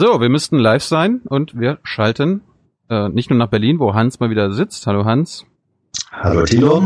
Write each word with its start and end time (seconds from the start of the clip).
So, 0.00 0.20
wir 0.20 0.28
müssten 0.28 0.60
live 0.60 0.84
sein 0.84 1.22
und 1.24 1.58
wir 1.58 1.80
schalten 1.82 2.42
äh, 2.88 3.08
nicht 3.08 3.30
nur 3.30 3.38
nach 3.40 3.48
Berlin, 3.48 3.80
wo 3.80 3.94
Hans 3.94 4.20
mal 4.20 4.30
wieder 4.30 4.52
sitzt. 4.52 4.86
Hallo 4.86 5.04
Hans. 5.04 5.44
Hallo 6.12 6.44
Tilo. 6.44 6.84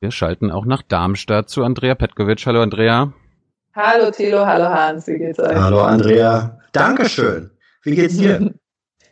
Wir 0.00 0.10
schalten 0.10 0.50
auch 0.50 0.66
nach 0.66 0.82
Darmstadt 0.82 1.48
zu 1.48 1.64
Andrea 1.64 1.94
Petkovic. 1.94 2.44
Hallo 2.44 2.60
Andrea. 2.60 3.14
Hallo 3.74 4.10
Tilo, 4.10 4.44
hallo 4.44 4.66
Hans, 4.66 5.06
wie 5.06 5.16
geht's 5.16 5.40
euch? 5.40 5.56
Hallo 5.56 5.80
Andrea. 5.84 6.60
Dankeschön. 6.72 7.50
Wie 7.82 7.94
geht's 7.94 8.18
dir? 8.18 8.52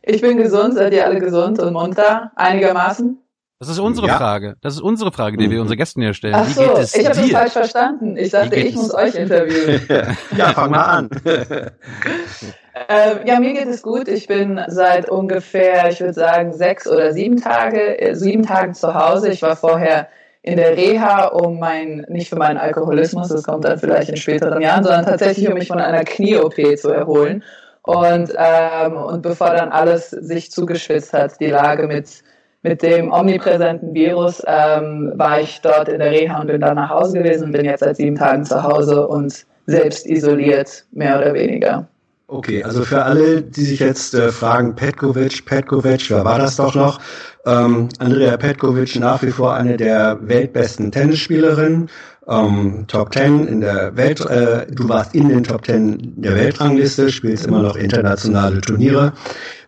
Ich 0.05 0.21
bin 0.21 0.37
gesund, 0.37 0.75
seid 0.75 0.93
ihr 0.93 1.07
alle 1.07 1.21
gesund 1.21 1.61
und 1.61 1.73
munter? 1.73 2.33
Einigermaßen? 2.35 3.19
Das 3.63 3.69
ist 3.69 3.79
unsere 3.79 4.09
ja. 4.09 4.17
Frage. 4.17 4.57
Das 4.61 4.75
ist 4.75 4.81
unsere 4.81 5.13
Frage, 5.13 5.37
die 5.37 5.49
wir 5.49 5.61
unsere 5.61 5.77
Gästen 5.77 6.03
hier 6.03 6.15
stellen. 6.15 6.35
Ach 6.37 6.49
so, 6.49 6.62
ich 6.62 7.07
habe 7.07 7.17
das 7.17 7.31
falsch 7.31 7.53
verstanden. 7.53 8.17
Ich 8.17 8.33
dachte, 8.33 8.57
ich 8.57 8.75
muss 8.75 8.93
euch 8.93 9.15
interviewen. 9.15 9.81
ja, 10.37 10.49
fang 10.49 10.73
mal 10.73 10.83
an. 10.83 11.11
ähm, 11.25 13.19
ja, 13.25 13.39
mir 13.39 13.53
geht 13.53 13.69
es 13.69 13.80
gut. 13.80 14.09
Ich 14.09 14.27
bin 14.27 14.61
seit 14.67 15.09
ungefähr, 15.09 15.89
ich 15.89 16.01
würde 16.01 16.12
sagen, 16.12 16.53
sechs 16.53 16.89
oder 16.89 17.12
sieben 17.12 17.37
Tage, 17.37 18.01
äh, 18.01 18.17
sieben 18.17 18.43
Tagen 18.43 18.75
zu 18.75 18.93
Hause. 18.95 19.29
Ich 19.30 19.43
war 19.43 19.55
vorher 19.55 20.09
in 20.42 20.56
der 20.56 20.77
Reha, 20.77 21.27
um 21.27 21.61
mein, 21.61 22.05
nicht 22.09 22.31
für 22.31 22.37
meinen 22.37 22.59
Alkoholismus, 22.59 23.29
das 23.29 23.45
kommt 23.45 23.65
dann 23.65 23.79
vielleicht 23.79 24.09
in 24.09 24.17
späteren 24.17 24.61
Jahren, 24.61 24.83
sondern 24.83 25.05
tatsächlich, 25.05 25.47
um 25.47 25.55
mich 25.55 25.69
von 25.69 25.79
einer 25.79 26.03
Knie-OP 26.03 26.56
zu 26.79 26.89
erholen. 26.89 27.45
Und, 27.83 28.33
ähm, 28.37 28.97
und 28.97 29.23
bevor 29.23 29.51
dann 29.51 29.69
alles 29.69 30.11
sich 30.11 30.51
zugeschwitzt 30.51 31.12
hat, 31.12 31.39
die 31.39 31.47
Lage 31.47 31.87
mit 31.87 32.25
mit 32.62 32.83
dem 32.83 33.12
omnipräsenten 33.12 33.93
Virus 33.93 34.43
ähm, 34.47 35.12
war 35.16 35.41
ich 35.41 35.61
dort 35.62 35.89
in 35.89 35.98
der 35.98 36.11
Reha 36.11 36.41
und 36.41 36.47
bin 36.47 36.61
dann 36.61 36.77
nach 36.77 36.91
Hause 36.91 37.19
gewesen 37.19 37.45
und 37.45 37.53
bin 37.53 37.65
jetzt 37.65 37.80
seit 37.80 37.97
sieben 37.97 38.16
Tagen 38.16 38.45
zu 38.45 38.62
Hause 38.62 39.07
und 39.07 39.45
selbst 39.66 40.07
isoliert, 40.07 40.84
mehr 40.93 41.19
oder 41.19 41.34
weniger. 41.34 41.87
Okay, 42.29 42.65
also 42.65 42.83
für 42.83 43.03
alle, 43.03 43.43
die 43.43 43.65
sich 43.65 43.80
jetzt 43.80 44.15
äh, 44.15 44.30
fragen, 44.30 44.75
Petkovic, 44.75 45.45
Petkovic, 45.45 46.09
wer 46.09 46.25
war 46.25 46.39
das 46.39 46.56
doch 46.56 46.75
noch? 46.75 46.98
Ähm, 47.45 47.91
Andrea 47.98 48.36
Petkovic 48.39 48.98
nach 48.98 49.23
wie 49.23 49.31
vor 49.31 49.53
eine 49.55 49.77
der 49.77 50.17
weltbesten 50.23 50.91
Tennisspielerinnen, 50.91 51.91
ähm, 52.29 52.84
Top 52.89 53.12
10 53.12 53.48
in 53.48 53.61
der 53.61 53.95
Welt, 53.97 54.25
äh, 54.27 54.67
du 54.70 54.89
warst 54.89 55.14
in 55.14 55.29
den 55.29 55.45
Top 55.45 55.67
10 55.67 56.23
der 56.23 56.34
Weltrangliste, 56.34 57.11
spielst 57.11 57.47
immer 57.47 57.61
noch 57.61 57.77
internationale 57.77 58.61
Turniere, 58.61 59.12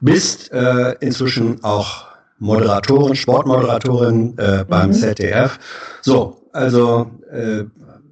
bist 0.00 0.50
äh, 0.52 0.94
inzwischen 1.00 1.62
auch 1.64 2.13
Moderatorin, 2.38 3.14
Sportmoderatorin 3.14 4.36
äh, 4.38 4.64
beim 4.68 4.88
mhm. 4.88 4.94
ZDF. 4.94 5.58
So, 6.02 6.40
also 6.52 7.10
äh, 7.30 7.64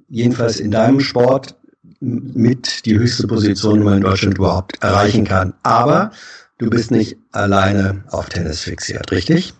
jedenfalls 0.09 0.59
in 0.59 0.71
deinem 0.71 0.99
Sport 0.99 1.55
mit 1.99 2.85
die 2.85 2.97
höchste 2.97 3.27
Position, 3.27 3.79
die 3.79 3.85
man 3.85 3.97
in 3.97 4.03
Deutschland 4.03 4.37
überhaupt 4.37 4.83
erreichen 4.83 5.25
kann. 5.25 5.53
Aber 5.63 6.11
du 6.57 6.69
bist 6.69 6.91
nicht 6.91 7.17
alleine 7.31 8.03
auf 8.11 8.29
Tennis 8.29 8.61
fixiert, 8.61 9.11
richtig? 9.11 9.53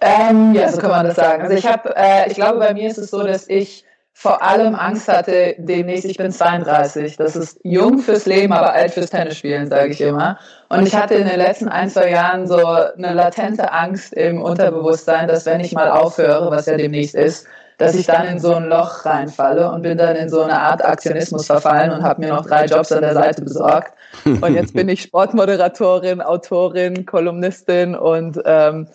Ähm, 0.00 0.54
ja, 0.54 0.70
so 0.70 0.78
kann 0.78 0.90
man 0.90 1.06
das 1.06 1.16
sagen. 1.16 1.42
Also 1.42 1.56
ich 1.56 1.66
habe, 1.66 1.94
äh, 1.96 2.28
ich 2.28 2.34
glaube, 2.34 2.58
bei 2.58 2.72
mir 2.72 2.88
ist 2.88 2.98
es 2.98 3.10
so, 3.10 3.22
dass 3.24 3.48
ich 3.48 3.84
vor 4.20 4.42
allem 4.42 4.74
Angst 4.74 5.06
hatte 5.06 5.54
demnächst, 5.58 6.04
ich 6.04 6.16
bin 6.16 6.32
32, 6.32 7.18
das 7.18 7.36
ist 7.36 7.60
jung 7.62 8.00
fürs 8.00 8.26
Leben, 8.26 8.52
aber 8.52 8.72
alt 8.72 8.90
fürs 8.90 9.10
Tennisspielen, 9.10 9.68
sage 9.68 9.92
ich 9.92 10.00
immer. 10.00 10.40
Und 10.68 10.84
ich 10.88 10.96
hatte 10.96 11.14
in 11.14 11.28
den 11.28 11.38
letzten 11.38 11.68
ein, 11.68 11.88
zwei 11.88 12.10
Jahren 12.10 12.44
so 12.48 12.56
eine 12.56 13.14
latente 13.14 13.72
Angst 13.72 14.12
im 14.14 14.42
Unterbewusstsein, 14.42 15.28
dass 15.28 15.46
wenn 15.46 15.60
ich 15.60 15.72
mal 15.72 15.88
aufhöre, 15.88 16.50
was 16.50 16.66
ja 16.66 16.76
demnächst 16.76 17.14
ist, 17.14 17.46
dass 17.76 17.94
ich 17.94 18.06
dann 18.06 18.26
in 18.26 18.40
so 18.40 18.54
ein 18.54 18.64
Loch 18.64 19.04
reinfalle 19.04 19.70
und 19.70 19.82
bin 19.82 19.96
dann 19.96 20.16
in 20.16 20.28
so 20.28 20.42
eine 20.42 20.60
Art 20.60 20.84
Aktionismus 20.84 21.46
verfallen 21.46 21.92
und 21.92 22.02
habe 22.02 22.20
mir 22.20 22.30
noch 22.30 22.44
drei 22.44 22.64
Jobs 22.64 22.90
an 22.90 23.02
der 23.02 23.14
Seite 23.14 23.42
besorgt. 23.42 23.92
Und 24.24 24.52
jetzt 24.52 24.74
bin 24.74 24.88
ich 24.88 25.02
Sportmoderatorin, 25.04 26.20
Autorin, 26.22 27.06
Kolumnistin 27.06 27.94
und 27.94 28.40
ähm, 28.44 28.88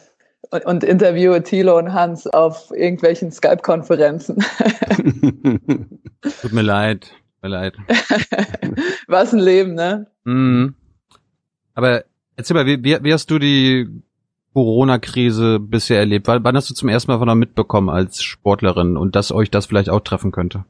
und, 0.54 0.66
und 0.66 0.84
interviewe 0.84 1.42
Thilo 1.42 1.78
und 1.78 1.94
Hans 1.94 2.28
auf 2.28 2.72
irgendwelchen 2.72 3.32
Skype-Konferenzen. 3.32 4.38
Tut 6.42 6.54
mir 6.54 6.62
leid, 6.62 7.02
tut 7.02 7.44
mir 7.44 7.50
leid. 7.50 7.76
Was 9.08 9.34
ein 9.34 9.40
Leben, 9.40 9.74
ne? 9.74 10.08
Mhm. 10.26 10.76
Aber 11.74 12.04
erzähl 12.36 12.54
mal, 12.56 12.68
wie, 12.68 12.84
wie, 12.84 13.04
wie 13.04 13.14
hast 13.14 13.32
du 13.32 13.40
die 13.40 13.90
Corona-Krise 14.54 15.60
bisher 15.60 15.98
erlebt? 15.98 16.28
Wann, 16.28 16.44
wann 16.44 16.56
hast 16.56 16.70
du 16.70 16.76
zum 16.76 16.90
ersten 16.90 17.12
Mal 17.12 17.18
von 17.18 17.28
der 17.28 17.36
mitbekommen 17.36 17.90
als 17.90 18.22
Sportlerin 18.22 18.96
und 18.96 19.16
dass 19.16 19.32
euch 19.32 19.50
das 19.50 19.66
vielleicht 19.66 19.90
auch 19.90 20.02
treffen 20.02 20.32
könnte? 20.32 20.66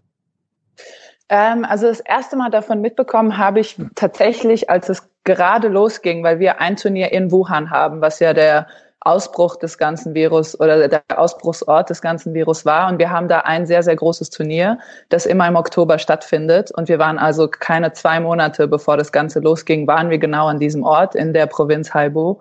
Ähm, 1.28 1.66
also 1.66 1.88
das 1.88 2.00
erste 2.00 2.38
Mal 2.38 2.52
davon 2.52 2.80
mitbekommen 2.80 3.38
habe 3.38 3.60
ich 3.60 3.76
tatsächlich, 3.96 4.70
als 4.70 4.88
es 4.88 5.10
gerade 5.26 5.68
losging, 5.68 6.24
weil 6.24 6.40
wir 6.40 6.62
ein 6.62 6.78
Turnier 6.78 7.12
in 7.12 7.32
Wuhan 7.32 7.70
haben, 7.70 8.00
was 8.00 8.20
ja 8.20 8.34
der 8.34 8.68
Ausbruch 9.06 9.58
des 9.58 9.78
ganzen 9.78 10.14
Virus 10.14 10.60
oder 10.60 10.88
der 10.88 11.04
Ausbruchsort 11.16 11.90
des 11.90 12.02
ganzen 12.02 12.34
Virus 12.34 12.66
war. 12.66 12.90
Und 12.90 13.00
wir 13.00 13.12
haben 13.12 13.28
da 13.28 13.40
ein 13.40 13.66
sehr, 13.66 13.84
sehr 13.84 13.96
großes 13.96 14.30
Turnier, 14.30 14.80
das 15.10 15.26
immer 15.26 15.48
im 15.48 15.56
Oktober 15.56 16.00
stattfindet. 16.00 16.72
Und 16.72 16.90
wir 16.90 17.00
waren 17.00 17.18
also 17.18 17.48
keine 17.48 17.94
zwei 17.94 18.20
Monate, 18.20 18.68
bevor 18.68 18.98
das 18.98 19.12
Ganze 19.12 19.40
losging, 19.40 19.88
waren 19.88 20.10
wir 20.10 20.18
genau 20.18 20.48
an 20.48 20.60
diesem 20.60 20.84
Ort 20.84 21.16
in 21.16 21.34
der 21.34 21.48
Provinz 21.48 21.94
Haibu 21.94 22.38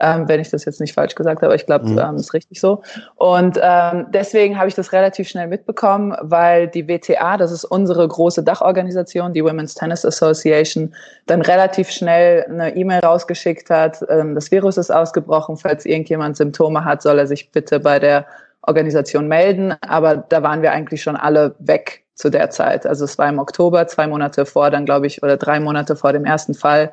ähm, 0.00 0.28
wenn 0.28 0.40
ich 0.40 0.50
das 0.50 0.64
jetzt 0.64 0.80
nicht 0.80 0.94
falsch 0.94 1.14
gesagt 1.14 1.42
habe, 1.42 1.54
ich 1.54 1.66
glaube, 1.66 1.86
mhm. 1.86 1.98
ähm, 1.98 2.16
ist 2.16 2.34
richtig 2.34 2.60
so. 2.60 2.82
Und 3.16 3.58
ähm, 3.62 4.06
deswegen 4.12 4.58
habe 4.58 4.68
ich 4.68 4.74
das 4.74 4.92
relativ 4.92 5.28
schnell 5.28 5.46
mitbekommen, 5.46 6.16
weil 6.20 6.68
die 6.68 6.88
WTA, 6.88 7.36
das 7.36 7.52
ist 7.52 7.64
unsere 7.64 8.06
große 8.06 8.42
Dachorganisation, 8.42 9.32
die 9.32 9.44
Women's 9.44 9.74
Tennis 9.74 10.04
Association, 10.04 10.94
dann 11.26 11.42
relativ 11.42 11.90
schnell 11.90 12.44
eine 12.48 12.74
E-Mail 12.74 13.00
rausgeschickt 13.00 13.70
hat, 13.70 14.04
ähm, 14.08 14.34
das 14.34 14.50
Virus 14.50 14.76
ist 14.76 14.90
ausgebrochen, 14.90 15.56
falls 15.56 15.84
irgendjemand 15.84 16.36
Symptome 16.36 16.84
hat, 16.84 17.02
soll 17.02 17.18
er 17.18 17.26
sich 17.26 17.50
bitte 17.52 17.80
bei 17.80 17.98
der 17.98 18.26
Organisation 18.62 19.28
melden. 19.28 19.74
Aber 19.82 20.16
da 20.16 20.42
waren 20.42 20.62
wir 20.62 20.72
eigentlich 20.72 21.02
schon 21.02 21.16
alle 21.16 21.54
weg 21.58 22.04
zu 22.14 22.30
der 22.30 22.50
Zeit. 22.50 22.86
Also 22.86 23.04
es 23.04 23.18
war 23.18 23.28
im 23.28 23.38
Oktober, 23.38 23.86
zwei 23.86 24.06
Monate 24.06 24.44
vor, 24.44 24.70
dann 24.70 24.84
glaube 24.84 25.06
ich, 25.06 25.22
oder 25.22 25.36
drei 25.36 25.58
Monate 25.58 25.96
vor 25.96 26.12
dem 26.12 26.24
ersten 26.24 26.54
Fall. 26.54 26.92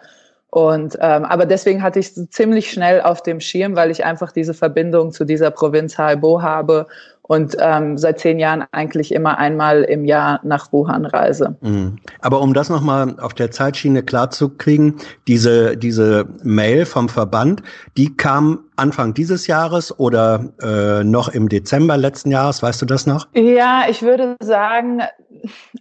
Und 0.57 0.97
ähm, 1.01 1.23
aber 1.23 1.45
deswegen 1.45 1.84
hatte 1.84 2.00
ich 2.00 2.16
ziemlich 2.31 2.72
schnell 2.72 3.00
auf 3.01 3.22
dem 3.22 3.40
Schirm, 3.40 3.75
weil 3.75 3.91
ich 3.91 4.03
einfach 4.03 4.31
diese 4.31 4.56
Verbindung 4.56 5.12
zu 5.12 5.23
dieser 5.23 5.51
Provinz 5.51 6.00
Haibo 6.00 6.41
habe 6.41 6.88
und 7.28 7.56
ähm, 7.60 7.98
seit 7.98 8.20
zehn 8.20 8.40
Jahren 8.40 8.64
eigentlich 8.72 9.14
immer 9.14 9.38
einmal 9.38 9.84
im 9.84 10.06
Jahr 10.06 10.40
nach 10.44 10.72
Wuhan 10.72 11.06
reise. 11.06 11.56
Mhm. 11.62 11.98
Aber 12.22 12.42
um 12.42 12.54
das 12.54 12.70
nochmal 12.70 13.16
auf 13.20 13.34
der 13.34 13.52
Zeitschiene 13.52 14.04
klarzukriegen, 14.04 14.96
diese, 15.28 15.78
diese 15.78 16.26
Mail 16.44 16.86
vom 16.86 17.10
Verband, 17.10 17.62
die 17.98 18.16
kam 18.16 18.60
Anfang 18.78 19.14
dieses 19.14 19.48
Jahres 19.48 19.98
oder 20.00 20.54
äh, 20.62 21.04
noch 21.04 21.30
im 21.30 21.50
Dezember 21.50 21.98
letzten 21.98 22.32
Jahres, 22.32 22.62
weißt 22.62 22.82
du 22.82 22.86
das 22.86 23.08
noch? 23.08 23.28
Ja, 23.34 23.86
ich 23.90 24.04
würde 24.04 24.36
sagen, 24.42 25.02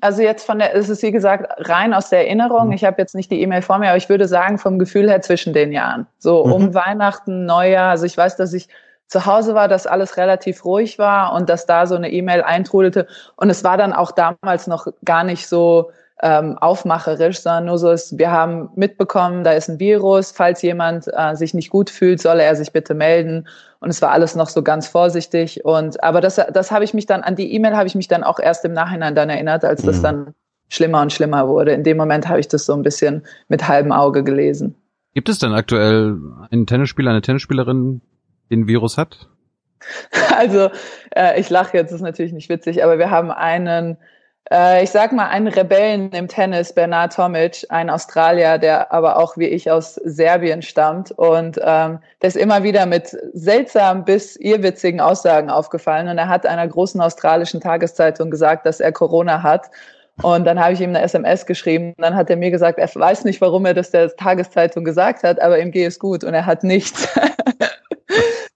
also 0.01 0.23
jetzt 0.23 0.47
von 0.47 0.59
der, 0.59 0.75
es 0.75 0.89
ist 0.89 1.03
wie 1.03 1.13
gesagt 1.13 1.47
rein 1.69 1.95
aus 1.95 2.09
der 2.11 2.27
Erinnerung. 2.27 2.69
Mhm. 2.69 2.73
Ich 2.73 2.85
habe 2.85 2.97
jetzt 2.99 3.15
nicht 3.15 3.31
die 3.31 3.41
E-Mail 3.41 3.63
vor 3.63 3.79
mir, 3.79 3.89
aber 3.89 3.99
ich 3.99 4.09
würde 4.09 4.27
sagen 4.27 4.59
vom 4.59 4.79
Gefühl 4.79 5.09
her 5.09 5.21
zwischen 5.21 5.53
den 5.53 5.73
Jahren. 5.73 6.07
So 6.19 6.45
mhm. 6.45 6.53
um 6.53 6.75
Weihnachten, 6.75 7.45
Neujahr. 7.45 7.91
Also 7.91 8.07
ich 8.07 8.17
weiß, 8.17 8.37
dass 8.37 8.53
ich 8.53 8.69
zu 9.09 9.27
Hause 9.27 9.55
war, 9.55 9.69
dass 9.69 9.87
alles 9.87 10.17
relativ 10.17 10.65
ruhig 10.65 10.99
war 10.99 11.33
und 11.33 11.49
dass 11.49 11.67
da 11.67 11.87
so 11.87 11.95
eine 11.95 12.11
E-Mail 12.11 12.43
eintrudelte. 12.43 13.07
Und 13.37 13.51
es 13.51 13.63
war 13.65 13.77
dann 13.77 13.93
auch 13.93 14.11
damals 14.11 14.67
noch 14.67 14.89
gar 15.05 15.25
nicht 15.25 15.47
so 15.47 15.91
ähm, 16.23 16.57
aufmacherisch, 16.59 17.41
sondern 17.41 17.67
nur 17.67 17.79
so 17.79 17.91
ist, 17.91 18.19
wir 18.19 18.31
haben 18.31 18.71
mitbekommen, 18.75 19.45
da 19.45 19.53
ist 19.53 19.69
ein 19.69 19.79
Virus. 19.79 20.33
Falls 20.33 20.63
jemand 20.63 21.07
äh, 21.13 21.37
sich 21.37 21.53
nicht 21.53 21.71
gut 21.71 21.91
fühlt, 21.91 22.21
solle 22.21 22.43
er 22.43 22.57
sich 22.57 22.73
bitte 22.73 22.95
melden. 22.95 23.47
Und 23.81 23.91
es 23.91 24.01
war 24.01 24.11
alles 24.11 24.35
noch 24.35 24.49
so 24.49 24.63
ganz 24.63 24.89
vorsichtig. 24.89 25.65
Und 25.65 26.03
aber 26.03 26.21
das, 26.21 26.41
das 26.53 26.71
habe 26.71 26.85
ich 26.85 26.95
mich 26.95 27.07
dann 27.07 27.23
an 27.23 27.37
die 27.37 27.53
E-Mail 27.53 27.77
habe 27.77 27.87
ich 27.87 27.95
mich 27.95 28.09
dann 28.09 28.25
auch 28.25 28.39
erst 28.39 28.65
im 28.65 28.73
Nachhinein 28.73 29.15
dann 29.15 29.29
erinnert, 29.29 29.65
als 29.65 29.83
das 29.83 29.99
mhm. 29.99 30.03
dann 30.03 30.35
schlimmer 30.69 31.03
und 31.03 31.13
schlimmer 31.13 31.49
wurde. 31.49 31.73
In 31.73 31.85
dem 31.85 31.97
Moment 31.97 32.29
habe 32.29 32.41
ich 32.41 32.49
das 32.49 32.67
so 32.67 32.73
ein 32.73 32.83
bisschen 32.83 33.23
mit 33.49 33.69
halbem 33.69 33.93
Auge 33.93 34.25
gelesen. 34.25 34.75
Gibt 35.15 35.29
es 35.29 35.39
denn 35.39 35.53
aktuell 35.53 36.19
einen 36.51 36.67
Tennisspieler, 36.67 37.11
eine 37.11 37.23
Tennisspielerin, 37.23 38.01
den 38.51 38.67
Virus 38.67 38.99
hat? 38.99 39.29
Also, 40.37 40.71
äh, 41.15 41.41
ich 41.41 41.49
lache 41.49 41.77
jetzt, 41.77 41.93
ist 41.93 42.01
natürlich 42.01 42.33
nicht 42.33 42.49
witzig, 42.49 42.85
aber 42.85 42.99
wir 42.99 43.11
haben 43.11 43.31
einen, 43.31 43.97
äh, 44.51 44.83
ich 44.83 44.91
sag 44.91 45.13
mal, 45.13 45.29
einen 45.29 45.49
Rebellen 45.49 46.11
im 46.11 46.29
Tennis, 46.29 46.75
Bernard 46.75 47.15
Tomic, 47.15 47.65
ein 47.71 47.89
Australier, 47.89 48.59
der 48.59 48.93
aber 48.93 49.17
auch 49.17 49.37
wie 49.37 49.47
ich 49.47 49.71
aus 49.71 49.95
Serbien 49.95 50.63
stammt 50.63 51.13
und 51.13 51.59
ähm, 51.63 52.01
der 52.21 52.29
ist 52.29 52.37
immer 52.37 52.63
wieder 52.63 52.85
mit 52.85 53.17
seltsam 53.33 54.05
bis 54.05 54.37
irrwitzigen 54.37 55.01
Aussagen 55.01 55.51
aufgefallen 55.51 56.09
und 56.09 56.19
er 56.19 56.29
hat 56.29 56.47
einer 56.47 56.67
großen 56.67 57.01
australischen 57.01 57.61
Tageszeitung 57.61 58.31
gesagt, 58.31 58.67
dass 58.67 58.81
er 58.81 58.93
Corona 58.93 59.43
hat 59.43 59.71
und 60.23 60.45
dann 60.47 60.59
habe 60.59 60.73
ich 60.73 60.81
ihm 60.81 60.91
eine 60.91 61.03
SMS 61.03 61.45
geschrieben. 61.45 61.95
Dann 61.99 62.17
hat 62.17 62.31
er 62.31 62.37
mir 62.37 62.51
gesagt, 62.51 62.79
er 62.79 62.89
weiß 62.95 63.25
nicht, 63.25 63.41
warum 63.41 63.67
er 63.67 63.75
das 63.75 63.91
der 63.91 64.15
Tageszeitung 64.17 64.85
gesagt 64.85 65.23
hat, 65.23 65.41
aber 65.41 65.59
ihm 65.59 65.71
gehe 65.71 65.87
es 65.87 65.99
gut 65.99 66.25
und 66.25 66.33
er 66.33 66.47
hat 66.47 66.65
nichts. 66.65 67.09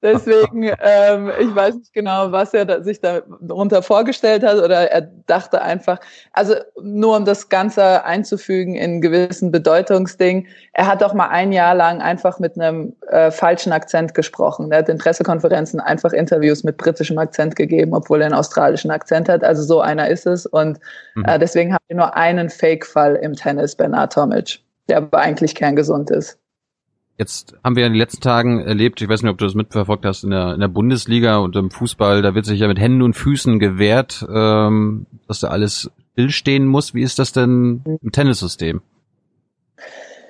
Deswegen, 0.03 0.63
ähm, 0.81 1.31
ich 1.39 1.55
weiß 1.55 1.75
nicht 1.75 1.93
genau, 1.93 2.33
was 2.33 2.55
er 2.55 2.65
da, 2.65 2.83
sich 2.83 3.01
darunter 3.01 3.83
vorgestellt 3.83 4.43
hat 4.43 4.57
oder 4.57 4.91
er 4.91 5.03
dachte 5.27 5.61
einfach, 5.61 5.99
also 6.33 6.55
nur 6.83 7.19
um 7.19 7.27
das 7.27 7.51
Ganze 7.51 8.03
einzufügen 8.05 8.77
in 8.77 9.03
gewissen 9.03 9.53
Bedeutungsding, 9.53 10.47
er 10.73 10.87
hat 10.87 11.03
doch 11.03 11.13
mal 11.13 11.29
ein 11.29 11.53
Jahr 11.53 11.75
lang 11.75 12.01
einfach 12.01 12.39
mit 12.39 12.59
einem 12.59 12.95
äh, 13.09 13.31
falschen 13.31 13.73
Akzent 13.73 14.15
gesprochen. 14.15 14.73
Er 14.73 14.79
hat 14.79 14.89
in 14.89 14.97
Pressekonferenzen 14.97 15.81
einfach 15.81 16.13
Interviews 16.13 16.65
mit 16.65 16.79
britischem 16.79 17.19
Akzent 17.19 17.55
gegeben, 17.57 17.93
obwohl 17.93 18.23
er 18.23 18.27
einen 18.27 18.35
australischen 18.35 18.91
Akzent 18.91 19.29
hat. 19.29 19.45
Also 19.45 19.63
so 19.63 19.83
einer 19.83 20.09
ist 20.09 20.27
es 20.27 20.47
und 20.47 20.81
mhm. 21.15 21.25
äh, 21.27 21.39
deswegen 21.39 21.75
haben 21.75 21.85
wir 21.89 21.97
nur 21.97 22.17
einen 22.17 22.49
Fake-Fall 22.49 23.17
im 23.17 23.35
Tennis, 23.35 23.77
Bernard 23.77 24.15
Tomic, 24.15 24.61
der 24.89 24.99
aber 24.99 25.19
eigentlich 25.19 25.55
kerngesund 25.55 26.11
ist. 26.11 26.39
Jetzt 27.21 27.55
haben 27.63 27.77
wir 27.77 27.85
in 27.85 27.93
den 27.93 27.99
letzten 27.99 28.23
Tagen 28.23 28.61
erlebt, 28.61 29.03
ich 29.03 29.09
weiß 29.11 29.23
nicht, 29.23 29.31
ob 29.31 29.37
du 29.37 29.45
das 29.45 29.55
mitverfolgt 29.55 30.07
hast, 30.07 30.25
in 30.25 30.31
der, 30.31 30.55
in 30.55 30.61
der 30.61 30.69
Bundesliga 30.69 31.37
und 31.37 31.55
im 31.55 31.71
Fußball, 31.71 32.23
da 32.23 32.35
wird 32.35 32.47
sich 32.47 32.59
ja 32.59 32.67
mit 32.67 32.81
Händen 32.81 33.03
und 33.03 33.13
Füßen 33.13 33.59
gewehrt, 33.59 34.27
ähm, 34.35 35.05
dass 35.29 35.41
da 35.41 35.49
alles 35.49 35.91
stillstehen 36.13 36.65
muss. 36.65 36.95
Wie 36.95 37.03
ist 37.03 37.19
das 37.19 37.33
denn 37.33 37.83
im 38.01 38.11
Tennissystem? 38.11 38.81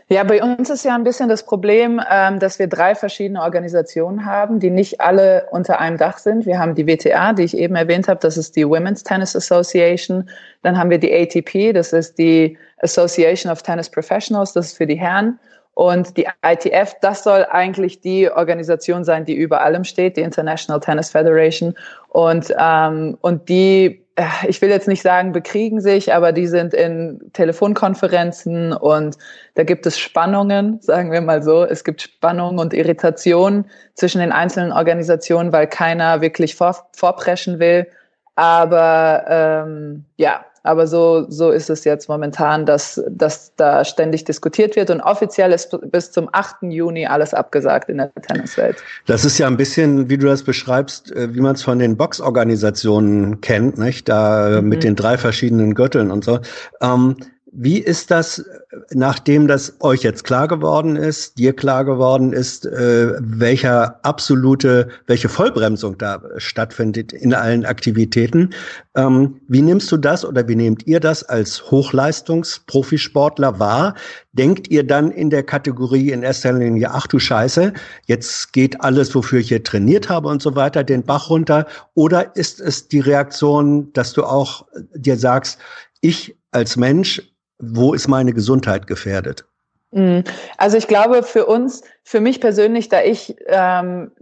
Ja, 0.08 0.24
bei 0.24 0.42
uns 0.42 0.68
ist 0.68 0.84
ja 0.84 0.96
ein 0.96 1.04
bisschen 1.04 1.28
das 1.28 1.46
Problem, 1.46 2.00
ähm, 2.10 2.40
dass 2.40 2.58
wir 2.58 2.66
drei 2.66 2.96
verschiedene 2.96 3.40
Organisationen 3.40 4.26
haben, 4.26 4.58
die 4.58 4.70
nicht 4.70 5.00
alle 5.00 5.46
unter 5.52 5.78
einem 5.78 5.96
Dach 5.96 6.18
sind. 6.18 6.44
Wir 6.44 6.58
haben 6.58 6.74
die 6.74 6.88
WTA, 6.88 7.34
die 7.34 7.44
ich 7.44 7.56
eben 7.56 7.76
erwähnt 7.76 8.08
habe, 8.08 8.18
das 8.18 8.36
ist 8.36 8.56
die 8.56 8.66
Women's 8.66 9.04
Tennis 9.04 9.36
Association. 9.36 10.28
Dann 10.62 10.76
haben 10.76 10.90
wir 10.90 10.98
die 10.98 11.14
ATP, 11.14 11.72
das 11.72 11.92
ist 11.92 12.18
die 12.18 12.58
Association 12.78 13.52
of 13.52 13.62
Tennis 13.62 13.88
Professionals, 13.88 14.54
das 14.54 14.72
ist 14.72 14.76
für 14.76 14.88
die 14.88 14.98
Herren. 14.98 15.38
Und 15.74 16.16
die 16.16 16.26
ITF, 16.44 16.94
das 17.00 17.22
soll 17.22 17.46
eigentlich 17.50 18.00
die 18.00 18.30
Organisation 18.30 19.04
sein, 19.04 19.24
die 19.24 19.34
über 19.34 19.62
allem 19.62 19.84
steht, 19.84 20.16
die 20.16 20.22
International 20.22 20.80
Tennis 20.80 21.10
Federation. 21.10 21.74
Und, 22.08 22.52
ähm, 22.58 23.16
und 23.20 23.48
die, 23.48 24.04
äh, 24.16 24.24
ich 24.46 24.60
will 24.60 24.68
jetzt 24.68 24.88
nicht 24.88 25.02
sagen, 25.02 25.32
bekriegen 25.32 25.80
sich, 25.80 26.12
aber 26.12 26.32
die 26.32 26.48
sind 26.48 26.74
in 26.74 27.20
Telefonkonferenzen 27.32 28.72
und 28.72 29.16
da 29.54 29.62
gibt 29.62 29.86
es 29.86 29.98
Spannungen, 29.98 30.80
sagen 30.82 31.12
wir 31.12 31.20
mal 31.20 31.42
so. 31.42 31.64
Es 31.64 31.84
gibt 31.84 32.02
Spannungen 32.02 32.58
und 32.58 32.74
Irritationen 32.74 33.64
zwischen 33.94 34.20
den 34.20 34.32
einzelnen 34.32 34.72
Organisationen, 34.72 35.52
weil 35.52 35.66
keiner 35.66 36.20
wirklich 36.20 36.56
vor, 36.56 36.90
vorpreschen 36.94 37.58
will. 37.58 37.86
Aber 38.34 39.24
ähm, 39.28 40.04
ja, 40.16 40.44
aber 40.62 40.86
so, 40.86 41.26
so 41.28 41.50
ist 41.50 41.70
es 41.70 41.84
jetzt 41.84 42.08
momentan, 42.08 42.66
dass, 42.66 43.02
dass 43.08 43.54
da 43.56 43.84
ständig 43.84 44.24
diskutiert 44.24 44.76
wird 44.76 44.90
und 44.90 45.00
offiziell 45.00 45.52
ist 45.52 45.76
bis 45.90 46.12
zum 46.12 46.28
8. 46.32 46.56
Juni 46.62 47.06
alles 47.06 47.34
abgesagt 47.34 47.88
in 47.88 47.98
der 47.98 48.12
Tenniswelt. 48.14 48.76
Das 49.06 49.24
ist 49.24 49.38
ja 49.38 49.46
ein 49.46 49.56
bisschen, 49.56 50.08
wie 50.08 50.18
du 50.18 50.26
das 50.26 50.42
beschreibst, 50.42 51.12
äh, 51.12 51.34
wie 51.34 51.40
man 51.40 51.54
es 51.54 51.62
von 51.62 51.78
den 51.78 51.96
Boxorganisationen 51.96 53.40
kennt, 53.40 53.78
nicht? 53.78 54.08
Da 54.08 54.60
mhm. 54.60 54.68
mit 54.68 54.84
den 54.84 54.96
drei 54.96 55.16
verschiedenen 55.16 55.74
Gürteln 55.74 56.10
und 56.10 56.24
so. 56.24 56.40
Ähm, 56.80 57.16
wie 57.52 57.78
ist 57.78 58.10
das, 58.10 58.44
nachdem 58.92 59.48
das 59.48 59.74
euch 59.80 60.02
jetzt 60.02 60.22
klar 60.22 60.46
geworden 60.46 60.94
ist, 60.94 61.36
dir 61.38 61.52
klar 61.52 61.84
geworden 61.84 62.32
ist, 62.32 62.64
äh, 62.64 63.14
welcher 63.18 63.98
absolute, 64.04 64.88
welche 65.06 65.28
Vollbremsung 65.28 65.98
da 65.98 66.22
stattfindet 66.36 67.12
in 67.12 67.34
allen 67.34 67.64
Aktivitäten? 67.64 68.50
Ähm, 68.94 69.40
wie 69.48 69.62
nimmst 69.62 69.90
du 69.90 69.96
das 69.96 70.24
oder 70.24 70.46
wie 70.46 70.54
nehmt 70.54 70.86
ihr 70.86 71.00
das 71.00 71.24
als 71.24 71.70
Hochleistungsprofisportler 71.70 73.58
wahr? 73.58 73.94
Denkt 74.32 74.68
ihr 74.68 74.86
dann 74.86 75.10
in 75.10 75.30
der 75.30 75.42
Kategorie 75.42 76.12
in 76.12 76.22
erster 76.22 76.52
Linie, 76.52 76.90
ach 76.92 77.08
du 77.08 77.18
Scheiße, 77.18 77.72
jetzt 78.06 78.52
geht 78.52 78.80
alles, 78.80 79.12
wofür 79.14 79.40
ich 79.40 79.48
hier 79.48 79.64
trainiert 79.64 80.08
habe 80.08 80.28
und 80.28 80.40
so 80.40 80.54
weiter, 80.54 80.84
den 80.84 81.02
Bach 81.02 81.30
runter? 81.30 81.66
Oder 81.94 82.36
ist 82.36 82.60
es 82.60 82.86
die 82.86 83.00
Reaktion, 83.00 83.92
dass 83.92 84.12
du 84.12 84.22
auch 84.22 84.66
dir 84.94 85.16
sagst, 85.16 85.58
ich 86.00 86.36
als 86.52 86.76
Mensch 86.76 87.22
wo 87.60 87.94
ist 87.94 88.08
meine 88.08 88.32
Gesundheit 88.32 88.86
gefährdet? 88.86 89.44
Mm. 89.92 90.20
Also 90.56 90.76
ich 90.76 90.88
glaube 90.88 91.22
für 91.22 91.46
uns, 91.46 91.82
für 92.04 92.20
mich 92.20 92.40
persönlich, 92.40 92.88
da 92.88 93.02
ich, 93.02 93.36
ähm, 93.46 94.12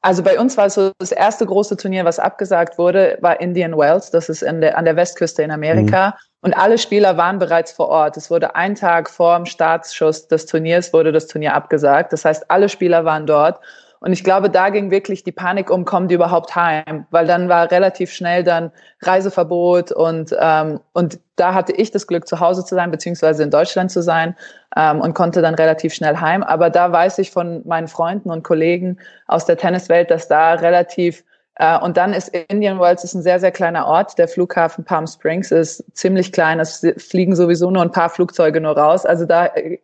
also 0.00 0.22
bei 0.22 0.38
uns 0.38 0.56
war 0.56 0.70
so 0.70 0.92
das 0.98 1.12
erste 1.12 1.44
große 1.44 1.76
Turnier, 1.76 2.04
was 2.04 2.18
abgesagt 2.18 2.78
wurde, 2.78 3.18
war 3.20 3.40
Indian 3.40 3.76
Wells. 3.76 4.10
Das 4.10 4.28
ist 4.28 4.42
in 4.42 4.60
der, 4.60 4.78
an 4.78 4.84
der 4.84 4.96
Westküste 4.96 5.42
in 5.42 5.50
Amerika. 5.50 6.08
Mhm. 6.08 6.14
Und 6.40 6.54
alle 6.56 6.78
Spieler 6.78 7.16
waren 7.16 7.38
bereits 7.38 7.72
vor 7.72 7.88
Ort. 7.88 8.16
Es 8.16 8.30
wurde 8.30 8.54
ein 8.54 8.76
Tag 8.76 9.10
vor 9.10 9.36
dem 9.36 9.46
Startschuss 9.46 10.28
des 10.28 10.46
Turniers 10.46 10.92
wurde 10.92 11.10
das 11.10 11.26
Turnier 11.26 11.54
abgesagt. 11.54 12.12
Das 12.12 12.24
heißt, 12.24 12.48
alle 12.48 12.68
Spieler 12.68 13.04
waren 13.04 13.26
dort. 13.26 13.60
Und 14.00 14.12
ich 14.12 14.22
glaube, 14.22 14.50
da 14.50 14.68
ging 14.68 14.90
wirklich 14.90 15.24
die 15.24 15.32
Panik 15.32 15.70
um, 15.70 15.84
kommen 15.84 16.08
die 16.08 16.14
überhaupt 16.14 16.54
heim? 16.54 17.06
Weil 17.10 17.26
dann 17.26 17.48
war 17.48 17.70
relativ 17.70 18.12
schnell 18.12 18.44
dann 18.44 18.70
Reiseverbot 19.02 19.92
und, 19.92 20.34
ähm, 20.40 20.80
und 20.92 21.18
da 21.36 21.54
hatte 21.54 21.72
ich 21.72 21.90
das 21.90 22.06
Glück, 22.06 22.26
zu 22.28 22.40
Hause 22.40 22.64
zu 22.64 22.74
sein, 22.74 22.90
beziehungsweise 22.90 23.42
in 23.42 23.50
Deutschland 23.50 23.90
zu 23.90 24.02
sein 24.02 24.36
ähm, 24.76 25.00
und 25.00 25.14
konnte 25.14 25.42
dann 25.42 25.54
relativ 25.54 25.94
schnell 25.94 26.16
heim. 26.16 26.42
Aber 26.42 26.70
da 26.70 26.92
weiß 26.92 27.18
ich 27.18 27.30
von 27.30 27.62
meinen 27.66 27.88
Freunden 27.88 28.30
und 28.30 28.42
Kollegen 28.42 28.98
aus 29.26 29.46
der 29.46 29.56
Tenniswelt, 29.56 30.10
dass 30.10 30.28
da 30.28 30.54
relativ 30.54 31.24
äh, 31.58 31.78
und 31.78 31.96
dann 31.96 32.12
ist 32.12 32.28
Indian 32.28 32.80
Wells 32.80 33.04
ist 33.04 33.14
ein 33.14 33.22
sehr, 33.22 33.40
sehr 33.40 33.50
kleiner 33.50 33.86
Ort. 33.86 34.16
Der 34.16 34.28
Flughafen 34.28 34.84
Palm 34.84 35.06
Springs 35.06 35.50
ist 35.50 35.84
ziemlich 35.92 36.32
klein. 36.32 36.60
Es 36.60 36.86
fliegen 36.96 37.34
sowieso 37.34 37.70
nur 37.70 37.82
ein 37.82 37.92
paar 37.92 38.10
Flugzeuge 38.10 38.60
nur 38.60 38.78
raus. 38.78 39.04
Also 39.04 39.26
da 39.26 39.46
äh, 39.46 39.78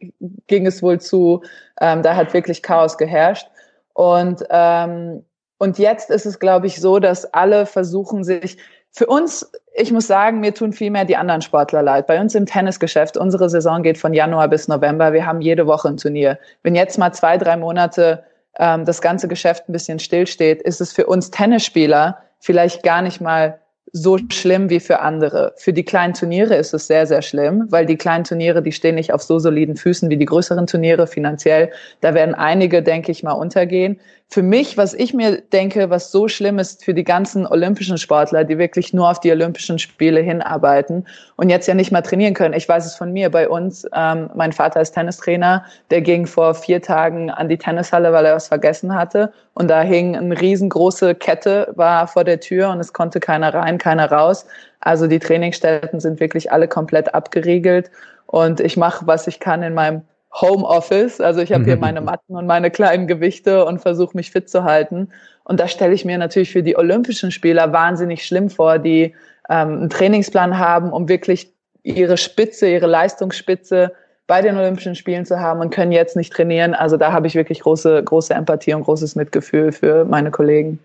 ging 0.47 0.67
es 0.67 0.83
wohl 0.83 1.01
zu, 1.01 1.43
ähm, 1.81 2.03
da 2.03 2.15
hat 2.17 2.33
wirklich 2.33 2.63
Chaos 2.63 2.97
geherrscht. 2.97 3.49
Und, 3.95 4.45
ähm, 4.51 5.25
und 5.59 5.79
jetzt 5.79 6.11
ist 6.11 6.27
es, 6.27 6.39
glaube 6.39 6.67
ich, 6.67 6.81
so, 6.81 6.99
dass 6.99 7.33
alle 7.33 7.65
versuchen 7.65 8.25
sich, 8.25 8.59
für 8.97 9.07
uns, 9.07 9.51
ich 9.75 9.91
muss 9.91 10.07
sagen, 10.07 10.39
mir 10.39 10.55
tun 10.55 10.73
viel 10.73 10.91
mehr 10.91 11.05
die 11.05 11.17
anderen 11.17 11.43
Sportler 11.43 11.83
leid. 11.83 12.07
Bei 12.07 12.21
uns 12.21 12.37
im 12.37 12.47
Tennisgeschäft, 12.47 13.17
unsere 13.17 13.51
Saison 13.51 13.83
geht 13.83 13.99
von 13.99 14.15
Januar 14.15 14.47
bis 14.47 14.69
November. 14.69 15.13
Wir 15.13 15.27
haben 15.27 15.41
jede 15.41 15.67
Woche 15.67 15.89
ein 15.89 15.97
Turnier. 15.97 16.39
Wenn 16.63 16.77
jetzt 16.77 16.97
mal 16.97 17.13
zwei, 17.13 17.37
drei 17.37 17.57
Monate 17.57 18.23
ähm, 18.57 18.85
das 18.85 19.03
ganze 19.03 19.27
Geschäft 19.27 19.69
ein 19.69 19.73
bisschen 19.73 19.99
stillsteht, 19.99 20.63
ist 20.63 20.81
es 20.81 20.93
für 20.93 21.07
uns 21.07 21.33
Tennisspieler 21.33 22.19
vielleicht 22.39 22.85
gar 22.85 23.03
nicht 23.03 23.21
mal 23.21 23.59
so 23.97 24.19
schlimm 24.33 24.71
wie 24.71 24.81
für 24.81 25.01
andere. 25.01 25.55
Für 25.57 25.73
die 25.73 25.85
kleinen 25.85 26.15
Turniere 26.15 26.57
ist 26.57 26.75
es 26.75 26.89
sehr, 26.89 27.07
sehr 27.07 27.23
schlimm, 27.23 27.67
weil 27.71 27.87
die 27.87 27.97
kleinen 27.97 28.25
Turniere, 28.25 28.61
die 28.61 28.73
stehen 28.73 28.97
nicht 28.97 29.13
auf 29.13 29.23
so 29.23 29.39
soliden 29.39 29.77
Füßen 29.77 30.11
wie 30.11 30.17
die 30.17 30.25
größeren 30.25 30.67
Turniere 30.67 31.07
finanziell. 31.07 31.71
Da 32.01 32.13
werden 32.13 32.35
einige, 32.35 32.83
denke 32.83 33.13
ich 33.13 33.23
mal, 33.23 33.33
untergehen 33.33 34.01
für 34.35 34.43
mich, 34.43 34.77
was 34.77 34.95
ich 34.95 35.15
mir 35.15 35.43
denke, 35.43 35.91
was 35.91 36.11
so 36.11 36.27
schlimm 36.27 36.59
ist 36.59 36.85
für 36.85 36.93
die 36.93 37.05
ganzen 37.05 37.47
olympischen 37.47 37.99
Sportler, 37.99 38.43
die 38.43 38.59
wirklich 38.59 38.93
nur 38.93 39.09
auf 39.09 39.21
die 39.21 39.31
Olympischen 39.31 39.79
Spiele 39.79 40.19
hinarbeiten 40.19 41.07
und 41.37 41.51
jetzt 41.51 41.69
ja 41.69 41.75
nicht 41.75 41.93
mal 41.93 42.03
trainieren 42.03 42.35
können. 42.35 42.53
Ich 42.53 42.69
weiß 42.69 42.85
es 42.85 42.97
von 42.97 43.13
mir 43.13 43.31
bei 43.31 43.49
uns. 43.49 43.87
Ähm, 43.95 44.29
mein 44.35 44.51
Vater 44.51 44.81
ist 44.81 44.91
Tennistrainer, 44.91 45.65
der 45.93 46.01
ging 46.01 46.27
vor 46.27 46.53
vier 46.57 46.83
Tagen 46.83 47.31
an 47.31 47.49
die 47.49 47.59
Tennishalle, 47.59 48.13
weil 48.13 48.27
er 48.27 48.35
was 48.35 48.49
vergessen 48.49 48.93
hatte. 48.93 49.33
Und 49.55 49.71
da 49.71 49.83
hing 49.83 50.17
eine 50.17 50.41
riesengroße 50.41 51.15
Kette, 51.15 51.73
war 51.77 52.09
vor 52.09 52.25
der 52.25 52.41
Tür 52.41 52.71
und 52.71 52.81
es 52.81 52.93
konnte 52.93 53.21
keiner 53.21 53.55
rein, 53.55 53.79
keiner 53.79 54.11
raus. 54.11 54.47
Also 54.81 55.07
die 55.07 55.21
Trainingsstätten 55.21 56.01
sind 56.01 56.19
wirklich 56.19 56.51
alle 56.51 56.67
komplett 56.67 57.15
abgeriegelt. 57.15 57.89
Und 58.27 58.59
ich 58.59 58.77
mache, 58.77 59.07
was 59.07 59.29
ich 59.29 59.39
kann 59.39 59.63
in 59.63 59.75
meinem 59.75 60.03
Homeoffice. 60.41 61.21
Also 61.21 61.41
ich 61.41 61.53
habe 61.53 61.65
hier 61.65 61.77
meine 61.81 62.01
Matten 62.01 62.37
und 62.37 62.47
meine 62.47 62.71
kleinen 62.71 63.07
Gewichte 63.07 63.65
und 63.65 63.81
versuche 63.81 64.17
mich 64.17 64.31
fit 64.31 64.49
zu 64.49 64.65
halten. 64.65 65.09
Und 65.45 65.61
da 65.61 65.69
stelle 65.69 65.95
ich 65.95 66.05
mir 66.05 66.19
natürlich 66.19 66.51
für 66.51 66.63
die 66.63 66.77
Olympischen 66.77 67.31
Spieler 67.31 67.73
wahnsinnig 67.73 68.25
schlimm 68.25 68.51
vor, 68.51 68.79
die 68.79 69.15
ähm, 69.49 69.69
einen 69.69 69.91
Trainingsplan 69.91 70.59
haben, 70.59 70.91
um 70.91 71.09
wirklich 71.09 71.53
ihre 71.83 72.17
Spitze, 72.17 72.69
ihre 72.69 72.87
Leistungsspitze 72.87 73.93
bei 74.27 74.41
den 74.41 74.57
Olympischen 74.57 74.95
Spielen 74.95 75.27
zu 75.27 75.39
haben 75.39 75.61
und 75.61 75.71
können 75.71 75.93
jetzt 75.93 76.17
nicht 76.17 76.33
trainieren. 76.33 76.73
Also 76.73 76.97
da 76.97 77.13
habe 77.13 77.27
ich 77.27 77.35
wirklich 77.35 77.61
große, 77.61 78.03
große 78.03 78.33
Empathie 78.33 78.73
und 78.73 78.83
großes 78.83 79.17
Mitgefühl 79.17 79.71
für 79.71 80.07
meine 80.07 80.31
Kollegen. 80.31 80.79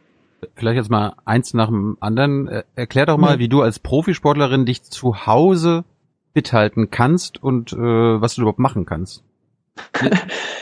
Vielleicht 0.55 0.77
jetzt 0.77 0.89
mal 0.89 1.13
eins 1.25 1.53
nach 1.53 1.67
dem 1.67 1.97
anderen. 2.01 2.47
Äh, 2.47 2.63
erklär 2.75 3.05
doch 3.05 3.17
mal, 3.17 3.37
mhm. 3.37 3.39
wie 3.39 3.49
du 3.49 3.61
als 3.61 3.79
Profisportlerin 3.79 4.65
dich 4.65 4.83
zu 4.83 5.25
Hause 5.25 5.85
fit 6.33 6.53
halten 6.53 6.91
kannst 6.91 7.41
und 7.41 7.73
äh, 7.73 7.77
was 7.77 8.35
du 8.35 8.41
überhaupt 8.41 8.59
machen 8.59 8.85
kannst. 8.85 9.23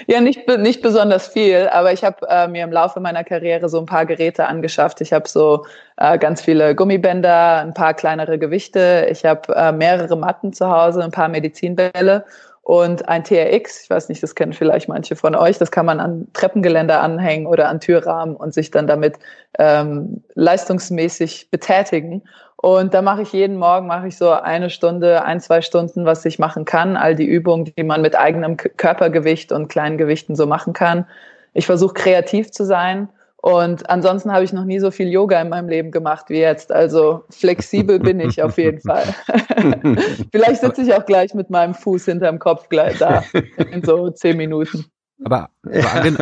Ja, 0.08 0.22
nicht, 0.22 0.48
nicht 0.60 0.82
besonders 0.82 1.28
viel, 1.28 1.70
aber 1.72 1.94
ich 1.94 2.04
habe 2.04 2.28
äh, 2.30 2.48
mir 2.48 2.64
im 2.64 2.72
Laufe 2.72 3.00
meiner 3.00 3.24
Karriere 3.24 3.70
so 3.70 3.80
ein 3.80 3.86
paar 3.86 4.06
Geräte 4.06 4.48
angeschafft. 4.48 5.02
Ich 5.02 5.14
habe 5.14 5.28
so 5.28 5.66
äh, 5.98 6.18
ganz 6.18 6.42
viele 6.42 6.76
Gummibänder, 6.76 7.58
ein 7.58 7.74
paar 7.74 7.94
kleinere 7.94 8.38
Gewichte, 8.40 9.08
ich 9.12 9.26
habe 9.26 9.54
äh, 9.56 9.72
mehrere 9.72 10.16
Matten 10.16 10.54
zu 10.54 10.70
Hause, 10.70 11.04
ein 11.04 11.12
paar 11.12 11.28
Medizinbälle 11.28 12.26
und 12.68 13.08
ein 13.08 13.24
TRX. 13.24 13.84
Ich 13.84 13.90
weiß 13.90 14.10
nicht, 14.10 14.22
das 14.22 14.36
kennen 14.36 14.52
vielleicht 14.52 14.90
manche 14.90 15.16
von 15.16 15.36
euch. 15.36 15.58
Das 15.58 15.72
kann 15.72 15.86
man 15.86 16.02
an 16.02 16.28
Treppengeländer 16.34 17.02
anhängen 17.02 17.48
oder 17.48 17.70
an 17.70 17.80
Türrahmen 17.80 18.36
und 18.36 18.54
sich 18.54 18.72
dann 18.72 18.88
damit 18.88 19.18
ähm, 19.58 20.22
leistungsmäßig 20.36 21.50
betätigen. 21.50 22.24
Und 22.60 22.96
da 22.96 23.04
mache 23.04 23.22
ich 23.22 23.34
jeden 23.34 23.58
Morgen 23.58 23.86
mache 23.86 24.08
ich 24.08 24.18
so 24.18 24.32
eine 24.32 24.72
Stunde, 24.72 25.24
ein, 25.24 25.40
zwei 25.40 25.62
Stunden, 25.62 26.06
was 26.06 26.26
ich 26.26 26.40
machen 26.40 26.66
kann. 26.66 26.98
All 26.98 27.16
die 27.16 27.26
Übungen, 27.26 27.66
die 27.66 27.84
man 27.84 28.02
mit 28.02 28.18
eigenem 28.18 28.58
Körpergewicht 28.58 29.52
und 29.52 29.68
kleinen 29.68 29.98
Gewichten 30.00 30.36
so 30.36 30.48
machen 30.48 30.74
kann. 30.74 31.06
Ich 31.54 31.68
versuche 31.68 31.94
kreativ 31.94 32.52
zu 32.52 32.66
sein 32.66 33.10
Und 33.38 33.90
ansonsten 33.90 34.34
habe 34.34 34.44
ich 34.44 34.52
noch 34.52 34.66
nie 34.66 34.80
so 34.80 34.90
viel 34.90 35.08
Yoga 35.08 35.40
in 35.40 35.50
meinem 35.50 35.70
Leben 35.70 35.92
gemacht 35.92 36.26
wie 36.30 36.40
jetzt. 36.40 36.72
Also 36.72 37.24
flexibel 37.30 38.00
bin 38.00 38.20
ich 38.20 38.42
auf 38.42 38.58
jeden 38.58 38.82
Fall. 38.82 39.06
Vielleicht 40.32 40.62
sitze 40.62 40.82
ich 40.82 40.94
auch 40.94 41.06
gleich 41.06 41.36
mit 41.36 41.52
meinem 41.52 41.76
Fuß 41.76 42.06
hinterm 42.06 42.40
Kopf 42.40 42.68
gleich 42.70 42.98
da 42.98 43.24
in 43.72 43.84
so 43.84 44.10
zehn 44.10 44.38
Minuten. 44.38 44.86
Aber, 45.24 45.50
aber, 45.64 45.94
angen 45.94 46.18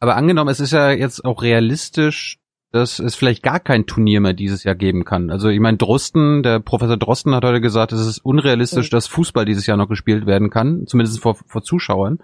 aber 0.00 0.16
angenommen, 0.16 0.50
es 0.50 0.60
ist 0.60 0.72
ja 0.72 0.90
jetzt 0.90 1.24
auch 1.24 1.42
realistisch, 1.42 2.38
dass 2.74 2.98
es 2.98 3.14
vielleicht 3.14 3.44
gar 3.44 3.60
kein 3.60 3.86
Turnier 3.86 4.20
mehr 4.20 4.32
dieses 4.32 4.64
Jahr 4.64 4.74
geben 4.74 5.04
kann. 5.04 5.30
Also 5.30 5.48
ich 5.48 5.60
meine, 5.60 5.76
Drosten, 5.76 6.42
der 6.42 6.58
Professor 6.58 6.96
Drosten 6.96 7.32
hat 7.32 7.44
heute 7.44 7.60
gesagt, 7.60 7.92
es 7.92 8.04
ist 8.04 8.18
unrealistisch, 8.18 8.90
dass 8.90 9.06
Fußball 9.06 9.44
dieses 9.44 9.66
Jahr 9.66 9.76
noch 9.76 9.88
gespielt 9.88 10.26
werden 10.26 10.50
kann, 10.50 10.84
zumindest 10.88 11.20
vor, 11.20 11.36
vor 11.46 11.62
Zuschauern. 11.62 12.18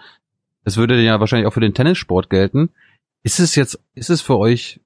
Das 0.64 0.76
würde 0.76 1.00
ja 1.00 1.20
wahrscheinlich 1.20 1.46
auch 1.46 1.52
für 1.52 1.60
den 1.60 1.72
Tennissport 1.72 2.30
gelten. 2.30 2.70
Ist 3.22 3.38
es 3.38 3.54
jetzt, 3.54 3.78
ist 3.94 4.10
es 4.10 4.22
für 4.22 4.38
euch, 4.38 4.80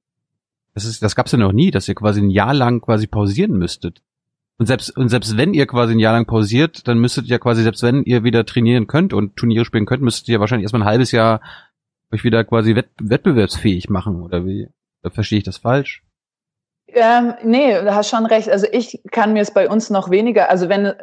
das 0.74 0.84
ist, 0.84 1.02
das 1.02 1.16
gab's 1.16 1.32
ja 1.32 1.38
noch 1.38 1.52
nie, 1.52 1.70
dass 1.70 1.88
ihr 1.88 1.94
quasi 1.94 2.20
ein 2.20 2.28
Jahr 2.28 2.52
lang 2.52 2.82
quasi 2.82 3.06
pausieren 3.06 3.52
müsstet. 3.52 4.02
Und 4.58 4.66
selbst, 4.66 4.94
und 4.94 5.08
selbst 5.08 5.38
wenn 5.38 5.54
ihr 5.54 5.66
quasi 5.66 5.94
ein 5.94 5.98
Jahr 5.98 6.12
lang 6.12 6.26
pausiert, 6.26 6.86
dann 6.88 6.98
müsstet 6.98 7.26
ihr 7.26 7.38
quasi, 7.38 7.62
selbst 7.62 7.82
wenn 7.82 8.02
ihr 8.02 8.22
wieder 8.22 8.44
trainieren 8.44 8.86
könnt 8.86 9.14
und 9.14 9.36
Turniere 9.36 9.64
spielen 9.64 9.86
könnt, 9.86 10.02
müsstet 10.02 10.28
ihr 10.28 10.40
wahrscheinlich 10.40 10.64
erstmal 10.64 10.82
ein 10.82 10.88
halbes 10.88 11.10
Jahr 11.10 11.40
euch 12.12 12.22
wieder 12.22 12.44
quasi 12.44 12.76
wett, 12.76 12.90
wettbewerbsfähig 13.00 13.88
machen, 13.88 14.20
oder 14.20 14.44
wie? 14.44 14.68
Verstehe 15.12 15.38
ich 15.38 15.44
das 15.44 15.58
falsch? 15.58 16.02
Ähm, 16.88 17.34
nee, 17.42 17.72
du 17.72 17.94
hast 17.94 18.08
schon 18.08 18.26
recht. 18.26 18.48
Also 18.48 18.66
ich 18.70 19.00
kann 19.10 19.32
mir 19.32 19.42
es 19.42 19.52
bei 19.52 19.68
uns 19.68 19.90
noch 19.90 20.10
weniger, 20.10 20.48
also 20.50 20.68
wenn 20.68 20.94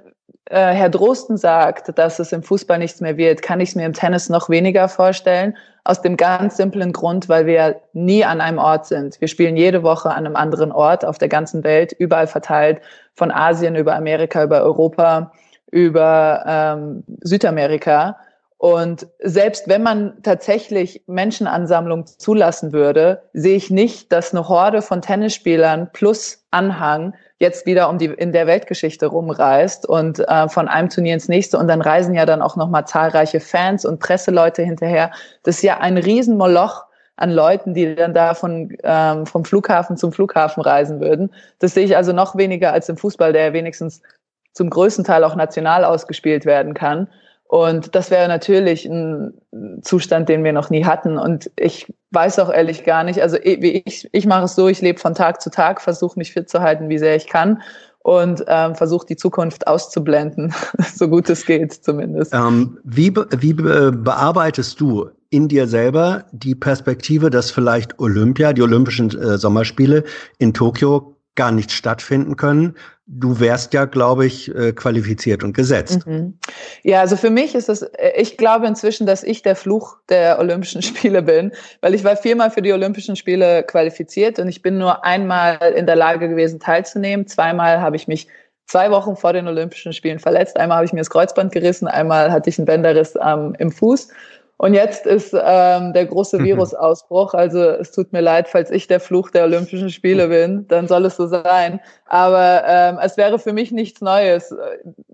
äh, 0.52 0.74
Herr 0.74 0.90
Drosten 0.90 1.38
sagt, 1.38 1.98
dass 1.98 2.20
es 2.20 2.32
im 2.32 2.44
Fußball 2.44 2.78
nichts 2.78 3.02
mehr 3.02 3.18
wird, 3.18 3.42
kann 3.42 3.60
ich 3.60 3.70
es 3.70 3.76
mir 3.76 3.86
im 3.86 3.94
Tennis 3.94 4.30
noch 4.30 4.50
weniger 4.50 4.90
vorstellen. 4.90 5.58
Aus 5.84 6.02
dem 6.02 6.16
ganz 6.16 6.58
simplen 6.58 6.94
Grund, 6.94 7.28
weil 7.28 7.46
wir 7.46 7.82
nie 7.94 8.24
an 8.24 8.40
einem 8.40 8.60
Ort 8.60 8.86
sind. 8.86 9.20
Wir 9.20 9.28
spielen 9.28 9.58
jede 9.58 9.82
Woche 9.82 10.10
an 10.12 10.26
einem 10.26 10.36
anderen 10.36 10.72
Ort 10.72 11.04
auf 11.04 11.18
der 11.18 11.28
ganzen 11.28 11.64
Welt, 11.64 11.92
überall 11.98 12.28
verteilt, 12.28 12.82
von 13.14 13.32
Asien 13.32 13.76
über 13.76 13.96
Amerika, 13.96 14.44
über 14.44 14.62
Europa, 14.62 15.32
über 15.72 16.44
ähm, 16.46 17.04
Südamerika. 17.22 18.18
Und 18.62 19.08
selbst 19.18 19.68
wenn 19.68 19.82
man 19.82 20.22
tatsächlich 20.22 21.02
Menschenansammlung 21.08 22.06
zulassen 22.06 22.74
würde, 22.74 23.24
sehe 23.34 23.56
ich 23.56 23.72
nicht, 23.72 24.12
dass 24.12 24.36
eine 24.36 24.48
Horde 24.48 24.84
von 24.84 25.02
Tennisspielern 25.02 25.90
plus 25.94 26.46
Anhang 26.52 27.16
jetzt 27.40 27.66
wieder 27.66 27.90
um 27.90 27.98
die 27.98 28.06
in 28.06 28.34
der 28.34 28.46
Weltgeschichte 28.46 29.08
rumreist 29.08 29.88
und 29.88 30.20
äh, 30.20 30.48
von 30.48 30.68
einem 30.68 30.90
Turnier 30.90 31.16
ins 31.16 31.28
nächste 31.28 31.58
und 31.58 31.68
dann 31.70 31.82
reisen 31.82 32.14
ja 32.14 32.28
dann 32.28 32.44
auch 32.44 32.56
noch 32.56 32.70
mal 32.70 32.86
zahlreiche 32.86 33.40
Fans 33.40 33.84
und 33.84 34.00
Presseleute 34.00 34.62
hinterher. 34.62 35.10
Das 35.42 35.56
ist 35.56 35.64
ja 35.64 35.80
ein 35.80 35.98
Riesenmoloch 35.98 36.84
an 37.16 37.32
Leuten, 37.32 37.74
die 37.74 37.96
dann 37.96 38.14
da 38.14 38.36
von, 38.36 38.78
ähm, 38.84 39.26
vom 39.26 39.44
Flughafen 39.44 39.98
zum 39.98 40.14
Flughafen 40.14 40.62
reisen 40.62 41.02
würden. 41.02 41.34
Das 41.58 41.74
sehe 41.74 41.86
ich 41.86 41.98
also 41.98 42.14
noch 42.14 42.36
weniger 42.36 42.74
als 42.74 42.90
im 42.90 42.98
Fußball, 42.98 43.34
der 43.34 43.46
ja 43.46 43.54
wenigstens 43.54 44.04
zum 44.54 44.70
größten 44.70 45.04
Teil 45.04 45.24
auch 45.24 45.36
national 45.36 45.84
ausgespielt 45.84 46.46
werden 46.46 46.76
kann. 46.76 47.08
Und 47.52 47.96
das 47.96 48.10
wäre 48.12 48.30
natürlich 48.30 48.86
ein 48.86 49.34
Zustand, 49.82 50.30
den 50.30 50.46
wir 50.46 50.54
noch 50.54 50.70
nie 50.70 50.86
hatten. 50.86 51.18
Und 51.18 51.52
ich 51.58 51.94
weiß 52.12 52.40
auch 52.40 52.50
ehrlich 52.50 52.86
gar 52.86 53.04
nicht, 53.04 53.22
also 53.22 53.36
ich, 53.44 54.08
ich 54.10 54.26
mache 54.26 54.46
es 54.46 54.56
so, 54.56 54.70
ich 54.70 54.80
lebe 54.80 55.00
von 55.00 55.16
Tag 55.16 55.42
zu 55.42 55.50
Tag, 55.50 55.82
versuche 55.82 56.18
mich 56.18 56.32
fit 56.32 56.50
zu 56.50 56.62
halten, 56.62 56.88
wie 56.88 56.98
sehr 56.98 57.18
ich 57.18 57.28
kann 57.28 57.62
und 58.00 58.46
ähm, 58.48 58.76
versuche 58.76 59.06
die 59.06 59.18
Zukunft 59.18 59.68
auszublenden, 59.68 60.54
so 60.96 61.10
gut 61.10 61.30
es 61.30 61.46
geht 61.46 61.74
zumindest. 61.74 62.34
Ähm, 62.34 62.80
wie 62.86 63.14
wie 63.14 63.54
bearbeitest 63.54 64.80
du 64.80 65.10
in 65.30 65.50
dir 65.50 65.68
selber 65.68 66.24
die 66.32 66.56
Perspektive, 66.56 67.30
dass 67.30 67.52
vielleicht 67.52 68.00
Olympia, 68.00 68.54
die 68.54 68.62
Olympischen 68.62 69.10
äh, 69.10 69.38
Sommerspiele 69.38 70.06
in 70.38 70.54
Tokio 70.54 71.18
gar 71.36 71.52
nicht 71.52 71.72
stattfinden 71.72 72.36
können. 72.36 72.76
Du 73.14 73.42
wärst 73.42 73.74
ja, 73.74 73.84
glaube 73.84 74.26
ich, 74.26 74.56
äh, 74.56 74.72
qualifiziert 74.72 75.44
und 75.44 75.52
gesetzt. 75.54 76.08
Mhm. 76.08 76.38
Ja, 76.84 77.02
also 77.02 77.18
für 77.18 77.30
mich 77.30 77.56
ist 77.56 77.68
es, 77.68 77.82
äh, 77.82 78.14
ich 78.16 78.38
glaube 78.38 78.68
inzwischen, 78.68 79.06
dass 79.06 79.22
ich 79.22 79.42
der 79.42 79.58
Fluch 79.58 79.98
der 80.08 80.40
Olympischen 80.40 80.82
Spiele 80.82 81.22
bin, 81.22 81.52
weil 81.82 81.94
ich 81.94 82.06
war 82.06 82.16
viermal 82.16 82.52
für 82.52 82.62
die 82.62 82.72
Olympischen 82.72 83.18
Spiele 83.18 83.64
qualifiziert 83.64 84.40
und 84.40 84.48
ich 84.48 84.62
bin 84.62 84.78
nur 84.78 85.04
einmal 85.04 85.58
in 85.76 85.86
der 85.86 85.98
Lage 85.98 86.30
gewesen 86.30 86.62
teilzunehmen. 86.62 87.28
Zweimal 87.28 87.82
habe 87.82 87.98
ich 87.98 88.08
mich 88.08 88.30
zwei 88.66 88.90
Wochen 88.92 89.18
vor 89.18 89.34
den 89.34 89.46
Olympischen 89.46 89.92
Spielen 89.92 90.20
verletzt. 90.20 90.58
Einmal 90.58 90.78
habe 90.78 90.86
ich 90.86 90.94
mir 90.94 91.02
das 91.02 91.10
Kreuzband 91.10 91.52
gerissen, 91.52 91.90
einmal 91.90 92.32
hatte 92.32 92.50
ich 92.50 92.58
einen 92.58 92.66
Bänderriss 92.66 93.16
ähm, 93.22 93.54
im 93.60 93.72
Fuß. 93.72 94.08
Und 94.62 94.76
jetzt 94.76 95.08
ist 95.08 95.34
ähm, 95.34 95.92
der 95.92 96.06
große 96.06 96.38
mhm. 96.38 96.44
Virusausbruch. 96.44 97.34
Also 97.34 97.62
es 97.62 97.94
tut 97.94 98.14
mir 98.14 98.22
leid, 98.22 98.48
falls 98.48 98.70
ich 98.70 98.86
der 98.86 99.00
Fluch 99.00 99.32
der 99.32 99.46
Olympischen 99.46 99.90
Spiele 99.90 100.28
bin, 100.28 100.68
dann 100.68 100.88
soll 100.88 101.04
es 101.06 101.16
so 101.16 101.26
sein. 101.26 101.80
Aber 102.06 102.62
ähm, 102.68 103.00
es 103.02 103.18
wäre 103.18 103.40
für 103.40 103.54
mich 103.54 103.72
nichts 103.72 104.02
Neues. 104.02 104.54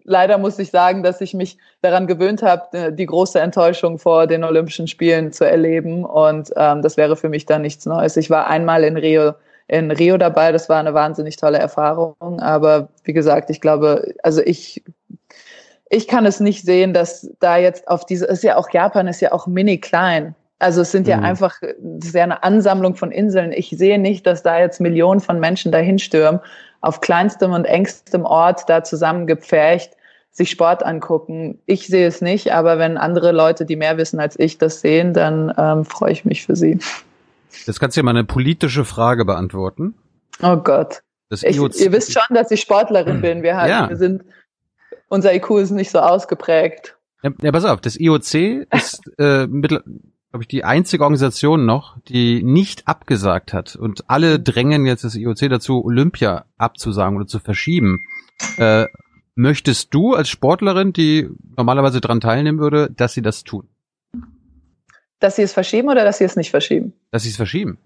Leider 0.04 0.38
muss 0.38 0.60
ich 0.60 0.70
sagen, 0.70 1.02
dass 1.02 1.22
ich 1.22 1.34
mich 1.34 1.58
daran 1.82 2.08
gewöhnt 2.08 2.44
habe, 2.44 2.92
die 2.92 3.06
große 3.06 3.40
Enttäuschung 3.40 4.00
vor 4.00 4.28
den 4.28 4.44
Olympischen 4.44 4.90
Spielen 4.90 5.32
zu 5.32 5.46
erleben. 5.46 6.04
Und 6.04 6.52
ähm, 6.58 6.82
das 6.82 6.98
wäre 6.98 7.16
für 7.16 7.30
mich 7.30 7.46
dann 7.46 7.62
nichts 7.62 7.86
Neues. 7.86 8.18
Ich 8.18 8.30
war 8.30 8.48
einmal 8.48 8.84
in 8.84 8.98
Rio 8.98 9.32
in 9.70 9.92
Rio 9.92 10.18
dabei. 10.18 10.52
Das 10.52 10.68
war 10.68 10.80
eine 10.80 10.94
wahnsinnig 10.94 11.38
tolle 11.38 11.58
Erfahrung. 11.58 12.16
Aber 12.20 12.90
wie 13.06 13.14
gesagt, 13.14 13.50
ich 13.50 13.62
glaube, 13.62 14.14
also 14.24 14.42
ich 14.42 14.84
ich 15.90 16.08
kann 16.08 16.26
es 16.26 16.40
nicht 16.40 16.64
sehen, 16.64 16.94
dass 16.94 17.30
da 17.40 17.58
jetzt 17.58 17.88
auf 17.88 18.06
diese, 18.06 18.26
ist 18.26 18.44
ja 18.44 18.58
auch 18.58 18.70
Japan 18.72 19.08
ist 19.08 19.22
ja 19.22 19.32
auch 19.32 19.48
mini 19.48 19.80
klein. 19.80 20.36
Also 20.60 20.82
es 20.82 20.92
sind 20.92 21.08
ja 21.08 21.18
mhm. 21.18 21.24
einfach, 21.24 21.60
das 21.80 22.10
ist 22.10 22.16
ja 22.16 22.24
eine 22.24 22.44
Ansammlung 22.44 22.96
von 22.96 23.12
Inseln. 23.12 23.52
Ich 23.52 23.70
sehe 23.70 24.00
nicht, 24.00 24.26
dass 24.26 24.44
da 24.44 24.60
jetzt 24.60 24.82
Millionen 24.82 25.20
von 25.20 25.40
Menschen 25.40 25.72
dahin 25.72 26.00
stürmen, 26.00 26.40
auf 26.82 27.02
kleinstem 27.02 27.52
und 27.54 27.66
engstem 27.66 28.26
Ort 28.26 28.68
da 28.68 28.84
zusammengepfercht 28.84 29.94
sich 30.32 30.52
Sport 30.52 30.86
angucken. 30.86 31.60
Ich 31.66 31.88
sehe 31.88 32.08
es 32.08 32.22
nicht, 32.22 32.54
aber 32.54 32.78
wenn 32.78 32.98
andere 32.98 33.32
Leute, 33.32 33.66
die 33.66 33.76
mehr 33.76 33.98
wissen 33.98 34.20
als 34.20 34.38
ich, 34.38 34.60
das 34.60 34.82
sehen, 34.82 35.14
dann 35.14 35.52
ähm, 35.58 35.84
freue 35.84 36.12
ich 36.12 36.26
mich 36.26 36.46
für 36.46 36.56
sie. 36.56 36.80
Jetzt 37.66 37.80
kannst 37.80 37.98
du 37.98 38.02
dir 38.02 38.06
mal 38.06 38.12
eine 38.12 38.24
politische 38.24 38.86
Frage 38.86 39.26
beantworten. 39.26 39.96
Oh 40.44 40.58
Gott. 40.58 41.02
Ich, 41.30 41.58
ihr 41.58 41.92
wisst 41.92 42.14
schon, 42.14 42.36
dass 42.36 42.52
ich 42.52 42.62
Sportlerin 42.62 43.20
bin. 43.22 43.42
Wir, 43.42 43.58
haben, 43.58 43.70
ja. 43.70 43.90
wir 43.90 43.98
sind 43.98 44.24
unser 45.08 45.34
IQ 45.34 45.52
ist 45.60 45.72
nicht 45.72 45.92
so 45.92 46.00
ausgeprägt. 46.00 46.98
Ja, 47.24 47.32
ja 47.42 47.52
pass 47.52 47.66
auf, 47.66 47.82
das 47.82 48.00
IOC 48.00 48.68
ist 48.72 49.02
äh, 49.18 49.48
glaube 50.38 50.44
ich, 50.44 50.48
die 50.48 50.64
einzige 50.64 51.04
Organisation 51.04 51.66
noch, 51.66 51.98
die 52.08 52.44
nicht 52.44 52.88
abgesagt 52.88 53.54
hat. 53.54 53.76
Und 53.76 54.10
alle 54.10 54.40
drängen 54.40 54.86
jetzt 54.86 55.04
das 55.04 55.16
IOC 55.16 55.50
dazu, 55.50 55.84
Olympia 55.84 56.46
abzusagen 56.58 57.18
oder 57.18 57.28
zu 57.28 57.40
verschieben. 57.40 58.06
Äh, 58.58 58.86
möchtest 59.36 59.94
du 59.94 60.14
als 60.14 60.30
Sportlerin, 60.30 60.94
die 60.94 61.30
normalerweise 61.56 62.02
dran 62.02 62.20
teilnehmen 62.20 62.60
würde, 62.60 62.90
dass 62.96 63.14
sie 63.14 63.22
das 63.22 63.44
tun? 63.44 63.68
Dass 65.20 65.38
sie 65.38 65.42
es 65.44 65.54
verschieben 65.54 65.90
oder 65.90 66.04
dass 66.04 66.20
sie 66.20 66.26
es 66.26 66.36
nicht 66.36 66.52
verschieben? 66.52 66.94
Dass 67.12 67.24
sie 67.24 67.30
es 67.30 67.38
verschieben. 67.38 67.80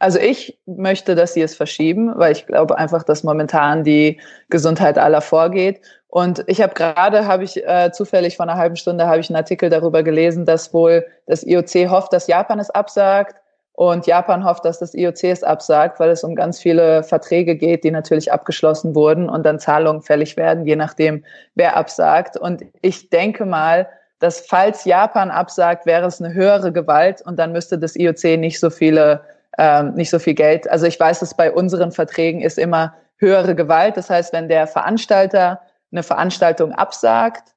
Also 0.00 0.18
ich 0.18 0.58
möchte, 0.64 1.14
dass 1.14 1.34
sie 1.34 1.42
es 1.42 1.54
verschieben, 1.54 2.10
weil 2.16 2.32
ich 2.32 2.46
glaube 2.46 2.78
einfach, 2.78 3.02
dass 3.02 3.22
momentan 3.22 3.84
die 3.84 4.18
Gesundheit 4.48 4.98
aller 4.98 5.20
vorgeht. 5.20 5.82
Und 6.08 6.42
ich 6.46 6.62
habe 6.62 6.72
gerade, 6.72 7.26
habe 7.26 7.44
ich 7.44 7.62
äh, 7.68 7.92
zufällig 7.92 8.38
vor 8.38 8.44
einer 8.44 8.56
halben 8.56 8.76
Stunde, 8.76 9.06
habe 9.06 9.20
ich 9.20 9.28
einen 9.28 9.36
Artikel 9.36 9.68
darüber 9.68 10.02
gelesen, 10.02 10.46
dass 10.46 10.72
wohl 10.72 11.06
das 11.26 11.46
IOC 11.46 11.90
hofft, 11.90 12.14
dass 12.14 12.28
Japan 12.28 12.58
es 12.58 12.70
absagt 12.70 13.42
und 13.74 14.06
Japan 14.06 14.42
hofft, 14.42 14.64
dass 14.64 14.78
das 14.78 14.94
IOC 14.94 15.24
es 15.24 15.44
absagt, 15.44 16.00
weil 16.00 16.08
es 16.08 16.24
um 16.24 16.34
ganz 16.34 16.58
viele 16.58 17.02
Verträge 17.02 17.54
geht, 17.54 17.84
die 17.84 17.90
natürlich 17.90 18.32
abgeschlossen 18.32 18.94
wurden 18.94 19.28
und 19.28 19.44
dann 19.44 19.58
Zahlungen 19.58 20.00
fällig 20.00 20.38
werden, 20.38 20.66
je 20.66 20.76
nachdem, 20.76 21.24
wer 21.56 21.76
absagt. 21.76 22.38
Und 22.38 22.64
ich 22.80 23.10
denke 23.10 23.44
mal, 23.44 23.86
dass 24.18 24.40
falls 24.40 24.86
Japan 24.86 25.30
absagt, 25.30 25.84
wäre 25.84 26.06
es 26.06 26.22
eine 26.22 26.32
höhere 26.32 26.72
Gewalt 26.72 27.20
und 27.20 27.38
dann 27.38 27.52
müsste 27.52 27.78
das 27.78 27.96
IOC 27.96 28.38
nicht 28.38 28.58
so 28.60 28.70
viele 28.70 29.20
ähm, 29.58 29.94
nicht 29.94 30.10
so 30.10 30.18
viel 30.18 30.34
Geld. 30.34 30.70
Also 30.70 30.86
ich 30.86 30.98
weiß, 30.98 31.20
dass 31.20 31.36
bei 31.36 31.52
unseren 31.52 31.92
Verträgen 31.92 32.40
ist 32.40 32.58
immer 32.58 32.94
höhere 33.16 33.54
Gewalt. 33.54 33.96
Das 33.96 34.10
heißt, 34.10 34.32
wenn 34.32 34.48
der 34.48 34.66
Veranstalter 34.66 35.60
eine 35.92 36.02
Veranstaltung 36.02 36.72
absagt, 36.72 37.54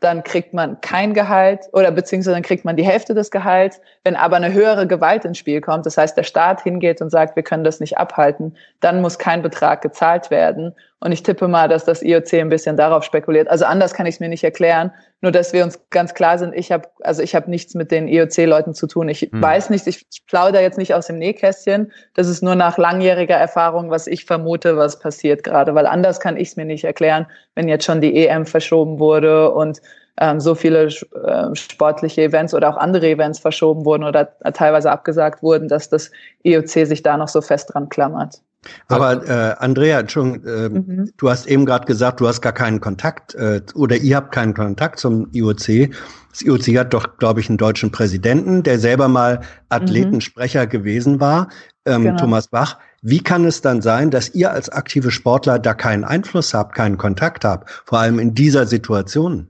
dann 0.00 0.24
kriegt 0.24 0.52
man 0.52 0.80
kein 0.80 1.14
Gehalt 1.14 1.68
oder 1.72 1.90
beziehungsweise 1.90 2.34
dann 2.34 2.42
kriegt 2.42 2.64
man 2.64 2.76
die 2.76 2.84
Hälfte 2.84 3.14
des 3.14 3.30
Gehalts. 3.30 3.80
Wenn 4.02 4.16
aber 4.16 4.36
eine 4.36 4.52
höhere 4.52 4.86
Gewalt 4.86 5.24
ins 5.24 5.38
Spiel 5.38 5.60
kommt, 5.60 5.86
das 5.86 5.96
heißt 5.96 6.16
der 6.16 6.24
Staat 6.24 6.62
hingeht 6.62 7.00
und 7.00 7.10
sagt, 7.10 7.36
wir 7.36 7.42
können 7.42 7.64
das 7.64 7.78
nicht 7.78 7.96
abhalten, 7.98 8.56
dann 8.80 9.00
muss 9.00 9.18
kein 9.18 9.42
Betrag 9.42 9.82
gezahlt 9.82 10.30
werden. 10.30 10.74
Und 11.00 11.12
ich 11.12 11.22
tippe 11.22 11.46
mal, 11.46 11.68
dass 11.68 11.84
das 11.84 12.02
IOC 12.02 12.34
ein 12.34 12.48
bisschen 12.48 12.76
darauf 12.76 13.04
spekuliert. 13.04 13.48
Also 13.48 13.66
anders 13.66 13.92
kann 13.92 14.06
ich 14.06 14.14
es 14.14 14.20
mir 14.20 14.30
nicht 14.30 14.44
erklären. 14.44 14.90
Nur, 15.20 15.30
dass 15.30 15.52
wir 15.52 15.62
uns 15.62 15.78
ganz 15.90 16.14
klar 16.14 16.38
sind, 16.38 16.54
ich 16.54 16.72
habe 16.72 16.88
also 17.02 17.22
ich 17.22 17.34
habe 17.34 17.50
nichts 17.50 17.74
mit 17.74 17.90
den 17.90 18.08
IOC-Leuten 18.08 18.72
zu 18.72 18.86
tun. 18.86 19.08
Ich 19.08 19.20
hm. 19.20 19.42
weiß 19.42 19.68
nicht, 19.68 19.86
ich, 19.86 20.06
ich 20.10 20.26
plaudere 20.26 20.62
jetzt 20.62 20.78
nicht 20.78 20.94
aus 20.94 21.06
dem 21.06 21.18
Nähkästchen. 21.18 21.92
Das 22.14 22.28
ist 22.28 22.42
nur 22.42 22.54
nach 22.54 22.78
langjähriger 22.78 23.36
Erfahrung, 23.36 23.90
was 23.90 24.06
ich 24.06 24.24
vermute, 24.24 24.78
was 24.78 24.98
passiert 24.98 25.44
gerade. 25.44 25.74
Weil 25.74 25.86
anders 25.86 26.18
kann 26.18 26.38
ich 26.38 26.48
es 26.48 26.56
mir 26.56 26.64
nicht 26.64 26.84
erklären, 26.84 27.26
wenn 27.54 27.68
jetzt 27.68 27.84
schon 27.84 28.00
die 28.00 28.26
EM 28.26 28.46
verschoben 28.46 28.98
wurde 28.98 29.50
und 29.52 29.82
ähm, 30.18 30.40
so 30.40 30.54
viele 30.54 30.86
äh, 30.86 31.54
sportliche 31.54 32.22
Events 32.22 32.54
oder 32.54 32.70
auch 32.70 32.78
andere 32.78 33.06
Events 33.08 33.38
verschoben 33.38 33.84
wurden 33.84 34.04
oder 34.04 34.32
teilweise 34.54 34.90
abgesagt 34.90 35.42
wurden, 35.42 35.68
dass 35.68 35.90
das 35.90 36.10
IOC 36.42 36.86
sich 36.86 37.02
da 37.02 37.18
noch 37.18 37.28
so 37.28 37.42
fest 37.42 37.74
dran 37.74 37.90
klammert. 37.90 38.40
Aber 38.88 39.26
äh, 39.26 39.54
Andrea, 39.58 40.00
Entschuldigung, 40.00 40.44
äh, 40.46 40.68
mhm. 40.68 41.12
du 41.16 41.30
hast 41.30 41.46
eben 41.46 41.66
gerade 41.66 41.86
gesagt, 41.86 42.20
du 42.20 42.28
hast 42.28 42.40
gar 42.40 42.52
keinen 42.52 42.80
Kontakt 42.80 43.34
äh, 43.34 43.60
oder 43.74 43.96
ihr 43.96 44.16
habt 44.16 44.32
keinen 44.32 44.54
Kontakt 44.54 44.98
zum 44.98 45.28
IOC. 45.32 45.90
Das 46.30 46.42
IOC 46.42 46.76
hat 46.78 46.94
doch, 46.94 47.16
glaube 47.18 47.40
ich, 47.40 47.48
einen 47.48 47.58
deutschen 47.58 47.90
Präsidenten, 47.90 48.62
der 48.62 48.78
selber 48.78 49.08
mal 49.08 49.40
Athletensprecher 49.68 50.64
mhm. 50.64 50.70
gewesen 50.70 51.20
war, 51.20 51.48
ähm, 51.86 52.02
genau. 52.02 52.16
Thomas 52.18 52.48
Bach. 52.48 52.78
Wie 53.02 53.22
kann 53.22 53.44
es 53.44 53.60
dann 53.60 53.82
sein, 53.82 54.10
dass 54.10 54.34
ihr 54.34 54.50
als 54.50 54.68
aktive 54.68 55.10
Sportler 55.10 55.58
da 55.58 55.74
keinen 55.74 56.04
Einfluss 56.04 56.54
habt, 56.54 56.74
keinen 56.74 56.98
Kontakt 56.98 57.44
habt, 57.44 57.70
vor 57.84 58.00
allem 58.00 58.18
in 58.18 58.34
dieser 58.34 58.66
Situation? 58.66 59.48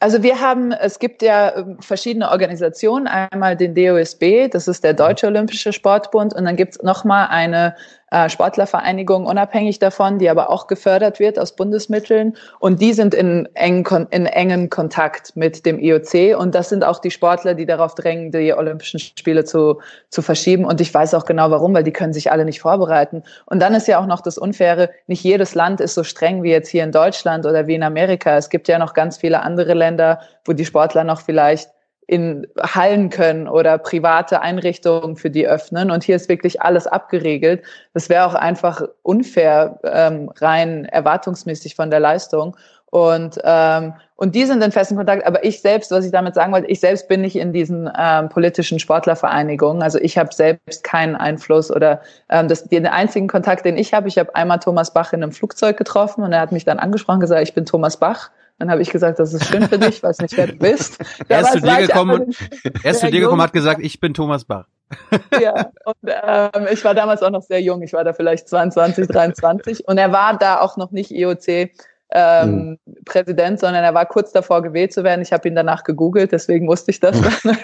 Also 0.00 0.22
wir 0.22 0.40
haben, 0.40 0.72
es 0.72 0.98
gibt 0.98 1.22
ja 1.22 1.56
ähm, 1.56 1.78
verschiedene 1.80 2.30
Organisationen, 2.30 3.06
einmal 3.06 3.56
den 3.56 3.74
DOSB, 3.74 4.48
das 4.50 4.68
ist 4.68 4.84
der 4.84 4.94
Deutsche 4.94 5.26
Olympische 5.26 5.72
Sportbund, 5.72 6.34
und 6.34 6.44
dann 6.44 6.56
gibt 6.56 6.76
es 6.76 6.82
nochmal 6.82 7.28
eine 7.28 7.74
äh, 8.14 8.30
Sportlervereinigung 8.30 9.26
unabhängig 9.26 9.80
davon, 9.80 10.20
die 10.20 10.30
aber 10.30 10.48
auch 10.48 10.68
gefördert 10.68 11.18
wird 11.18 11.36
aus 11.36 11.56
Bundesmitteln. 11.56 12.36
Und 12.60 12.80
die 12.80 12.92
sind 12.92 13.12
in, 13.12 13.48
eng, 13.54 13.84
in 14.10 14.26
engen 14.26 14.70
Kontakt 14.70 15.34
mit 15.34 15.66
dem 15.66 15.80
IOC. 15.80 16.38
Und 16.38 16.54
das 16.54 16.68
sind 16.68 16.84
auch 16.84 17.00
die 17.00 17.10
Sportler, 17.10 17.54
die 17.54 17.66
darauf 17.66 17.96
drängen, 17.96 18.30
die 18.30 18.54
Olympischen 18.54 19.00
Spiele 19.00 19.44
zu, 19.44 19.80
zu 20.10 20.22
verschieben. 20.22 20.64
Und 20.64 20.80
ich 20.80 20.94
weiß 20.94 21.12
auch 21.14 21.24
genau 21.24 21.50
warum, 21.50 21.74
weil 21.74 21.82
die 21.82 21.92
können 21.92 22.12
sich 22.12 22.30
alle 22.30 22.44
nicht 22.44 22.60
vorbereiten. 22.60 23.24
Und 23.46 23.60
dann 23.60 23.74
ist 23.74 23.88
ja 23.88 23.98
auch 23.98 24.06
noch 24.06 24.20
das 24.20 24.38
Unfaire, 24.38 24.90
nicht 25.08 25.24
jedes 25.24 25.56
Land 25.56 25.80
ist 25.80 25.94
so 25.94 26.04
streng 26.04 26.44
wie 26.44 26.50
jetzt 26.50 26.68
hier 26.68 26.84
in 26.84 26.92
Deutschland 26.92 27.46
oder 27.46 27.66
wie 27.66 27.74
in 27.74 27.82
Amerika. 27.82 28.36
Es 28.36 28.48
gibt 28.48 28.68
ja 28.68 28.78
noch 28.78 28.94
ganz 28.94 29.16
viele 29.16 29.42
andere 29.42 29.74
Länder, 29.74 30.20
wo 30.44 30.52
die 30.52 30.64
Sportler 30.64 31.02
noch 31.02 31.20
vielleicht 31.20 31.73
in 32.06 32.46
Hallen 32.60 33.10
können 33.10 33.48
oder 33.48 33.78
private 33.78 34.40
Einrichtungen 34.42 35.16
für 35.16 35.30
die 35.30 35.46
öffnen. 35.46 35.90
Und 35.90 36.04
hier 36.04 36.16
ist 36.16 36.28
wirklich 36.28 36.60
alles 36.62 36.86
abgeregelt. 36.86 37.62
Das 37.94 38.08
wäre 38.08 38.26
auch 38.26 38.34
einfach 38.34 38.82
unfair, 39.02 39.78
ähm, 39.84 40.30
rein 40.36 40.84
erwartungsmäßig 40.84 41.74
von 41.74 41.90
der 41.90 42.00
Leistung. 42.00 42.56
Und, 42.94 43.38
ähm, 43.42 43.94
und 44.14 44.36
die 44.36 44.44
sind 44.44 44.62
in 44.62 44.70
festen 44.70 44.96
Kontakt. 44.96 45.26
Aber 45.26 45.44
ich 45.44 45.60
selbst, 45.60 45.90
was 45.90 46.04
ich 46.04 46.12
damit 46.12 46.34
sagen 46.34 46.52
wollte, 46.52 46.68
ich 46.68 46.78
selbst 46.78 47.08
bin 47.08 47.22
nicht 47.22 47.34
in 47.34 47.52
diesen 47.52 47.90
ähm, 47.98 48.28
politischen 48.28 48.78
Sportlervereinigungen. 48.78 49.82
Also 49.82 49.98
ich 49.98 50.16
habe 50.16 50.32
selbst 50.32 50.84
keinen 50.84 51.16
Einfluss 51.16 51.72
oder 51.72 52.02
ähm, 52.28 52.46
das, 52.46 52.64
den 52.64 52.86
einzigen 52.86 53.26
Kontakt, 53.26 53.64
den 53.64 53.76
ich 53.76 53.94
habe, 53.94 54.06
ich 54.06 54.16
habe 54.16 54.32
einmal 54.36 54.60
Thomas 54.60 54.92
Bach 54.92 55.12
in 55.12 55.24
einem 55.24 55.32
Flugzeug 55.32 55.76
getroffen 55.76 56.22
und 56.22 56.32
er 56.32 56.40
hat 56.40 56.52
mich 56.52 56.64
dann 56.64 56.78
angesprochen, 56.78 57.18
gesagt, 57.18 57.42
ich 57.42 57.54
bin 57.54 57.66
Thomas 57.66 57.96
Bach. 57.96 58.30
Dann 58.58 58.70
habe 58.70 58.82
ich 58.82 58.90
gesagt, 58.90 59.18
das 59.18 59.34
ist 59.34 59.46
schön 59.46 59.68
für 59.68 59.78
dich, 59.78 60.02
weiß 60.02 60.18
nicht, 60.18 60.36
wer 60.36 60.46
du 60.46 60.54
bist. 60.54 60.98
er 61.28 61.40
ist 61.40 61.52
zu 61.52 61.60
dir 61.60 61.86
gekommen, 61.86 62.34
er 62.82 62.90
ist 62.90 63.00
zu 63.00 63.10
dir 63.10 63.20
gekommen, 63.20 63.42
hat 63.42 63.52
gesagt, 63.52 63.80
ich 63.82 64.00
bin 64.00 64.14
Thomas 64.14 64.44
Bach. 64.44 64.66
ja, 65.40 65.70
und 65.84 65.96
ähm, 66.04 66.68
ich 66.70 66.84
war 66.84 66.94
damals 66.94 67.22
auch 67.22 67.30
noch 67.30 67.42
sehr 67.42 67.60
jung. 67.60 67.82
Ich 67.82 67.92
war 67.92 68.04
da 68.04 68.12
vielleicht 68.12 68.48
22, 68.48 69.08
23 69.08 69.88
und 69.88 69.98
er 69.98 70.12
war 70.12 70.38
da 70.38 70.60
auch 70.60 70.76
noch 70.76 70.90
nicht 70.92 71.10
IOC. 71.10 71.70
Ähm, 72.16 72.78
mhm. 72.84 73.04
Präsident, 73.04 73.58
sondern 73.58 73.82
er 73.82 73.94
war 73.94 74.06
kurz 74.06 74.30
davor 74.30 74.62
gewählt 74.62 74.92
zu 74.92 75.02
werden. 75.02 75.22
Ich 75.22 75.32
habe 75.32 75.48
ihn 75.48 75.56
danach 75.56 75.82
gegoogelt, 75.82 76.30
deswegen 76.30 76.68
wusste 76.68 76.92
ich 76.92 77.00
das 77.00 77.20
dann 77.20 77.56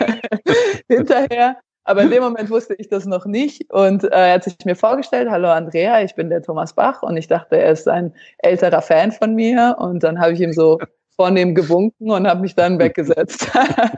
hinterher. 0.89 1.57
Aber 1.91 2.03
in 2.03 2.11
dem 2.11 2.23
Moment 2.23 2.51
wusste 2.51 2.75
ich 2.75 2.89
das 2.89 3.05
noch 3.05 3.27
nicht. 3.27 3.69
Und 3.73 4.05
äh, 4.05 4.11
er 4.11 4.35
hat 4.35 4.45
sich 4.45 4.55
mir 4.65 4.77
vorgestellt, 4.77 5.29
hallo 5.29 5.49
Andrea, 5.49 6.05
ich 6.05 6.15
bin 6.15 6.31
der 6.31 6.41
Thomas 6.41 6.73
Bach. 6.73 7.03
Und 7.03 7.17
ich 7.17 7.27
dachte, 7.27 7.57
er 7.57 7.73
ist 7.73 7.89
ein 7.89 8.15
älterer 8.39 8.81
Fan 8.81 9.11
von 9.11 9.35
mir. 9.35 9.75
Und 9.77 10.05
dann 10.05 10.21
habe 10.21 10.33
ich 10.33 10.41
ihm 10.41 10.53
so 10.53 10.79
vornehm 11.17 11.53
gewunken 11.53 12.13
und 12.13 12.29
habe 12.29 12.43
mich 12.43 12.55
dann 12.55 12.79
weggesetzt. 12.79 13.51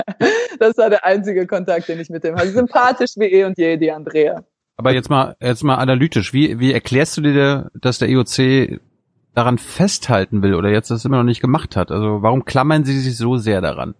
das 0.58 0.78
war 0.78 0.88
der 0.88 1.04
einzige 1.04 1.46
Kontakt, 1.46 1.86
den 1.86 2.00
ich 2.00 2.08
mit 2.08 2.24
dem 2.24 2.34
hatte. 2.36 2.48
Sympathisch 2.48 3.10
wie 3.16 3.26
eh 3.26 3.44
und 3.44 3.58
je, 3.58 3.76
die 3.76 3.92
Andrea. 3.92 4.42
Aber 4.78 4.94
jetzt 4.94 5.10
mal, 5.10 5.36
jetzt 5.38 5.62
mal 5.62 5.74
analytisch. 5.74 6.32
Wie, 6.32 6.58
wie 6.58 6.72
erklärst 6.72 7.18
du 7.18 7.20
dir, 7.20 7.70
dass 7.74 7.98
der 7.98 8.08
IOC 8.08 8.80
daran 9.34 9.58
festhalten 9.58 10.42
will 10.42 10.54
oder 10.54 10.70
jetzt 10.70 10.90
das 10.90 11.04
immer 11.04 11.18
noch 11.18 11.24
nicht 11.24 11.42
gemacht 11.42 11.76
hat? 11.76 11.90
Also 11.90 12.22
warum 12.22 12.46
klammern 12.46 12.86
sie 12.86 12.98
sich 12.98 13.18
so 13.18 13.36
sehr 13.36 13.60
daran? 13.60 13.94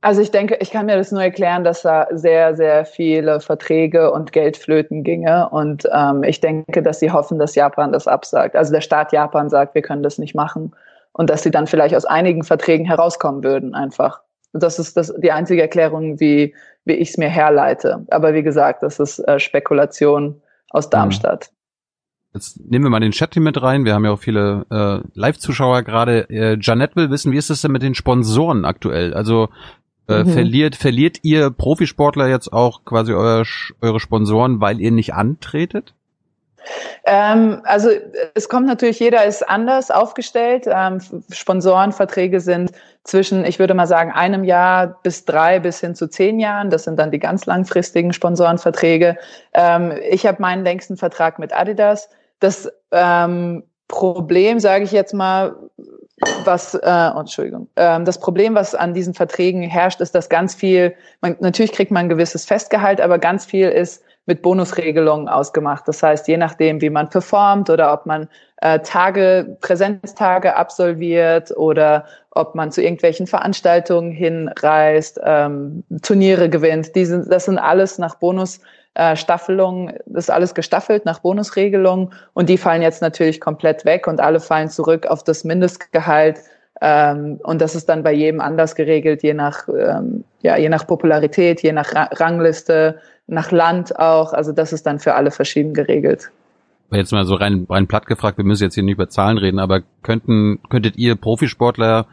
Also 0.00 0.20
ich 0.20 0.30
denke, 0.30 0.56
ich 0.60 0.70
kann 0.70 0.86
mir 0.86 0.96
das 0.96 1.10
nur 1.10 1.22
erklären, 1.22 1.64
dass 1.64 1.82
da 1.82 2.06
sehr, 2.12 2.54
sehr 2.54 2.84
viele 2.84 3.40
Verträge 3.40 4.12
und 4.12 4.32
Geld 4.32 4.56
flöten 4.56 5.02
ginge. 5.02 5.48
Und 5.50 5.88
ähm, 5.92 6.22
ich 6.22 6.40
denke, 6.40 6.82
dass 6.82 7.00
sie 7.00 7.10
hoffen, 7.10 7.38
dass 7.38 7.56
Japan 7.56 7.92
das 7.92 8.06
absagt. 8.06 8.54
Also 8.54 8.72
der 8.72 8.80
Staat 8.80 9.12
Japan 9.12 9.50
sagt, 9.50 9.74
wir 9.74 9.82
können 9.82 10.04
das 10.04 10.18
nicht 10.18 10.36
machen. 10.36 10.72
Und 11.12 11.30
dass 11.30 11.42
sie 11.42 11.50
dann 11.50 11.66
vielleicht 11.66 11.96
aus 11.96 12.04
einigen 12.04 12.44
Verträgen 12.44 12.86
herauskommen 12.86 13.42
würden, 13.42 13.74
einfach. 13.74 14.20
Das 14.52 14.78
ist 14.78 14.96
das, 14.96 15.12
die 15.18 15.32
einzige 15.32 15.62
Erklärung, 15.62 16.20
wie, 16.20 16.54
wie 16.84 16.92
ich 16.92 17.10
es 17.10 17.16
mir 17.18 17.28
herleite. 17.28 18.06
Aber 18.10 18.34
wie 18.34 18.44
gesagt, 18.44 18.84
das 18.84 19.00
ist 19.00 19.18
äh, 19.18 19.40
Spekulation 19.40 20.40
aus 20.70 20.86
mhm. 20.86 20.90
Darmstadt. 20.90 21.50
Jetzt 22.34 22.60
nehmen 22.60 22.84
wir 22.84 22.90
mal 22.90 23.00
den 23.00 23.12
Chat 23.12 23.32
hier 23.32 23.42
mit 23.42 23.60
rein. 23.60 23.84
Wir 23.84 23.94
haben 23.94 24.04
ja 24.04 24.12
auch 24.12 24.20
viele 24.20 24.64
äh, 24.70 25.00
Live-Zuschauer 25.18 25.82
gerade. 25.82 26.28
Äh, 26.30 26.58
Janette 26.60 26.94
will 26.94 27.10
wissen, 27.10 27.32
wie 27.32 27.38
ist 27.38 27.50
es 27.50 27.62
denn 27.62 27.72
mit 27.72 27.82
den 27.82 27.94
Sponsoren 27.94 28.64
aktuell? 28.64 29.12
Also 29.14 29.48
äh, 30.08 30.24
mhm. 30.24 30.32
verliert, 30.32 30.76
verliert 30.76 31.18
ihr 31.22 31.50
Profisportler 31.50 32.28
jetzt 32.28 32.52
auch 32.52 32.84
quasi 32.84 33.12
euer, 33.12 33.44
eure 33.82 34.00
Sponsoren, 34.00 34.60
weil 34.60 34.80
ihr 34.80 34.90
nicht 34.90 35.14
antretet? 35.14 35.94
Ähm, 37.04 37.60
also 37.64 37.90
es 38.34 38.48
kommt 38.48 38.66
natürlich, 38.66 39.00
jeder 39.00 39.24
ist 39.24 39.48
anders 39.48 39.90
aufgestellt. 39.90 40.64
Ähm, 40.66 41.00
Sponsorenverträge 41.30 42.40
sind 42.40 42.72
zwischen, 43.04 43.44
ich 43.44 43.58
würde 43.58 43.74
mal 43.74 43.86
sagen, 43.86 44.12
einem 44.12 44.44
Jahr 44.44 44.98
bis 45.02 45.24
drei 45.24 45.60
bis 45.60 45.80
hin 45.80 45.94
zu 45.94 46.08
zehn 46.08 46.38
Jahren. 46.38 46.70
Das 46.70 46.84
sind 46.84 46.98
dann 46.98 47.10
die 47.10 47.18
ganz 47.18 47.46
langfristigen 47.46 48.12
Sponsorenverträge. 48.12 49.16
Ähm, 49.54 49.92
ich 50.10 50.26
habe 50.26 50.42
meinen 50.42 50.64
längsten 50.64 50.96
Vertrag 50.96 51.38
mit 51.38 51.54
Adidas. 51.54 52.10
Das 52.40 52.70
ähm, 52.92 53.64
Problem, 53.88 54.60
sage 54.60 54.84
ich 54.84 54.92
jetzt 54.92 55.14
mal, 55.14 55.56
was, 56.44 56.74
äh, 56.74 57.10
oh, 57.14 57.20
Entschuldigung, 57.20 57.68
ähm, 57.76 58.04
das 58.04 58.18
Problem, 58.18 58.54
was 58.54 58.74
an 58.74 58.94
diesen 58.94 59.14
Verträgen 59.14 59.62
herrscht, 59.62 60.00
ist, 60.00 60.14
dass 60.14 60.28
ganz 60.28 60.54
viel, 60.54 60.94
man, 61.20 61.36
natürlich 61.40 61.72
kriegt 61.72 61.90
man 61.90 62.06
ein 62.06 62.08
gewisses 62.08 62.44
Festgehalt, 62.44 63.00
aber 63.00 63.18
ganz 63.18 63.46
viel 63.46 63.68
ist 63.68 64.02
mit 64.26 64.42
Bonusregelungen 64.42 65.26
ausgemacht. 65.28 65.88
Das 65.88 66.02
heißt, 66.02 66.28
je 66.28 66.36
nachdem, 66.36 66.82
wie 66.82 66.90
man 66.90 67.08
performt 67.08 67.70
oder 67.70 67.92
ob 67.92 68.04
man 68.04 68.28
äh, 68.60 68.78
Tage, 68.80 69.56
Präsenztage 69.62 70.54
absolviert 70.54 71.56
oder 71.56 72.04
ob 72.32 72.54
man 72.54 72.70
zu 72.70 72.82
irgendwelchen 72.82 73.26
Veranstaltungen 73.26 74.12
hinreist, 74.12 75.18
ähm, 75.24 75.82
Turniere 76.02 76.50
gewinnt, 76.50 76.94
die 76.94 77.06
sind, 77.06 77.32
das 77.32 77.46
sind 77.46 77.58
alles 77.58 77.98
nach 77.98 78.16
Bonus 78.16 78.60
äh, 78.98 79.14
Staffelung, 79.14 79.92
das 80.06 80.24
ist 80.24 80.30
alles 80.30 80.54
gestaffelt 80.54 81.04
nach 81.04 81.20
Bonusregelungen 81.20 82.10
und 82.34 82.48
die 82.48 82.58
fallen 82.58 82.82
jetzt 82.82 83.00
natürlich 83.00 83.40
komplett 83.40 83.84
weg 83.84 84.08
und 84.08 84.20
alle 84.20 84.40
fallen 84.40 84.68
zurück 84.68 85.06
auf 85.06 85.22
das 85.22 85.44
Mindestgehalt. 85.44 86.40
Ähm, 86.80 87.38
und 87.44 87.60
das 87.60 87.76
ist 87.76 87.88
dann 87.88 88.02
bei 88.02 88.12
jedem 88.12 88.40
anders 88.40 88.74
geregelt, 88.74 89.22
je 89.22 89.34
nach, 89.34 89.68
ähm, 89.68 90.24
ja, 90.42 90.56
je 90.56 90.68
nach 90.68 90.84
Popularität, 90.84 91.62
je 91.62 91.70
nach 91.70 91.94
Ra 91.94 92.08
Rangliste, 92.12 92.98
nach 93.28 93.52
Land 93.52 93.96
auch. 93.96 94.32
Also 94.32 94.50
das 94.50 94.72
ist 94.72 94.84
dann 94.84 94.98
für 94.98 95.14
alle 95.14 95.30
verschieden 95.30 95.74
geregelt. 95.74 96.32
Jetzt 96.90 97.12
mal 97.12 97.24
so 97.24 97.36
rein, 97.36 97.66
rein 97.70 97.86
platt 97.86 98.06
gefragt, 98.06 98.36
wir 98.38 98.44
müssen 98.44 98.64
jetzt 98.64 98.74
hier 98.74 98.82
nicht 98.82 98.94
über 98.94 99.08
Zahlen 99.08 99.38
reden, 99.38 99.60
aber 99.60 99.82
könnten, 100.02 100.58
könntet 100.70 100.96
ihr 100.96 101.14
Profisportler 101.14 102.06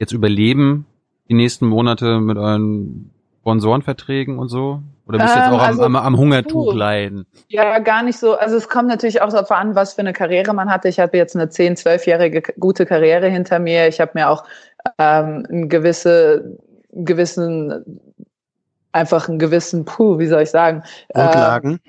jetzt 0.00 0.12
überleben 0.12 0.86
die 1.28 1.34
nächsten 1.34 1.66
Monate 1.66 2.18
mit 2.18 2.36
euren 2.36 3.12
Sponsorenverträgen 3.42 4.38
und 4.38 4.48
so? 4.48 4.82
Oder 5.08 5.18
bist 5.18 5.34
du 5.34 5.38
jetzt 5.38 5.48
ähm, 5.48 5.54
auch 5.54 5.62
am, 5.62 5.68
also, 5.68 5.82
am, 5.82 5.96
am 5.96 6.16
Hungertuch 6.16 6.74
leiden? 6.74 7.26
Ja, 7.48 7.80
gar 7.80 8.04
nicht 8.04 8.16
so. 8.16 8.36
Also 8.36 8.56
es 8.56 8.68
kommt 8.68 8.88
natürlich 8.88 9.20
auch 9.20 9.30
darauf 9.30 9.50
an, 9.50 9.74
was 9.74 9.94
für 9.94 10.00
eine 10.00 10.12
Karriere 10.12 10.54
man 10.54 10.70
hatte. 10.70 10.88
Ich 10.88 11.00
habe 11.00 11.16
jetzt 11.16 11.34
eine 11.34 11.46
10-, 11.46 11.76
12-jährige 11.82 12.42
gute 12.60 12.86
Karriere 12.86 13.28
hinter 13.28 13.58
mir. 13.58 13.88
Ich 13.88 14.00
habe 14.00 14.12
mir 14.14 14.30
auch 14.30 14.44
ähm, 14.98 15.44
einen 15.50 15.68
gewisse, 15.68 16.56
gewissen, 16.92 18.00
einfach 18.92 19.28
einen 19.28 19.40
gewissen, 19.40 19.84
puh, 19.84 20.20
wie 20.20 20.28
soll 20.28 20.42
ich 20.42 20.50
sagen? 20.50 20.84
Rücklagen? 21.08 21.80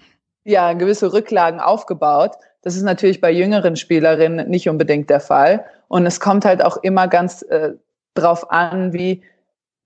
Äh, 0.46 0.52
ja, 0.52 0.74
gewisse 0.74 1.14
Rücklagen 1.14 1.60
aufgebaut. 1.60 2.32
Das 2.64 2.76
ist 2.76 2.84
natürlich 2.84 3.22
bei 3.22 3.32
jüngeren 3.32 3.76
Spielerinnen 3.76 4.50
nicht 4.50 4.68
unbedingt 4.68 5.12
der 5.12 5.20
Fall. 5.20 5.66
Und 5.88 6.08
es 6.08 6.20
kommt 6.20 6.46
halt 6.46 6.66
auch 6.66 6.78
immer 6.78 7.08
ganz 7.08 7.44
äh, 7.44 7.74
drauf 8.16 8.50
an, 8.50 8.92
wie 8.92 9.22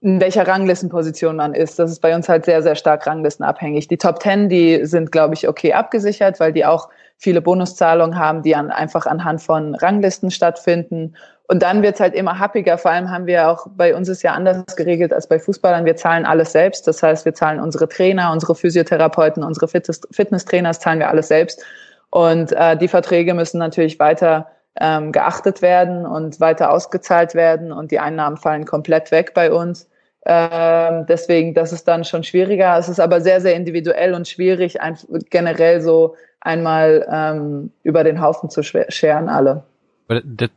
in 0.02 0.22
welcher 0.22 0.48
Ranglistenposition 0.48 1.36
man 1.36 1.54
ist. 1.54 1.80
Das 1.80 1.90
ist 1.92 2.02
bei 2.02 2.16
uns 2.16 2.30
halt 2.30 2.46
sehr, 2.46 2.62
sehr 2.62 2.76
stark 2.76 3.08
ranglistenabhängig. 3.08 3.88
Die 3.88 3.98
Top 3.98 4.20
Ten, 4.20 4.48
die 4.48 4.86
sind, 4.86 5.12
glaube 5.12 5.34
ich, 5.34 5.48
okay 5.48 5.74
abgesichert, 5.74 6.40
weil 6.40 6.54
die 6.54 6.66
auch 6.66 6.90
viele 7.18 7.42
Bonuszahlungen 7.42 8.18
haben, 8.18 8.44
die 8.44 8.56
an, 8.56 8.70
einfach 8.70 9.08
anhand 9.08 9.42
von 9.42 9.74
Ranglisten 9.74 10.30
stattfinden. 10.30 11.16
Und 11.48 11.64
dann 11.64 11.82
wird's 11.82 12.00
halt 12.00 12.14
immer 12.14 12.38
happiger. 12.38 12.78
Vor 12.78 12.92
allem 12.92 13.10
haben 13.10 13.26
wir 13.26 13.50
auch, 13.50 13.68
bei 13.76 13.96
uns 13.96 14.08
ist 14.08 14.22
ja 14.22 14.34
anders 14.34 14.76
geregelt 14.76 15.14
als 15.14 15.28
bei 15.28 15.40
Fußballern. 15.40 15.86
Wir 15.86 15.96
zahlen 15.96 16.26
alles 16.26 16.52
selbst. 16.52 16.88
Das 16.88 17.02
heißt, 17.02 17.26
wir 17.26 17.34
zahlen 17.34 17.60
unsere 17.60 17.90
Trainer, 17.90 18.32
unsere 18.32 18.54
Physiotherapeuten, 18.54 19.44
unsere 19.44 19.68
Fitness 19.68 20.02
Fitnesstrainers, 20.12 20.80
zahlen 20.80 21.00
wir 21.00 21.10
alles 21.10 21.30
selbst. 21.30 21.64
Und 22.12 22.52
äh, 22.52 22.78
die 22.78 22.88
Verträge 22.88 23.34
müssen 23.34 23.58
natürlich 23.58 23.98
weiter 24.00 24.48
ähm, 24.80 25.12
geachtet 25.12 25.62
werden 25.62 26.06
und 26.06 26.40
weiter 26.40 26.72
ausgezahlt 26.72 27.36
werden 27.36 27.72
und 27.72 27.92
die 27.92 28.00
Einnahmen 28.00 28.38
fallen 28.38 28.66
komplett 28.66 29.12
weg 29.12 29.34
bei 29.34 29.52
uns. 29.52 29.90
Ähm, 30.26 31.06
deswegen, 31.08 31.54
das 31.54 31.72
ist 31.72 31.88
dann 31.88 32.04
schon 32.04 32.24
schwieriger. 32.24 32.78
Es 32.78 32.90
ist 32.90 33.00
aber 33.00 33.22
sehr, 33.22 33.40
sehr 33.40 33.56
individuell 33.56 34.14
und 34.14 34.28
schwierig, 34.28 34.82
ein, 34.82 34.98
generell 35.30 35.82
so 35.82 36.16
einmal 36.42 37.08
ähm, 37.10 37.72
über 37.84 38.04
den 38.04 38.22
Haufen 38.22 38.50
zu 38.50 38.62
scheren 38.62 39.30
alle. 39.30 39.64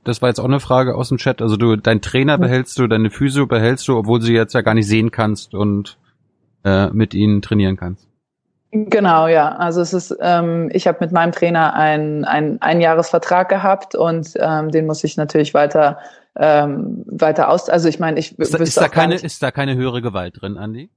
Das 0.04 0.22
war 0.22 0.28
jetzt 0.28 0.38
auch 0.38 0.44
eine 0.44 0.60
Frage 0.60 0.94
aus 0.94 1.08
dem 1.08 1.18
Chat. 1.18 1.40
Also 1.42 1.56
du, 1.56 1.76
dein 1.76 2.00
Trainer 2.00 2.34
hm. 2.34 2.40
behältst 2.40 2.78
du, 2.78 2.86
deine 2.86 3.10
Physio 3.10 3.46
behältst 3.46 3.86
du, 3.88 3.96
obwohl 3.96 4.20
sie 4.20 4.34
jetzt 4.34 4.54
ja 4.54 4.60
gar 4.60 4.74
nicht 4.74 4.86
sehen 4.86 5.10
kannst 5.10 5.54
und 5.54 5.98
äh, 6.64 6.88
mit 6.90 7.14
ihnen 7.14 7.42
trainieren 7.42 7.76
kannst. 7.76 8.09
Genau, 8.72 9.26
ja. 9.26 9.56
Also 9.56 9.80
es 9.80 9.92
ist, 9.92 10.16
ähm, 10.20 10.70
ich 10.72 10.86
habe 10.86 10.98
mit 11.00 11.10
meinem 11.10 11.32
Trainer 11.32 11.74
einen 11.74 12.24
ein 12.24 12.62
Einjahresvertrag 12.62 13.48
gehabt 13.48 13.96
und 13.96 14.34
ähm, 14.36 14.70
den 14.70 14.86
muss 14.86 15.02
ich 15.02 15.16
natürlich 15.16 15.54
weiter 15.54 15.98
ähm, 16.36 17.04
weiter 17.06 17.48
aus. 17.48 17.68
Also 17.68 17.88
ich 17.88 17.98
meine, 17.98 18.20
ich 18.20 18.38
ist 18.38 18.54
da, 18.54 18.58
ist 18.58 18.76
da 18.76 18.88
keine 18.88 19.16
ist 19.16 19.42
da 19.42 19.50
keine 19.50 19.74
höhere 19.74 20.02
Gewalt 20.02 20.40
drin, 20.40 20.56
Andi? 20.56 20.88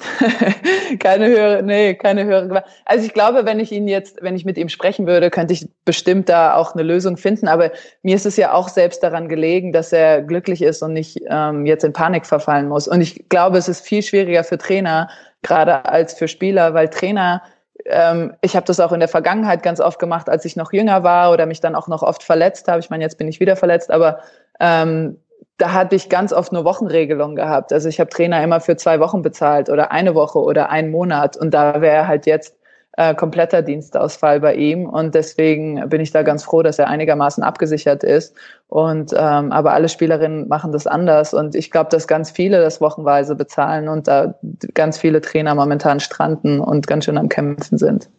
keine 0.98 1.26
höhere, 1.26 1.62
nee, 1.62 1.94
keine 1.94 2.24
höhere 2.24 2.48
Gewalt. 2.48 2.64
Also 2.84 3.04
ich 3.04 3.12
glaube, 3.12 3.44
wenn 3.44 3.60
ich 3.60 3.72
ihn 3.72 3.88
jetzt, 3.88 4.18
wenn 4.22 4.36
ich 4.36 4.44
mit 4.44 4.56
ihm 4.58 4.68
sprechen 4.68 5.06
würde, 5.06 5.30
könnte 5.30 5.52
ich 5.54 5.68
bestimmt 5.84 6.28
da 6.28 6.54
auch 6.54 6.74
eine 6.74 6.82
Lösung 6.82 7.16
finden. 7.16 7.48
Aber 7.48 7.70
mir 8.02 8.16
ist 8.16 8.26
es 8.26 8.36
ja 8.36 8.52
auch 8.52 8.68
selbst 8.68 9.02
daran 9.02 9.28
gelegen, 9.28 9.72
dass 9.72 9.92
er 9.92 10.22
glücklich 10.22 10.62
ist 10.62 10.82
und 10.82 10.92
nicht 10.92 11.18
ähm, 11.28 11.66
jetzt 11.66 11.84
in 11.84 11.92
Panik 11.92 12.26
verfallen 12.26 12.68
muss. 12.68 12.88
Und 12.88 13.00
ich 13.00 13.28
glaube, 13.28 13.58
es 13.58 13.68
ist 13.68 13.80
viel 13.80 14.02
schwieriger 14.02 14.44
für 14.44 14.58
Trainer, 14.58 15.08
gerade 15.42 15.84
als 15.86 16.14
für 16.14 16.28
Spieler, 16.28 16.74
weil 16.74 16.88
Trainer 16.88 17.42
ähm, 17.86 18.34
ich 18.42 18.56
habe 18.56 18.66
das 18.66 18.80
auch 18.80 18.92
in 18.92 19.00
der 19.00 19.08
Vergangenheit 19.08 19.62
ganz 19.62 19.80
oft 19.80 19.98
gemacht, 19.98 20.28
als 20.28 20.44
ich 20.44 20.56
noch 20.56 20.72
jünger 20.72 21.02
war 21.02 21.32
oder 21.32 21.46
mich 21.46 21.60
dann 21.60 21.74
auch 21.74 21.88
noch 21.88 22.02
oft 22.02 22.22
verletzt 22.22 22.68
habe. 22.68 22.80
Ich 22.80 22.90
meine, 22.90 23.04
jetzt 23.04 23.18
bin 23.18 23.28
ich 23.28 23.40
wieder 23.40 23.56
verletzt, 23.56 23.90
aber 23.90 24.20
ähm, 24.58 25.18
da 25.56 25.72
hatte 25.72 25.96
ich 25.96 26.08
ganz 26.08 26.32
oft 26.32 26.52
nur 26.52 26.64
Wochenregelungen 26.64 27.36
gehabt. 27.36 27.72
Also 27.72 27.88
ich 27.88 28.00
habe 28.00 28.10
Trainer 28.10 28.42
immer 28.42 28.60
für 28.60 28.76
zwei 28.76 29.00
Wochen 29.00 29.22
bezahlt 29.22 29.68
oder 29.68 29.92
eine 29.92 30.14
Woche 30.14 30.38
oder 30.38 30.70
einen 30.70 30.90
Monat. 30.90 31.36
Und 31.36 31.52
da 31.52 31.80
wäre 31.80 32.06
halt 32.06 32.26
jetzt 32.26 32.56
äh, 32.96 33.14
kompletter 33.14 33.62
Dienstausfall 33.62 34.40
bei 34.40 34.54
ihm. 34.54 34.86
Und 34.86 35.14
deswegen 35.14 35.88
bin 35.88 36.00
ich 36.00 36.10
da 36.10 36.22
ganz 36.22 36.44
froh, 36.44 36.62
dass 36.62 36.78
er 36.78 36.88
einigermaßen 36.88 37.42
abgesichert 37.42 38.04
ist. 38.04 38.36
Und 38.68 39.12
ähm, 39.16 39.52
aber 39.52 39.72
alle 39.72 39.88
Spielerinnen 39.88 40.48
machen 40.48 40.72
das 40.72 40.86
anders. 40.86 41.32
Und 41.32 41.54
ich 41.54 41.70
glaube, 41.70 41.90
dass 41.90 42.06
ganz 42.06 42.30
viele 42.30 42.60
das 42.60 42.80
wochenweise 42.80 43.36
bezahlen 43.36 43.88
und 43.88 44.08
da 44.08 44.34
ganz 44.74 44.98
viele 44.98 45.20
Trainer 45.20 45.54
momentan 45.54 46.00
stranden 46.00 46.60
und 46.60 46.86
ganz 46.86 47.04
schön 47.04 47.18
am 47.18 47.28
Kämpfen 47.28 47.78
sind. 47.78 48.10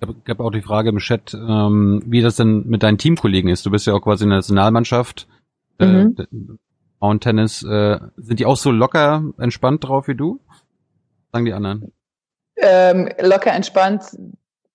Ich 0.00 0.24
gab 0.24 0.40
auch 0.40 0.50
die 0.50 0.62
Frage 0.62 0.90
im 0.90 0.98
Chat, 0.98 1.34
ähm, 1.34 2.02
wie 2.06 2.22
das 2.22 2.36
denn 2.36 2.64
mit 2.66 2.82
deinen 2.82 2.98
Teamkollegen 2.98 3.50
ist. 3.50 3.66
Du 3.66 3.70
bist 3.70 3.86
ja 3.86 3.94
auch 3.94 4.02
quasi 4.02 4.24
in 4.24 4.30
der 4.30 4.38
Nationalmannschaft. 4.38 5.26
Äh, 5.78 5.86
mhm. 5.86 6.16
Äh, 7.00 7.18
Tennis, 7.18 7.62
äh, 7.64 7.98
sind 8.16 8.40
die 8.40 8.46
auch 8.46 8.56
so 8.56 8.70
locker 8.70 9.24
entspannt 9.38 9.84
drauf 9.84 10.08
wie 10.08 10.14
du? 10.14 10.40
Sagen 11.32 11.44
die 11.44 11.52
anderen. 11.52 11.92
Ähm, 12.60 13.08
locker 13.20 13.52
entspannt 13.52 14.02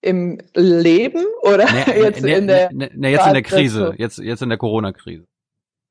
im 0.01 0.39
Leben 0.53 1.23
oder 1.41 1.65
nee, 1.71 2.01
jetzt 2.01 2.21
nee, 2.21 2.33
in 2.33 2.47
der 2.47 2.69
nee, 2.71 3.11
jetzt 3.11 3.27
in 3.27 3.33
der 3.33 3.41
Krise, 3.41 3.93
jetzt 3.97 4.19
jetzt 4.19 4.41
in 4.41 4.49
der 4.49 4.57
Corona-Krise. 4.57 5.25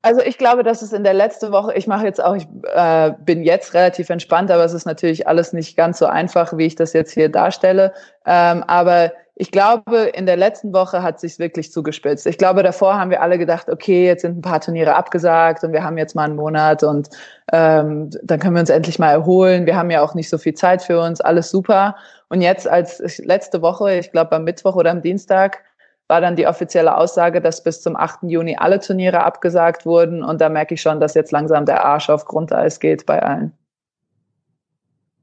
Also 0.05 0.21
ich 0.21 0.37
glaube, 0.37 0.63
dass 0.63 0.81
es 0.81 0.91
in 0.91 1.05
der 1.05 1.13
letzten 1.13 1.53
Woche, 1.53 1.73
ich 1.75 1.87
mache 1.87 2.05
jetzt 2.05 2.21
auch, 2.21 2.35
ich 2.35 2.45
äh, 2.73 3.13
bin 3.23 3.41
jetzt 3.41 3.73
relativ 3.73 4.09
entspannt, 4.09 4.51
aber 4.51 4.65
es 4.65 4.73
ist 4.73 4.85
natürlich 4.85 5.27
alles 5.27 5.53
nicht 5.53 5.77
ganz 5.77 5.97
so 5.97 6.05
einfach, 6.07 6.57
wie 6.57 6.65
ich 6.65 6.75
das 6.75 6.91
jetzt 6.91 7.13
hier 7.13 7.29
darstelle. 7.29 7.93
Ähm, 8.25 8.63
aber 8.67 9.13
ich 9.35 9.51
glaube, 9.51 10.11
in 10.13 10.27
der 10.27 10.37
letzten 10.37 10.73
Woche 10.73 11.01
hat 11.01 11.19
sich 11.19 11.39
wirklich 11.39 11.71
zugespitzt. 11.71 12.27
Ich 12.27 12.37
glaube, 12.37 12.61
davor 12.61 12.99
haben 12.99 13.09
wir 13.09 13.21
alle 13.21 13.39
gedacht, 13.39 13.67
okay, 13.67 14.05
jetzt 14.05 14.21
sind 14.21 14.37
ein 14.37 14.41
paar 14.41 14.61
Turniere 14.61 14.95
abgesagt 14.95 15.63
und 15.63 15.73
wir 15.73 15.83
haben 15.83 15.97
jetzt 15.97 16.15
mal 16.15 16.25
einen 16.25 16.35
Monat 16.35 16.83
und 16.83 17.09
ähm, 17.51 18.11
dann 18.21 18.39
können 18.39 18.55
wir 18.55 18.59
uns 18.59 18.69
endlich 18.69 18.99
mal 18.99 19.11
erholen. 19.11 19.65
Wir 19.65 19.75
haben 19.75 19.89
ja 19.89 20.03
auch 20.03 20.13
nicht 20.13 20.29
so 20.29 20.37
viel 20.37 20.53
Zeit 20.53 20.83
für 20.83 20.99
uns, 20.99 21.19
alles 21.19 21.49
super. 21.49 21.95
Und 22.29 22.41
jetzt 22.41 22.67
als 22.67 22.99
letzte 23.19 23.63
Woche, 23.63 23.97
ich 23.97 24.11
glaube 24.11 24.35
am 24.35 24.43
Mittwoch 24.43 24.75
oder 24.75 24.91
am 24.91 25.01
Dienstag, 25.01 25.63
war 26.07 26.21
dann 26.21 26.35
die 26.35 26.45
offizielle 26.45 26.95
Aussage, 26.95 27.41
dass 27.41 27.63
bis 27.63 27.81
zum 27.81 27.95
8. 27.95 28.23
Juni 28.23 28.55
alle 28.59 28.79
Turniere 28.79 29.23
abgesagt 29.23 29.85
wurden. 29.85 30.23
Und 30.23 30.41
da 30.41 30.49
merke 30.49 30.75
ich 30.75 30.81
schon, 30.81 30.99
dass 30.99 31.15
jetzt 31.15 31.31
langsam 31.31 31.65
der 31.65 31.83
Arsch 31.83 32.09
auf 32.09 32.25
Grundeis 32.25 32.79
geht 32.79 33.07
bei 33.07 33.23
allen. 33.23 33.51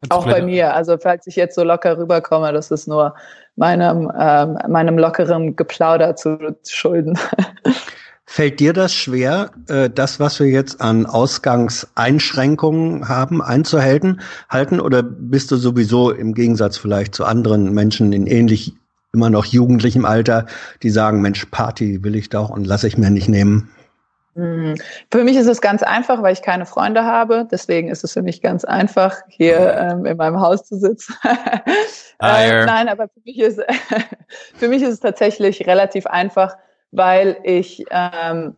Auch 0.09 0.25
bei 0.25 0.41
mir. 0.41 0.75
Also 0.75 0.97
falls 0.97 1.27
ich 1.27 1.37
jetzt 1.37 1.55
so 1.55 1.63
locker 1.63 1.99
rüberkomme, 1.99 2.53
das 2.53 2.71
ist 2.71 2.89
nur 2.89 3.15
meinem, 3.57 4.11
ähm, 4.19 4.59
meinem 4.69 4.99
lockeren 4.99 5.57
Geplauder 5.57 6.17
zu 6.17 6.39
schulden. 6.67 7.19
Fällt 8.33 8.61
dir 8.61 8.73
das 8.73 8.95
schwer, 8.95 9.51
äh, 9.69 9.91
das, 9.91 10.21
was 10.21 10.39
wir 10.39 10.47
jetzt 10.47 10.81
an 10.81 11.05
Ausgangseinschränkungen 11.05 13.09
haben, 13.09 13.43
einzuhalten, 13.43 14.21
halten, 14.49 14.79
oder 14.79 15.03
bist 15.03 15.51
du 15.51 15.57
sowieso 15.57 16.13
im 16.13 16.35
Gegensatz 16.35 16.77
vielleicht 16.77 17.17
zu 17.17 17.25
anderen 17.25 17.75
Menschen 17.75 18.13
in 18.13 18.29
ähnlich 18.29 18.73
immer 19.13 19.31
noch 19.31 19.47
jugendlichem 19.47 20.05
Alter, 20.05 20.47
die 20.85 20.91
sagen, 20.91 21.21
Mensch, 21.21 21.45
Party 21.47 22.05
will 22.05 22.15
ich 22.15 22.29
doch 22.29 22.51
und 22.51 22.69
lasse 22.69 22.87
ich 22.87 22.97
mir 22.97 23.11
nicht 23.11 23.29
nehmen? 23.29 23.69
Mhm. 24.35 24.77
Für 25.11 25.25
mich 25.25 25.37
ist 25.37 25.47
es 25.47 25.61
ganz 25.61 25.83
einfach, 25.83 26.23
weil 26.23 26.33
ich 26.33 26.43
keine 26.43 26.67
Freunde 26.67 27.05
habe. 27.05 27.47
Deswegen 27.51 27.89
ist 27.89 28.05
es 28.05 28.13
für 28.13 28.23
mich 28.23 28.43
ganz 28.43 28.65
einfach, 28.65 29.17
hier 29.29 29.75
ähm, 29.75 30.07
in 30.07 30.17
meinem 30.17 30.41
Haus 30.41 30.65
zu 30.65 30.79
sitzen. 30.79 31.15
äh, 31.25 32.65
nein, 32.65 32.89
aber 32.89 33.09
für 33.09 33.21
mich, 33.25 33.39
ist, 33.39 33.61
für 34.55 34.69
mich 34.69 34.83
ist 34.83 34.91
es 34.93 35.01
tatsächlich 35.01 35.67
relativ 35.67 36.07
einfach, 36.07 36.57
weil 36.93 37.39
ich 37.43 37.85
ähm, 37.91 38.57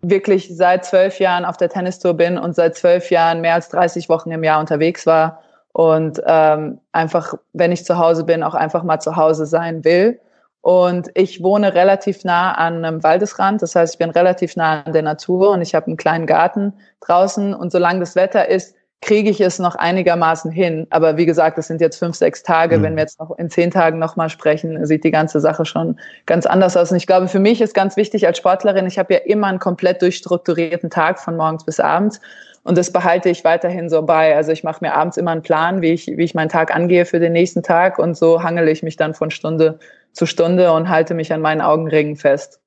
wirklich 0.00 0.54
seit 0.54 0.84
zwölf 0.84 1.20
Jahren 1.20 1.44
auf 1.44 1.56
der 1.56 1.68
Tennistour 1.68 2.14
bin 2.14 2.38
und 2.38 2.56
seit 2.56 2.76
zwölf 2.76 3.10
Jahren 3.10 3.40
mehr 3.40 3.54
als 3.54 3.68
30 3.68 4.08
Wochen 4.08 4.32
im 4.32 4.42
Jahr 4.42 4.58
unterwegs 4.58 5.06
war 5.06 5.42
und 5.72 6.20
ähm, 6.26 6.80
einfach, 6.92 7.34
wenn 7.52 7.72
ich 7.72 7.84
zu 7.84 7.98
Hause 7.98 8.24
bin, 8.24 8.42
auch 8.42 8.54
einfach 8.54 8.82
mal 8.82 9.00
zu 9.00 9.16
Hause 9.16 9.46
sein 9.46 9.84
will. 9.84 10.20
Und 10.62 11.10
ich 11.14 11.42
wohne 11.42 11.74
relativ 11.74 12.24
nah 12.24 12.52
an 12.52 12.84
einem 12.84 13.02
Waldesrand, 13.02 13.62
das 13.62 13.74
heißt, 13.74 13.94
ich 13.94 13.98
bin 13.98 14.10
relativ 14.10 14.54
nah 14.54 14.82
an 14.82 14.92
der 14.92 15.02
Natur 15.02 15.50
und 15.50 15.60
ich 15.60 15.74
habe 15.74 15.88
einen 15.88 15.96
kleinen 15.96 16.26
Garten 16.26 16.72
draußen. 17.00 17.52
Und 17.52 17.72
solange 17.72 17.98
das 18.00 18.14
Wetter 18.14 18.48
ist, 18.48 18.76
kriege 19.02 19.28
ich 19.28 19.40
es 19.40 19.58
noch 19.58 19.74
einigermaßen 19.74 20.50
hin. 20.50 20.86
Aber 20.90 21.16
wie 21.16 21.26
gesagt, 21.26 21.58
es 21.58 21.66
sind 21.66 21.80
jetzt 21.80 21.98
fünf, 21.98 22.16
sechs 22.16 22.44
Tage. 22.44 22.78
Mhm. 22.78 22.82
Wenn 22.84 22.96
wir 22.96 23.02
jetzt 23.02 23.18
noch 23.18 23.36
in 23.36 23.50
zehn 23.50 23.70
Tagen 23.70 23.98
nochmal 23.98 24.30
sprechen, 24.30 24.86
sieht 24.86 25.04
die 25.04 25.10
ganze 25.10 25.40
Sache 25.40 25.66
schon 25.66 25.98
ganz 26.24 26.46
anders 26.46 26.76
aus. 26.76 26.92
Und 26.92 26.96
ich 26.96 27.06
glaube, 27.06 27.26
für 27.28 27.40
mich 27.40 27.60
ist 27.60 27.74
ganz 27.74 27.96
wichtig 27.96 28.26
als 28.26 28.38
Sportlerin, 28.38 28.86
ich 28.86 28.98
habe 28.98 29.12
ja 29.12 29.20
immer 29.20 29.48
einen 29.48 29.58
komplett 29.58 30.00
durchstrukturierten 30.00 30.88
Tag 30.88 31.18
von 31.18 31.36
morgens 31.36 31.64
bis 31.64 31.80
abends. 31.80 32.20
Und 32.62 32.78
das 32.78 32.92
behalte 32.92 33.28
ich 33.28 33.42
weiterhin 33.42 33.90
so 33.90 34.02
bei. 34.02 34.36
Also 34.36 34.52
ich 34.52 34.62
mache 34.62 34.78
mir 34.82 34.94
abends 34.94 35.16
immer 35.16 35.32
einen 35.32 35.42
Plan, 35.42 35.82
wie 35.82 35.90
ich, 35.90 36.06
wie 36.06 36.22
ich 36.22 36.34
meinen 36.34 36.48
Tag 36.48 36.74
angehe 36.74 37.04
für 37.04 37.18
den 37.18 37.32
nächsten 37.32 37.64
Tag. 37.64 37.98
Und 37.98 38.16
so 38.16 38.44
hangele 38.44 38.70
ich 38.70 38.84
mich 38.84 38.96
dann 38.96 39.14
von 39.14 39.32
Stunde 39.32 39.80
zu 40.12 40.26
Stunde 40.26 40.72
und 40.72 40.88
halte 40.88 41.14
mich 41.14 41.32
an 41.32 41.40
meinen 41.40 41.60
Augenringen 41.60 42.14
fest. 42.14 42.60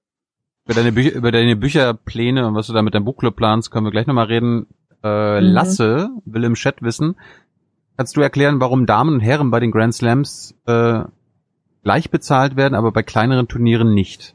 Über 0.66 0.74
deine, 0.74 0.92
Bücher, 0.92 1.16
über 1.16 1.32
deine 1.32 1.56
Bücherpläne 1.56 2.46
und 2.46 2.56
was 2.56 2.68
du 2.68 2.74
da 2.74 2.82
mit 2.82 2.94
deinem 2.94 3.06
Buchclub 3.06 3.38
planst, 3.38 3.72
können 3.72 3.86
wir 3.86 3.92
gleich 3.92 4.08
nochmal 4.08 4.26
reden. 4.26 4.68
Äh, 5.06 5.40
mhm. 5.40 5.48
Lasse 5.48 6.10
will 6.26 6.44
im 6.44 6.56
Chat 6.56 6.82
wissen, 6.82 7.16
kannst 7.96 8.18
du 8.18 8.22
erklären, 8.22 8.60
warum 8.60 8.88
Damen 8.88 9.14
und 9.14 9.20
Herren 9.20 9.52
bei 9.52 9.60
den 9.60 9.72
Grand 9.72 9.94
Slams 9.94 10.56
äh, 10.66 11.04
gleich 11.84 12.10
bezahlt 12.10 12.56
werden, 12.56 12.74
aber 12.74 12.92
bei 12.92 13.04
kleineren 13.04 13.48
Turnieren 13.48 13.94
nicht? 13.94 14.34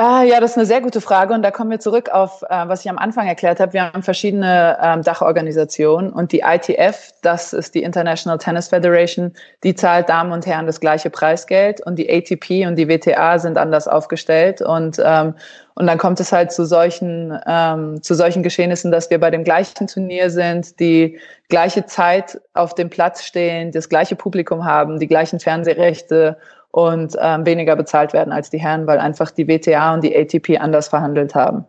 Ah, 0.00 0.22
ja, 0.22 0.38
das 0.38 0.52
ist 0.52 0.56
eine 0.56 0.66
sehr 0.66 0.80
gute 0.80 1.00
Frage 1.00 1.34
und 1.34 1.42
da 1.42 1.50
kommen 1.50 1.72
wir 1.72 1.80
zurück 1.80 2.08
auf, 2.10 2.42
äh, 2.42 2.68
was 2.68 2.84
ich 2.84 2.88
am 2.88 2.98
Anfang 2.98 3.26
erklärt 3.26 3.58
habe. 3.58 3.72
Wir 3.72 3.92
haben 3.92 4.04
verschiedene 4.04 4.78
ähm, 4.80 5.02
Dachorganisationen 5.02 6.12
und 6.12 6.30
die 6.30 6.44
ITF, 6.46 7.10
das 7.22 7.52
ist 7.52 7.74
die 7.74 7.82
International 7.82 8.38
Tennis 8.38 8.68
Federation, 8.68 9.32
die 9.64 9.74
zahlt 9.74 10.08
Damen 10.08 10.30
und 10.30 10.46
Herren 10.46 10.66
das 10.66 10.78
gleiche 10.78 11.10
Preisgeld 11.10 11.84
und 11.84 11.96
die 11.96 12.08
ATP 12.08 12.68
und 12.68 12.76
die 12.76 12.86
WTA 12.86 13.40
sind 13.40 13.58
anders 13.58 13.88
aufgestellt 13.88 14.62
und 14.62 15.02
ähm, 15.04 15.34
und 15.74 15.86
dann 15.86 15.98
kommt 15.98 16.20
es 16.20 16.30
halt 16.30 16.52
zu 16.52 16.64
solchen 16.64 17.36
ähm, 17.46 18.00
zu 18.00 18.14
solchen 18.14 18.44
Geschehnissen, 18.44 18.92
dass 18.92 19.10
wir 19.10 19.18
bei 19.18 19.32
dem 19.32 19.42
gleichen 19.42 19.88
Turnier 19.88 20.30
sind, 20.30 20.78
die 20.78 21.18
gleiche 21.48 21.86
Zeit 21.86 22.40
auf 22.54 22.76
dem 22.76 22.88
Platz 22.88 23.24
stehen, 23.24 23.72
das 23.72 23.88
gleiche 23.88 24.14
Publikum 24.14 24.64
haben, 24.64 25.00
die 25.00 25.08
gleichen 25.08 25.40
Fernsehrechte 25.40 26.36
und 26.70 27.16
ähm, 27.20 27.46
weniger 27.46 27.76
bezahlt 27.76 28.12
werden 28.12 28.32
als 28.32 28.50
die 28.50 28.58
Herren, 28.58 28.86
weil 28.86 28.98
einfach 28.98 29.30
die 29.30 29.48
WTA 29.48 29.94
und 29.94 30.04
die 30.04 30.16
ATP 30.16 30.58
anders 30.58 30.88
verhandelt 30.88 31.34
haben. 31.34 31.64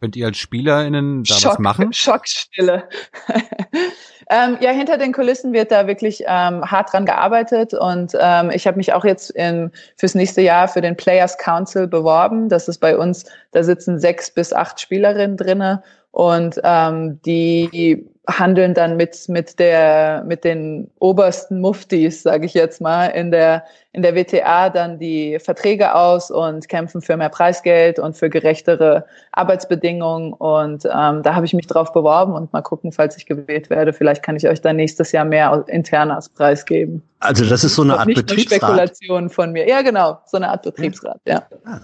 Könnt 0.00 0.16
ihr 0.16 0.26
als 0.26 0.36
SpielerInnen 0.36 1.24
da 1.24 1.34
Schock, 1.34 1.52
was 1.52 1.58
machen? 1.60 1.92
Schockstille. 1.94 2.86
ähm, 4.30 4.58
ja, 4.60 4.70
hinter 4.70 4.98
den 4.98 5.12
Kulissen 5.12 5.54
wird 5.54 5.72
da 5.72 5.86
wirklich 5.86 6.22
ähm, 6.26 6.62
hart 6.62 6.92
dran 6.92 7.06
gearbeitet 7.06 7.72
und 7.72 8.12
ähm, 8.20 8.50
ich 8.52 8.66
habe 8.66 8.76
mich 8.76 8.92
auch 8.92 9.06
jetzt 9.06 9.30
in, 9.30 9.70
fürs 9.96 10.14
nächste 10.14 10.42
Jahr 10.42 10.68
für 10.68 10.82
den 10.82 10.94
Players 10.94 11.38
Council 11.38 11.86
beworben. 11.86 12.50
Das 12.50 12.68
ist 12.68 12.80
bei 12.80 12.98
uns, 12.98 13.24
da 13.52 13.62
sitzen 13.62 13.98
sechs 13.98 14.30
bis 14.30 14.52
acht 14.52 14.78
Spielerinnen 14.78 15.38
drinne 15.38 15.82
und 16.10 16.60
ähm, 16.64 17.18
die 17.24 18.06
handeln 18.26 18.74
dann 18.74 18.96
mit 18.96 19.28
mit 19.28 19.58
der 19.58 20.24
mit 20.26 20.44
den 20.44 20.90
obersten 20.98 21.60
Muftis, 21.60 22.22
sage 22.22 22.46
ich 22.46 22.54
jetzt 22.54 22.80
mal, 22.80 23.06
in 23.08 23.30
der 23.30 23.64
in 23.92 24.02
der 24.02 24.14
WTA 24.14 24.70
dann 24.70 24.98
die 24.98 25.38
Verträge 25.38 25.94
aus 25.94 26.30
und 26.30 26.68
kämpfen 26.68 27.00
für 27.00 27.16
mehr 27.16 27.28
Preisgeld 27.28 27.98
und 27.98 28.16
für 28.16 28.28
gerechtere 28.28 29.06
Arbeitsbedingungen. 29.32 30.32
Und 30.32 30.84
ähm, 30.84 31.22
da 31.22 31.34
habe 31.34 31.46
ich 31.46 31.52
mich 31.52 31.66
drauf 31.66 31.92
beworben 31.92 32.32
und 32.32 32.52
mal 32.52 32.62
gucken, 32.62 32.92
falls 32.92 33.16
ich 33.16 33.26
gewählt 33.26 33.70
werde. 33.70 33.92
Vielleicht 33.92 34.22
kann 34.22 34.36
ich 34.36 34.48
euch 34.48 34.60
dann 34.60 34.76
nächstes 34.76 35.12
Jahr 35.12 35.24
mehr 35.24 35.64
intern 35.68 36.10
als 36.10 36.28
Preis 36.28 36.66
geben. 36.66 37.02
Also 37.20 37.44
das 37.44 37.62
ist 37.62 37.76
so 37.76 37.82
eine 37.82 37.98
Art 37.98 38.06
Nicht 38.06 38.16
Betriebsrat. 38.16 38.62
Spekulation 38.62 39.30
von 39.30 39.52
mir. 39.52 39.68
Ja, 39.68 39.82
genau, 39.82 40.18
so 40.26 40.38
eine 40.38 40.48
Art 40.48 40.62
Betriebsrat. 40.62 41.20
Ja. 41.26 41.46
Ah. 41.64 41.82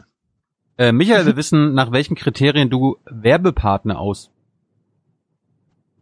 Äh, 0.79 0.92
Michael, 0.92 1.26
wir 1.26 1.37
wissen, 1.37 1.74
nach 1.74 1.92
welchen 1.92 2.16
Kriterien 2.16 2.70
du 2.70 2.96
Werbepartner 3.05 4.00
aus. 4.00 4.31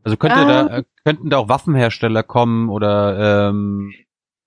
Also 0.08 0.16
könnte 0.16 0.46
da, 0.46 0.66
Ah. 0.66 0.78
äh, 0.78 0.84
könnten 1.04 1.28
da 1.28 1.36
auch 1.36 1.48
Waffenhersteller 1.50 2.22
kommen 2.22 2.70
oder 2.70 3.48
ähm, 3.50 3.92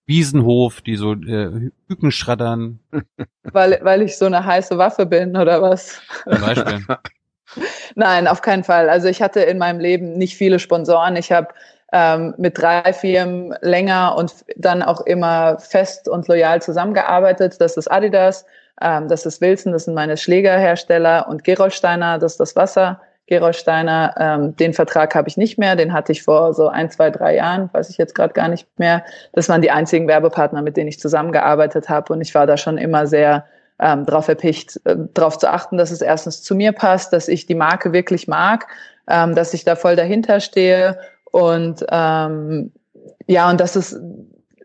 Wiesenhof, 0.08 0.82
die 0.82 0.96
so 0.96 1.14
äh, 1.14 1.70
Hüken 1.88 2.12
schreddern, 2.12 2.80
Weil, 3.44 3.80
weil 3.84 4.02
ich 4.02 4.18
so 4.18 4.26
eine 4.26 4.44
heiße 4.44 4.78
Waffe 4.80 5.06
bin 5.06 5.38
oder 5.38 5.62
was? 5.62 6.02
zum 6.30 6.42
Beispiel. 6.42 6.86
Nein, 7.96 8.28
auf 8.28 8.42
keinen 8.42 8.64
Fall. 8.64 8.90
Also 8.90 9.08
ich 9.08 9.22
hatte 9.22 9.42
in 9.42 9.58
meinem 9.60 9.80
Leben 9.80 10.14
nicht 10.18 10.36
viele 10.36 10.58
Sponsoren. 10.58 11.16
Ich 11.16 11.32
habe 11.32 11.50
ähm, 11.94 12.34
mit 12.38 12.58
drei 12.58 12.92
Firmen 12.94 13.54
länger 13.62 14.16
und 14.18 14.34
dann 14.56 14.82
auch 14.82 15.02
immer 15.02 15.60
fest 15.60 16.08
und 16.10 16.28
loyal 16.28 16.62
zusammengearbeitet. 16.62 17.60
Das 17.62 17.78
ist 17.78 17.88
Adidas, 17.88 18.46
ähm, 18.82 19.08
das 19.10 19.26
ist 19.28 19.42
Wilson, 19.42 19.74
das 19.74 19.86
sind 19.86 19.94
meine 19.94 20.18
Schlägerhersteller 20.18 21.28
und 21.30 21.44
Gerolsteiner, 21.44 22.18
das 22.18 22.34
ist 22.34 22.40
das 22.40 22.56
Wasser. 22.56 23.00
Gerolsteiner, 23.32 24.14
ähm, 24.18 24.58
den 24.58 24.74
Vertrag 24.74 25.16
habe 25.16 25.30
ich 25.30 25.38
nicht 25.38 25.58
mehr, 25.58 25.78
den 25.78 25.94
hatte 25.94 26.12
ich 26.12 26.22
vor 26.22 26.54
so 26.54 26.68
ein, 26.68 26.92
zwei, 26.92 27.10
drei 27.10 27.38
Jahren, 27.38 27.70
weiß 27.72 27.90
ich 27.90 27.98
jetzt 27.98 28.14
gerade 28.14 28.34
gar 28.34 28.50
nicht 28.50 28.68
mehr. 28.78 29.06
Das 29.32 29.48
waren 29.48 29.62
die 29.62 29.72
einzigen 29.72 30.10
Werbepartner, 30.10 30.62
mit 30.62 30.76
denen 30.76 30.90
ich 30.90 31.00
zusammengearbeitet 31.00 31.88
habe 31.88 32.12
und 32.12 32.20
ich 32.20 32.36
war 32.36 32.46
da 32.46 32.58
schon 32.58 32.78
immer 32.78 33.08
sehr 33.08 33.46
ähm, 33.80 34.06
darauf 34.06 34.28
erpicht, 34.28 34.82
äh, 34.84 34.98
darauf 35.14 35.38
zu 35.38 35.50
achten, 35.50 35.78
dass 35.78 35.92
es 35.92 36.02
erstens 36.02 36.44
zu 36.44 36.56
mir 36.56 36.74
passt, 36.74 37.14
dass 37.14 37.30
ich 37.30 37.46
die 37.46 37.56
Marke 37.56 37.94
wirklich 37.94 38.28
mag, 38.28 38.68
ähm, 39.08 39.34
dass 39.34 39.54
ich 39.54 39.64
da 39.64 39.78
voll 39.78 39.96
dahinter 39.96 40.42
stehe 40.42 41.00
und 41.32 41.86
ähm, 41.90 42.74
ja, 43.28 43.50
und 43.50 43.62
dass 43.62 43.78
es, 43.78 43.98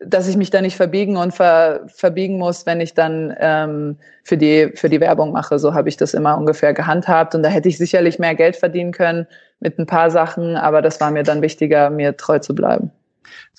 dass 0.01 0.29
ich 0.29 0.37
mich 0.37 0.51
da 0.51 0.61
nicht 0.61 0.77
verbiegen 0.77 1.17
und 1.17 1.33
ver, 1.33 1.81
verbiegen 1.87 2.39
muss, 2.39 2.67
wenn 2.67 2.81
ich 2.81 2.95
dann 2.95 3.35
ähm, 3.39 3.97
für 4.25 4.37
die 4.37 4.73
für 4.75 4.89
die 4.89 5.01
Werbung 5.01 5.33
mache. 5.33 5.59
So 5.59 5.75
habe 5.75 5.89
ich 5.89 5.97
das 5.97 6.15
immer 6.15 6.37
ungefähr 6.37 6.75
gehandhabt 6.75 7.35
und 7.35 7.43
da 7.43 7.49
hätte 7.49 7.69
ich 7.69 7.79
sicherlich 7.79 8.19
mehr 8.19 8.35
Geld 8.35 8.57
verdienen 8.57 8.93
können 8.93 9.27
mit 9.61 9.79
ein 9.79 9.87
paar 9.87 10.11
Sachen, 10.11 10.57
aber 10.57 10.83
das 10.83 11.01
war 11.01 11.11
mir 11.11 11.23
dann 11.23 11.43
wichtiger, 11.43 11.91
mir 11.91 12.17
treu 12.17 12.39
zu 12.39 12.55
bleiben. 12.55 12.91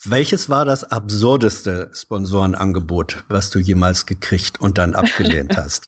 Welches 0.05 0.49
war 0.49 0.63
das 0.63 0.83
absurdeste 0.91 1.89
Sponsorenangebot, 1.93 3.23
was 3.29 3.49
du 3.49 3.59
jemals 3.59 4.05
gekriegt 4.05 4.61
und 4.61 4.77
dann 4.77 4.95
abgelehnt 4.95 5.57
hast? 5.57 5.87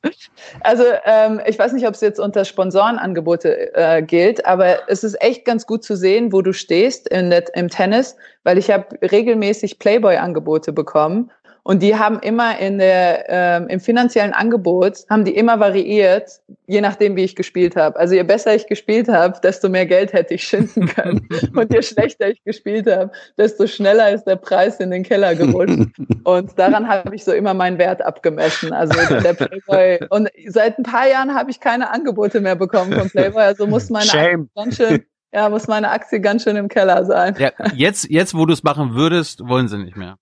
Also 0.61 0.83
ähm, 1.05 1.39
ich 1.45 1.59
weiß 1.59 1.73
nicht, 1.73 1.87
ob 1.87 1.93
es 1.93 2.01
jetzt 2.01 2.19
unter 2.19 2.43
Sponsorenangebote 2.43 3.73
äh, 3.75 4.01
gilt, 4.01 4.45
aber 4.45 4.89
es 4.89 5.03
ist 5.03 5.21
echt 5.21 5.45
ganz 5.45 5.67
gut 5.67 5.83
zu 5.83 5.95
sehen, 5.95 6.33
wo 6.33 6.41
du 6.41 6.53
stehst 6.53 7.07
in 7.07 7.29
der, 7.29 7.55
im 7.55 7.69
Tennis, 7.69 8.15
weil 8.43 8.57
ich 8.57 8.71
habe 8.71 8.87
regelmäßig 9.01 9.79
Playboy-Angebote 9.79 10.73
bekommen 10.73 11.29
und 11.63 11.81
die 11.81 11.95
haben 11.95 12.19
immer 12.19 12.57
in 12.59 12.77
der 12.77 13.25
ähm, 13.27 13.67
im 13.67 13.79
finanziellen 13.79 14.33
Angebot 14.33 15.05
haben 15.09 15.25
die 15.25 15.35
immer 15.35 15.59
variiert, 15.59 16.41
je 16.67 16.81
nachdem 16.81 17.15
wie 17.15 17.23
ich 17.23 17.35
gespielt 17.35 17.75
habe. 17.75 17.99
Also 17.99 18.15
je 18.15 18.23
besser 18.23 18.55
ich 18.55 18.67
gespielt 18.67 19.07
habe, 19.07 19.39
desto 19.41 19.69
mehr 19.69 19.85
Geld 19.85 20.13
hätte 20.13 20.33
ich 20.33 20.43
schinden 20.43 20.87
können 20.87 21.27
und 21.55 21.73
je 21.73 21.81
schlechter 21.81 22.29
ich 22.29 22.43
gespielt 22.43 22.87
habe, 22.87 23.11
desto 23.37 23.67
schneller 23.67 24.11
ist 24.11 24.25
der 24.25 24.35
Preis 24.35 24.79
in 24.79 24.91
den 24.91 25.03
Keller 25.03 25.35
gerutscht. 25.35 25.89
Und 26.23 26.57
daran 26.59 26.87
habe 26.87 27.15
ich 27.15 27.23
so 27.23 27.31
immer 27.31 27.53
meinen 27.53 27.77
Wert 27.79 28.01
abgemessen. 28.01 28.71
Also 28.73 28.93
der 29.19 29.33
Playboy. 29.33 29.99
Und 30.09 30.29
seit 30.47 30.77
ein 30.77 30.83
paar 30.83 31.07
Jahren 31.07 31.33
habe 31.33 31.49
ich 31.49 31.59
keine 31.59 31.91
Angebote 31.91 32.39
mehr 32.39 32.55
bekommen 32.55 32.93
von 32.93 33.09
Playboy. 33.09 33.41
Also 33.41 33.65
muss 33.65 33.89
meine 33.89 34.05
Shame. 34.05 34.49
Ganz 34.55 34.77
schön, 34.77 35.03
ja, 35.31 35.49
muss 35.49 35.67
meine 35.67 35.91
Aktie 35.91 36.19
ganz 36.19 36.43
schön 36.43 36.55
im 36.55 36.67
Keller 36.67 37.05
sein. 37.05 37.35
Ja, 37.37 37.51
jetzt, 37.75 38.09
jetzt, 38.09 38.33
wo 38.33 38.45
du 38.45 38.53
es 38.53 38.63
machen 38.63 38.95
würdest, 38.95 39.47
wollen 39.47 39.67
sie 39.67 39.77
nicht 39.77 39.95
mehr. 39.95 40.15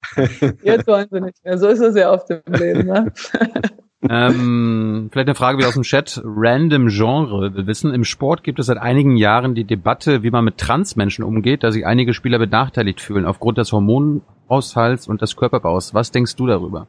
Jetzt 0.64 0.88
wollen 0.88 1.08
sie 1.10 1.22
nicht 1.22 1.44
mehr. 1.44 1.58
So 1.58 1.68
ist 1.68 1.80
es 1.80 1.96
ja 1.96 2.12
oft 2.12 2.30
im 2.30 2.42
Leben. 2.54 2.88
Ne? 2.88 3.12
Ähm, 4.10 5.10
vielleicht 5.12 5.28
eine 5.28 5.36
Frage 5.36 5.58
wieder 5.58 5.68
aus 5.68 5.74
dem 5.74 5.84
Chat. 5.84 6.22
Random 6.24 6.88
Genre. 6.88 7.56
Wir 7.56 7.66
wissen, 7.66 7.94
im 7.94 8.04
Sport 8.04 8.44
gibt 8.44 8.60
es 8.60 8.68
seit 8.68 8.78
einigen 8.78 9.18
Jahren 9.18 9.56
die 9.56 9.64
Debatte, 9.64 10.22
wie 10.22 10.30
man 10.30 10.46
mit 10.46 10.60
Transmenschen 10.60 11.24
umgeht, 11.24 11.64
da 11.64 11.72
sich 11.72 11.86
einige 11.86 12.14
Spieler 12.14 12.38
benachteiligt 12.38 13.02
fühlen 13.02 13.26
aufgrund 13.26 13.58
des 13.58 13.72
Hormonhaushalts 13.72 15.08
und 15.08 15.22
des 15.24 15.36
Körperbaus. 15.36 15.94
Was 15.96 16.12
denkst 16.12 16.36
du 16.36 16.46
darüber? 16.46 16.88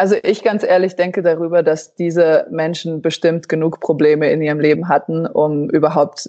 Also 0.00 0.16
ich 0.22 0.42
ganz 0.42 0.64
ehrlich 0.64 0.96
denke 0.96 1.20
darüber, 1.20 1.62
dass 1.62 1.94
diese 1.94 2.46
Menschen 2.50 3.02
bestimmt 3.02 3.50
genug 3.50 3.80
Probleme 3.80 4.30
in 4.30 4.40
ihrem 4.40 4.58
Leben 4.58 4.88
hatten, 4.88 5.26
um 5.26 5.68
überhaupt 5.68 6.26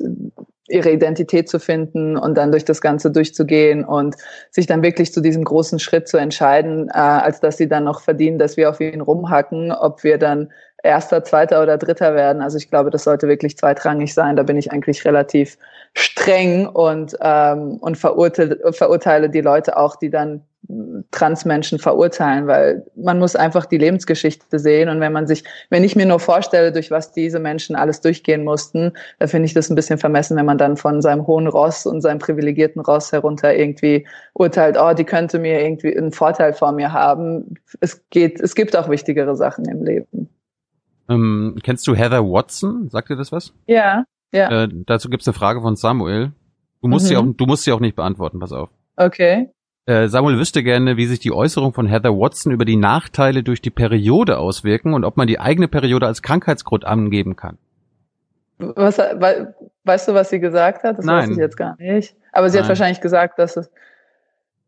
ihre 0.68 0.92
Identität 0.92 1.48
zu 1.48 1.58
finden 1.58 2.18
und 2.18 2.38
dann 2.38 2.52
durch 2.52 2.66
das 2.66 2.82
Ganze 2.82 3.12
durchzugehen 3.12 3.86
und 3.86 4.18
sich 4.50 4.68
dann 4.68 4.84
wirklich 4.84 5.14
zu 5.14 5.22
diesem 5.22 5.46
großen 5.46 5.80
Schritt 5.80 6.10
zu 6.10 6.18
entscheiden, 6.18 6.90
äh, 6.90 6.98
als 6.98 7.40
dass 7.40 7.56
sie 7.56 7.70
dann 7.70 7.86
noch 7.86 8.02
verdienen, 8.02 8.40
dass 8.40 8.58
wir 8.58 8.70
auf 8.70 8.82
ihn 8.82 9.00
rumhacken, 9.00 9.72
ob 9.72 10.04
wir 10.04 10.18
dann 10.18 10.52
erster, 10.84 11.24
zweiter 11.24 11.64
oder 11.64 11.78
dritter 11.78 12.14
werden. 12.14 12.42
Also 12.42 12.58
ich 12.58 12.70
glaube, 12.70 12.90
das 12.90 13.06
sollte 13.06 13.30
wirklich 13.30 13.58
zweitrangig 13.58 14.14
sein. 14.14 14.36
Da 14.36 14.44
bin 14.44 14.58
ich 14.58 14.74
eigentlich 14.74 15.06
relativ 15.06 15.58
streng 15.94 16.68
und, 16.68 17.16
ähm, 17.22 17.78
und 17.80 17.98
verurteile, 17.98 18.60
verurteile 18.74 19.30
die 19.30 19.40
Leute 19.40 19.78
auch, 19.78 19.96
die 19.96 20.10
dann 20.10 20.42
Transmenschen 21.10 21.80
verurteilen, 21.80 22.48
weil 22.48 22.86
man 22.96 23.20
muss 23.20 23.36
einfach 23.36 23.66
die 23.66 23.78
Lebensgeschichte 23.78 24.60
sehen 24.60 24.90
und 24.90 25.00
wenn 25.00 25.12
man 25.12 25.28
sich, 25.28 25.44
wenn 25.70 25.84
ich 25.84 25.96
mir 25.96 26.06
nur 26.06 26.20
vorstelle, 26.20 26.72
durch 26.72 26.92
was 26.92 27.12
diese 27.12 27.40
Menschen 27.40 27.76
alles 27.76 28.02
durchgehen 28.02 28.44
mussten, 28.44 28.94
da 29.20 29.28
finde 29.28 29.48
ich 29.48 29.54
das 29.54 29.70
ein 29.70 29.76
bisschen 29.76 29.98
vermessen, 29.98 30.38
wenn 30.38 30.46
man 30.46 30.58
dann 30.60 30.78
von 30.78 31.02
seinem 31.02 31.26
hohen 31.28 31.48
Ross 31.48 31.86
und 31.86 32.02
seinem 32.02 32.20
privilegierten 32.20 32.82
Ross 32.82 33.12
herunter 33.12 33.56
irgendwie 33.56 34.08
urteilt, 34.34 34.78
oh, 34.80 34.94
die 34.94 35.04
könnte 35.04 35.40
mir 35.40 35.62
irgendwie 35.62 35.98
einen 35.98 36.12
Vorteil 36.12 36.54
vor 36.54 36.72
mir 36.72 36.94
haben. 36.94 37.56
Es 37.80 38.08
geht, 38.10 38.40
es 38.40 38.56
gibt 38.56 38.76
auch 38.78 38.88
wichtigere 38.90 39.36
Sachen 39.36 39.66
im 39.66 39.84
Leben. 39.84 40.30
Ähm, 41.10 41.58
kennst 41.64 41.88
du 41.88 41.96
Heather 41.96 42.24
Watson? 42.24 42.88
Sagt 42.90 43.10
dir 43.10 43.16
das 43.18 43.32
was? 43.32 43.52
Ja, 43.68 44.06
ja. 44.32 44.64
Äh, 44.64 44.70
dazu 44.86 45.10
gibt's 45.10 45.28
eine 45.28 45.34
Frage 45.34 45.62
von 45.62 45.76
Samuel. 45.76 46.32
Du 46.82 46.88
musst 46.88 47.06
Mhm. 47.06 47.10
sie 47.10 47.18
auch, 47.18 47.26
du 47.36 47.46
musst 47.46 47.64
sie 47.64 47.72
auch 47.74 47.80
nicht 47.80 47.96
beantworten, 47.96 48.40
pass 48.40 48.54
auf. 48.54 48.70
Okay. 48.96 49.50
Äh, 49.92 50.08
Samuel 50.08 50.38
wüsste 50.38 50.64
gerne, 50.64 50.96
wie 50.96 51.06
sich 51.06 51.20
die 51.20 51.34
Äußerung 51.34 51.74
von 51.74 51.86
Heather 51.86 52.18
Watson 52.18 52.54
über 52.54 52.64
die 52.64 52.78
Nachteile 52.78 53.44
durch 53.44 53.62
die 53.62 53.72
Periode 53.72 54.38
auswirken 54.38 54.94
und 54.94 55.04
ob 55.04 55.18
man 55.18 55.28
die 55.28 55.38
eigene 55.38 55.68
Periode 55.68 56.08
als 56.08 56.22
Krankheitsgrund 56.22 56.86
angeben 56.86 57.36
kann. 57.36 57.58
Was, 58.58 58.98
we, 59.00 59.54
weißt 59.84 60.08
du, 60.08 60.14
was 60.14 60.30
sie 60.30 60.40
gesagt 60.40 60.84
hat? 60.84 60.98
Das 60.98 61.04
Nein. 61.04 61.24
weiß 61.24 61.30
ich 61.32 61.38
jetzt 61.38 61.58
gar 61.58 61.76
nicht. 61.78 62.16
Aber 62.32 62.50
sie 62.50 62.56
Nein. 62.56 62.64
hat 62.64 62.70
wahrscheinlich 62.70 63.02
gesagt, 63.02 63.38
dass 63.38 63.58
es. 63.58 63.70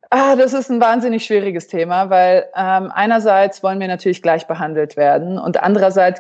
Ah, 0.10 0.36
das 0.36 0.52
ist 0.52 0.70
ein 0.70 0.82
wahnsinnig 0.82 1.24
schwieriges 1.24 1.70
Thema, 1.70 2.10
weil 2.10 2.46
ähm, 2.56 2.92
einerseits 2.94 3.64
wollen 3.64 3.80
wir 3.80 3.88
natürlich 3.88 4.22
gleich 4.22 4.46
behandelt 4.46 4.98
werden 4.98 5.40
und 5.40 5.64
andererseits 5.64 6.20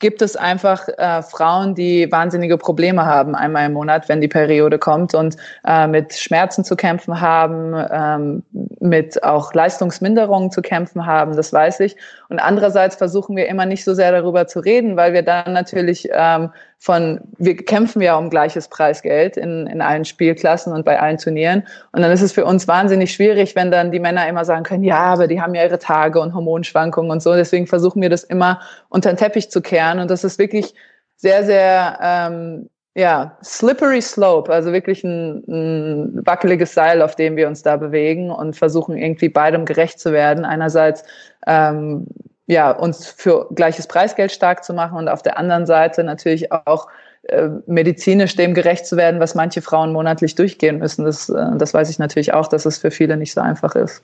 gibt 0.00 0.22
es 0.22 0.34
einfach 0.34 0.88
äh, 0.98 1.22
Frauen, 1.22 1.74
die 1.74 2.10
wahnsinnige 2.10 2.58
Probleme 2.58 3.04
haben 3.04 3.34
einmal 3.34 3.66
im 3.66 3.74
Monat, 3.74 4.08
wenn 4.08 4.20
die 4.20 4.28
Periode 4.28 4.78
kommt 4.78 5.14
und 5.14 5.36
äh, 5.64 5.86
mit 5.86 6.14
Schmerzen 6.14 6.64
zu 6.64 6.74
kämpfen 6.74 7.20
haben, 7.20 7.74
ähm, 7.90 8.42
mit 8.80 9.22
auch 9.22 9.54
Leistungsminderungen 9.54 10.50
zu 10.50 10.62
kämpfen 10.62 11.06
haben, 11.06 11.36
das 11.36 11.52
weiß 11.52 11.80
ich. 11.80 11.96
Und 12.28 12.38
andererseits 12.38 12.96
versuchen 12.96 13.36
wir 13.36 13.46
immer 13.46 13.66
nicht 13.66 13.84
so 13.84 13.94
sehr 13.94 14.10
darüber 14.10 14.46
zu 14.46 14.60
reden, 14.60 14.96
weil 14.96 15.12
wir 15.12 15.22
dann 15.22 15.52
natürlich 15.52 16.08
ähm, 16.12 16.50
von, 16.82 17.20
wir 17.36 17.56
kämpfen 17.56 18.00
ja 18.00 18.16
um 18.16 18.30
gleiches 18.30 18.68
Preisgeld 18.68 19.36
in, 19.36 19.66
in 19.66 19.82
allen 19.82 20.06
Spielklassen 20.06 20.72
und 20.72 20.86
bei 20.86 20.98
allen 20.98 21.18
Turnieren. 21.18 21.64
Und 21.92 22.00
dann 22.00 22.10
ist 22.10 22.22
es 22.22 22.32
für 22.32 22.46
uns 22.46 22.66
wahnsinnig 22.66 23.12
schwierig, 23.12 23.54
wenn 23.54 23.70
dann 23.70 23.92
die 23.92 24.00
Männer 24.00 24.26
immer 24.26 24.46
sagen 24.46 24.64
können, 24.64 24.82
ja, 24.82 24.98
aber 24.98 25.28
die 25.28 25.42
haben 25.42 25.54
ja 25.54 25.62
ihre 25.62 25.78
Tage 25.78 26.18
und 26.20 26.34
Hormonschwankungen 26.34 27.10
und 27.10 27.22
so. 27.22 27.34
Deswegen 27.34 27.66
versuchen 27.66 28.00
wir 28.00 28.08
das 28.08 28.24
immer 28.24 28.60
unter 28.88 29.12
den 29.12 29.18
Teppich 29.18 29.50
zu 29.50 29.60
kehren. 29.60 30.00
Und 30.00 30.10
das 30.10 30.24
ist 30.24 30.38
wirklich 30.38 30.74
sehr, 31.16 31.44
sehr, 31.44 31.98
ähm, 32.00 32.70
ja, 32.94 33.36
slippery 33.44 34.00
slope, 34.00 34.50
also 34.50 34.72
wirklich 34.72 35.04
ein, 35.04 35.44
ein 35.48 36.26
wackeliges 36.26 36.72
Seil, 36.72 37.02
auf 37.02 37.14
dem 37.14 37.36
wir 37.36 37.46
uns 37.46 37.62
da 37.62 37.76
bewegen 37.76 38.30
und 38.30 38.56
versuchen 38.56 38.96
irgendwie 38.96 39.28
beidem 39.28 39.66
gerecht 39.66 40.00
zu 40.00 40.12
werden. 40.12 40.46
Einerseits 40.46 41.04
ähm, 41.46 42.06
ja, 42.50 42.72
uns 42.72 43.06
für 43.06 43.46
gleiches 43.54 43.86
Preisgeld 43.86 44.32
stark 44.32 44.64
zu 44.64 44.74
machen 44.74 44.98
und 44.98 45.08
auf 45.08 45.22
der 45.22 45.38
anderen 45.38 45.66
Seite 45.66 46.02
natürlich 46.02 46.50
auch 46.50 46.88
äh, 47.22 47.48
medizinisch 47.66 48.34
dem 48.34 48.54
gerecht 48.54 48.86
zu 48.86 48.96
werden, 48.96 49.20
was 49.20 49.36
manche 49.36 49.62
Frauen 49.62 49.92
monatlich 49.92 50.34
durchgehen 50.34 50.78
müssen. 50.78 51.04
Das, 51.04 51.28
äh, 51.28 51.56
das 51.56 51.74
weiß 51.74 51.88
ich 51.90 52.00
natürlich 52.00 52.34
auch, 52.34 52.48
dass 52.48 52.66
es 52.66 52.78
für 52.78 52.90
viele 52.90 53.16
nicht 53.16 53.32
so 53.32 53.40
einfach 53.40 53.76
ist. 53.76 54.02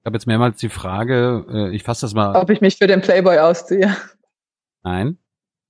Ich 0.00 0.06
habe 0.06 0.16
jetzt 0.16 0.26
mehrmals 0.26 0.58
die 0.58 0.68
Frage, 0.68 1.46
äh, 1.52 1.74
ich 1.74 1.82
fasse 1.82 2.02
das 2.02 2.14
mal 2.14 2.36
Ob 2.36 2.48
ich 2.50 2.60
mich 2.60 2.76
für 2.76 2.86
den 2.86 3.00
Playboy 3.00 3.38
ausziehe. 3.38 3.96
ein, 4.84 5.18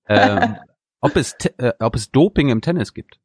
ähm, 0.07 0.57
ob 1.01 1.17
es 1.17 1.37
äh, 1.57 1.73
ob 1.79 1.97
es 1.97 2.11
Doping 2.11 2.51
im 2.51 2.61
Tennis 2.61 2.93
gibt. 2.93 3.19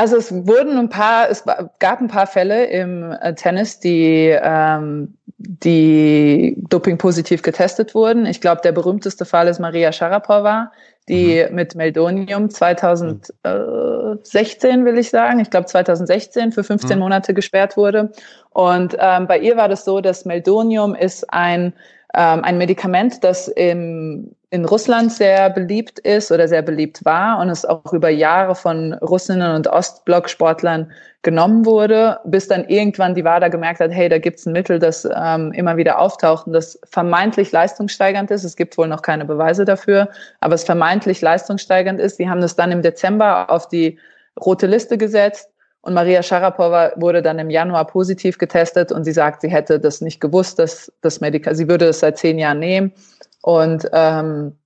Also 0.00 0.16
es 0.16 0.32
wurden 0.32 0.78
ein 0.78 0.88
paar, 0.88 1.28
es 1.28 1.44
gab 1.78 2.00
ein 2.00 2.08
paar 2.08 2.26
Fälle 2.26 2.64
im 2.64 3.14
äh, 3.20 3.34
Tennis, 3.34 3.80
die, 3.80 4.34
ähm, 4.42 5.12
die 5.36 6.56
Doping 6.70 6.96
positiv 6.96 7.42
getestet 7.42 7.94
wurden. 7.94 8.24
Ich 8.24 8.40
glaube, 8.40 8.62
der 8.64 8.72
berühmteste 8.72 9.26
Fall 9.26 9.46
ist 9.46 9.58
Maria 9.58 9.92
Sharapova, 9.92 10.72
die 11.06 11.44
mhm. 11.46 11.54
mit 11.54 11.74
Meldonium 11.74 12.48
2016, 12.48 14.86
will 14.86 14.96
ich 14.96 15.10
sagen, 15.10 15.38
ich 15.38 15.50
glaube 15.50 15.66
2016 15.66 16.52
für 16.52 16.64
15 16.64 16.96
mhm. 16.96 16.98
Monate 16.98 17.34
gesperrt 17.34 17.76
wurde. 17.76 18.10
Und 18.48 18.96
ähm, 18.98 19.26
bei 19.26 19.38
ihr 19.38 19.58
war 19.58 19.68
das 19.68 19.84
so, 19.84 20.00
dass 20.00 20.24
Meldonium 20.24 20.94
ist 20.94 21.30
ein 21.30 21.74
ähm, 22.14 22.42
ein 22.44 22.58
Medikament, 22.58 23.22
das 23.22 23.48
im, 23.48 24.32
in 24.50 24.64
Russland 24.64 25.12
sehr 25.12 25.50
beliebt 25.50 26.00
ist 26.00 26.32
oder 26.32 26.48
sehr 26.48 26.62
beliebt 26.62 27.04
war 27.04 27.38
und 27.38 27.48
es 27.50 27.64
auch 27.64 27.92
über 27.92 28.08
Jahre 28.08 28.54
von 28.54 28.94
Russinnen 28.94 29.54
und 29.54 29.68
Ostblock-Sportlern 29.68 30.90
genommen 31.22 31.66
wurde, 31.66 32.18
bis 32.24 32.48
dann 32.48 32.64
irgendwann 32.64 33.14
die 33.14 33.24
WADA 33.24 33.48
gemerkt 33.48 33.80
hat, 33.80 33.90
hey, 33.92 34.08
da 34.08 34.18
gibt's 34.18 34.46
ein 34.46 34.52
Mittel, 34.52 34.78
das 34.78 35.06
ähm, 35.14 35.52
immer 35.52 35.76
wieder 35.76 35.98
auftaucht 35.98 36.46
und 36.46 36.54
das 36.54 36.80
vermeintlich 36.90 37.52
leistungssteigernd 37.52 38.30
ist. 38.30 38.42
Es 38.42 38.56
gibt 38.56 38.78
wohl 38.78 38.88
noch 38.88 39.02
keine 39.02 39.24
Beweise 39.24 39.64
dafür, 39.64 40.08
aber 40.40 40.54
es 40.54 40.64
vermeintlich 40.64 41.20
leistungssteigernd 41.20 42.00
ist. 42.00 42.18
Die 42.18 42.28
haben 42.28 42.40
das 42.40 42.56
dann 42.56 42.72
im 42.72 42.82
Dezember 42.82 43.50
auf 43.50 43.68
die 43.68 43.98
rote 44.40 44.66
Liste 44.66 44.96
gesetzt 44.96 45.49
und 45.82 45.94
Maria 45.94 46.22
Sharapova 46.22 46.92
wurde 46.96 47.22
dann 47.22 47.38
im 47.38 47.48
Januar 47.48 47.86
positiv 47.86 48.36
getestet 48.38 48.92
und 48.92 49.04
sie 49.04 49.12
sagt, 49.12 49.40
sie 49.40 49.48
hätte 49.48 49.80
das 49.80 50.00
nicht 50.00 50.20
gewusst, 50.20 50.58
dass 50.58 50.92
das 51.00 51.20
Medikament, 51.20 51.56
sie 51.56 51.68
würde 51.68 51.86
es 51.86 52.00
seit 52.00 52.18
zehn 52.18 52.38
Jahren 52.38 52.58
nehmen 52.58 52.92
und 53.42 53.88
ähm, 53.92 54.56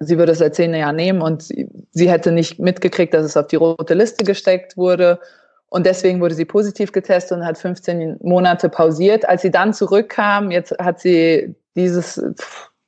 sie 0.00 0.16
würde 0.16 0.32
es 0.32 0.38
seit 0.38 0.54
zehn 0.54 0.74
Jahren 0.74 0.96
nehmen 0.96 1.20
und 1.20 1.42
sie, 1.42 1.68
sie 1.90 2.10
hätte 2.10 2.32
nicht 2.32 2.58
mitgekriegt, 2.58 3.12
dass 3.12 3.24
es 3.24 3.36
auf 3.36 3.48
die 3.48 3.56
rote 3.56 3.94
Liste 3.94 4.24
gesteckt 4.24 4.76
wurde. 4.76 5.18
Und 5.70 5.84
deswegen 5.84 6.20
wurde 6.20 6.34
sie 6.34 6.46
positiv 6.46 6.92
getestet 6.92 7.36
und 7.36 7.44
hat 7.44 7.58
15 7.58 8.18
Monate 8.22 8.70
pausiert. 8.70 9.28
Als 9.28 9.42
sie 9.42 9.50
dann 9.50 9.74
zurückkam, 9.74 10.50
jetzt 10.50 10.74
hat 10.78 10.98
sie 10.98 11.54
dieses, 11.76 12.22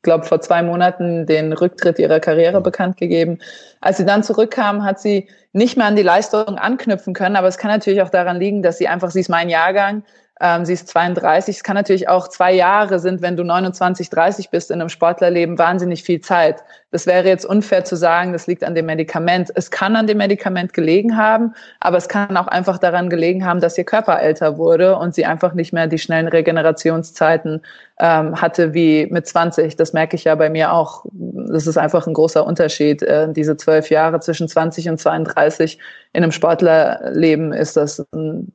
glaube 0.03 0.25
vor 0.25 0.41
zwei 0.41 0.63
Monaten 0.63 1.27
den 1.27 1.53
Rücktritt 1.53 1.99
ihrer 1.99 2.21
Karriere 2.21 2.61
bekannt 2.61 2.97
gegeben. 2.97 3.39
Als 3.81 3.99
sie 3.99 4.07
dann 4.07 4.23
zurückkam, 4.23 4.85
hat 4.85 5.01
sie 5.01 5.29
nicht 5.53 5.77
mehr 5.77 5.87
an 5.87 5.97
die 5.97 6.03
Leistung 6.03 6.59
anknüpfen 6.59 7.15
können. 7.15 7.37
Aber 7.37 7.49
es 7.49 7.59
kann 7.59 7.71
natürlich 7.71 8.03
auch 8.03 8.11
daran 8.11 8.39
liegen, 8.39 8.63
dass 8.63 8.79
sie 8.79 8.89
einfach, 8.89 9.11
sie 9.11 9.21
ist 9.21 9.29
mein 9.29 9.49
Jahrgang, 9.49 10.03
ähm, 10.41 10.65
sie 10.65 10.73
ist 10.73 10.89
32. 10.89 11.57
Es 11.57 11.63
kann 11.63 11.77
natürlich 11.77 12.09
auch 12.09 12.29
zwei 12.29 12.53
Jahre 12.53 12.99
sind, 12.99 13.21
wenn 13.21 13.37
du 13.37 13.45
29, 13.45 14.09
30 14.09 14.49
bist 14.49 14.71
in 14.71 14.81
einem 14.81 14.89
Sportlerleben, 14.89 15.59
wahnsinnig 15.59 16.03
viel 16.03 16.21
Zeit. 16.23 16.65
Das 16.93 17.07
wäre 17.07 17.29
jetzt 17.29 17.45
unfair 17.45 17.85
zu 17.85 17.95
sagen, 17.95 18.33
das 18.33 18.47
liegt 18.47 18.65
an 18.65 18.75
dem 18.75 18.87
Medikament. 18.87 19.53
Es 19.55 19.71
kann 19.71 19.97
an 19.97 20.07
dem 20.07 20.17
Medikament 20.17 20.73
gelegen 20.73 21.17
haben, 21.17 21.55
aber 21.79 21.99
es 21.99 22.09
kann 22.09 22.37
auch 22.39 22.47
einfach 22.47 22.79
daran 22.79 23.11
gelegen 23.11 23.45
haben, 23.45 23.61
dass 23.61 23.77
ihr 23.77 23.85
Körper 23.85 24.19
älter 24.19 24.57
wurde 24.57 24.97
und 24.97 25.15
sie 25.15 25.27
einfach 25.27 25.53
nicht 25.53 25.75
mehr 25.75 25.87
die 25.87 25.99
schnellen 25.99 26.27
Regenerationszeiten 26.27 27.61
ähm, 27.99 28.41
hatte 28.41 28.73
wie 28.73 29.07
mit 29.11 29.27
20. 29.27 29.77
Das 29.77 29.93
merke 29.93 30.17
ich 30.17 30.25
ja 30.25 30.35
bei 30.35 30.49
mir 30.49 30.73
auch. 30.73 31.05
Das 31.13 31.67
ist 31.67 31.77
einfach 31.77 32.07
ein 32.07 32.15
großer 32.15 32.47
Unterschied. 32.47 33.03
Äh, 33.03 33.31
diese 33.31 33.59
zwölf 33.59 33.91
Jahre 33.91 34.21
zwischen 34.21 34.49
20 34.49 34.89
und 34.89 34.99
32 34.99 35.79
in 36.15 36.23
einem 36.23 36.33
Sportlerleben 36.33 37.53
ist 37.53 37.77
das 37.77 38.03
ein 38.13 38.51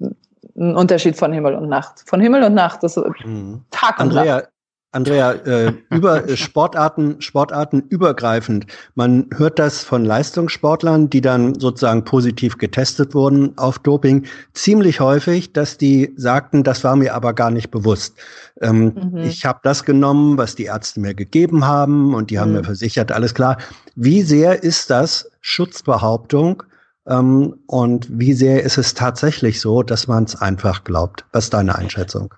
ein 0.57 0.75
Unterschied 0.75 1.17
von 1.17 1.33
Himmel 1.33 1.55
und 1.55 1.69
Nacht. 1.69 2.03
Von 2.05 2.21
Himmel 2.21 2.43
und 2.43 2.53
Nacht, 2.53 2.83
das 2.83 2.97
ist 2.97 3.05
mhm. 3.25 3.61
Tag 3.71 3.99
und 3.99 4.07
Andrea, 4.07 4.35
Nacht. 4.37 4.49
Andrea, 4.95 5.33
äh, 5.33 5.73
über 5.89 6.27
äh, 6.27 6.37
Sportarten, 6.37 7.21
Sportarten 7.21 7.81
übergreifend. 7.89 8.65
Man 8.95 9.27
hört 9.35 9.59
das 9.59 9.83
von 9.83 10.05
Leistungssportlern, 10.05 11.09
die 11.09 11.19
dann 11.19 11.59
sozusagen 11.59 12.05
positiv 12.05 12.57
getestet 12.57 13.13
wurden 13.13 13.57
auf 13.57 13.77
Doping, 13.79 14.25
ziemlich 14.53 15.01
häufig, 15.01 15.51
dass 15.51 15.77
die 15.77 16.13
sagten, 16.15 16.63
das 16.63 16.85
war 16.85 16.95
mir 16.95 17.13
aber 17.13 17.33
gar 17.33 17.51
nicht 17.51 17.71
bewusst. 17.71 18.15
Ähm, 18.61 18.93
mhm. 19.11 19.17
Ich 19.17 19.45
habe 19.45 19.59
das 19.63 19.83
genommen, 19.83 20.37
was 20.37 20.55
die 20.55 20.65
Ärzte 20.65 21.01
mir 21.01 21.13
gegeben 21.13 21.67
haben 21.67 22.15
und 22.15 22.29
die 22.29 22.39
haben 22.39 22.51
mhm. 22.51 22.57
mir 22.59 22.63
versichert, 22.63 23.11
alles 23.11 23.33
klar. 23.33 23.57
Wie 23.95 24.21
sehr 24.21 24.63
ist 24.63 24.89
das 24.89 25.29
Schutzbehauptung? 25.41 26.63
Ähm, 27.07 27.59
und 27.67 28.07
wie 28.09 28.33
sehr 28.33 28.63
ist 28.63 28.77
es 28.77 28.93
tatsächlich 28.93 29.61
so, 29.61 29.83
dass 29.83 30.07
man 30.07 30.23
es 30.23 30.41
einfach 30.41 30.83
glaubt? 30.83 31.25
Was 31.31 31.45
ist 31.45 31.53
deine 31.53 31.75
Einschätzung? 31.75 32.33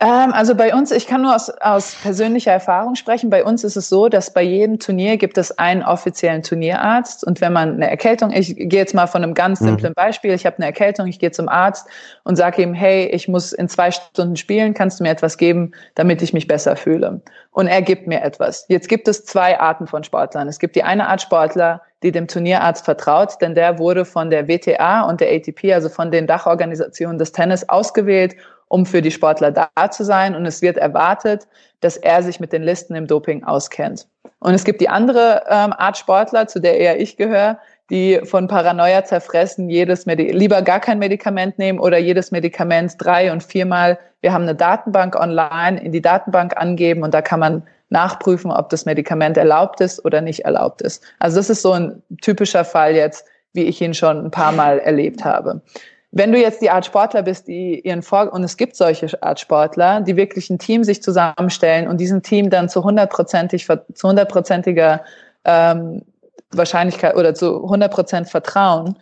Ähm, 0.00 0.32
also 0.32 0.54
bei 0.54 0.74
uns, 0.74 0.90
ich 0.90 1.06
kann 1.06 1.22
nur 1.22 1.34
aus, 1.34 1.48
aus 1.48 1.94
persönlicher 1.94 2.52
Erfahrung 2.52 2.94
sprechen. 2.94 3.30
Bei 3.30 3.42
uns 3.42 3.64
ist 3.64 3.76
es 3.76 3.88
so, 3.88 4.08
dass 4.08 4.32
bei 4.32 4.42
jedem 4.42 4.78
Turnier 4.78 5.16
gibt 5.16 5.38
es 5.38 5.58
einen 5.58 5.82
offiziellen 5.82 6.42
Turnierarzt. 6.42 7.24
Und 7.24 7.40
wenn 7.40 7.52
man 7.52 7.74
eine 7.74 7.88
Erkältung, 7.88 8.30
ich 8.30 8.54
gehe 8.54 8.80
jetzt 8.80 8.94
mal 8.94 9.06
von 9.06 9.22
einem 9.22 9.34
ganz 9.34 9.60
mhm. 9.60 9.66
simplen 9.66 9.92
mhm. 9.92 9.94
Beispiel, 9.94 10.32
ich 10.32 10.44
habe 10.44 10.56
eine 10.56 10.66
Erkältung, 10.66 11.06
ich 11.06 11.18
gehe 11.18 11.30
zum 11.30 11.48
Arzt 11.48 11.88
und 12.24 12.36
sage 12.36 12.62
ihm, 12.62 12.74
hey, 12.74 13.06
ich 13.06 13.28
muss 13.28 13.52
in 13.52 13.68
zwei 13.68 13.90
Stunden 13.90 14.36
spielen, 14.36 14.74
kannst 14.74 15.00
du 15.00 15.04
mir 15.04 15.10
etwas 15.10 15.38
geben, 15.38 15.72
damit 15.94 16.20
ich 16.20 16.32
mich 16.34 16.46
besser 16.46 16.76
fühle? 16.76 17.22
Und 17.58 17.66
er 17.66 17.82
gibt 17.82 18.06
mir 18.06 18.22
etwas. 18.22 18.66
Jetzt 18.68 18.88
gibt 18.88 19.08
es 19.08 19.24
zwei 19.24 19.58
Arten 19.58 19.88
von 19.88 20.04
Sportlern. 20.04 20.46
Es 20.46 20.60
gibt 20.60 20.76
die 20.76 20.84
eine 20.84 21.08
Art 21.08 21.22
Sportler, 21.22 21.82
die 22.04 22.12
dem 22.12 22.28
Turnierarzt 22.28 22.84
vertraut, 22.84 23.32
denn 23.40 23.56
der 23.56 23.80
wurde 23.80 24.04
von 24.04 24.30
der 24.30 24.46
WTA 24.46 25.02
und 25.02 25.20
der 25.20 25.34
ATP, 25.34 25.72
also 25.74 25.88
von 25.88 26.12
den 26.12 26.28
Dachorganisationen 26.28 27.18
des 27.18 27.32
Tennis, 27.32 27.68
ausgewählt, 27.68 28.36
um 28.68 28.86
für 28.86 29.02
die 29.02 29.10
Sportler 29.10 29.50
da 29.50 29.90
zu 29.90 30.04
sein. 30.04 30.36
Und 30.36 30.46
es 30.46 30.62
wird 30.62 30.76
erwartet, 30.76 31.48
dass 31.80 31.96
er 31.96 32.22
sich 32.22 32.38
mit 32.38 32.52
den 32.52 32.62
Listen 32.62 32.94
im 32.94 33.08
Doping 33.08 33.42
auskennt. 33.42 34.06
Und 34.38 34.54
es 34.54 34.62
gibt 34.62 34.80
die 34.80 34.88
andere 34.88 35.42
ähm, 35.48 35.72
Art 35.72 35.98
Sportler, 35.98 36.46
zu 36.46 36.60
der 36.60 36.78
eher 36.78 37.00
ich 37.00 37.16
gehöre, 37.16 37.58
die 37.90 38.20
von 38.24 38.48
Paranoia 38.48 39.04
zerfressen 39.04 39.70
jedes 39.70 40.06
Medi 40.06 40.30
lieber 40.30 40.62
gar 40.62 40.80
kein 40.80 40.98
Medikament 40.98 41.58
nehmen 41.58 41.78
oder 41.78 41.98
jedes 41.98 42.30
Medikament 42.30 42.94
drei 42.98 43.32
und 43.32 43.42
viermal. 43.42 43.98
Wir 44.20 44.32
haben 44.32 44.42
eine 44.42 44.54
Datenbank 44.54 45.16
online, 45.16 45.80
in 45.80 45.92
die 45.92 46.02
Datenbank 46.02 46.56
angeben 46.56 47.02
und 47.02 47.14
da 47.14 47.22
kann 47.22 47.40
man 47.40 47.62
nachprüfen, 47.90 48.50
ob 48.50 48.68
das 48.68 48.84
Medikament 48.84 49.36
erlaubt 49.36 49.80
ist 49.80 50.04
oder 50.04 50.20
nicht 50.20 50.44
erlaubt 50.44 50.82
ist. 50.82 51.02
Also 51.18 51.38
das 51.38 51.48
ist 51.48 51.62
so 51.62 51.72
ein 51.72 52.02
typischer 52.20 52.64
Fall 52.64 52.94
jetzt, 52.94 53.24
wie 53.54 53.64
ich 53.64 53.80
ihn 53.80 53.94
schon 53.94 54.26
ein 54.26 54.30
paar 54.30 54.52
Mal 54.52 54.78
erlebt 54.80 55.24
habe. 55.24 55.62
Wenn 56.10 56.32
du 56.32 56.38
jetzt 56.38 56.62
die 56.62 56.70
Art 56.70 56.86
Sportler 56.86 57.22
bist, 57.22 57.48
die 57.48 57.80
ihren 57.80 58.02
Vor 58.02 58.32
und 58.32 58.42
es 58.42 58.56
gibt 58.56 58.76
solche 58.76 59.22
Art 59.22 59.40
Sportler, 59.40 60.00
die 60.00 60.16
wirklich 60.16 60.48
ein 60.48 60.58
Team 60.58 60.84
sich 60.84 61.02
zusammenstellen 61.02 61.86
und 61.86 61.98
diesem 61.98 62.22
Team 62.22 62.50
dann 62.50 62.68
zu 62.68 62.82
hundertprozentig 62.82 63.66
zu 63.66 64.08
hundertprozentiger 64.08 65.02
ähm, 65.44 66.02
Wahrscheinlichkeit 66.52 67.16
oder 67.16 67.34
zu 67.34 67.62
hundertprozent 67.62 68.28
vertrauen 68.28 68.96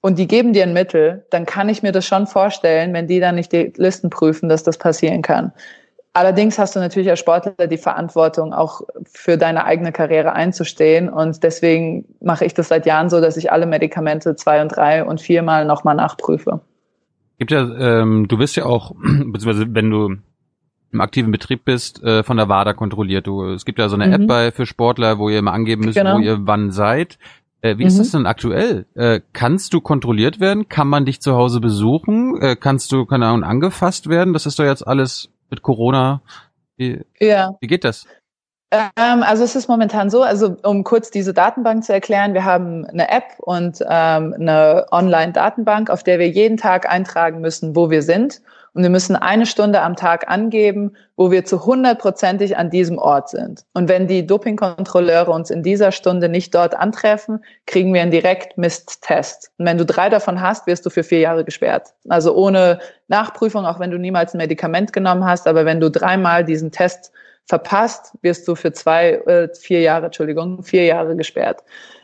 und 0.00 0.18
die 0.18 0.26
geben 0.26 0.52
dir 0.52 0.64
ein 0.64 0.72
Mittel, 0.72 1.26
dann 1.30 1.46
kann 1.46 1.68
ich 1.68 1.82
mir 1.82 1.92
das 1.92 2.04
schon 2.04 2.26
vorstellen, 2.26 2.92
wenn 2.92 3.06
die 3.06 3.20
dann 3.20 3.36
nicht 3.36 3.52
die 3.52 3.72
Listen 3.76 4.10
prüfen, 4.10 4.48
dass 4.48 4.62
das 4.64 4.76
passieren 4.76 5.22
kann. 5.22 5.52
Allerdings 6.14 6.58
hast 6.58 6.76
du 6.76 6.80
natürlich 6.80 7.08
als 7.08 7.20
Sportler 7.20 7.66
die 7.66 7.78
Verantwortung, 7.78 8.52
auch 8.52 8.82
für 9.10 9.38
deine 9.38 9.64
eigene 9.64 9.92
Karriere 9.92 10.34
einzustehen. 10.34 11.08
Und 11.08 11.42
deswegen 11.42 12.04
mache 12.20 12.44
ich 12.44 12.52
das 12.52 12.68
seit 12.68 12.84
Jahren 12.84 13.08
so, 13.08 13.20
dass 13.20 13.38
ich 13.38 13.50
alle 13.50 13.64
Medikamente 13.64 14.36
zwei 14.36 14.60
und 14.60 14.68
drei 14.68 15.04
und 15.04 15.22
viermal 15.22 15.64
nochmal 15.64 15.94
nachprüfe. 15.94 16.60
Gibt 17.38 17.50
ja, 17.50 17.62
ähm, 17.62 18.28
du 18.28 18.38
wirst 18.38 18.56
ja 18.56 18.66
auch, 18.66 18.92
beziehungsweise 19.02 19.66
wenn 19.74 19.88
du 19.88 20.16
im 20.92 21.00
aktiven 21.00 21.30
Betrieb 21.32 21.64
bist, 21.64 22.02
äh, 22.02 22.22
von 22.22 22.36
der 22.36 22.48
WADA 22.48 22.74
kontrolliert. 22.74 23.26
Du, 23.26 23.44
es 23.50 23.64
gibt 23.64 23.78
ja 23.78 23.88
so 23.88 23.96
eine 23.96 24.06
mhm. 24.06 24.12
App 24.12 24.26
bei 24.26 24.52
für 24.52 24.66
Sportler, 24.66 25.18
wo 25.18 25.28
ihr 25.28 25.38
immer 25.38 25.52
angeben 25.52 25.84
müsst, 25.84 25.98
genau. 25.98 26.16
wo 26.16 26.20
ihr 26.20 26.38
wann 26.42 26.70
seid. 26.70 27.18
Äh, 27.62 27.78
wie 27.78 27.82
mhm. 27.82 27.88
ist 27.88 27.98
das 27.98 28.10
denn 28.10 28.26
aktuell? 28.26 28.86
Äh, 28.94 29.20
kannst 29.32 29.72
du 29.72 29.80
kontrolliert 29.80 30.40
werden? 30.40 30.68
Kann 30.68 30.88
man 30.88 31.04
dich 31.04 31.20
zu 31.20 31.34
Hause 31.34 31.60
besuchen? 31.60 32.40
Äh, 32.40 32.56
kannst 32.56 32.92
du, 32.92 33.06
keine 33.06 33.26
Ahnung, 33.26 33.44
angefasst 33.44 34.08
werden? 34.08 34.32
Das 34.32 34.46
ist 34.46 34.58
doch 34.58 34.64
jetzt 34.64 34.86
alles 34.86 35.30
mit 35.48 35.62
Corona. 35.62 36.22
Wie, 36.76 37.00
ja. 37.20 37.56
wie 37.60 37.66
geht 37.66 37.84
das? 37.84 38.06
Ähm, 38.72 39.22
also 39.22 39.44
es 39.44 39.54
ist 39.54 39.68
momentan 39.68 40.08
so, 40.08 40.22
also 40.22 40.56
um 40.62 40.82
kurz 40.82 41.10
diese 41.10 41.34
Datenbank 41.34 41.84
zu 41.84 41.92
erklären, 41.92 42.32
wir 42.32 42.44
haben 42.44 42.86
eine 42.86 43.10
App 43.10 43.34
und 43.38 43.80
ähm, 43.82 44.34
eine 44.34 44.86
Online-Datenbank, 44.90 45.90
auf 45.90 46.02
der 46.02 46.18
wir 46.18 46.28
jeden 46.30 46.56
Tag 46.56 46.90
eintragen 46.90 47.40
müssen, 47.42 47.76
wo 47.76 47.90
wir 47.90 48.02
sind. 48.02 48.40
Und 48.74 48.82
wir 48.82 48.90
müssen 48.90 49.16
eine 49.16 49.44
Stunde 49.44 49.82
am 49.82 49.96
Tag 49.96 50.30
angeben, 50.30 50.96
wo 51.16 51.30
wir 51.30 51.44
zu 51.44 51.66
hundertprozentig 51.66 52.56
an 52.56 52.70
diesem 52.70 52.96
Ort 52.98 53.28
sind. 53.28 53.64
Und 53.74 53.88
wenn 53.88 54.06
die 54.06 54.26
Dopingkontrolleure 54.26 55.30
uns 55.30 55.50
in 55.50 55.62
dieser 55.62 55.92
Stunde 55.92 56.28
nicht 56.28 56.54
dort 56.54 56.74
antreffen, 56.74 57.44
kriegen 57.66 57.92
wir 57.92 58.00
einen 58.00 58.10
direkt 58.10 58.56
Mist-Test. 58.56 59.50
Und 59.58 59.66
wenn 59.66 59.76
du 59.76 59.84
drei 59.84 60.08
davon 60.08 60.40
hast, 60.40 60.66
wirst 60.66 60.86
du 60.86 60.90
für 60.90 61.04
vier 61.04 61.20
Jahre 61.20 61.44
gesperrt. 61.44 61.88
Also 62.08 62.34
ohne 62.34 62.78
Nachprüfung, 63.08 63.66
auch 63.66 63.78
wenn 63.78 63.90
du 63.90 63.98
niemals 63.98 64.32
ein 64.32 64.38
Medikament 64.38 64.94
genommen 64.94 65.26
hast. 65.26 65.46
Aber 65.46 65.66
wenn 65.66 65.80
du 65.80 65.90
dreimal 65.90 66.44
diesen 66.44 66.70
Test 66.70 67.12
verpasst, 67.44 68.12
wirst 68.22 68.48
du 68.48 68.54
für 68.54 68.72
zwei, 68.72 69.14
äh, 69.26 69.48
vier 69.54 69.80
Jahre, 69.80 70.06
Entschuldigung, 70.06 70.62
vier 70.62 70.84
Jahre 70.84 71.16
gesperrt. 71.16 71.62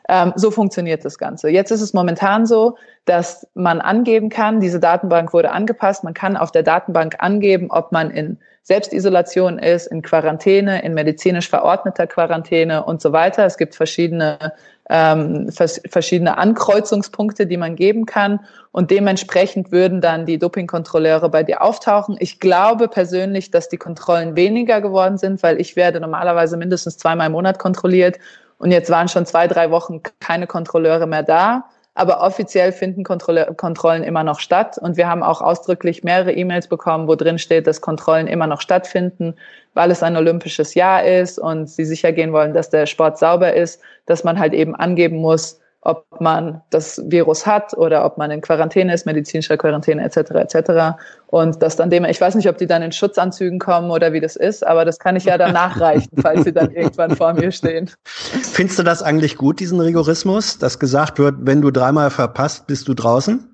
Ähm, 0.08 0.32
so 0.36 0.50
funktioniert 0.50 1.04
das 1.04 1.18
Ganze. 1.18 1.50
Jetzt 1.50 1.70
ist 1.70 1.82
es 1.82 1.92
momentan 1.92 2.46
so, 2.46 2.76
dass 3.04 3.46
man 3.54 3.80
angeben 3.80 4.30
kann, 4.30 4.60
diese 4.60 4.80
Datenbank 4.80 5.32
wurde 5.32 5.50
angepasst, 5.50 6.02
man 6.02 6.14
kann 6.14 6.36
auf 6.36 6.50
der 6.50 6.62
Datenbank 6.62 7.16
angeben, 7.18 7.70
ob 7.70 7.92
man 7.92 8.10
in 8.10 8.38
Selbstisolation 8.62 9.58
ist, 9.58 9.86
in 9.86 10.02
Quarantäne, 10.02 10.82
in 10.82 10.92
medizinisch 10.92 11.48
verordneter 11.48 12.06
Quarantäne 12.06 12.84
und 12.84 13.00
so 13.00 13.12
weiter. 13.12 13.46
Es 13.46 13.56
gibt 13.56 13.74
verschiedene 13.74 14.52
ähm, 14.90 15.50
vers 15.50 15.80
verschiedene 15.88 16.36
Ankreuzungspunkte, 16.38 17.46
die 17.46 17.56
man 17.56 17.76
geben 17.76 18.06
kann. 18.06 18.40
Und 18.72 18.90
dementsprechend 18.90 19.72
würden 19.72 20.00
dann 20.00 20.26
die 20.26 20.38
Dopingkontrolleure 20.38 21.28
bei 21.28 21.42
dir 21.42 21.62
auftauchen. 21.62 22.16
Ich 22.20 22.40
glaube 22.40 22.88
persönlich, 22.88 23.50
dass 23.50 23.68
die 23.68 23.76
Kontrollen 23.76 24.36
weniger 24.36 24.80
geworden 24.80 25.18
sind, 25.18 25.42
weil 25.42 25.60
ich 25.60 25.76
werde 25.76 26.00
normalerweise 26.00 26.56
mindestens 26.56 26.98
zweimal 26.98 27.26
im 27.26 27.32
Monat 27.32 27.58
kontrolliert. 27.58 28.18
Und 28.58 28.72
jetzt 28.72 28.90
waren 28.90 29.08
schon 29.08 29.26
zwei, 29.26 29.46
drei 29.46 29.70
Wochen 29.70 30.02
keine 30.20 30.46
Kontrolleure 30.46 31.06
mehr 31.06 31.22
da. 31.22 31.64
Aber 31.94 32.20
offiziell 32.20 32.70
finden 32.70 33.02
Kontrolle 33.02 33.52
Kontrollen 33.56 34.04
immer 34.04 34.22
noch 34.22 34.38
statt. 34.38 34.78
Und 34.78 34.96
wir 34.96 35.08
haben 35.08 35.24
auch 35.24 35.40
ausdrücklich 35.40 36.04
mehrere 36.04 36.32
E-Mails 36.32 36.68
bekommen, 36.68 37.08
wo 37.08 37.16
drin 37.16 37.38
steht, 37.38 37.66
dass 37.66 37.80
Kontrollen 37.80 38.28
immer 38.28 38.46
noch 38.46 38.60
stattfinden, 38.60 39.34
weil 39.74 39.90
es 39.90 40.04
ein 40.04 40.16
olympisches 40.16 40.74
Jahr 40.74 41.04
ist 41.04 41.40
und 41.40 41.68
sie 41.68 41.84
sicher 41.84 42.12
gehen 42.12 42.32
wollen, 42.32 42.54
dass 42.54 42.70
der 42.70 42.86
Sport 42.86 43.18
sauber 43.18 43.52
ist, 43.54 43.80
dass 44.06 44.22
man 44.22 44.38
halt 44.38 44.52
eben 44.52 44.76
angeben 44.76 45.16
muss, 45.16 45.58
ob 45.88 46.04
man 46.20 46.60
das 46.68 47.02
Virus 47.06 47.46
hat 47.46 47.72
oder 47.74 48.04
ob 48.04 48.18
man 48.18 48.30
in 48.30 48.42
Quarantäne 48.42 48.92
ist, 48.92 49.06
medizinischer 49.06 49.56
Quarantäne 49.56 50.04
etc. 50.04 50.32
etc. 50.32 50.98
Und 51.28 51.62
das 51.62 51.76
dann 51.76 51.88
dem, 51.88 52.04
ich 52.04 52.20
weiß 52.20 52.34
nicht, 52.34 52.48
ob 52.48 52.58
die 52.58 52.66
dann 52.66 52.82
in 52.82 52.92
Schutzanzügen 52.92 53.58
kommen 53.58 53.90
oder 53.90 54.12
wie 54.12 54.20
das 54.20 54.36
ist, 54.36 54.66
aber 54.66 54.84
das 54.84 54.98
kann 54.98 55.16
ich 55.16 55.24
ja 55.24 55.38
dann 55.38 55.54
nachreichen, 55.54 56.10
falls 56.22 56.44
sie 56.44 56.52
dann 56.52 56.72
irgendwann 56.72 57.16
vor 57.16 57.32
mir 57.32 57.50
stehen. 57.52 57.90
Findest 58.04 58.78
du 58.78 58.82
das 58.82 59.02
eigentlich 59.02 59.36
gut, 59.38 59.60
diesen 59.60 59.80
Rigorismus, 59.80 60.58
dass 60.58 60.78
gesagt 60.78 61.18
wird, 61.18 61.36
wenn 61.40 61.62
du 61.62 61.70
dreimal 61.70 62.10
verpasst, 62.10 62.66
bist 62.66 62.86
du 62.86 62.92
draußen? 62.92 63.47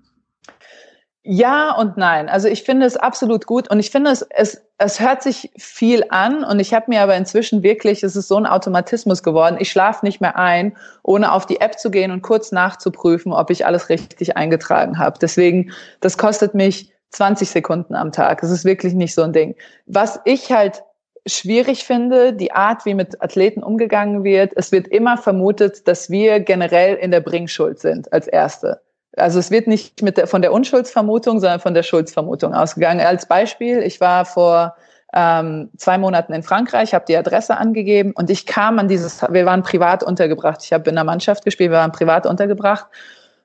Ja 1.27 1.75
und 1.75 1.97
nein. 1.97 2.29
Also 2.29 2.49
ich 2.49 2.65
finde 2.65 2.85
es 2.85 2.99
absolut 2.99 3.47
gut 3.47 3.71
und 3.71 3.81
ich 3.81 3.91
finde 3.91 4.11
es, 4.11 4.21
es, 4.29 4.63
es 4.77 5.01
hört 5.01 5.23
sich 5.23 5.51
viel 5.57 6.05
an 6.11 6.45
und 6.45 6.61
ich 6.61 6.75
habe 6.75 6.87
mir 6.89 7.01
aber 7.01 7.17
inzwischen 7.17 7.63
wirklich, 7.63 8.03
es 8.03 8.15
ist 8.15 8.29
so 8.29 8.37
ein 8.37 8.45
Automatismus 8.45 9.23
geworden, 9.23 9.57
ich 9.59 9.71
schlafe 9.71 10.05
nicht 10.05 10.21
mehr 10.21 10.37
ein, 10.37 10.77
ohne 11.03 11.33
auf 11.33 11.47
die 11.47 11.63
App 11.63 11.79
zu 11.79 11.91
gehen 11.91 12.11
und 12.11 12.21
kurz 12.21 12.53
nachzuprüfen, 12.53 13.33
ob 13.33 13.49
ich 13.49 13.65
alles 13.65 13.89
richtig 13.89 14.37
eingetragen 14.37 14.99
habe. 14.99 15.19
Deswegen, 15.19 15.73
das 16.01 16.19
kostet 16.19 16.53
mich 16.53 16.93
20 17.09 17.49
Sekunden 17.49 17.95
am 17.95 18.13
Tag. 18.13 18.43
Es 18.43 18.51
ist 18.51 18.67
wirklich 18.67 18.93
nicht 18.93 19.15
so 19.15 19.23
ein 19.23 19.33
Ding. 19.33 19.55
Was 19.87 20.21
ich 20.27 20.53
halt 20.53 20.83
schwierig 21.27 21.85
finde, 21.85 22.35
die 22.35 22.53
Art, 22.53 22.85
wie 22.85 22.93
mit 22.93 23.23
Athleten 23.23 23.63
umgegangen 23.63 24.25
wird. 24.25 24.53
Es 24.57 24.73
wird 24.73 24.89
immer 24.89 25.17
vermutet, 25.17 25.89
dass 25.89 26.11
wir 26.11 26.41
generell 26.41 26.97
in 26.97 27.11
der 27.11 27.21
Bringschuld 27.21 27.79
sind 27.79 28.13
als 28.13 28.27
Erste. 28.27 28.83
Also 29.17 29.39
es 29.39 29.51
wird 29.51 29.67
nicht 29.67 30.03
mit 30.03 30.17
der, 30.17 30.27
von 30.27 30.43
der 30.43 30.53
Unschuldsvermutung, 30.53 31.41
sondern 31.41 31.61
von 31.61 31.75
der 31.75 31.83
Schuldsvermutung 31.83 32.55
ausgegangen. 32.55 33.01
Als 33.01 33.27
Beispiel, 33.27 33.83
ich 33.83 34.01
war 34.01 34.25
vor 34.25 34.75
ähm, 35.15 35.71
zwei 35.77 35.99
Monaten 35.99 36.33
in 36.33 36.43
Frankreich, 36.43 36.93
habe 36.93 37.05
die 37.07 37.17
Adresse 37.17 37.57
angegeben 37.57 38.13
und 38.17 38.31
ich 38.31 38.47
kam 38.47 38.79
an 38.79 38.89
dieses, 38.89 39.23
wir 39.23 39.47
waren 39.47 39.63
privat 39.63 40.03
untergebracht. 40.03 40.63
Ich 40.65 40.73
habe 40.73 40.89
in 40.89 40.97
der 40.97 41.05
Mannschaft 41.05 41.45
gespielt, 41.45 41.71
wir 41.71 41.79
waren 41.79 41.93
privat 41.93 42.27
untergebracht. 42.27 42.87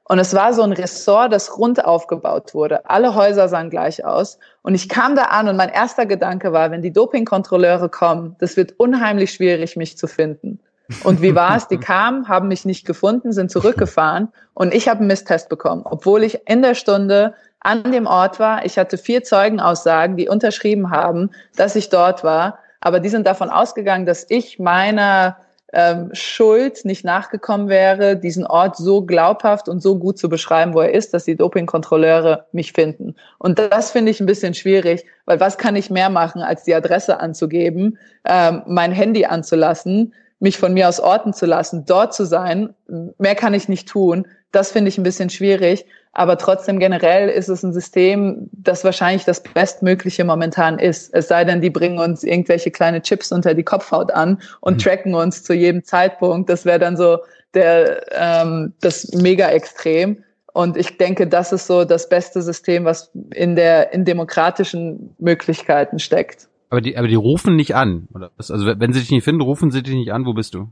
Und 0.05 0.17
es 0.17 0.33
war 0.33 0.53
so 0.53 0.63
ein 0.63 0.71
Ressort, 0.71 1.31
das 1.31 1.59
rund 1.59 1.85
aufgebaut 1.85 2.55
wurde. 2.55 2.89
Alle 2.89 3.13
Häuser 3.13 3.47
sahen 3.47 3.69
gleich 3.69 4.03
aus. 4.03 4.39
Und 4.63 4.73
ich 4.73 4.89
kam 4.89 5.15
da 5.15 5.25
an 5.25 5.47
und 5.47 5.55
mein 5.55 5.69
erster 5.69 6.07
Gedanke 6.07 6.51
war, 6.51 6.71
wenn 6.71 6.81
die 6.81 6.91
Dopingkontrolleure 6.91 7.89
kommen, 7.89 8.35
das 8.39 8.57
wird 8.57 8.73
unheimlich 8.79 9.31
schwierig, 9.31 9.75
mich 9.75 9.99
zu 9.99 10.07
finden. 10.07 10.59
Und 11.03 11.21
wie 11.21 11.35
war 11.35 11.55
es? 11.55 11.67
Die 11.67 11.77
kamen, 11.77 12.27
haben 12.27 12.47
mich 12.47 12.65
nicht 12.65 12.85
gefunden, 12.85 13.31
sind 13.31 13.51
zurückgefahren 13.51 14.29
und 14.53 14.73
ich 14.73 14.87
habe 14.87 14.99
einen 14.99 15.07
Misstest 15.07 15.49
bekommen, 15.49 15.83
obwohl 15.85 16.23
ich 16.23 16.47
in 16.47 16.61
der 16.61 16.73
Stunde 16.73 17.35
an 17.59 17.91
dem 17.91 18.07
Ort 18.07 18.39
war. 18.39 18.65
Ich 18.65 18.77
hatte 18.77 18.97
vier 18.97 19.23
Zeugenaussagen, 19.23 20.17
die 20.17 20.29
unterschrieben 20.29 20.91
haben, 20.91 21.31
dass 21.55 21.75
ich 21.75 21.89
dort 21.89 22.23
war. 22.23 22.59
Aber 22.81 22.99
die 22.99 23.09
sind 23.09 23.27
davon 23.27 23.49
ausgegangen, 23.49 24.05
dass 24.05 24.25
ich 24.29 24.57
meiner 24.59 25.37
ähm, 25.73 26.09
Schuld 26.13 26.85
nicht 26.85 27.05
nachgekommen 27.05 27.67
wäre, 27.69 28.15
diesen 28.15 28.47
Ort 28.47 28.77
so 28.77 29.03
glaubhaft 29.03 29.69
und 29.69 29.81
so 29.81 29.99
gut 29.99 30.17
zu 30.17 30.29
beschreiben, 30.29 30.73
wo 30.73 30.81
er 30.81 30.93
ist, 30.93 31.13
dass 31.13 31.25
die 31.25 31.35
Dopingkontrolleure 31.35 32.45
mich 32.51 32.71
finden. 32.71 33.15
Und 33.37 33.59
das 33.59 33.91
finde 33.91 34.11
ich 34.11 34.19
ein 34.19 34.25
bisschen 34.25 34.53
schwierig, 34.53 35.05
weil 35.25 35.39
was 35.39 35.57
kann 35.57 35.75
ich 35.75 35.89
mehr 35.89 36.09
machen, 36.09 36.41
als 36.41 36.63
die 36.63 36.73
Adresse 36.73 37.19
anzugeben, 37.19 37.99
ähm, 38.25 38.63
mein 38.65 38.91
Handy 38.91 39.25
anzulassen, 39.25 40.13
mich 40.39 40.57
von 40.57 40.73
mir 40.73 40.87
aus 40.87 40.99
orten 40.99 41.33
zu 41.33 41.45
lassen, 41.45 41.85
dort 41.85 42.13
zu 42.13 42.25
sein. 42.25 42.73
Mehr 43.17 43.35
kann 43.35 43.53
ich 43.53 43.69
nicht 43.69 43.87
tun. 43.87 44.25
Das 44.51 44.71
finde 44.71 44.89
ich 44.89 44.97
ein 44.97 45.03
bisschen 45.03 45.29
schwierig. 45.29 45.85
Aber 46.11 46.37
trotzdem 46.37 46.79
generell 46.79 47.29
ist 47.29 47.49
es 47.49 47.63
ein 47.63 47.71
System, 47.71 48.49
das 48.51 48.83
wahrscheinlich 48.83 49.25
das 49.25 49.41
Bestmögliche 49.41 50.23
momentan 50.23 50.79
ist. 50.79 51.13
Es 51.13 51.27
sei 51.27 51.45
denn, 51.45 51.61
die 51.61 51.69
bringen 51.69 51.99
uns 51.99 52.23
irgendwelche 52.23 52.71
kleine 52.71 53.01
Chips 53.01 53.31
unter 53.31 53.53
die 53.53 53.63
Kopfhaut 53.63 54.11
an 54.11 54.41
und 54.61 54.75
mhm. 54.75 54.79
tracken 54.79 55.13
uns 55.13 55.43
zu 55.43 55.53
jedem 55.53 55.83
Zeitpunkt. 55.83 56.49
Das 56.49 56.65
wäre 56.65 56.79
dann 56.79 56.97
so 56.97 57.19
der, 57.53 58.01
ähm, 58.11 58.73
das 58.81 59.11
Mega-Extrem. 59.13 60.23
Und 60.53 60.77
ich 60.77 60.97
denke, 60.97 61.27
das 61.27 61.53
ist 61.53 61.67
so 61.67 61.85
das 61.85 62.09
beste 62.09 62.41
System, 62.41 62.85
was 62.85 63.11
in 63.33 63.55
der, 63.55 63.93
in 63.93 64.03
demokratischen 64.03 65.15
Möglichkeiten 65.19 65.99
steckt. 65.99 66.48
Aber 66.69 66.81
die, 66.81 66.97
aber 66.97 67.07
die 67.07 67.15
rufen 67.15 67.55
nicht 67.55 67.75
an, 67.75 68.07
oder? 68.13 68.31
Also 68.37 68.65
wenn 68.65 68.93
sie 68.93 68.99
dich 68.99 69.11
nicht 69.11 69.23
finden, 69.23 69.41
rufen 69.41 69.71
sie 69.71 69.81
dich 69.81 69.95
nicht 69.95 70.13
an. 70.13 70.25
Wo 70.25 70.33
bist 70.33 70.53
du? 70.53 70.69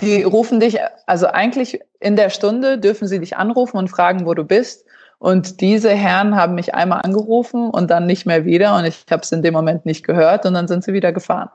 Die 0.00 0.24
rufen 0.24 0.58
dich, 0.58 0.78
also 1.06 1.28
eigentlich 1.28 1.78
in 2.00 2.16
der 2.16 2.30
Stunde 2.30 2.78
dürfen 2.78 3.06
sie 3.06 3.20
dich 3.20 3.36
anrufen 3.36 3.76
und 3.76 3.88
fragen, 3.88 4.26
wo 4.26 4.34
du 4.34 4.42
bist. 4.42 4.84
Und 5.18 5.60
diese 5.60 5.90
Herren 5.90 6.34
haben 6.34 6.56
mich 6.56 6.74
einmal 6.74 7.02
angerufen 7.02 7.70
und 7.70 7.90
dann 7.90 8.06
nicht 8.06 8.26
mehr 8.26 8.44
wieder. 8.44 8.76
Und 8.76 8.84
ich 8.84 9.06
habe 9.10 9.22
es 9.22 9.30
in 9.30 9.42
dem 9.42 9.54
Moment 9.54 9.86
nicht 9.86 10.04
gehört 10.04 10.44
und 10.44 10.54
dann 10.54 10.66
sind 10.66 10.82
sie 10.82 10.92
wieder 10.92 11.12
gefahren. 11.12 11.50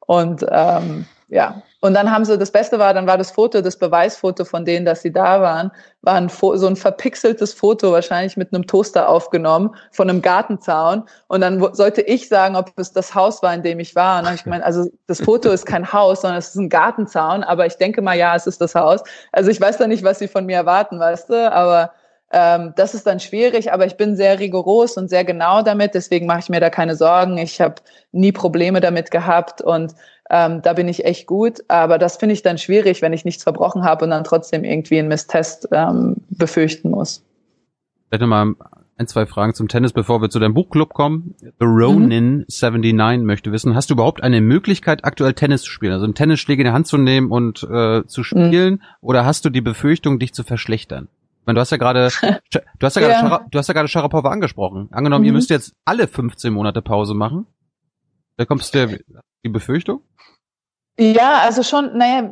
Und 0.00 0.44
ähm, 0.50 1.06
ja, 1.30 1.62
und 1.80 1.94
dann 1.94 2.10
haben 2.10 2.24
sie, 2.24 2.36
das 2.36 2.50
Beste 2.50 2.80
war, 2.80 2.92
dann 2.92 3.06
war 3.06 3.16
das 3.16 3.30
Foto, 3.30 3.60
das 3.60 3.78
Beweisfoto 3.78 4.44
von 4.44 4.64
denen, 4.64 4.84
dass 4.84 5.00
sie 5.02 5.12
da 5.12 5.40
waren, 5.40 5.70
war 6.02 6.14
ein, 6.14 6.28
so 6.28 6.66
ein 6.66 6.74
verpixeltes 6.74 7.54
Foto, 7.54 7.92
wahrscheinlich 7.92 8.36
mit 8.36 8.52
einem 8.52 8.66
Toaster 8.66 9.08
aufgenommen, 9.08 9.70
von 9.92 10.10
einem 10.10 10.22
Gartenzaun. 10.22 11.04
Und 11.28 11.40
dann 11.40 11.72
sollte 11.72 12.02
ich 12.02 12.28
sagen, 12.28 12.56
ob 12.56 12.72
es 12.76 12.92
das 12.92 13.14
Haus 13.14 13.44
war, 13.44 13.54
in 13.54 13.62
dem 13.62 13.78
ich 13.78 13.94
war. 13.94 14.20
Und 14.22 14.34
ich 14.34 14.42
gemeint, 14.42 14.64
also 14.64 14.90
das 15.06 15.22
Foto 15.22 15.50
ist 15.50 15.66
kein 15.66 15.92
Haus, 15.92 16.22
sondern 16.22 16.38
es 16.38 16.48
ist 16.48 16.56
ein 16.56 16.68
Gartenzaun. 16.68 17.44
Aber 17.44 17.64
ich 17.64 17.76
denke 17.76 18.02
mal, 18.02 18.18
ja, 18.18 18.34
es 18.34 18.48
ist 18.48 18.60
das 18.60 18.74
Haus. 18.74 19.00
Also 19.30 19.50
ich 19.50 19.60
weiß 19.60 19.78
da 19.78 19.86
nicht, 19.86 20.02
was 20.02 20.18
sie 20.18 20.28
von 20.28 20.46
mir 20.46 20.56
erwarten, 20.56 20.98
weißt 20.98 21.30
du, 21.30 21.52
aber 21.52 21.92
ähm, 22.32 22.74
das 22.76 22.94
ist 22.94 23.06
dann 23.06 23.18
schwierig, 23.18 23.72
aber 23.72 23.86
ich 23.86 23.96
bin 23.96 24.14
sehr 24.14 24.38
rigoros 24.38 24.96
und 24.96 25.08
sehr 25.08 25.24
genau 25.24 25.62
damit, 25.62 25.94
deswegen 25.94 26.26
mache 26.26 26.40
ich 26.40 26.48
mir 26.48 26.60
da 26.60 26.70
keine 26.70 26.94
Sorgen. 26.94 27.38
Ich 27.38 27.60
habe 27.60 27.76
nie 28.12 28.30
Probleme 28.30 28.80
damit 28.80 29.10
gehabt 29.10 29.62
und 29.62 29.94
ähm, 30.30 30.62
da 30.62 30.72
bin 30.72 30.88
ich 30.88 31.04
echt 31.04 31.26
gut. 31.26 31.60
Aber 31.68 31.98
das 31.98 32.16
finde 32.16 32.34
ich 32.34 32.42
dann 32.42 32.56
schwierig, 32.56 33.02
wenn 33.02 33.12
ich 33.12 33.24
nichts 33.24 33.42
verbrochen 33.42 33.84
habe 33.84 34.04
und 34.04 34.10
dann 34.10 34.24
trotzdem 34.24 34.64
irgendwie 34.64 34.98
einen 34.98 35.08
Misstest 35.08 35.68
ähm, 35.72 36.16
befürchten 36.30 36.90
muss. 36.90 37.24
Vielleicht 38.08 38.22
nochmal 38.22 38.54
ein, 38.96 39.06
zwei 39.06 39.26
Fragen 39.26 39.54
zum 39.54 39.66
Tennis, 39.66 39.92
bevor 39.92 40.20
wir 40.20 40.28
zu 40.28 40.38
deinem 40.38 40.54
Buchclub 40.54 40.92
kommen. 40.92 41.34
The 41.40 41.64
Ronin 41.64 42.38
mhm. 42.38 42.44
79 42.48 43.22
möchte 43.24 43.50
wissen, 43.50 43.74
hast 43.74 43.90
du 43.90 43.94
überhaupt 43.94 44.22
eine 44.22 44.40
Möglichkeit, 44.40 45.04
aktuell 45.04 45.32
Tennis 45.32 45.62
zu 45.62 45.70
spielen? 45.70 45.92
Also 45.92 46.04
einen 46.04 46.14
Tennisschläger 46.14 46.60
in 46.60 46.66
die 46.66 46.72
Hand 46.72 46.86
zu 46.86 46.98
nehmen 46.98 47.30
und 47.30 47.62
äh, 47.62 48.06
zu 48.06 48.22
spielen? 48.22 48.74
Mhm. 48.74 48.80
Oder 49.00 49.24
hast 49.24 49.44
du 49.44 49.50
die 49.50 49.62
Befürchtung, 49.62 50.18
dich 50.18 50.34
zu 50.34 50.44
verschlechtern? 50.44 51.08
Ich 51.40 51.46
meine, 51.46 51.56
du 51.56 51.60
hast 51.60 51.70
ja 51.70 51.78
gerade, 51.78 52.10
du 52.50 52.86
hast 52.86 52.96
ja 52.96 53.02
gerade, 53.02 53.28
ja. 53.28 53.46
du 53.50 53.58
hast 53.58 53.68
ja 53.68 53.74
gerade 53.74 53.88
Sharapova 53.88 54.30
angesprochen. 54.30 54.88
Angenommen, 54.92 55.22
mhm. 55.22 55.28
ihr 55.28 55.32
müsst 55.32 55.50
jetzt 55.50 55.74
alle 55.84 56.06
15 56.06 56.52
Monate 56.52 56.82
Pause 56.82 57.14
machen. 57.14 57.46
Da 58.36 58.44
kommst 58.44 58.74
du 58.74 59.00
die 59.44 59.50
Befürchtung? 59.50 60.02
Ja, 60.98 61.40
also 61.40 61.62
schon, 61.62 61.96
naja, 61.96 62.30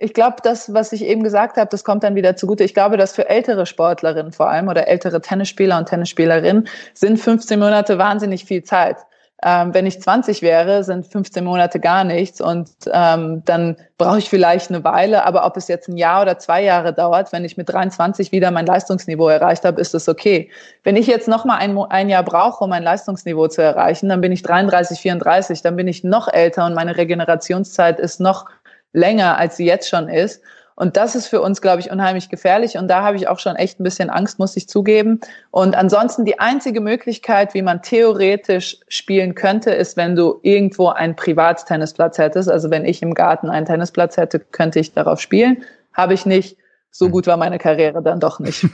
ich 0.00 0.12
glaube, 0.12 0.38
das, 0.42 0.74
was 0.74 0.92
ich 0.92 1.04
eben 1.04 1.22
gesagt 1.22 1.56
habe, 1.56 1.68
das 1.70 1.84
kommt 1.84 2.02
dann 2.02 2.16
wieder 2.16 2.34
zugute. 2.34 2.64
Ich 2.64 2.74
glaube, 2.74 2.96
dass 2.96 3.14
für 3.14 3.28
ältere 3.28 3.64
Sportlerinnen 3.64 4.32
vor 4.32 4.48
allem 4.50 4.66
oder 4.66 4.88
ältere 4.88 5.20
Tennisspieler 5.20 5.78
und 5.78 5.88
Tennisspielerinnen 5.88 6.68
sind 6.94 7.18
15 7.18 7.60
Monate 7.60 7.96
wahnsinnig 7.96 8.44
viel 8.44 8.64
Zeit. 8.64 8.96
Ähm, 9.44 9.72
wenn 9.72 9.86
ich 9.86 10.02
20 10.02 10.42
wäre, 10.42 10.82
sind 10.82 11.06
15 11.06 11.44
Monate 11.44 11.78
gar 11.78 12.02
nichts 12.02 12.40
und 12.40 12.70
ähm, 12.92 13.42
dann 13.44 13.76
brauche 13.96 14.18
ich 14.18 14.28
vielleicht 14.28 14.70
eine 14.70 14.82
Weile, 14.82 15.24
aber 15.24 15.46
ob 15.46 15.56
es 15.56 15.68
jetzt 15.68 15.88
ein 15.88 15.96
Jahr 15.96 16.22
oder 16.22 16.38
zwei 16.38 16.64
Jahre 16.64 16.92
dauert, 16.92 17.32
wenn 17.32 17.44
ich 17.44 17.56
mit 17.56 17.68
23 17.68 18.32
wieder 18.32 18.50
mein 18.50 18.66
Leistungsniveau 18.66 19.28
erreicht 19.28 19.64
habe, 19.64 19.80
ist 19.80 19.94
es 19.94 20.08
okay. 20.08 20.50
Wenn 20.82 20.96
ich 20.96 21.06
jetzt 21.06 21.28
noch 21.28 21.44
mal 21.44 21.56
ein, 21.56 21.78
ein 21.78 22.08
Jahr 22.08 22.24
brauche, 22.24 22.64
um 22.64 22.70
mein 22.70 22.82
Leistungsniveau 22.82 23.46
zu 23.46 23.62
erreichen, 23.62 24.08
dann 24.08 24.20
bin 24.20 24.32
ich 24.32 24.42
33, 24.42 24.98
34, 24.98 25.62
dann 25.62 25.76
bin 25.76 25.86
ich 25.86 26.02
noch 26.02 26.26
älter 26.26 26.66
und 26.66 26.74
meine 26.74 26.96
Regenerationszeit 26.96 28.00
ist 28.00 28.18
noch 28.18 28.46
länger, 28.92 29.38
als 29.38 29.56
sie 29.56 29.66
jetzt 29.66 29.88
schon 29.88 30.08
ist. 30.08 30.42
Und 30.78 30.96
das 30.96 31.16
ist 31.16 31.26
für 31.26 31.40
uns, 31.40 31.60
glaube 31.60 31.80
ich, 31.80 31.90
unheimlich 31.90 32.28
gefährlich. 32.28 32.78
Und 32.78 32.86
da 32.86 33.02
habe 33.02 33.16
ich 33.16 33.26
auch 33.26 33.40
schon 33.40 33.56
echt 33.56 33.80
ein 33.80 33.82
bisschen 33.82 34.10
Angst, 34.10 34.38
muss 34.38 34.56
ich 34.56 34.68
zugeben. 34.68 35.18
Und 35.50 35.74
ansonsten 35.74 36.24
die 36.24 36.38
einzige 36.38 36.80
Möglichkeit, 36.80 37.52
wie 37.52 37.62
man 37.62 37.82
theoretisch 37.82 38.76
spielen 38.86 39.34
könnte, 39.34 39.72
ist, 39.72 39.96
wenn 39.96 40.14
du 40.14 40.38
irgendwo 40.42 40.86
einen 40.90 41.16
Privattennisplatz 41.16 42.18
hättest. 42.18 42.48
Also 42.48 42.70
wenn 42.70 42.84
ich 42.84 43.02
im 43.02 43.14
Garten 43.14 43.50
einen 43.50 43.66
Tennisplatz 43.66 44.16
hätte, 44.16 44.38
könnte 44.38 44.78
ich 44.78 44.92
darauf 44.92 45.20
spielen. 45.20 45.64
habe 45.94 46.14
ich 46.14 46.26
nicht. 46.26 46.56
So 46.92 47.06
hm. 47.06 47.12
gut 47.12 47.26
war 47.26 47.36
meine 47.36 47.58
Karriere 47.58 48.00
dann 48.00 48.20
doch 48.20 48.38
nicht. 48.38 48.64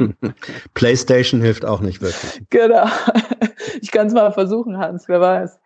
PlayStation 0.74 1.40
hilft 1.40 1.64
auch 1.64 1.80
nicht 1.80 2.02
wirklich. 2.02 2.42
Genau. 2.50 2.86
Ich 3.80 3.92
kann 3.92 4.08
es 4.08 4.12
mal 4.12 4.32
versuchen, 4.32 4.78
Hans, 4.78 5.08
wer 5.08 5.20
weiß. 5.20 5.58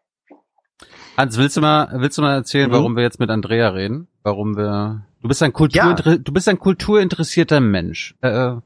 Hans, 1.16 1.38
willst 1.38 1.56
du 1.56 1.60
mal, 1.60 1.88
willst 1.94 2.18
du 2.18 2.22
mal 2.22 2.34
erzählen, 2.34 2.68
mhm. 2.68 2.74
warum 2.74 2.96
wir 2.96 3.02
jetzt 3.02 3.20
mit 3.20 3.30
Andrea 3.30 3.68
reden? 3.70 4.08
Warum 4.22 4.56
wir, 4.56 5.04
du 5.20 5.28
bist 5.28 5.42
ein 5.42 5.52
Kultur, 5.52 5.96
ja. 6.04 6.16
du 6.16 6.32
bist 6.32 6.48
ein 6.48 6.58
kulturinteressierter 6.58 7.60
Mensch. 7.60 8.14
Äh, 8.22 8.28
äh 8.28 8.60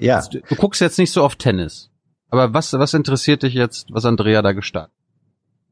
ja. 0.00 0.22
Du, 0.22 0.40
du, 0.40 0.54
guckst 0.56 0.80
jetzt 0.80 0.98
nicht 0.98 1.12
so 1.12 1.22
oft 1.22 1.38
Tennis. 1.38 1.90
Aber 2.30 2.52
was, 2.54 2.72
was 2.72 2.94
interessiert 2.94 3.42
dich 3.42 3.54
jetzt, 3.54 3.88
was 3.90 4.04
Andrea 4.04 4.42
da 4.42 4.52
gestartet? 4.52 4.92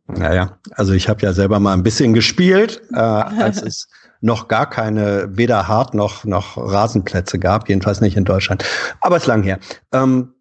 Naja, 0.08 0.58
also 0.72 0.92
ich 0.92 1.08
habe 1.08 1.22
ja 1.22 1.32
selber 1.32 1.58
mal 1.58 1.72
ein 1.72 1.82
bisschen 1.82 2.14
gespielt, 2.14 2.82
äh, 2.92 2.96
als 2.98 3.62
es 3.62 3.88
noch 4.20 4.48
gar 4.48 4.70
keine 4.70 5.36
weder 5.36 5.68
Hart 5.68 5.94
noch 5.94 6.24
noch 6.24 6.56
Rasenplätze 6.56 7.38
gab, 7.38 7.68
jedenfalls 7.68 8.00
nicht 8.00 8.16
in 8.16 8.24
Deutschland. 8.24 8.64
Aber 9.00 9.16
es 9.16 9.24
ist 9.24 9.28
lang 9.28 9.42
her. 9.42 9.58
Ähm, 9.92 10.34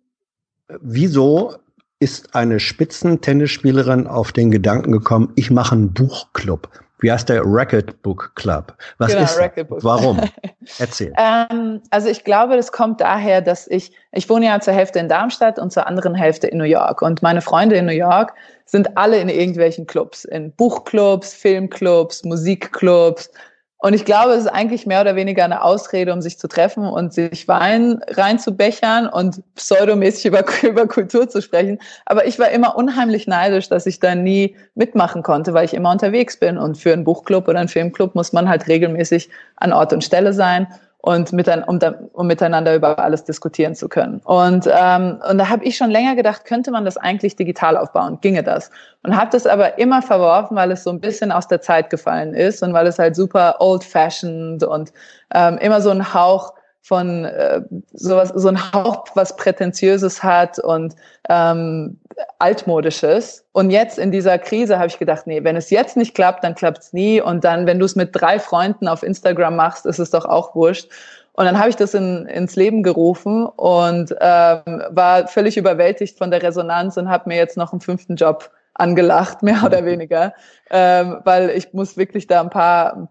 wieso 0.81 1.55
ist 1.99 2.36
eine 2.36 2.59
Spitzentennisspielerin 2.59 4.07
auf 4.07 4.31
den 4.31 4.51
Gedanken 4.51 4.91
gekommen, 4.91 5.31
ich 5.36 5.51
mache 5.51 5.75
einen 5.75 5.93
Buchclub? 5.93 6.69
Wie 7.00 7.12
heißt 7.12 7.28
der 7.28 7.41
Racket 7.43 8.02
Book 8.02 8.32
Club? 8.36 8.74
Was 8.98 9.12
genau, 9.12 9.24
ist 9.24 9.38
Racket 9.38 9.68
Book. 9.68 9.84
Warum? 9.84 10.22
Erzähl. 10.80 11.14
ähm, 11.18 11.82
also 11.89 12.10
ich 12.10 12.24
glaube, 12.24 12.56
das 12.56 12.72
kommt 12.72 13.02
daher, 13.02 13.41
dass 13.41 13.68
ich, 13.68 13.91
ich 14.12 14.30
wohne 14.30 14.46
ja 14.46 14.60
zur 14.62 14.74
Hälfte 14.74 15.00
in 15.00 15.10
Darmstadt 15.10 15.60
und 15.60 15.72
zur 15.72 15.88
anderen 15.88 16.16
Hälfte 16.16 16.48
in 16.48 16.58
New 16.58 16.64
York. 16.64 17.02
Und 17.02 17.22
meine 17.22 17.41
Freunde 17.41 17.76
in 17.76 17.86
New 17.86 17.91
York 17.91 18.34
sind 18.66 18.98
alle 18.98 19.20
in 19.20 19.30
irgendwelchen 19.30 19.86
Clubs, 19.86 20.24
in 20.26 20.52
Buchclubs, 20.54 21.34
Filmclubs, 21.34 22.24
Musikclubs. 22.24 23.30
Und 23.78 23.93
ich 23.93 24.05
glaube, 24.05 24.32
es 24.34 24.45
ist 24.45 24.47
eigentlich 24.47 24.88
mehr 24.88 25.01
oder 25.01 25.15
weniger 25.15 25.43
eine 25.43 25.61
Ausrede, 25.61 26.13
um 26.13 26.21
sich 26.21 26.39
zu 26.39 26.47
treffen 26.47 26.88
und 26.88 27.13
sich 27.13 27.47
Wein 27.47 28.01
reinzubechern 28.07 29.07
und 29.07 29.43
pseudomäßig 29.55 30.26
über, 30.26 30.43
über 30.63 30.88
Kultur 30.88 31.30
zu 31.30 31.41
sprechen. 31.41 31.80
Aber 32.05 32.26
ich 32.26 32.39
war 32.39 32.49
immer 32.49 32.78
unheimlich 32.78 33.28
neidisch, 33.28 33.69
dass 33.69 33.86
ich 33.86 33.99
da 33.99 34.15
nie 34.15 34.55
mitmachen 34.73 35.23
konnte, 35.23 35.53
weil 35.53 35.65
ich 35.65 35.73
immer 35.73 35.91
unterwegs 35.91 36.38
bin. 36.38 36.57
Und 36.57 36.78
für 36.78 36.93
einen 36.93 37.03
Buchclub 37.03 37.47
oder 37.47 37.59
einen 37.59 37.69
Filmclub 37.69 38.15
muss 38.15 38.34
man 38.34 38.49
halt 38.49 38.67
regelmäßig 38.67 39.30
an 39.57 39.73
Ort 39.73 39.93
und 39.93 40.03
Stelle 40.03 40.34
sein 40.34 40.67
und 41.06 41.32
um, 41.34 42.28
miteinander 42.28 42.76
über 42.76 42.97
alles 42.97 43.24
diskutieren 43.24 43.76
zu 43.76 43.88
können. 43.88 44.22
Und, 44.24 44.68
ähm, 44.68 45.22
und 45.30 45.38
da 45.38 45.49
habe 45.49 45.64
ich 45.64 45.78
schon 45.78 45.91
länger 45.91 46.16
gedacht, 46.16 46.45
könnte 46.45 46.72
man 46.72 46.84
das 46.84 46.97
eigentlich 46.97 47.36
digital 47.36 47.78
aufbauen? 47.78 48.18
Ginge 48.22 48.41
das? 48.41 48.72
Und 49.03 49.16
habe 49.16 49.30
das 49.30 49.45
aber 49.45 49.78
immer 49.78 50.01
verworfen, 50.01 50.58
weil 50.58 50.72
es 50.72 50.84
so 50.84 50.89
ein 50.89 50.99
bisschen 50.99 51.32
aus 51.32 51.47
der 51.47 51.62
Zeit 51.62 51.91
gefallen 51.91 52.34
ist 52.34 52.64
und 52.64 52.74
weil 52.74 52.88
es 52.88 52.97
halt 52.97 53.16
super 53.16 53.58
old-fashioned 53.60 54.64
und 54.64 54.93
ähm, 55.36 55.60
immer 55.60 55.80
so 55.80 55.91
ein 55.91 56.12
Hauch 56.12 56.53
von 56.82 57.26
äh, 57.26 57.62
sowas, 57.93 58.32
so 58.34 58.47
ein 58.47 58.74
Haupt, 58.74 59.12
was 59.16 59.36
Prätentiöses 59.36 60.24
hat 60.24 60.58
und 60.58 60.95
ähm, 61.30 61.99
altmodisches. 62.39 63.45
Und 63.51 63.70
jetzt 63.70 63.97
in 63.97 64.11
dieser 64.11 64.38
Krise 64.38 64.78
habe 64.78 64.88
ich 64.88 64.99
gedacht, 64.99 65.28
nee, 65.28 65.43
wenn 65.43 65.55
es 65.55 65.70
jetzt 65.70 65.97
nicht 65.97 66.16
klappt, 66.16 66.43
dann 66.43 66.55
klappt 66.55 66.80
es 66.80 66.93
nie. 66.93 67.22
Und 67.22 67.43
dann, 67.43 67.66
wenn 67.68 67.80
du 67.80 67.86
es 67.86 67.95
mit 67.95 68.09
drei 68.13 68.39
Freunden 68.39 68.88
auf 68.88 69.03
Instagram 69.03 69.55
machst, 69.55 69.86
ist 69.86 69.99
es 69.99 70.11
doch 70.11 70.26
auch 70.26 70.55
wurscht. 70.55 70.89
Und 71.34 71.45
dann 71.45 71.59
habe 71.59 71.70
ich 71.70 71.76
das 71.76 71.93
in, 71.93 72.26
ins 72.28 72.55
Leben 72.55 72.82
gerufen 72.82 73.45
und 73.45 74.16
ähm, 74.22 74.84
war 74.89 75.28
völlig 75.28 75.57
überwältigt 75.57 76.18
von 76.18 76.32
der 76.32 76.41
Resonanz 76.41 76.95
und 76.95 77.09
habe 77.09 77.28
mir 77.28 77.36
jetzt 77.36 77.57
noch 77.57 77.74
einen 77.74 77.82
fünften 77.82 78.16
Job 78.16 78.51
angelacht, 78.74 79.43
mehr 79.43 79.63
oder 79.66 79.84
weniger, 79.84 80.34
ähm, 80.70 81.20
weil 81.26 81.49
ich 81.49 81.74
muss 81.74 81.97
wirklich 81.97 82.28
da 82.28 82.41
ein 82.41 82.49
paar, 82.49 83.09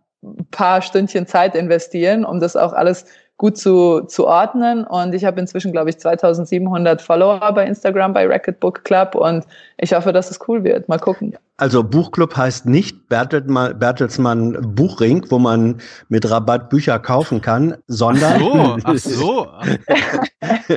paar 0.50 0.80
Stündchen 0.80 1.26
Zeit 1.26 1.54
investieren, 1.54 2.24
um 2.24 2.40
das 2.40 2.56
auch 2.56 2.72
alles 2.72 3.04
gut 3.36 3.58
zu, 3.58 4.02
zu 4.02 4.26
ordnen. 4.26 4.84
Und 4.84 5.14
ich 5.14 5.24
habe 5.24 5.40
inzwischen, 5.40 5.72
glaube 5.72 5.90
ich, 5.90 5.98
2700 5.98 7.02
Follower 7.02 7.52
bei 7.52 7.66
Instagram 7.66 8.12
bei 8.12 8.26
Racket 8.26 8.60
Book 8.60 8.84
Club 8.84 9.14
und 9.14 9.44
ich 9.78 9.92
hoffe, 9.92 10.12
dass 10.12 10.30
es 10.30 10.38
cool 10.48 10.64
wird. 10.64 10.88
Mal 10.88 10.98
gucken. 10.98 11.36
Also 11.56 11.84
Buchclub 11.84 12.36
heißt 12.36 12.66
nicht 12.66 13.08
Bertelsmann, 13.08 13.78
Bertelsmann 13.78 14.74
Buchring, 14.74 15.24
wo 15.30 15.38
man 15.38 15.80
mit 16.08 16.28
Rabatt 16.28 16.68
Bücher 16.68 16.98
kaufen 16.98 17.40
kann, 17.40 17.76
sondern 17.86 18.42
ach 18.84 18.98
so, 18.98 19.48
ach 19.60 19.68
so. 19.78 20.76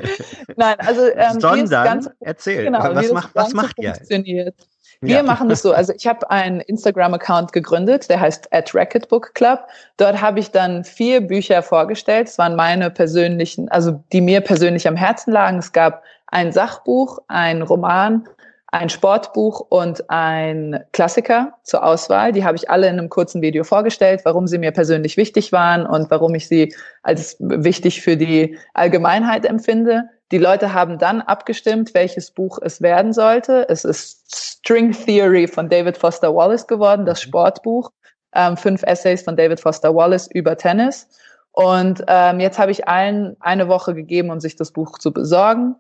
Nein, 0.55 0.75
also 0.77 1.01
ähm, 1.15 1.39
sondern 1.39 2.07
erzähl, 2.19 2.65
genau, 2.65 2.79
was 2.93 3.11
macht 3.11 3.29
was 3.33 3.53
macht 3.53 3.79
ihr? 3.79 3.95
Funktioniert. 3.95 4.55
Wir 5.01 5.17
ja. 5.17 5.23
machen 5.23 5.49
das 5.49 5.61
so. 5.61 5.73
Also 5.73 5.93
ich 5.95 6.07
habe 6.07 6.29
einen 6.31 6.59
Instagram-Account 6.59 7.53
gegründet, 7.53 8.09
der 8.09 8.19
heißt 8.19 8.51
at 8.51 8.73
Racket 8.73 9.09
Book 9.09 9.33
Club. 9.35 9.59
Dort 9.97 10.21
habe 10.21 10.39
ich 10.39 10.51
dann 10.51 10.83
vier 10.83 11.21
Bücher 11.21 11.61
vorgestellt. 11.61 12.27
Es 12.27 12.37
waren 12.37 12.55
meine 12.55 12.89
persönlichen, 12.89 13.69
also 13.69 14.03
die 14.11 14.21
mir 14.21 14.41
persönlich 14.41 14.87
am 14.87 14.95
Herzen 14.95 15.31
lagen. 15.31 15.59
Es 15.59 15.71
gab 15.71 16.03
ein 16.27 16.51
Sachbuch, 16.51 17.19
ein 17.27 17.61
Roman, 17.61 18.27
ein 18.71 18.89
Sportbuch 18.89 19.61
und 19.69 20.09
ein 20.09 20.83
Klassiker 20.91 21.53
zur 21.63 21.83
Auswahl. 21.85 22.31
Die 22.31 22.43
habe 22.43 22.57
ich 22.57 22.69
alle 22.69 22.87
in 22.87 22.99
einem 22.99 23.09
kurzen 23.09 23.41
Video 23.41 23.63
vorgestellt, 23.63 24.21
warum 24.25 24.47
sie 24.47 24.57
mir 24.57 24.71
persönlich 24.71 25.15
wichtig 25.15 25.51
waren 25.51 25.85
und 25.85 26.11
warum 26.11 26.35
ich 26.35 26.47
sie 26.47 26.73
als 27.01 27.37
wichtig 27.39 28.01
für 28.01 28.17
die 28.17 28.57
Allgemeinheit 28.73 29.45
empfinde. 29.45 30.09
Die 30.31 30.37
Leute 30.37 30.73
haben 30.73 30.97
dann 30.97 31.21
abgestimmt, 31.21 31.93
welches 31.93 32.31
Buch 32.31 32.59
es 32.61 32.81
werden 32.81 33.13
sollte. 33.13 33.67
Es 33.69 33.85
ist 33.85 34.35
String 34.35 34.91
Theory 34.91 35.47
von 35.47 35.69
David 35.69 35.97
Foster 35.97 36.35
Wallace 36.35 36.67
geworden, 36.67 37.05
das 37.05 37.23
mhm. 37.23 37.29
Sportbuch. 37.29 37.91
Ähm, 38.33 38.57
fünf 38.57 38.83
Essays 38.83 39.23
von 39.23 39.37
David 39.37 39.59
Foster 39.59 39.95
Wallace 39.95 40.27
über 40.27 40.57
Tennis. 40.57 41.07
Und 41.51 42.03
ähm, 42.07 42.39
jetzt 42.39 42.59
habe 42.59 42.71
ich 42.71 42.87
allen 42.87 43.37
eine 43.39 43.67
Woche 43.67 43.95
gegeben, 43.95 44.29
um 44.29 44.39
sich 44.39 44.55
das 44.57 44.71
Buch 44.71 44.99
zu 44.99 45.13
besorgen. 45.13 45.75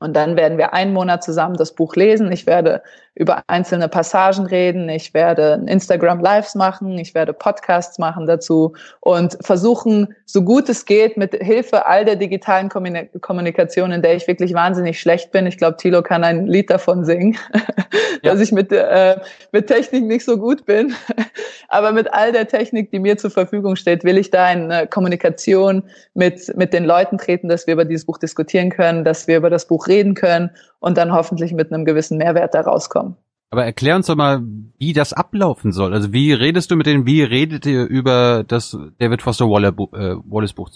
Und 0.00 0.14
dann 0.14 0.36
werden 0.36 0.58
wir 0.58 0.74
einen 0.74 0.92
Monat 0.92 1.24
zusammen 1.24 1.56
das 1.56 1.74
Buch 1.74 1.96
lesen. 1.96 2.30
Ich 2.30 2.46
werde 2.46 2.82
über 3.18 3.42
einzelne 3.48 3.88
Passagen 3.88 4.46
reden. 4.46 4.88
Ich 4.88 5.12
werde 5.12 5.60
Instagram 5.66 6.20
Lives 6.20 6.54
machen. 6.54 6.96
Ich 6.98 7.14
werde 7.14 7.32
Podcasts 7.32 7.98
machen 7.98 8.26
dazu 8.26 8.74
und 9.00 9.36
versuchen, 9.40 10.14
so 10.24 10.42
gut 10.42 10.68
es 10.68 10.86
geht, 10.86 11.16
mit 11.16 11.34
Hilfe 11.34 11.86
all 11.86 12.04
der 12.04 12.14
digitalen 12.14 12.68
Kommunikation, 12.68 13.90
in 13.90 14.02
der 14.02 14.14
ich 14.14 14.28
wirklich 14.28 14.54
wahnsinnig 14.54 15.00
schlecht 15.00 15.32
bin. 15.32 15.46
Ich 15.46 15.58
glaube, 15.58 15.76
Thilo 15.78 16.02
kann 16.02 16.22
ein 16.22 16.46
Lied 16.46 16.70
davon 16.70 17.04
singen, 17.04 17.36
ja. 18.22 18.32
dass 18.32 18.40
ich 18.40 18.52
mit, 18.52 18.70
äh, 18.70 19.16
mit 19.50 19.66
Technik 19.66 20.04
nicht 20.04 20.24
so 20.24 20.38
gut 20.38 20.64
bin. 20.64 20.94
Aber 21.68 21.90
mit 21.90 22.12
all 22.14 22.30
der 22.30 22.46
Technik, 22.46 22.92
die 22.92 23.00
mir 23.00 23.18
zur 23.18 23.30
Verfügung 23.30 23.74
steht, 23.74 24.04
will 24.04 24.16
ich 24.16 24.30
da 24.30 24.50
in 24.52 24.88
Kommunikation 24.90 25.82
mit, 26.14 26.56
mit 26.56 26.72
den 26.72 26.84
Leuten 26.84 27.18
treten, 27.18 27.48
dass 27.48 27.66
wir 27.66 27.74
über 27.74 27.84
dieses 27.84 28.06
Buch 28.06 28.18
diskutieren 28.18 28.70
können, 28.70 29.04
dass 29.04 29.26
wir 29.26 29.38
über 29.38 29.50
das 29.50 29.66
Buch 29.66 29.88
reden 29.88 30.14
können 30.14 30.50
und 30.80 30.98
dann 30.98 31.12
hoffentlich 31.12 31.52
mit 31.52 31.72
einem 31.72 31.84
gewissen 31.84 32.18
Mehrwert 32.18 32.54
da 32.54 32.60
rauskommen. 32.60 33.16
Aber 33.50 33.64
erklär 33.64 33.96
uns 33.96 34.06
doch 34.06 34.16
mal, 34.16 34.42
wie 34.78 34.92
das 34.92 35.12
ablaufen 35.12 35.72
soll. 35.72 35.94
Also 35.94 36.12
wie 36.12 36.32
redest 36.32 36.70
du 36.70 36.76
mit 36.76 36.86
denen, 36.86 37.06
wie 37.06 37.22
redet 37.22 37.64
ihr 37.64 37.86
über 37.86 38.44
das 38.46 38.76
David 38.98 39.22
Foster 39.22 39.46
äh, 39.46 39.48
Wallace 39.48 40.52
Buch? 40.52 40.70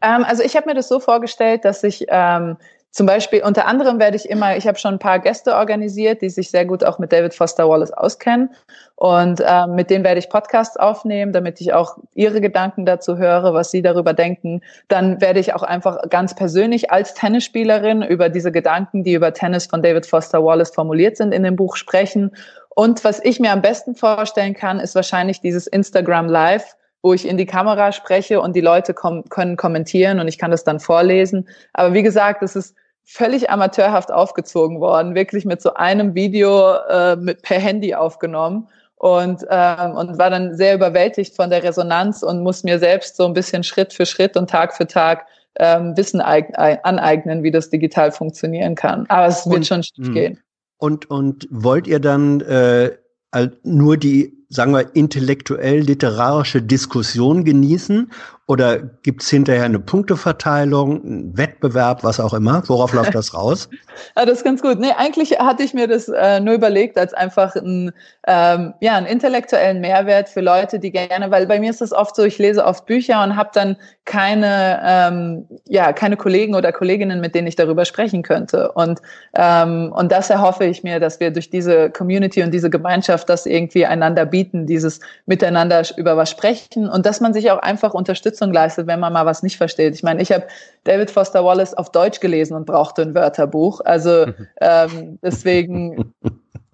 Ähm, 0.00 0.24
also 0.24 0.42
ich 0.42 0.56
habe 0.56 0.68
mir 0.68 0.74
das 0.74 0.88
so 0.88 1.00
vorgestellt, 1.00 1.64
dass 1.64 1.84
ich 1.84 2.06
ähm, 2.08 2.56
zum 2.94 3.06
Beispiel, 3.06 3.42
unter 3.42 3.66
anderem 3.66 3.98
werde 3.98 4.18
ich 4.18 4.28
immer, 4.28 4.54
ich 4.54 4.68
habe 4.68 4.78
schon 4.78 4.96
ein 4.96 4.98
paar 4.98 5.18
Gäste 5.18 5.54
organisiert, 5.54 6.20
die 6.20 6.28
sich 6.28 6.50
sehr 6.50 6.66
gut 6.66 6.84
auch 6.84 6.98
mit 6.98 7.10
David 7.10 7.32
Foster 7.32 7.66
Wallace 7.66 7.90
auskennen. 7.90 8.50
Und 8.96 9.42
ähm, 9.46 9.74
mit 9.74 9.88
denen 9.88 10.04
werde 10.04 10.18
ich 10.18 10.28
Podcasts 10.28 10.76
aufnehmen, 10.76 11.32
damit 11.32 11.58
ich 11.62 11.72
auch 11.72 11.96
ihre 12.14 12.42
Gedanken 12.42 12.84
dazu 12.84 13.16
höre, 13.16 13.54
was 13.54 13.70
sie 13.70 13.80
darüber 13.80 14.12
denken. 14.12 14.60
Dann 14.88 15.22
werde 15.22 15.40
ich 15.40 15.54
auch 15.54 15.62
einfach 15.62 16.10
ganz 16.10 16.34
persönlich 16.34 16.90
als 16.90 17.14
Tennisspielerin 17.14 18.02
über 18.02 18.28
diese 18.28 18.52
Gedanken, 18.52 19.04
die 19.04 19.14
über 19.14 19.32
Tennis 19.32 19.64
von 19.64 19.82
David 19.82 20.04
Foster 20.04 20.44
Wallace 20.44 20.74
formuliert 20.74 21.16
sind, 21.16 21.32
in 21.32 21.44
dem 21.44 21.56
Buch 21.56 21.76
sprechen. 21.76 22.32
Und 22.68 23.04
was 23.04 23.24
ich 23.24 23.40
mir 23.40 23.52
am 23.52 23.62
besten 23.62 23.94
vorstellen 23.94 24.52
kann, 24.52 24.78
ist 24.78 24.94
wahrscheinlich 24.94 25.40
dieses 25.40 25.66
Instagram 25.66 26.26
Live, 26.26 26.76
wo 27.00 27.14
ich 27.14 27.26
in 27.26 27.38
die 27.38 27.46
Kamera 27.46 27.90
spreche 27.92 28.42
und 28.42 28.54
die 28.54 28.60
Leute 28.60 28.92
kom 28.92 29.24
können 29.30 29.56
kommentieren 29.56 30.20
und 30.20 30.28
ich 30.28 30.36
kann 30.36 30.50
das 30.50 30.62
dann 30.62 30.78
vorlesen. 30.78 31.48
Aber 31.72 31.94
wie 31.94 32.02
gesagt, 32.02 32.42
es 32.42 32.54
ist 32.54 32.76
völlig 33.04 33.50
amateurhaft 33.50 34.10
aufgezogen 34.10 34.80
worden, 34.80 35.14
wirklich 35.14 35.44
mit 35.44 35.60
so 35.60 35.74
einem 35.74 36.14
Video 36.14 36.74
äh, 36.88 37.16
mit, 37.16 37.42
per 37.42 37.58
Handy 37.58 37.94
aufgenommen 37.94 38.68
und, 38.96 39.44
ähm, 39.50 39.92
und 39.92 40.18
war 40.18 40.30
dann 40.30 40.56
sehr 40.56 40.74
überwältigt 40.74 41.34
von 41.34 41.50
der 41.50 41.62
Resonanz 41.62 42.22
und 42.22 42.42
muss 42.42 42.62
mir 42.62 42.78
selbst 42.78 43.16
so 43.16 43.26
ein 43.26 43.32
bisschen 43.32 43.64
Schritt 43.64 43.92
für 43.92 44.06
Schritt 44.06 44.36
und 44.36 44.48
Tag 44.48 44.74
für 44.74 44.86
Tag 44.86 45.26
ähm, 45.58 45.96
Wissen 45.96 46.20
aneignen, 46.20 47.42
wie 47.42 47.50
das 47.50 47.68
digital 47.68 48.12
funktionieren 48.12 48.74
kann. 48.74 49.04
Aber 49.08 49.26
es 49.26 49.44
wird 49.46 49.56
und, 49.56 49.66
schon 49.66 49.82
schief 49.82 50.06
hm. 50.06 50.14
gehen. 50.14 50.40
Und, 50.78 51.10
und 51.10 51.46
wollt 51.50 51.86
ihr 51.86 52.00
dann 52.00 52.40
äh, 52.42 52.92
nur 53.62 53.96
die 53.96 54.42
sagen 54.52 54.72
wir, 54.72 54.94
intellektuell-literarische 54.94 56.60
Diskussion 56.62 57.44
genießen? 57.44 58.12
Oder 58.48 58.80
gibt's 58.80 59.30
hinterher 59.30 59.64
eine 59.64 59.78
Punkteverteilung, 59.78 61.04
einen 61.04 61.38
Wettbewerb, 61.38 62.02
was 62.02 62.18
auch 62.18 62.34
immer? 62.34 62.62
Worauf 62.66 62.92
läuft 62.94 63.14
das 63.14 63.34
raus? 63.34 63.68
ja, 64.16 64.24
das 64.24 64.38
ist 64.38 64.44
ganz 64.44 64.62
gut. 64.62 64.80
Nee, 64.80 64.92
eigentlich 64.96 65.38
hatte 65.38 65.62
ich 65.62 65.74
mir 65.74 65.86
das 65.86 66.08
äh, 66.08 66.40
nur 66.40 66.54
überlegt 66.54 66.98
als 66.98 67.14
einfach 67.14 67.54
ein, 67.54 67.92
ähm, 68.26 68.74
ja, 68.80 68.96
einen 68.96 69.06
intellektuellen 69.06 69.80
Mehrwert 69.80 70.28
für 70.28 70.40
Leute, 70.40 70.80
die 70.80 70.90
gerne, 70.90 71.30
weil 71.30 71.46
bei 71.46 71.60
mir 71.60 71.70
ist 71.70 71.82
es 71.82 71.92
oft 71.92 72.16
so, 72.16 72.24
ich 72.24 72.38
lese 72.38 72.64
oft 72.64 72.84
Bücher 72.86 73.22
und 73.22 73.36
habe 73.36 73.50
dann 73.54 73.76
keine, 74.04 74.80
ähm, 74.84 75.46
ja, 75.68 75.92
keine 75.92 76.16
Kollegen 76.16 76.54
oder 76.56 76.72
Kolleginnen, 76.72 77.20
mit 77.20 77.36
denen 77.36 77.46
ich 77.46 77.56
darüber 77.56 77.84
sprechen 77.84 78.22
könnte. 78.22 78.72
Und, 78.72 79.00
ähm, 79.34 79.92
und 79.92 80.10
das 80.10 80.30
erhoffe 80.30 80.64
ich 80.64 80.82
mir, 80.82 80.98
dass 80.98 81.20
wir 81.20 81.30
durch 81.30 81.50
diese 81.50 81.90
Community 81.90 82.42
und 82.42 82.50
diese 82.50 82.70
Gemeinschaft 82.70 83.28
das 83.28 83.46
irgendwie 83.46 83.86
einander 83.86 84.26
bieten, 84.26 84.66
dieses 84.66 85.00
Miteinander 85.26 85.82
über 85.96 86.16
was 86.16 86.30
sprechen 86.30 86.88
und 86.88 87.06
dass 87.06 87.20
man 87.20 87.32
sich 87.32 87.50
auch 87.52 87.58
einfach 87.58 87.94
Unterstützung 88.32 88.52
leistet, 88.52 88.86
wenn 88.86 89.00
man 89.00 89.12
mal 89.12 89.26
was 89.26 89.42
nicht 89.42 89.56
versteht. 89.56 89.94
Ich 89.94 90.02
meine, 90.02 90.22
ich 90.22 90.32
habe 90.32 90.46
David 90.84 91.10
Foster 91.10 91.44
Wallace 91.44 91.74
auf 91.74 91.92
Deutsch 91.92 92.20
gelesen 92.20 92.54
und 92.54 92.66
brauchte 92.66 93.02
ein 93.02 93.14
Wörterbuch. 93.14 93.80
Also 93.84 94.26
ähm, 94.60 95.18
deswegen 95.22 96.14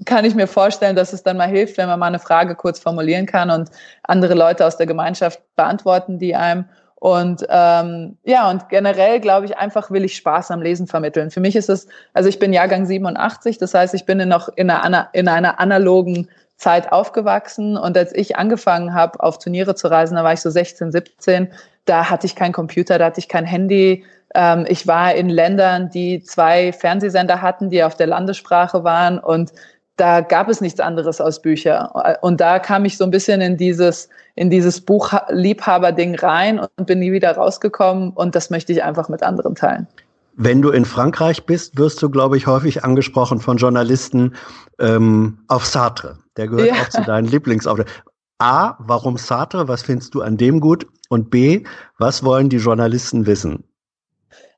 kann 0.05 0.25
ich 0.25 0.35
mir 0.35 0.47
vorstellen, 0.47 0.97
dass 0.97 1.13
es 1.13 1.23
dann 1.23 1.37
mal 1.37 1.49
hilft, 1.49 1.77
wenn 1.77 1.89
man 1.89 1.99
mal 1.99 2.07
eine 2.07 2.21
Frage 2.21 2.55
kurz 2.55 2.79
formulieren 2.79 3.27
kann 3.27 3.51
und 3.51 3.71
andere 4.05 4.35
Leute 4.35 4.65
aus 4.65 4.77
der 4.77 4.87
Gemeinschaft 4.87 5.41
beantworten 5.57 6.19
die 6.19 6.35
einem. 6.35 6.67
Und 6.95 7.47
ähm, 7.49 8.17
ja, 8.25 8.51
und 8.51 8.69
generell 8.69 9.21
glaube 9.21 9.47
ich 9.47 9.57
einfach, 9.57 9.91
will 9.91 10.05
ich 10.05 10.17
Spaß 10.17 10.51
am 10.51 10.63
Lesen 10.63 10.87
vermitteln. 10.89 11.31
Für 11.31 11.41
mich 11.41 11.55
ist 11.55 11.69
es, 11.69 11.87
also 12.13 12.29
ich 12.29 12.41
bin 12.41 12.53
Jahrgang 12.53 12.87
87, 12.87 13.59
das 13.59 13.75
heißt, 13.75 13.95
ich 13.95 14.05
bin 14.05 14.27
noch 14.29 14.49
in 14.57 14.71
einer, 14.71 15.09
in 15.13 15.29
einer 15.29 15.61
analogen 15.61 16.29
Zeit 16.59 16.93
aufgewachsen. 16.93 17.77
Und 17.77 17.97
als 17.97 18.15
ich 18.15 18.37
angefangen 18.37 18.93
habe, 18.93 19.21
auf 19.21 19.39
Turniere 19.39 19.75
zu 19.75 19.89
reisen, 19.89 20.17
da 20.17 20.25
war 20.25 20.35
ich 20.35 20.41
so 20.41 20.51
16, 20.51 20.93
17, 20.93 21.49
da 21.87 22.11
hatte 22.11 22.27
ich 22.27 22.37
keinen 22.37 22.53
Computer, 22.53 22.99
da 22.99 23.07
hatte 23.07 23.21
ich 23.21 23.29
kein 23.29 23.47
Handy. 23.47 24.05
Ähm, 24.35 24.67
ich 24.69 24.87
war 24.87 25.15
in 25.15 25.31
Ländern, 25.31 25.89
die 25.89 26.23
zwei 26.23 26.73
Fernsehsender 26.73 27.41
hatten, 27.41 27.71
die 27.71 27.83
auf 27.83 27.97
der 27.97 28.09
Landessprache 28.09 28.85
waren 28.85 29.19
und 29.19 29.53
da 29.99 30.21
gab 30.21 30.49
es 30.49 30.61
nichts 30.61 30.81
anderes 30.81 31.21
als 31.21 31.43
Bücher. 31.43 32.19
Und 32.23 32.41
da 32.41 32.61
kam 32.61 32.85
ich 32.85 32.97
so 32.97 33.05
ein 33.05 33.11
bisschen 33.11 33.41
in 33.41 33.57
dieses, 33.57 34.09
in 34.37 34.49
dieses 34.49 34.81
Buchliebhaber-Ding 34.81 36.15
rein 36.15 36.61
und 36.61 36.87
bin 36.87 37.01
nie 37.01 37.11
wieder 37.11 37.33
rausgekommen. 37.33 38.11
Und 38.11 38.37
das 38.37 38.49
möchte 38.49 38.73
ich 38.73 38.83
einfach 38.85 39.09
mit 39.09 39.23
anderen 39.23 39.57
teilen. 39.57 39.89
Wenn 40.37 40.63
du 40.63 40.71
in 40.71 40.85
Frankreich 40.85 41.47
bist, 41.47 41.77
wirst 41.79 42.01
du, 42.01 42.11
glaube 42.11 42.37
ich, 42.37 42.47
häufig 42.47 42.85
angesprochen 42.85 43.41
von 43.41 43.57
Journalisten 43.57 44.37
ähm, 44.79 45.39
auf 45.49 45.67
Sartre. 45.67 46.19
Der 46.39 46.47
gehört 46.49 46.69
ja. 46.69 46.75
auch 46.75 46.89
zu 46.89 47.03
deinen 47.03 47.27
Lieblingsautors. 47.27 47.91
A, 48.39 48.77
warum 48.79 49.19
Sartre? 49.19 49.69
Was 49.69 49.83
findest 49.83 50.15
du 50.15 50.23
an 50.23 50.37
dem 50.37 50.61
gut? 50.61 50.87
Und 51.09 51.31
B, 51.31 51.65
was 51.99 52.25
wollen 52.25 52.49
die 52.49 52.59
Journalisten 52.59 53.27
wissen? 53.27 53.65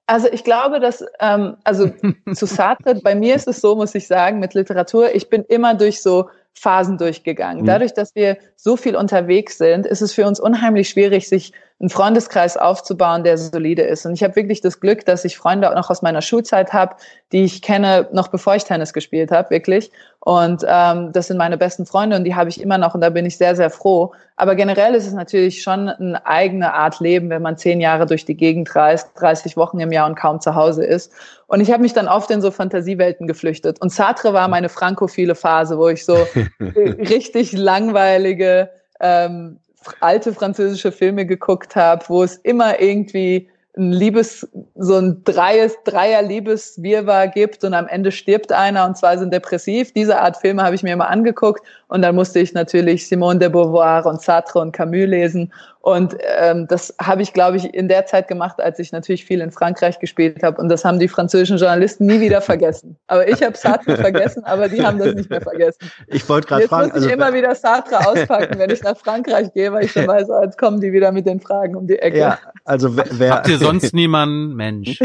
Also 0.06 0.28
ich 0.30 0.44
glaube, 0.44 0.80
dass, 0.80 1.04
ähm, 1.20 1.56
also 1.64 1.90
zu 2.34 2.46
Sartre, 2.46 2.96
bei 2.96 3.14
mir 3.14 3.34
ist 3.34 3.48
es 3.48 3.60
so, 3.60 3.74
muss 3.76 3.94
ich 3.94 4.06
sagen, 4.06 4.38
mit 4.38 4.54
Literatur, 4.54 5.14
ich 5.14 5.30
bin 5.30 5.44
immer 5.44 5.74
durch 5.74 6.02
so 6.02 6.28
Phasen 6.52 6.98
durchgegangen. 6.98 7.62
Mhm. 7.62 7.66
Dadurch, 7.66 7.94
dass 7.94 8.14
wir 8.14 8.36
so 8.56 8.76
viel 8.76 8.96
unterwegs 8.96 9.56
sind, 9.56 9.86
ist 9.86 10.02
es 10.02 10.12
für 10.12 10.26
uns 10.26 10.40
unheimlich 10.40 10.90
schwierig, 10.90 11.28
sich 11.28 11.52
einen 11.80 11.88
Freundeskreis 11.88 12.58
aufzubauen, 12.58 13.24
der 13.24 13.38
solide 13.38 13.82
ist. 13.82 14.04
Und 14.04 14.12
ich 14.12 14.22
habe 14.22 14.36
wirklich 14.36 14.60
das 14.60 14.80
Glück, 14.80 15.06
dass 15.06 15.24
ich 15.24 15.38
Freunde 15.38 15.70
auch 15.70 15.74
noch 15.74 15.88
aus 15.88 16.02
meiner 16.02 16.20
Schulzeit 16.20 16.74
habe, 16.74 16.96
die 17.32 17.44
ich 17.44 17.62
kenne, 17.62 18.06
noch 18.12 18.28
bevor 18.28 18.54
ich 18.54 18.64
Tennis 18.64 18.92
gespielt 18.92 19.30
habe, 19.30 19.48
wirklich. 19.48 19.90
Und 20.18 20.62
ähm, 20.68 21.10
das 21.12 21.28
sind 21.28 21.38
meine 21.38 21.56
besten 21.56 21.86
Freunde 21.86 22.16
und 22.16 22.24
die 22.24 22.34
habe 22.34 22.50
ich 22.50 22.60
immer 22.60 22.76
noch 22.76 22.94
und 22.94 23.00
da 23.00 23.08
bin 23.08 23.24
ich 23.24 23.38
sehr, 23.38 23.56
sehr 23.56 23.70
froh. 23.70 24.12
Aber 24.36 24.56
generell 24.56 24.94
ist 24.94 25.06
es 25.06 25.14
natürlich 25.14 25.62
schon 25.62 25.88
eine 25.88 26.26
eigene 26.26 26.74
Art 26.74 27.00
Leben, 27.00 27.30
wenn 27.30 27.40
man 27.40 27.56
zehn 27.56 27.80
Jahre 27.80 28.04
durch 28.04 28.26
die 28.26 28.36
Gegend 28.36 28.76
reist, 28.76 29.08
30 29.14 29.56
Wochen 29.56 29.80
im 29.80 29.90
Jahr 29.90 30.06
und 30.06 30.16
kaum 30.16 30.38
zu 30.38 30.54
Hause 30.54 30.84
ist. 30.84 31.10
Und 31.46 31.62
ich 31.62 31.72
habe 31.72 31.80
mich 31.80 31.94
dann 31.94 32.08
oft 32.08 32.30
in 32.30 32.42
so 32.42 32.50
Fantasiewelten 32.50 33.26
geflüchtet. 33.26 33.80
Und 33.80 33.90
Sartre 33.90 34.34
war 34.34 34.48
meine 34.48 34.68
frankophile 34.68 35.34
Phase, 35.34 35.78
wo 35.78 35.88
ich 35.88 36.04
so 36.04 36.14
richtig 36.60 37.52
langweilige 37.52 38.68
ähm, 39.00 39.59
alte 40.00 40.32
französische 40.32 40.92
Filme 40.92 41.26
geguckt 41.26 41.76
habe, 41.76 42.04
wo 42.08 42.22
es 42.22 42.36
immer 42.36 42.80
irgendwie 42.80 43.48
ein 43.80 43.92
Liebes, 43.92 44.46
so 44.76 44.96
ein 44.96 45.24
Dreies, 45.24 45.74
Dreier 45.84 46.22
Liebeswirrwarr 46.22 47.28
gibt 47.28 47.64
und 47.64 47.74
am 47.74 47.88
Ende 47.88 48.12
stirbt 48.12 48.52
einer 48.52 48.84
und 48.86 48.96
zwei 48.96 49.16
sind 49.16 49.32
depressiv. 49.32 49.92
Diese 49.92 50.20
Art 50.20 50.36
Filme 50.36 50.62
habe 50.62 50.74
ich 50.74 50.82
mir 50.82 50.92
immer 50.92 51.08
angeguckt 51.08 51.66
und 51.88 52.02
dann 52.02 52.14
musste 52.14 52.38
ich 52.38 52.52
natürlich 52.52 53.08
Simone 53.08 53.38
de 53.38 53.48
Beauvoir 53.48 54.06
und 54.06 54.20
Sartre 54.20 54.60
und 54.60 54.72
Camus 54.72 55.06
lesen 55.06 55.50
und 55.82 56.14
ähm, 56.38 56.66
das 56.68 56.94
habe 57.00 57.22
ich, 57.22 57.32
glaube 57.32 57.56
ich, 57.56 57.72
in 57.72 57.88
der 57.88 58.04
Zeit 58.04 58.28
gemacht, 58.28 58.60
als 58.60 58.78
ich 58.78 58.92
natürlich 58.92 59.24
viel 59.24 59.40
in 59.40 59.50
Frankreich 59.50 59.98
gespielt 59.98 60.42
habe. 60.42 60.60
Und 60.60 60.68
das 60.68 60.84
haben 60.84 60.98
die 60.98 61.08
französischen 61.08 61.56
Journalisten 61.56 62.04
nie 62.04 62.20
wieder 62.20 62.42
vergessen. 62.42 62.98
Aber 63.06 63.26
ich 63.26 63.42
habe 63.42 63.56
Sartre 63.56 63.96
vergessen, 63.96 64.44
aber 64.44 64.68
die 64.68 64.84
haben 64.84 64.98
das 64.98 65.14
nicht 65.14 65.30
mehr 65.30 65.40
vergessen. 65.40 65.78
Ich 66.08 66.28
wollte 66.28 66.48
gerade 66.48 66.68
fragen. 66.68 66.88
Jetzt 66.88 66.96
muss 66.96 67.06
ich 67.06 67.12
also, 67.12 67.24
immer 67.24 67.34
wieder 67.34 67.54
Sartre 67.54 68.06
auspacken, 68.06 68.58
wenn 68.58 68.68
ich 68.68 68.82
nach 68.82 68.96
Frankreich 68.96 69.54
gehe, 69.54 69.72
weil 69.72 69.86
ich 69.86 69.92
schon 69.92 70.06
weiß, 70.06 70.28
oh, 70.28 70.42
jetzt 70.42 70.58
kommen 70.58 70.82
die 70.82 70.92
wieder 70.92 71.12
mit 71.12 71.24
den 71.24 71.40
Fragen 71.40 71.74
um 71.74 71.86
die 71.86 71.98
Ecke. 71.98 72.18
Ja, 72.18 72.38
also 72.66 72.94
wer... 72.94 73.30
Habt 73.30 73.48
ihr 73.48 73.56
sonst 73.70 73.94
niemanden? 73.94 74.54
Mensch. 74.54 74.98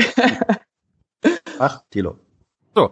Ach, 1.60 1.84
Tilo. 1.90 2.18
So. 2.74 2.92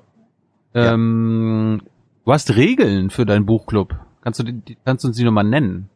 Ja. 0.74 0.94
Ähm, 0.94 1.82
du 2.26 2.32
hast 2.32 2.56
Regeln 2.56 3.10
für 3.10 3.26
deinen 3.26 3.46
Buchclub. 3.46 3.96
Kannst 4.22 4.40
du, 4.40 4.44
die, 4.44 4.78
kannst 4.86 5.04
du 5.04 5.10
uns 5.10 5.18
die 5.18 5.24
nochmal 5.24 5.44
nennen? 5.44 5.90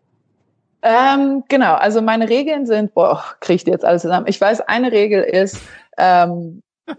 Ähm, 0.82 1.44
genau, 1.48 1.74
also 1.76 2.02
meine 2.02 2.30
Regeln 2.30 2.66
sind, 2.66 2.94
boah, 2.94 3.24
kriege 3.40 3.56
ich 3.56 3.64
die 3.64 3.72
jetzt 3.72 3.86
alles 3.86 4.04
zusammen. 4.04 4.28
Ich 4.28 4.40
weiß, 4.40 4.62
eine 4.62 4.92
Regel 4.92 5.24
ist, 5.24 5.60
ähm, 5.98 6.62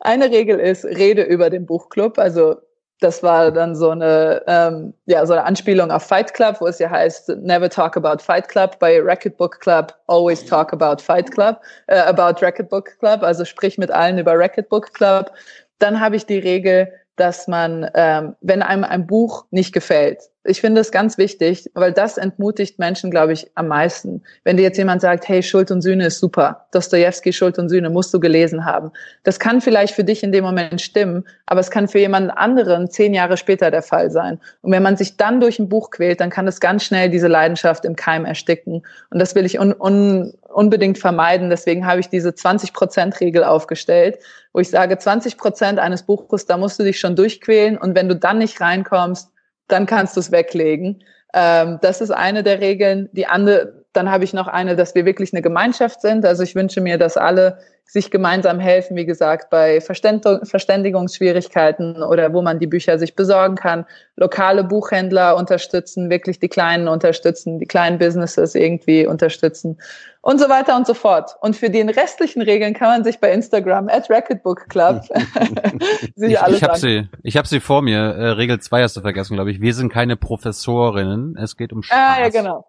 eine 0.00 0.30
Regel 0.30 0.58
ist, 0.58 0.84
rede 0.84 1.22
über 1.22 1.50
den 1.50 1.66
Buchclub. 1.66 2.18
Also 2.18 2.56
das 3.02 3.22
war 3.22 3.50
dann 3.50 3.74
so 3.74 3.90
eine, 3.90 4.42
ähm, 4.46 4.94
ja, 5.06 5.24
so 5.26 5.32
eine 5.32 5.44
Anspielung 5.44 5.90
auf 5.90 6.04
Fight 6.04 6.34
Club, 6.34 6.60
wo 6.60 6.66
es 6.66 6.78
ja 6.78 6.90
heißt, 6.90 7.28
never 7.40 7.68
talk 7.68 7.96
about 7.96 8.22
Fight 8.22 8.48
Club. 8.48 8.78
Bei 8.78 9.00
Racket 9.00 9.36
Book 9.36 9.60
Club, 9.60 9.94
always 10.06 10.44
talk 10.44 10.72
about 10.72 11.02
Fight 11.02 11.30
Club, 11.30 11.60
äh, 11.86 11.98
about 11.98 12.44
Racket 12.44 12.68
Book 12.68 12.98
Club. 12.98 13.22
Also 13.22 13.44
sprich 13.44 13.78
mit 13.78 13.90
allen 13.90 14.18
über 14.18 14.38
Racket 14.38 14.68
Book 14.68 14.92
Club. 14.94 15.32
Dann 15.78 16.00
habe 16.00 16.16
ich 16.16 16.26
die 16.26 16.38
Regel, 16.38 16.92
dass 17.16 17.48
man, 17.48 17.90
ähm, 17.94 18.36
wenn 18.40 18.62
einem 18.62 18.84
ein 18.84 19.06
Buch 19.06 19.44
nicht 19.50 19.72
gefällt, 19.72 20.30
ich 20.44 20.60
finde 20.60 20.80
es 20.80 20.90
ganz 20.90 21.18
wichtig, 21.18 21.70
weil 21.74 21.92
das 21.92 22.18
entmutigt 22.18 22.78
Menschen, 22.78 23.10
glaube 23.10 23.32
ich, 23.32 23.50
am 23.54 23.68
meisten. 23.68 24.22
Wenn 24.42 24.56
dir 24.56 24.64
jetzt 24.64 24.76
jemand 24.76 25.00
sagt, 25.00 25.28
hey, 25.28 25.42
Schuld 25.42 25.70
und 25.70 25.82
Sühne 25.82 26.06
ist 26.06 26.18
super, 26.18 26.66
Dostoevsky, 26.72 27.32
Schuld 27.32 27.58
und 27.58 27.68
Sühne 27.68 27.90
musst 27.90 28.12
du 28.12 28.18
gelesen 28.18 28.64
haben. 28.64 28.90
Das 29.22 29.38
kann 29.38 29.60
vielleicht 29.60 29.94
für 29.94 30.04
dich 30.04 30.22
in 30.22 30.32
dem 30.32 30.42
Moment 30.42 30.80
stimmen, 30.80 31.24
aber 31.46 31.60
es 31.60 31.70
kann 31.70 31.86
für 31.86 32.00
jemanden 32.00 32.30
anderen 32.30 32.90
zehn 32.90 33.14
Jahre 33.14 33.36
später 33.36 33.70
der 33.70 33.82
Fall 33.82 34.10
sein. 34.10 34.40
Und 34.62 34.72
wenn 34.72 34.82
man 34.82 34.96
sich 34.96 35.16
dann 35.16 35.40
durch 35.40 35.58
ein 35.60 35.68
Buch 35.68 35.90
quält, 35.90 36.20
dann 36.20 36.30
kann 36.30 36.48
es 36.48 36.58
ganz 36.58 36.84
schnell 36.84 37.08
diese 37.08 37.28
Leidenschaft 37.28 37.84
im 37.84 37.94
Keim 37.94 38.24
ersticken. 38.24 38.82
Und 39.10 39.18
das 39.20 39.34
will 39.34 39.46
ich 39.46 39.60
un 39.60 39.72
un 39.72 40.34
unbedingt 40.52 40.98
vermeiden. 40.98 41.50
Deswegen 41.50 41.86
habe 41.86 42.00
ich 42.00 42.08
diese 42.08 42.30
20-Prozent-Regel 42.30 43.44
aufgestellt, 43.44 44.18
wo 44.52 44.60
ich 44.60 44.68
sage, 44.68 44.98
20 44.98 45.38
Prozent 45.38 45.78
eines 45.78 46.02
Buches, 46.02 46.46
da 46.46 46.56
musst 46.56 46.78
du 46.78 46.84
dich 46.84 47.00
schon 47.00 47.16
durchquälen. 47.16 47.78
Und 47.78 47.94
wenn 47.94 48.08
du 48.08 48.16
dann 48.16 48.38
nicht 48.38 48.60
reinkommst, 48.60 49.31
dann 49.68 49.86
kannst 49.86 50.16
du 50.16 50.20
es 50.20 50.32
weglegen. 50.32 51.04
Ähm, 51.34 51.78
das 51.82 52.00
ist 52.00 52.10
eine 52.10 52.42
der 52.42 52.60
Regeln. 52.60 53.08
Die 53.12 53.26
andere, 53.26 53.84
dann 53.92 54.10
habe 54.10 54.24
ich 54.24 54.32
noch 54.32 54.48
eine, 54.48 54.76
dass 54.76 54.94
wir 54.94 55.04
wirklich 55.04 55.32
eine 55.32 55.42
Gemeinschaft 55.42 56.00
sind. 56.00 56.24
Also 56.24 56.42
ich 56.42 56.54
wünsche 56.54 56.80
mir, 56.80 56.98
dass 56.98 57.16
alle 57.16 57.58
sich 57.84 58.10
gemeinsam 58.10 58.58
helfen, 58.58 58.96
wie 58.96 59.04
gesagt, 59.04 59.50
bei 59.50 59.80
Verständigungsschwierigkeiten 59.80 62.02
oder 62.02 62.32
wo 62.32 62.40
man 62.40 62.58
die 62.58 62.66
Bücher 62.66 62.98
sich 62.98 63.14
besorgen 63.16 63.56
kann, 63.56 63.84
lokale 64.16 64.64
Buchhändler 64.64 65.36
unterstützen, 65.36 66.08
wirklich 66.08 66.38
die 66.38 66.48
Kleinen 66.48 66.88
unterstützen, 66.88 67.58
die 67.58 67.66
kleinen 67.66 67.98
Businesses 67.98 68.54
irgendwie 68.54 69.06
unterstützen 69.06 69.78
und 70.22 70.38
so 70.38 70.48
weiter 70.48 70.76
und 70.76 70.86
so 70.86 70.94
fort. 70.94 71.36
Und 71.40 71.56
für 71.56 71.68
die 71.68 71.80
restlichen 71.80 72.42
Regeln 72.42 72.74
kann 72.74 72.88
man 72.88 73.04
sich 73.04 73.18
bei 73.18 73.32
Instagram 73.32 73.88
at 73.88 74.08
Racketbook 74.08 74.68
Club 74.68 75.02
sich 76.14 76.32
ich, 76.32 76.40
alles 76.40 76.56
ich 76.56 76.62
habe 76.62 76.78
sie, 76.78 77.08
ich 77.22 77.36
habe 77.36 77.46
sie 77.46 77.60
vor 77.60 77.82
mir. 77.82 77.98
Äh, 77.98 78.28
Regel 78.30 78.60
2 78.60 78.82
hast 78.82 78.96
du 78.96 79.00
vergessen, 79.00 79.34
glaube 79.34 79.50
ich. 79.50 79.60
Wir 79.60 79.74
sind 79.74 79.92
keine 79.92 80.16
Professorinnen. 80.16 81.36
Es 81.36 81.56
geht 81.56 81.72
um 81.72 81.82
Spaß. 81.82 81.98
Ah, 81.98 82.20
ja, 82.20 82.28
genau. 82.30 82.66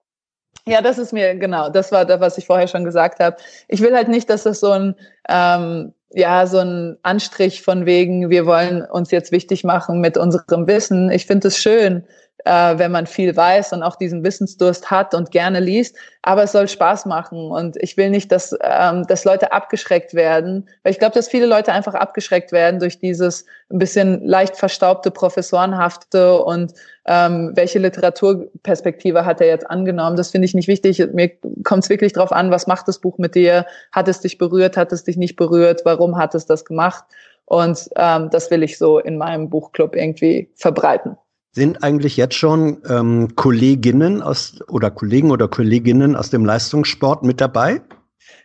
Ja, 0.66 0.82
das 0.82 0.98
ist 0.98 1.14
mir 1.14 1.36
genau, 1.36 1.70
das 1.70 1.92
war 1.92 2.06
das, 2.06 2.22
was 2.22 2.38
ich 2.38 2.46
vorher 2.46 2.68
schon 2.68 2.86
gesagt 2.86 3.20
habe. 3.20 3.36
Ich 3.68 3.82
will 3.82 3.94
halt 3.94 4.08
nicht, 4.08 4.30
dass 4.30 4.44
das 4.44 4.62
so 4.62 4.72
ein 4.72 4.96
ähm, 5.28 5.94
ja 6.14 6.48
so 6.48 6.60
ein 6.60 6.98
Anstrich 7.04 7.62
von 7.62 7.86
wegen, 7.86 8.30
wir 8.30 8.46
wollen 8.46 8.84
uns 8.84 9.12
jetzt 9.12 9.32
wichtig 9.32 9.64
machen 9.64 10.00
mit 10.00 10.18
unserem 10.18 10.68
Wissen. 10.68 11.12
Ich 11.12 11.26
finde 11.26 11.50
es 11.50 11.58
schön, 11.58 12.06
äh, 12.46 12.78
wenn 12.78 12.92
man 12.92 13.08
viel 13.08 13.36
weiß 13.36 13.74
und 13.74 13.84
auch 13.84 13.96
diesen 13.96 14.24
Wissensdurst 14.24 14.92
hat 14.92 15.14
und 15.14 15.32
gerne 15.32 15.60
liest. 15.60 15.96
Aber 16.22 16.44
es 16.44 16.52
soll 16.52 16.68
Spaß 16.68 17.06
machen 17.06 17.52
und 17.52 17.78
ich 17.82 17.98
will 17.98 18.10
nicht, 18.10 18.32
dass, 18.32 18.56
ähm, 18.62 19.06
dass 19.08 19.26
Leute 19.26 19.52
abgeschreckt 19.52 20.14
werden, 20.14 20.70
weil 20.84 20.92
ich 20.92 21.00
glaube, 21.00 21.14
dass 21.16 21.28
viele 21.28 21.46
Leute 21.46 21.72
einfach 21.72 21.94
abgeschreckt 21.94 22.52
werden 22.52 22.80
durch 22.80 23.00
dieses 23.00 23.46
ein 23.70 23.78
bisschen 23.78 24.26
leicht 24.26 24.58
verstaubte 24.58 25.12
Professorenhafte 25.12 26.42
und 26.42 26.74
ähm, 27.06 27.52
welche 27.56 27.80
Literaturperspektive 27.80 29.26
hat 29.26 29.42
er 29.42 29.48
jetzt 29.48 29.70
angenommen. 29.70 30.16
Das 30.16 30.32
finde 30.32 30.46
ich 30.46 30.54
nicht 30.54 30.68
wichtig. 30.68 31.06
Mir 31.14 31.32
kommt 31.64 31.84
es 31.84 31.90
wirklich 31.90 32.14
drauf 32.14 32.32
an, 32.32 32.52
was 32.52 32.68
macht 32.68 32.88
das 32.88 33.00
Buch 33.00 33.18
mit 33.18 33.36
dir? 33.36 33.66
Hat 33.92 34.08
es 34.08 34.22
dich 34.22 34.38
berührt? 34.38 34.78
Hat 34.78 34.92
es 34.92 35.04
dich 35.04 35.18
nicht 35.18 35.36
berührt? 35.36 35.82
Warum 35.84 36.18
hat 36.18 36.36
es 36.36 36.46
das 36.46 36.64
gemacht? 36.66 37.04
Und 37.46 37.90
ähm, 37.98 38.30
das 38.30 38.50
will 38.52 38.64
ich 38.64 38.78
so 38.78 39.00
in 39.00 39.18
meinem 39.18 39.50
Buchclub 39.50 39.96
irgendwie 39.96 40.50
verbreiten. 40.56 41.18
Sind 41.56 41.84
eigentlich 41.84 42.18
jetzt 42.18 42.34
schon 42.34 42.82
ähm, 42.90 43.36
Kolleginnen 43.36 44.24
aus 44.24 44.60
oder 44.70 44.90
Kollegen 44.90 45.30
oder 45.30 45.48
Kolleginnen 45.48 46.16
aus 46.16 46.32
dem 46.32 46.46
Leistungssport 46.46 47.22
mit 47.22 47.40
dabei? 47.40 47.80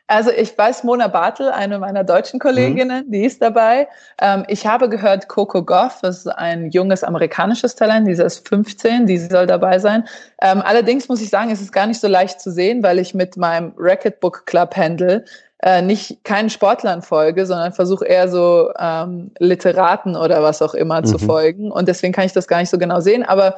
Also 0.09 0.31
ich 0.31 0.57
weiß 0.57 0.85
Mona 0.85 1.09
Bartel, 1.09 1.51
eine 1.51 1.79
meiner 1.79 2.05
deutschen 2.05 2.39
Kolleginnen, 2.39 3.07
mhm. 3.07 3.11
die 3.11 3.25
ist 3.25 3.41
dabei. 3.41 3.89
Ähm, 4.21 4.45
ich 4.49 4.67
habe 4.67 4.91
gehört 4.91 5.29
Coco 5.29 5.63
Goff, 5.63 6.01
das 6.03 6.19
ist 6.19 6.29
ein 6.29 6.71
junges 6.71 7.03
amerikanisches 7.03 7.77
Talent, 7.77 8.09
die 8.09 8.13
ist 8.13 8.49
15, 8.49 9.07
die 9.07 9.19
soll 9.19 9.47
dabei 9.47 9.79
sein. 9.79 10.07
Ähm, 10.43 10.63
allerdings 10.63 11.09
muss 11.09 11.23
ich 11.23 11.31
sagen, 11.31 11.51
es 11.51 11.63
ist 11.63 11.73
gar 11.73 11.87
nicht 11.87 12.01
so 12.01 12.09
leicht 12.09 12.41
zu 12.41 12.51
sehen, 12.51 12.83
weil 12.83 12.99
ich 12.99 13.15
mit 13.15 13.39
meinem 13.39 13.73
Racketbook 13.79 14.45
Club 14.45 14.77
Handle 14.77 15.25
äh, 15.61 15.83
nicht 15.83 16.25
keinen 16.25 16.51
Sportlern 16.51 17.03
folge, 17.03 17.47
sondern 17.47 17.73
versuche 17.73 18.07
eher 18.07 18.29
so 18.29 18.71
ähm, 18.79 19.33
Literaten 19.39 20.17
oder 20.17 20.43
was 20.43 20.63
auch 20.63 20.75
immer 20.75 21.01
mhm. 21.01 21.07
zu 21.07 21.19
folgen. 21.19 21.71
Und 21.71 21.89
deswegen 21.89 22.13
kann 22.13 22.27
ich 22.27 22.33
das 22.33 22.47
gar 22.47 22.61
nicht 22.61 22.71
so 22.71 22.79
genau 22.79 23.01
sehen. 23.01 23.25
Aber 23.25 23.57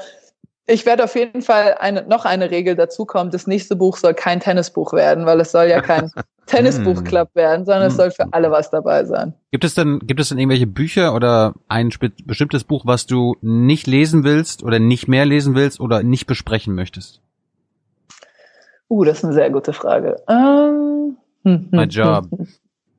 ich 0.66 0.86
werde 0.86 1.04
auf 1.04 1.14
jeden 1.16 1.42
Fall 1.42 1.76
eine, 1.78 2.02
noch 2.02 2.24
eine 2.24 2.50
Regel 2.50 2.76
dazukommen. 2.76 3.30
Das 3.30 3.46
nächste 3.46 3.76
Buch 3.76 3.96
soll 3.96 4.14
kein 4.14 4.40
Tennisbuch 4.40 4.92
werden, 4.92 5.26
weil 5.26 5.40
es 5.40 5.52
soll 5.52 5.66
ja 5.66 5.80
kein 5.80 6.10
Tennisbuchclub 6.46 7.28
hm. 7.28 7.34
werden, 7.34 7.64
sondern 7.64 7.88
es 7.88 7.96
soll 7.96 8.10
für 8.10 8.24
hm. 8.24 8.30
alle 8.32 8.50
was 8.50 8.70
dabei 8.70 9.04
sein. 9.04 9.34
Gibt 9.52 9.64
es 9.64 9.74
denn, 9.74 10.00
gibt 10.00 10.20
es 10.20 10.30
denn 10.30 10.38
irgendwelche 10.38 10.66
Bücher 10.66 11.14
oder 11.14 11.54
ein 11.68 11.90
bestimmtes 12.24 12.64
Buch, 12.64 12.86
was 12.86 13.06
du 13.06 13.36
nicht 13.40 13.86
lesen 13.86 14.24
willst 14.24 14.62
oder 14.62 14.78
nicht 14.78 15.06
mehr 15.06 15.26
lesen 15.26 15.54
willst 15.54 15.80
oder 15.80 16.02
nicht 16.02 16.26
besprechen 16.26 16.74
möchtest? 16.74 17.20
Uh, 18.88 19.04
das 19.04 19.18
ist 19.18 19.24
eine 19.24 19.34
sehr 19.34 19.50
gute 19.50 19.72
Frage. 19.72 20.16
Ähm, 20.28 21.16
My 21.44 21.84
job. 21.88 22.28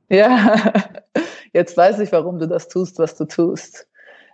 Ja, 0.09 0.73
jetzt 1.53 1.77
weiß 1.77 1.99
ich, 1.99 2.11
warum 2.11 2.39
du 2.39 2.47
das 2.47 2.67
tust, 2.67 2.99
was 2.99 3.15
du 3.15 3.25
tust. 3.25 3.87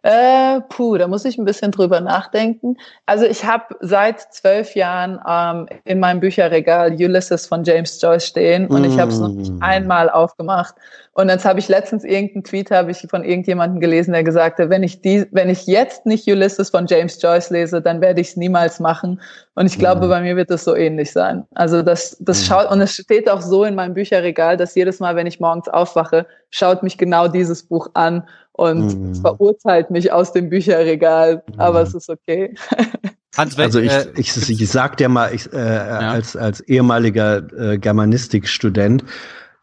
Äh, 0.04 0.62
puh, 0.70 0.98
da 0.98 1.08
muss 1.08 1.26
ich 1.26 1.38
ein 1.38 1.46
bisschen 1.46 1.72
drüber 1.72 2.00
nachdenken. 2.00 2.78
Also 3.06 3.26
ich 3.26 3.46
habe 3.46 3.76
seit 3.82 4.22
zwölf 4.34 4.76
Jahren 4.76 5.20
ähm, 5.28 5.68
in 5.86 6.00
meinem 6.00 6.20
Bücherregal 6.20 6.94
Ulysses 6.94 7.48
von 7.48 7.64
James 7.64 8.02
Joyce 8.02 8.28
stehen 8.28 8.68
und 8.68 8.84
mm. 8.84 8.86
ich 8.86 9.00
habe 9.00 9.12
es 9.12 9.20
noch 9.20 9.30
nicht 9.30 9.52
mm. 9.52 9.62
einmal 9.62 10.10
aufgemacht. 10.10 10.76
Und 11.14 11.30
jetzt 11.30 11.46
habe 11.46 11.58
ich 11.58 11.68
letztens 11.68 12.04
irgendeinen 12.04 12.44
Tweet 12.44 12.70
habe 12.70 12.92
ich 12.92 13.06
von 13.10 13.24
irgendjemandem 13.24 13.80
gelesen, 13.80 14.12
der 14.12 14.24
gesagt 14.24 14.60
hat, 14.60 14.70
wenn 14.70 14.84
ich 14.84 15.02
die, 15.02 15.26
wenn 15.32 15.50
ich 15.50 15.66
jetzt 15.66 16.06
nicht 16.06 16.28
Ulysses 16.28 16.70
von 16.70 16.86
James 16.86 17.20
Joyce 17.20 17.50
lese, 17.50 17.82
dann 17.82 18.02
werde 18.02 18.22
ich 18.22 18.30
es 18.30 18.38
niemals 18.38 18.80
machen. 18.80 19.20
Und 19.56 19.66
ich 19.66 19.80
glaube, 19.80 20.06
mm. 20.06 20.10
bei 20.10 20.22
mir 20.22 20.36
wird 20.36 20.52
es 20.52 20.64
so 20.64 20.76
ähnlich 20.76 21.12
sein. 21.12 21.44
Also 21.56 21.82
das, 21.82 22.18
das 22.20 22.42
mm. 22.42 22.44
schaut 22.46 22.72
und 22.72 22.82
es 22.82 22.94
steht 22.94 23.30
auch 23.30 23.42
so 23.42 23.64
in 23.64 23.74
meinem 23.74 23.96
Bücherregal, 23.96 24.58
dass 24.58 24.76
jedes 24.76 25.00
Mal, 25.00 25.16
wenn 25.16 25.26
ich 25.26 25.40
morgens 25.40 25.68
aufwache, 25.68 26.28
schaut 26.52 26.84
mich 26.84 26.98
genau 26.98 27.28
dieses 27.28 27.64
Buch 27.64 27.90
an 27.94 28.24
und 28.58 29.00
mhm. 29.00 29.16
verurteilt 29.16 29.90
mich 29.92 30.12
aus 30.12 30.34
dem 30.34 30.50
Bücherregal, 30.50 31.44
mhm. 31.48 31.60
aber 31.60 31.82
es 31.82 31.94
ist 31.94 32.10
okay. 32.10 32.54
Hans, 33.38 33.58
also 33.58 33.80
ich, 33.80 33.92
äh, 33.92 34.08
ich, 34.16 34.36
ich 34.50 34.70
sag 34.70 34.98
dir 34.98 35.10
mal, 35.10 35.34
ich, 35.34 35.52
äh, 35.54 35.58
ja. 35.58 36.00
als, 36.00 36.36
als 36.36 36.60
ehemaliger 36.62 37.44
äh, 37.54 37.78
Germanistikstudent, 37.78 39.04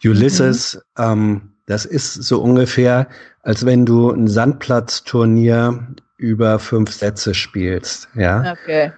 Ulysses, 0.05 0.81
mhm. 0.97 1.05
ähm, 1.05 1.51
das 1.67 1.85
ist 1.85 2.15
so 2.15 2.41
ungefähr, 2.41 3.09
als 3.43 3.67
wenn 3.67 3.85
du 3.85 4.11
ein 4.11 4.29
Sandplatzturnier 4.29 5.89
über 6.17 6.59
fünf 6.59 6.93
Sätze 6.93 7.35
spielst, 7.35 8.09
ja. 8.15 8.53
Okay. 8.53 8.93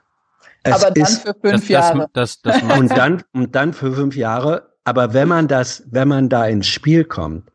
Es 0.63 0.73
aber 0.75 0.91
dann 0.93 1.05
ist, 1.05 1.23
für 1.23 1.35
fünf 1.41 1.61
das, 1.63 1.69
Jahre. 1.69 2.07
Das, 2.13 2.43
das, 2.43 2.61
und 2.79 2.91
dann 2.91 3.23
und 3.33 3.55
dann 3.55 3.73
für 3.73 3.93
fünf 3.93 4.17
Jahre. 4.17 4.75
Aber 4.85 5.15
wenn 5.15 5.29
man 5.29 5.49
das, 5.49 5.85
wenn 5.91 6.09
man 6.09 6.29
da 6.29 6.47
ins 6.47 6.67
Spiel 6.67 7.05
kommt, 7.05 7.51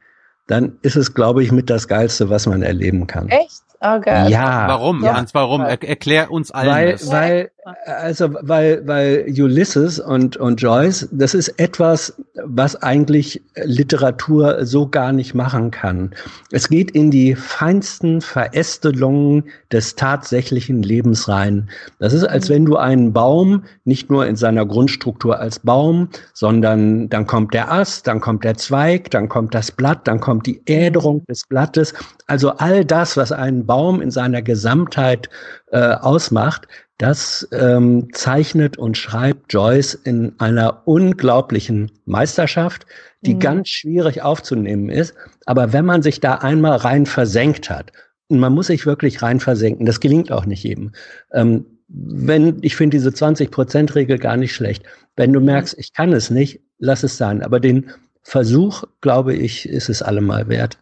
dann 0.51 0.77
ist 0.81 0.95
es, 0.95 1.13
glaube 1.13 1.43
ich, 1.43 1.51
mit 1.51 1.69
das 1.69 1.87
Geilste, 1.87 2.29
was 2.29 2.45
man 2.45 2.61
erleben 2.61 3.07
kann. 3.07 3.29
Echt? 3.29 3.63
Okay. 3.79 4.29
Ja. 4.29 4.67
Warum, 4.67 5.03
ja. 5.03 5.15
Hans, 5.15 5.33
warum? 5.33 5.61
Er, 5.61 5.81
erklär 5.81 6.29
uns 6.29 6.51
allen 6.51 6.69
weil, 6.69 6.91
das. 6.91 7.09
Weil, 7.09 7.51
also, 7.85 8.33
weil, 8.41 8.87
weil 8.87 9.25
Ulysses 9.27 9.99
und, 9.99 10.35
und 10.37 10.59
Joyce, 10.61 11.07
das 11.11 11.35
ist 11.35 11.49
etwas, 11.59 12.15
was 12.43 12.75
eigentlich 12.81 13.41
Literatur 13.55 14.65
so 14.65 14.87
gar 14.87 15.11
nicht 15.11 15.35
machen 15.35 15.69
kann. 15.69 16.15
Es 16.51 16.69
geht 16.69 16.89
in 16.91 17.11
die 17.11 17.35
feinsten 17.35 18.21
Verästelungen 18.21 19.43
des 19.71 19.95
tatsächlichen 19.95 20.81
Lebens 20.81 21.27
rein. 21.27 21.69
Das 21.99 22.13
ist, 22.13 22.23
als 22.23 22.49
wenn 22.49 22.65
du 22.65 22.77
einen 22.77 23.13
Baum 23.13 23.63
nicht 23.83 24.09
nur 24.09 24.25
in 24.25 24.35
seiner 24.35 24.65
Grundstruktur 24.65 25.39
als 25.39 25.59
Baum, 25.59 26.09
sondern 26.33 27.09
dann 27.09 27.27
kommt 27.27 27.53
der 27.53 27.71
Ast, 27.71 28.07
dann 28.07 28.21
kommt 28.21 28.43
der 28.43 28.55
Zweig, 28.55 29.11
dann 29.11 29.29
kommt 29.29 29.53
das 29.53 29.71
Blatt, 29.71 30.07
dann 30.07 30.19
kommt 30.19 30.47
die 30.47 30.63
Äderung 30.65 31.23
des 31.25 31.45
Blattes. 31.47 31.93
Also 32.25 32.51
all 32.57 32.85
das, 32.85 33.17
was 33.17 33.31
einen 33.31 33.67
Baum 33.67 34.01
in 34.01 34.09
seiner 34.09 34.41
Gesamtheit 34.41 35.29
äh, 35.71 35.93
ausmacht, 35.93 36.67
das 37.01 37.47
ähm, 37.51 38.09
zeichnet 38.13 38.77
und 38.77 38.95
schreibt 38.95 39.51
Joyce 39.51 39.95
in 39.95 40.33
einer 40.39 40.83
unglaublichen 40.85 41.91
Meisterschaft, 42.05 42.85
die 43.21 43.35
mhm. 43.35 43.39
ganz 43.39 43.69
schwierig 43.69 44.21
aufzunehmen 44.21 44.89
ist. 44.89 45.15
Aber 45.45 45.73
wenn 45.73 45.85
man 45.85 46.03
sich 46.03 46.19
da 46.19 46.35
einmal 46.35 46.77
rein 46.77 47.05
versenkt 47.05 47.69
hat, 47.69 47.91
und 48.27 48.39
man 48.39 48.53
muss 48.53 48.67
sich 48.67 48.85
wirklich 48.85 49.21
rein 49.21 49.39
versenken, 49.39 49.85
das 49.85 49.99
gelingt 49.99 50.31
auch 50.31 50.45
nicht 50.45 50.63
jedem. 50.63 50.91
Ähm, 51.33 51.65
wenn, 51.87 52.59
ich 52.61 52.75
finde 52.75 52.95
diese 52.95 53.09
20-Prozent-Regel 53.09 54.17
gar 54.19 54.37
nicht 54.37 54.53
schlecht. 54.53 54.83
Wenn 55.17 55.33
du 55.33 55.39
mhm. 55.39 55.47
merkst, 55.47 55.77
ich 55.77 55.93
kann 55.93 56.13
es 56.13 56.29
nicht, 56.29 56.61
lass 56.77 57.03
es 57.03 57.17
sein. 57.17 57.41
Aber 57.41 57.59
den 57.59 57.89
Versuch, 58.21 58.83
glaube 59.01 59.33
ich, 59.33 59.67
ist 59.67 59.89
es 59.89 60.01
allemal 60.01 60.47
wert. 60.47 60.77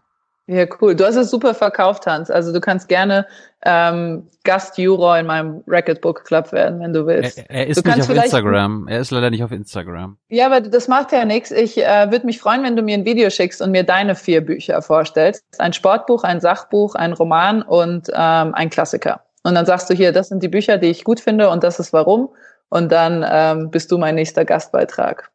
Ja, 0.49 0.65
cool. 0.81 0.95
Du 0.95 1.05
hast 1.05 1.15
es 1.15 1.29
super 1.29 1.53
verkauft, 1.53 2.07
Hans. 2.07 2.31
Also 2.31 2.51
du 2.51 2.59
kannst 2.59 2.89
gerne 2.89 3.27
ähm, 3.63 4.27
Gastjuror 4.43 5.19
in 5.19 5.27
meinem 5.27 5.63
Racket 5.67 6.01
Book 6.01 6.25
Club 6.25 6.51
werden, 6.51 6.79
wenn 6.79 6.91
du 6.91 7.05
willst. 7.05 7.37
Er, 7.37 7.51
er 7.51 7.67
ist 7.67 7.85
du 7.85 7.87
nicht 7.87 8.01
auf 8.01 8.09
Instagram. 8.09 8.87
Er 8.87 8.99
ist 8.99 9.11
leider 9.11 9.29
nicht 9.29 9.43
auf 9.43 9.51
Instagram. 9.51 10.17
Ja, 10.29 10.47
aber 10.47 10.61
das 10.61 10.87
macht 10.87 11.11
ja 11.11 11.23
nichts. 11.23 11.51
Ich 11.51 11.77
äh, 11.77 12.09
würde 12.09 12.25
mich 12.25 12.39
freuen, 12.39 12.63
wenn 12.63 12.75
du 12.75 12.81
mir 12.81 12.95
ein 12.95 13.05
Video 13.05 13.29
schickst 13.29 13.61
und 13.61 13.69
mir 13.69 13.83
deine 13.83 14.15
vier 14.15 14.43
Bücher 14.43 14.81
vorstellst. 14.81 15.43
Ein 15.59 15.71
Sportbuch, 15.71 16.23
ein 16.23 16.41
Sachbuch, 16.41 16.95
ein 16.95 17.13
Roman 17.13 17.61
und 17.61 18.09
ähm, 18.11 18.55
ein 18.55 18.71
Klassiker. 18.71 19.21
Und 19.43 19.53
dann 19.53 19.67
sagst 19.67 19.87
du 19.91 19.93
hier, 19.93 20.11
das 20.11 20.29
sind 20.29 20.41
die 20.41 20.49
Bücher, 20.49 20.79
die 20.79 20.87
ich 20.87 21.03
gut 21.03 21.19
finde 21.19 21.51
und 21.51 21.63
das 21.63 21.79
ist 21.79 21.93
warum. 21.93 22.29
Und 22.69 22.91
dann 22.91 23.23
ähm, 23.29 23.69
bist 23.69 23.91
du 23.91 23.99
mein 23.99 24.15
nächster 24.15 24.45
Gastbeitrag. 24.45 25.29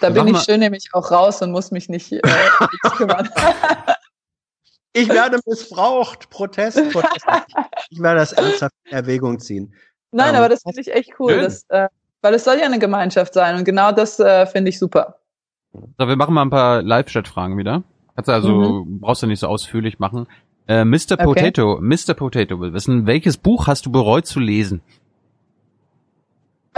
Da 0.00 0.10
bin 0.10 0.26
ich 0.26 0.40
schön 0.40 0.58
nämlich 0.58 0.88
auch 0.92 1.12
raus 1.12 1.40
und 1.40 1.52
muss 1.52 1.70
mich 1.70 1.88
nicht 1.88 2.10
äh, 2.10 2.20
kümmern. 2.96 3.28
Ich 4.96 5.08
werde 5.08 5.38
missbraucht. 5.46 6.30
Protest, 6.30 6.76
Protest. 6.92 7.26
Ich 7.90 8.00
werde 8.00 8.20
das 8.20 8.32
ernsthaft 8.32 8.74
in 8.84 8.92
Erwägung 8.92 9.38
ziehen. 9.38 9.74
Nein, 10.10 10.30
ähm, 10.30 10.36
aber 10.36 10.48
das 10.48 10.62
finde 10.62 10.80
ich 10.80 10.92
echt 10.92 11.12
cool. 11.18 11.36
Das, 11.36 11.66
äh, 11.68 11.88
weil 12.22 12.34
es 12.34 12.44
soll 12.44 12.58
ja 12.58 12.64
eine 12.64 12.78
Gemeinschaft 12.78 13.34
sein 13.34 13.56
und 13.56 13.64
genau 13.64 13.92
das 13.92 14.18
äh, 14.18 14.46
finde 14.46 14.70
ich 14.70 14.78
super. 14.78 15.18
So, 15.72 16.08
wir 16.08 16.16
machen 16.16 16.34
mal 16.34 16.42
ein 16.42 16.50
paar 16.50 16.82
Live-Chat-Fragen 16.82 17.58
wieder. 17.58 17.82
Kannst 18.14 18.28
du 18.28 18.32
also, 18.32 18.84
mhm. 18.84 19.00
brauchst 19.00 19.22
du 19.22 19.26
nicht 19.26 19.40
so 19.40 19.48
ausführlich 19.48 19.98
machen. 19.98 20.26
Äh, 20.66 20.84
Mr. 20.84 21.16
Potato, 21.16 21.74
okay. 21.74 21.82
Mr. 21.82 22.14
Potato 22.14 22.60
will 22.60 22.72
wissen, 22.72 23.06
welches 23.06 23.36
Buch 23.36 23.66
hast 23.66 23.86
du 23.86 23.92
bereut 23.92 24.26
zu 24.26 24.40
lesen? 24.40 24.80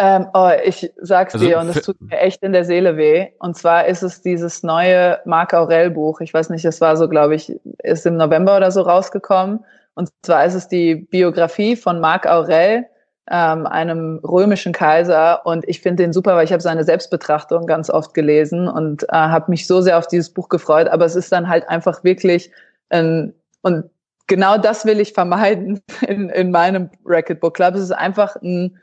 Ähm, 0.01 0.29
oh, 0.33 0.51
ich 0.65 0.93
sag's 1.01 1.35
also, 1.35 1.45
dir 1.45 1.59
und 1.59 1.71
es 1.71 1.83
tut 1.83 2.01
mir 2.01 2.19
echt 2.19 2.41
in 2.45 2.53
der 2.53 2.65
Seele 2.65 2.97
weh. 2.97 3.27
Und 3.41 3.57
zwar 3.57 3.87
ist 3.87 4.03
es 4.03 4.23
dieses 4.23 4.63
neue 4.63 5.19
Marc 5.25 5.53
Aurel 5.53 5.91
Buch. 5.91 6.21
Ich 6.21 6.33
weiß 6.33 6.51
nicht, 6.51 6.65
es 6.65 6.81
war 6.81 6.97
so, 6.97 7.09
glaube 7.09 7.35
ich, 7.35 7.53
ist 7.83 8.07
im 8.07 8.17
November 8.17 8.57
oder 8.57 8.71
so 8.71 8.83
rausgekommen. 8.83 9.65
Und 9.95 10.11
zwar 10.23 10.45
ist 10.45 10.55
es 10.55 10.69
die 10.69 10.95
Biografie 10.95 11.75
von 11.75 11.99
Marc 11.99 12.29
Aurel, 12.29 12.87
ähm, 13.29 13.67
einem 13.67 14.21
römischen 14.23 14.73
Kaiser. 14.73 15.45
Und 15.45 15.69
ich 15.69 15.81
finde 15.81 16.05
den 16.05 16.13
super, 16.13 16.37
weil 16.37 16.45
ich 16.45 16.53
habe 16.53 16.63
seine 16.63 16.85
Selbstbetrachtung 16.85 17.67
ganz 17.67 17.91
oft 17.91 18.15
gelesen 18.15 18.69
und 18.69 19.03
äh, 19.03 19.17
habe 19.17 19.51
mich 19.51 19.67
so 19.67 19.81
sehr 19.81 19.99
auf 19.99 20.07
dieses 20.07 20.33
Buch 20.33 20.49
gefreut. 20.49 20.87
Aber 20.87 21.07
es 21.07 21.17
ist 21.17 21.33
dann 21.33 21.49
halt 21.49 21.69
einfach 21.69 22.05
wirklich 22.05 22.53
ein, 22.91 23.35
und 23.63 23.91
genau 24.29 24.59
das 24.59 24.87
will 24.87 25.01
ich 25.01 25.13
vermeiden 25.13 25.81
in, 26.07 26.29
in 26.29 26.53
meinem 26.53 26.89
Racket 27.05 27.41
Book 27.41 27.55
Club. 27.55 27.75
Es 27.75 27.83
ist 27.83 27.91
einfach 27.91 28.37
ein 28.37 28.79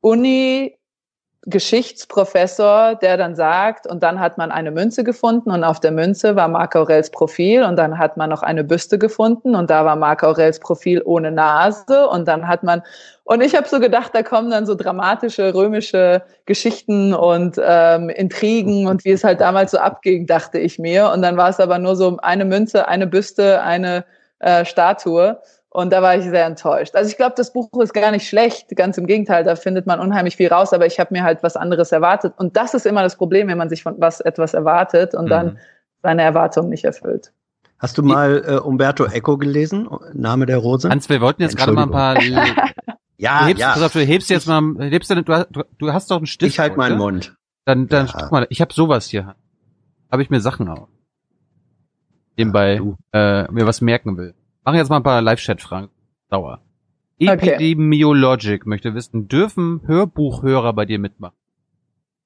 Uni 0.00 0.76
Geschichtsprofessor, 1.46 2.96
der 2.96 3.16
dann 3.16 3.34
sagt, 3.34 3.86
und 3.86 4.02
dann 4.02 4.20
hat 4.20 4.36
man 4.36 4.52
eine 4.52 4.70
Münze 4.70 5.04
gefunden 5.04 5.50
und 5.50 5.64
auf 5.64 5.80
der 5.80 5.90
Münze 5.90 6.36
war 6.36 6.48
Marc 6.48 6.76
Aurels 6.76 7.10
Profil 7.10 7.62
und 7.62 7.76
dann 7.76 7.96
hat 7.96 8.18
man 8.18 8.28
noch 8.28 8.42
eine 8.42 8.62
Büste 8.62 8.98
gefunden 8.98 9.54
und 9.54 9.70
da 9.70 9.86
war 9.86 9.96
Marc 9.96 10.22
Aurels 10.22 10.60
Profil 10.60 11.00
ohne 11.02 11.30
Nase 11.30 12.06
und 12.08 12.28
dann 12.28 12.46
hat 12.46 12.62
man, 12.62 12.82
und 13.24 13.42
ich 13.42 13.56
habe 13.56 13.66
so 13.66 13.80
gedacht, 13.80 14.10
da 14.14 14.22
kommen 14.22 14.50
dann 14.50 14.66
so 14.66 14.74
dramatische 14.74 15.54
römische 15.54 16.22
Geschichten 16.44 17.14
und 17.14 17.58
ähm, 17.58 18.10
Intrigen 18.10 18.86
und 18.86 19.06
wie 19.06 19.12
es 19.12 19.24
halt 19.24 19.40
damals 19.40 19.70
so 19.70 19.78
abging, 19.78 20.26
dachte 20.26 20.58
ich 20.58 20.78
mir. 20.78 21.10
Und 21.10 21.22
dann 21.22 21.38
war 21.38 21.48
es 21.48 21.58
aber 21.58 21.78
nur 21.78 21.96
so 21.96 22.18
eine 22.18 22.44
Münze, 22.44 22.86
eine 22.86 23.06
Büste, 23.06 23.62
eine 23.62 24.04
äh, 24.40 24.66
Statue. 24.66 25.40
Und 25.72 25.92
da 25.92 26.02
war 26.02 26.16
ich 26.16 26.24
sehr 26.24 26.46
enttäuscht. 26.46 26.96
Also 26.96 27.10
ich 27.10 27.16
glaube, 27.16 27.34
das 27.36 27.52
Buch 27.52 27.68
ist 27.80 27.94
gar 27.94 28.10
nicht 28.10 28.28
schlecht, 28.28 28.74
ganz 28.74 28.98
im 28.98 29.06
Gegenteil, 29.06 29.44
da 29.44 29.54
findet 29.54 29.86
man 29.86 30.00
unheimlich 30.00 30.36
viel 30.36 30.48
raus, 30.48 30.72
aber 30.72 30.86
ich 30.86 30.98
habe 30.98 31.14
mir 31.14 31.22
halt 31.22 31.44
was 31.44 31.56
anderes 31.56 31.92
erwartet. 31.92 32.34
Und 32.38 32.56
das 32.56 32.74
ist 32.74 32.86
immer 32.86 33.04
das 33.04 33.16
Problem, 33.16 33.46
wenn 33.46 33.58
man 33.58 33.68
sich 33.68 33.84
von 33.84 33.94
was 33.98 34.20
etwas 34.20 34.52
erwartet 34.52 35.14
und 35.14 35.26
mhm. 35.26 35.30
dann 35.30 35.58
seine 36.02 36.22
Erwartungen 36.22 36.70
nicht 36.70 36.84
erfüllt. 36.84 37.32
Hast 37.78 37.96
du 37.96 38.02
mal 38.02 38.44
äh, 38.46 38.56
Umberto 38.56 39.06
Eco 39.06 39.38
gelesen? 39.38 39.88
Name 40.12 40.44
der 40.44 40.58
Rose? 40.58 40.90
Hans, 40.90 41.08
wir 41.08 41.20
wollten 41.20 41.42
jetzt 41.42 41.56
gerade 41.56 41.72
mal 41.72 41.84
ein 41.84 41.90
paar. 41.90 42.20
ja, 43.16 43.40
du 43.40 43.46
hebst, 43.46 43.60
ja. 43.60 43.72
Pass 43.72 43.82
auf, 43.82 43.92
du 43.92 44.00
hebst 44.00 44.28
jetzt 44.28 44.48
mal, 44.48 44.74
hebst 44.80 45.10
du, 45.10 45.22
du, 45.22 45.64
du 45.78 45.92
hast 45.92 46.10
doch 46.10 46.18
einen 46.18 46.26
Stift. 46.26 46.52
Ich 46.52 46.58
halt 46.58 46.76
meinen 46.76 46.98
Mund. 46.98 47.36
Dann, 47.64 47.86
dann 47.86 48.06
ja. 48.06 48.12
guck 48.18 48.32
mal, 48.32 48.46
ich 48.50 48.60
habe 48.60 48.74
sowas 48.74 49.06
hier. 49.06 49.34
Habe 50.10 50.22
ich 50.22 50.30
mir 50.30 50.40
Sachen 50.40 50.68
auf. 50.68 50.88
Nebenbei 52.36 52.80
ja, 53.14 53.44
äh, 53.44 53.52
mir 53.52 53.66
was 53.66 53.80
merken 53.80 54.18
will. 54.18 54.34
Machen 54.64 54.76
jetzt 54.76 54.90
mal 54.90 54.96
ein 54.96 55.02
paar 55.02 55.22
Live-Chat-Fragen. 55.22 55.88
Dauer. 56.28 56.60
Okay. 57.20 57.32
Epidemiologic 57.32 58.66
möchte 58.66 58.94
wissen, 58.94 59.28
dürfen 59.28 59.82
Hörbuchhörer 59.86 60.72
bei 60.72 60.86
dir 60.86 60.98
mitmachen? 60.98 61.36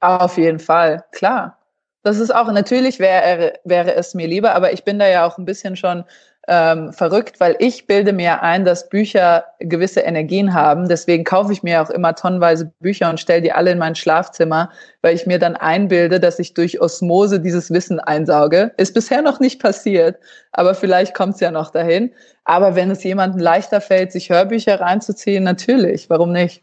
Auf 0.00 0.36
jeden 0.36 0.58
Fall, 0.58 1.04
klar. 1.12 1.58
Das 2.02 2.18
ist 2.18 2.34
auch, 2.34 2.52
natürlich 2.52 2.98
wäre, 2.98 3.54
wäre 3.64 3.94
es 3.94 4.14
mir 4.14 4.28
lieber, 4.28 4.54
aber 4.54 4.72
ich 4.72 4.84
bin 4.84 4.98
da 4.98 5.08
ja 5.08 5.26
auch 5.26 5.38
ein 5.38 5.46
bisschen 5.46 5.74
schon 5.74 6.04
ähm, 6.46 6.92
verrückt, 6.92 7.40
weil 7.40 7.56
ich 7.58 7.86
bilde 7.86 8.12
mir 8.12 8.42
ein, 8.42 8.64
dass 8.64 8.88
Bücher 8.88 9.44
gewisse 9.60 10.00
Energien 10.00 10.52
haben. 10.52 10.88
Deswegen 10.88 11.24
kaufe 11.24 11.52
ich 11.52 11.62
mir 11.62 11.80
auch 11.80 11.90
immer 11.90 12.14
tonnenweise 12.14 12.70
Bücher 12.80 13.08
und 13.08 13.18
stelle 13.18 13.40
die 13.40 13.52
alle 13.52 13.72
in 13.72 13.78
mein 13.78 13.94
Schlafzimmer, 13.94 14.70
weil 15.02 15.14
ich 15.14 15.26
mir 15.26 15.38
dann 15.38 15.56
einbilde, 15.56 16.20
dass 16.20 16.38
ich 16.38 16.52
durch 16.52 16.80
Osmose 16.80 17.40
dieses 17.40 17.70
Wissen 17.70 17.98
einsauge. 17.98 18.72
Ist 18.76 18.94
bisher 18.94 19.22
noch 19.22 19.40
nicht 19.40 19.60
passiert, 19.60 20.18
aber 20.52 20.74
vielleicht 20.74 21.14
kommt 21.14 21.34
es 21.34 21.40
ja 21.40 21.50
noch 21.50 21.70
dahin. 21.70 22.12
Aber 22.44 22.74
wenn 22.74 22.90
es 22.90 23.02
jemandem 23.02 23.40
leichter 23.40 23.80
fällt, 23.80 24.12
sich 24.12 24.28
Hörbücher 24.28 24.80
reinzuziehen, 24.80 25.44
natürlich, 25.44 26.10
warum 26.10 26.32
nicht? 26.32 26.62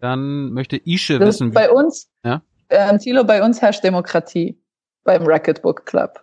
Dann 0.00 0.52
möchte 0.52 0.76
Ische 0.76 1.18
das 1.18 1.28
wissen. 1.28 1.50
Bei 1.50 1.70
uns, 1.70 2.08
ja? 2.24 2.42
äh, 2.68 2.96
Thilo, 2.98 3.24
bei 3.24 3.42
uns 3.42 3.60
herrscht 3.60 3.82
Demokratie 3.82 4.56
beim 5.02 5.24
Racket 5.24 5.62
Book 5.62 5.84
Club. 5.84 6.20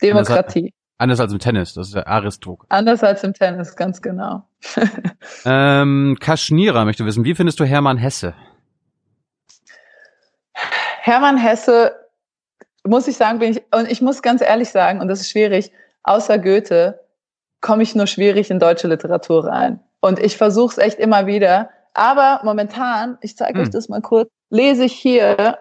Demokratie. 0.00 0.72
Anders 0.98 1.20
als 1.20 1.32
im 1.32 1.38
Tennis, 1.38 1.74
das 1.74 1.88
ist 1.88 1.94
der 1.94 2.08
Aristok. 2.08 2.66
Anders 2.68 3.04
als 3.04 3.22
im 3.22 3.32
Tennis, 3.32 3.76
ganz 3.76 4.02
genau. 4.02 4.42
ähm, 5.44 6.16
Kaschnira 6.20 6.84
möchte 6.84 7.06
wissen, 7.06 7.24
wie 7.24 7.36
findest 7.36 7.60
du 7.60 7.64
Hermann 7.64 7.98
Hesse? 7.98 8.34
Hermann 11.00 11.38
Hesse, 11.38 11.94
muss 12.84 13.06
ich 13.06 13.16
sagen, 13.16 13.38
bin 13.38 13.52
ich, 13.52 13.62
und 13.72 13.88
ich 13.88 14.02
muss 14.02 14.22
ganz 14.22 14.42
ehrlich 14.42 14.70
sagen, 14.70 15.00
und 15.00 15.06
das 15.06 15.20
ist 15.20 15.30
schwierig, 15.30 15.70
außer 16.02 16.38
Goethe 16.38 16.98
komme 17.60 17.84
ich 17.84 17.94
nur 17.94 18.08
schwierig 18.08 18.50
in 18.50 18.58
deutsche 18.58 18.88
Literatur 18.88 19.46
rein. 19.46 19.78
Und 20.00 20.18
ich 20.18 20.36
versuche 20.36 20.72
es 20.72 20.78
echt 20.78 20.98
immer 20.98 21.26
wieder. 21.26 21.70
Aber 21.94 22.40
momentan, 22.44 23.18
ich 23.20 23.36
zeige 23.36 23.58
hm. 23.58 23.66
euch 23.66 23.70
das 23.70 23.88
mal 23.88 24.02
kurz, 24.02 24.28
lese 24.50 24.84
ich 24.84 24.92
hier 24.92 25.58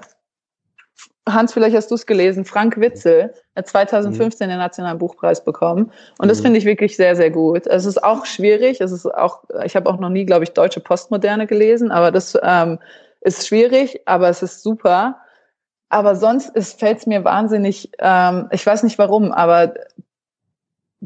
Hans, 1.27 1.53
vielleicht 1.53 1.75
hast 1.75 1.91
du 1.91 1.95
es 1.95 2.05
gelesen, 2.05 2.45
Frank 2.45 2.79
Witzel 2.79 3.33
hat 3.55 3.67
2015 3.67 4.47
mhm. 4.47 4.51
den 4.51 4.59
Nationalen 4.59 4.97
Buchpreis 4.97 5.43
bekommen. 5.43 5.91
Und 6.17 6.29
das 6.29 6.39
mhm. 6.39 6.43
finde 6.43 6.59
ich 6.59 6.65
wirklich 6.65 6.95
sehr, 6.95 7.15
sehr 7.15 7.31
gut. 7.31 7.67
Es 7.67 7.85
ist 7.85 8.03
auch 8.03 8.25
schwierig. 8.25 8.81
Es 8.81 8.91
ist 8.91 9.05
auch, 9.05 9.43
ich 9.63 9.75
habe 9.75 9.89
auch 9.89 9.99
noch 9.99 10.09
nie, 10.09 10.25
glaube 10.25 10.43
ich, 10.43 10.51
deutsche 10.51 10.79
Postmoderne 10.79 11.47
gelesen, 11.47 11.91
aber 11.91 12.11
das 12.11 12.37
ähm, 12.41 12.79
ist 13.21 13.47
schwierig, 13.47 14.01
aber 14.05 14.29
es 14.29 14.41
ist 14.41 14.63
super. 14.63 15.17
Aber 15.89 16.15
sonst 16.15 16.51
fällt 16.77 16.99
es 16.99 17.05
mir 17.05 17.23
wahnsinnig, 17.23 17.91
ähm, 17.99 18.49
ich 18.51 18.65
weiß 18.65 18.83
nicht 18.83 18.97
warum, 18.97 19.31
aber 19.31 19.73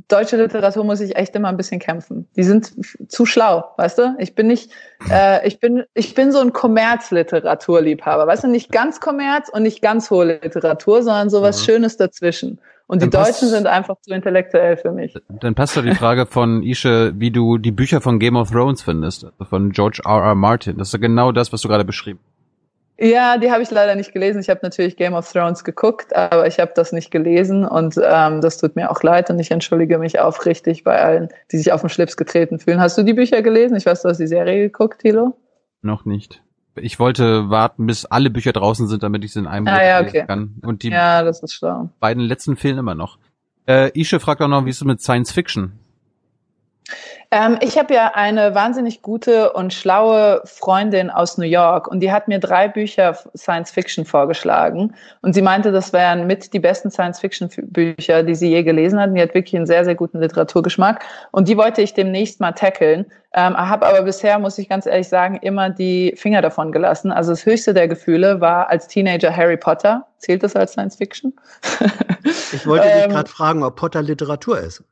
deutsche 0.08 0.38
Literatur 0.38 0.84
muss 0.84 1.02
ich 1.02 1.16
echt 1.16 1.36
immer 1.36 1.50
ein 1.50 1.58
bisschen 1.58 1.80
kämpfen. 1.80 2.28
Die 2.36 2.44
sind 2.44 2.74
zu 3.12 3.26
schlau, 3.26 3.66
weißt 3.78 3.98
du? 3.98 4.16
Ich 4.20 4.36
bin 4.36 4.48
nicht, 4.48 4.72
äh, 5.10 5.46
ich 5.46 5.60
bin, 5.60 5.84
ich 5.94 6.16
bin 6.16 6.32
so 6.32 6.39
ein 6.39 6.54
Kommerzliteraturliebhaber, 6.54 8.26
weißt 8.28 8.46
du? 8.46 8.48
Nicht 8.48 8.72
ganz 8.72 9.00
Kommerz 9.02 9.50
und 9.50 9.64
nicht 9.64 9.82
ganz 9.82 10.10
hohe 10.10 10.39
Literatur, 10.42 11.04
sondern 11.04 11.30
so 11.30 11.42
was 11.42 11.66
ja. 11.66 11.74
Schönes 11.74 11.98
dazwischen. 11.98 12.60
Und 12.88 13.02
die 13.02 13.10
dann 13.10 13.24
Deutschen 13.24 13.48
sind 13.48 13.68
einfach 13.68 13.96
zu 14.02 14.14
intellektuell 14.14 14.76
für 14.76 14.92
mich. 14.92 15.14
Dann 15.30 15.56
passt 15.56 15.78
doch 15.78 15.84
die 15.84 15.96
Frage 15.96 16.26
von 16.26 16.62
Ische, 16.62 17.14
wie 17.16 17.32
du 17.32 17.58
die 17.58 17.72
Bücher 17.72 18.02
von 18.02 18.20
Game 18.20 18.36
of 18.36 18.52
Thrones 18.52 18.82
findest, 18.82 19.24
also 19.24 19.46
von 19.46 19.72
George 19.72 20.02
R. 20.06 20.22
R. 20.24 20.36
Martin. 20.36 20.78
Das 20.78 20.89
ist 20.89 20.94
ja 20.94 21.00
genau 21.00 21.32
das, 21.32 21.54
was 21.54 21.62
du 21.62 21.70
gerade 21.70 21.86
beschrieben 21.86 22.20
hast. 22.22 22.31
Ja, 23.04 23.39
die 23.39 23.52
habe 23.52 23.64
ich 23.64 23.72
leider 23.72 23.95
nicht 23.95 24.14
gelesen. 24.14 24.41
Ich 24.41 24.49
habe 24.52 24.60
natürlich 24.62 24.95
Game 24.95 25.16
of 25.16 25.32
Thrones 25.32 25.64
geguckt, 25.64 26.16
aber 26.16 26.45
ich 26.45 26.60
habe 26.60 26.72
das 26.76 26.91
nicht 26.91 27.10
gelesen 27.10 27.66
und 27.66 27.95
ähm, 27.97 28.41
das 28.41 28.60
tut 28.60 28.76
mir 28.76 28.91
auch 28.91 29.02
leid 29.02 29.32
und 29.32 29.39
ich 29.39 29.49
entschuldige 29.49 29.97
mich 29.97 30.20
aufrichtig 30.20 30.84
bei 30.84 31.02
allen, 31.02 31.30
die 31.52 31.58
sich 31.58 31.74
auf 31.74 31.82
den 31.82 31.89
Schlips 31.89 32.16
getreten 32.16 32.60
fühlen. 32.60 32.80
Hast 32.80 32.99
du 32.99 33.04
die 33.04 33.14
Bücher 33.14 33.41
gelesen? 33.41 33.76
Ich 33.76 33.88
weiß, 33.88 34.04
du 34.04 34.10
hast 34.10 34.20
die 34.20 34.28
Serie 34.28 34.70
geguckt, 34.70 35.02
Thilo? 35.02 35.36
Noch 35.82 36.06
nicht. 36.06 36.43
Ich 36.76 36.99
wollte 36.99 37.49
warten, 37.49 37.88
bis 37.88 38.06
alle 38.06 38.30
Bücher 38.30 38.54
draußen 38.54 38.88
sind, 38.88 39.02
damit 39.02 39.24
ich 39.24 39.34
sie 39.34 39.39
in 39.39 39.47
einem 39.47 39.68
ah, 39.68 39.84
ja, 39.84 40.02
okay. 40.02 40.26
kann. 40.28 40.58
Und 40.62 40.84
die 40.84 40.89
ja, 40.89 41.24
das 41.24 41.41
ist 41.41 41.56
schlau. 41.56 41.89
beiden 41.99 42.22
letzten 42.22 42.56
fehlen 42.56 42.78
immer 42.78 42.93
noch. 42.93 43.18
Äh, 43.68 43.99
Ische 43.99 44.20
fragt 44.20 44.43
auch 44.43 44.47
noch, 44.47 44.64
wie 44.66 44.70
ist 44.70 44.78
es 44.78 44.84
mit 44.84 45.02
Science 45.02 45.32
Fiction? 45.32 45.80
Ähm, 47.32 47.58
ich 47.62 47.78
habe 47.78 47.94
ja 47.94 48.12
eine 48.14 48.56
wahnsinnig 48.56 49.02
gute 49.02 49.54
und 49.54 49.74
schlaue 49.74 50.42
Freundin 50.46 51.10
aus 51.10 51.38
New 51.38 51.46
York 51.46 51.88
und 51.88 52.02
die 52.02 52.12
hat 52.12 52.28
mir 52.28 52.40
drei 52.40 52.68
Bücher 52.68 53.18
Science 53.36 53.72
Fiction 53.72 54.04
vorgeschlagen 54.04 54.94
und 55.22 55.34
sie 55.34 55.42
meinte, 55.42 55.72
das 55.72 55.94
wären 55.94 56.28
mit 56.28 56.54
die 56.54 56.60
besten 56.60 56.92
Science 56.92 57.20
Fiction 57.20 57.50
Bücher, 57.64 58.24
die 58.24 58.36
sie 58.36 58.50
je 58.50 58.64
gelesen 58.64 59.00
hat. 59.00 59.10
Und 59.10 59.16
die 59.16 59.22
hat 59.22 59.34
wirklich 59.34 59.56
einen 59.56 59.66
sehr, 59.66 59.86
sehr 59.86 59.96
guten 59.96 60.20
Literaturgeschmack 60.20 61.06
und 61.32 61.48
die 61.48 61.56
wollte 61.56 61.82
ich 61.82 61.94
demnächst 61.94 62.40
mal 62.42 62.52
tackeln. 62.52 63.06
Ähm, 63.34 63.56
habe 63.56 63.86
aber 63.86 64.02
bisher, 64.02 64.38
muss 64.40 64.58
ich 64.58 64.68
ganz 64.68 64.86
ehrlich 64.86 65.08
sagen, 65.08 65.38
immer 65.38 65.70
die 65.70 66.14
Finger 66.18 66.42
davon 66.42 66.74
gelassen. 66.74 67.12
Also 67.12 67.32
das 67.32 67.46
höchste 67.46 67.74
der 67.74 67.88
Gefühle 67.88 68.42
war 68.42 68.70
als 68.70 68.90
Teenager 68.90 69.34
Harry 69.34 69.56
Potter. 69.56 70.06
Zählt 70.18 70.44
das 70.44 70.56
als 70.58 70.74
Science 70.74 70.98
Fiction? 70.98 71.34
ich 72.52 72.68
wollte 72.68 72.88
dich 72.88 72.96
ähm, 73.06 73.12
gerade 73.12 73.30
fragen, 73.30 73.64
ob 73.64 73.78
Potter 73.78 74.02
Literatur 74.02 74.60
ist. 74.60 74.84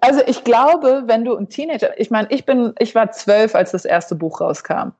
Also 0.00 0.20
ich 0.26 0.44
glaube, 0.44 1.04
wenn 1.06 1.24
du 1.24 1.36
ein 1.36 1.48
Teenager, 1.48 1.98
ich 1.98 2.10
meine, 2.10 2.28
ich 2.30 2.44
bin, 2.44 2.74
ich 2.78 2.94
war 2.94 3.10
zwölf, 3.12 3.54
als 3.54 3.72
das 3.72 3.84
erste 3.84 4.14
Buch 4.14 4.40
rauskam. 4.40 4.90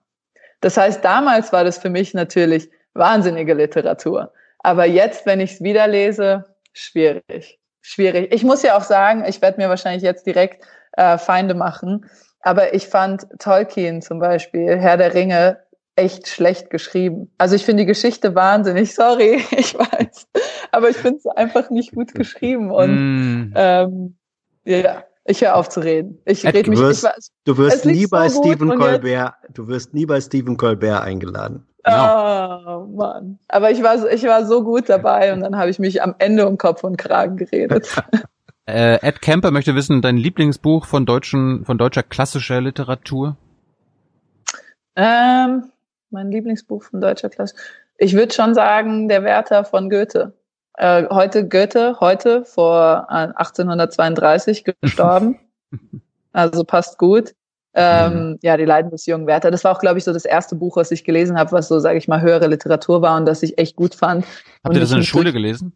Das 0.60 0.78
heißt, 0.78 1.04
damals 1.04 1.52
war 1.52 1.62
das 1.62 1.76
für 1.76 1.90
mich 1.90 2.14
natürlich 2.14 2.70
wahnsinnige 2.94 3.52
Literatur. 3.52 4.32
Aber 4.60 4.86
jetzt, 4.86 5.26
wenn 5.26 5.40
ich 5.40 5.52
es 5.52 5.62
wieder 5.62 5.86
lese, 5.86 6.46
schwierig. 6.72 7.60
Schwierig. 7.82 8.32
Ich 8.32 8.44
muss 8.44 8.62
ja 8.62 8.78
auch 8.78 8.82
sagen, 8.82 9.26
ich 9.28 9.42
werde 9.42 9.60
mir 9.60 9.68
wahrscheinlich 9.68 10.02
jetzt 10.02 10.26
direkt 10.26 10.64
äh, 10.92 11.18
Feinde 11.18 11.54
machen. 11.54 12.08
Aber 12.40 12.72
ich 12.72 12.88
fand 12.88 13.26
Tolkien 13.38 14.00
zum 14.00 14.20
Beispiel, 14.20 14.78
Herr 14.78 14.96
der 14.96 15.12
Ringe, 15.12 15.58
echt 15.96 16.28
schlecht 16.28 16.70
geschrieben. 16.70 17.30
Also 17.38 17.56
ich 17.56 17.64
finde 17.64 17.82
die 17.82 17.86
Geschichte 17.86 18.34
wahnsinnig, 18.34 18.94
sorry, 18.94 19.44
ich 19.50 19.78
weiß. 19.78 20.28
Aber 20.74 20.90
ich 20.90 20.96
finde 20.96 21.18
es 21.18 21.26
einfach 21.26 21.70
nicht 21.70 21.94
gut 21.94 22.14
geschrieben. 22.14 22.70
Und 22.70 23.50
mm. 23.50 23.52
ähm, 23.54 24.16
ja, 24.64 25.04
ich 25.24 25.40
höre 25.40 25.56
auf 25.56 25.68
zu 25.68 25.80
reden. 25.80 26.18
Ich 26.24 26.44
rede 26.44 26.68
mich. 26.68 26.78
Wirst, 26.78 27.04
ich, 27.04 27.28
du 27.44 27.56
wirst 27.56 27.86
nie 27.86 28.06
bei 28.06 28.28
so 28.28 28.42
Stephen 28.42 28.78
Colbert. 28.78 29.34
Du 29.52 29.68
wirst 29.68 29.94
nie 29.94 30.06
bei 30.06 30.20
Stephen 30.20 30.56
Colbert 30.56 31.02
eingeladen. 31.02 31.66
Genau. 31.84 32.82
Oh 32.82 32.86
Mann. 32.86 33.38
Aber 33.48 33.70
ich 33.70 33.82
war, 33.82 34.10
ich 34.10 34.22
war 34.24 34.46
so 34.46 34.64
gut 34.64 34.88
dabei 34.88 35.32
und 35.32 35.40
dann 35.40 35.56
habe 35.56 35.70
ich 35.70 35.78
mich 35.78 36.02
am 36.02 36.14
Ende 36.18 36.46
um 36.46 36.56
Kopf 36.58 36.82
und 36.82 36.96
Kragen 36.96 37.36
geredet. 37.36 37.94
äh, 38.66 38.98
Ed 39.06 39.20
Kemper 39.20 39.50
möchte 39.50 39.74
wissen, 39.74 40.00
dein 40.00 40.16
Lieblingsbuch 40.16 40.86
von 40.86 41.04
deutschen, 41.04 41.64
von 41.64 41.76
deutscher 41.76 42.02
klassischer 42.02 42.60
Literatur? 42.60 43.36
Ähm, 44.96 45.72
mein 46.10 46.30
Lieblingsbuch 46.30 46.84
von 46.84 47.00
deutscher 47.00 47.28
Klasse. 47.28 47.54
Ich 47.98 48.14
würde 48.14 48.32
schon 48.32 48.54
sagen, 48.54 49.08
der 49.08 49.22
Werther 49.22 49.64
von 49.64 49.90
Goethe. 49.90 50.32
Äh, 50.76 51.04
heute 51.10 51.48
Goethe, 51.48 51.98
heute 52.00 52.44
vor 52.44 53.10
1832 53.10 54.66
äh, 54.66 54.72
gestorben. 54.80 55.38
also 56.32 56.64
passt 56.64 56.98
gut. 56.98 57.34
Ähm, 57.76 58.12
mhm. 58.12 58.38
Ja, 58.42 58.56
die 58.56 58.64
Leiden 58.64 58.90
des 58.90 59.06
jungen 59.06 59.26
Werther. 59.26 59.50
Das 59.50 59.64
war 59.64 59.72
auch, 59.72 59.80
glaube 59.80 59.98
ich, 59.98 60.04
so 60.04 60.12
das 60.12 60.24
erste 60.24 60.54
Buch, 60.54 60.76
was 60.76 60.92
ich 60.92 61.02
gelesen 61.02 61.36
habe, 61.36 61.50
was 61.52 61.66
so, 61.68 61.80
sage 61.80 61.98
ich 61.98 62.06
mal, 62.06 62.20
höhere 62.20 62.46
Literatur 62.46 63.02
war 63.02 63.16
und 63.16 63.26
das 63.26 63.42
ich 63.42 63.58
echt 63.58 63.74
gut 63.74 63.94
fand. 63.94 64.24
Habt 64.62 64.74
ihr 64.74 64.80
das 64.80 64.92
in 64.92 64.98
der 64.98 65.04
Schule 65.04 65.32
gelesen? 65.32 65.72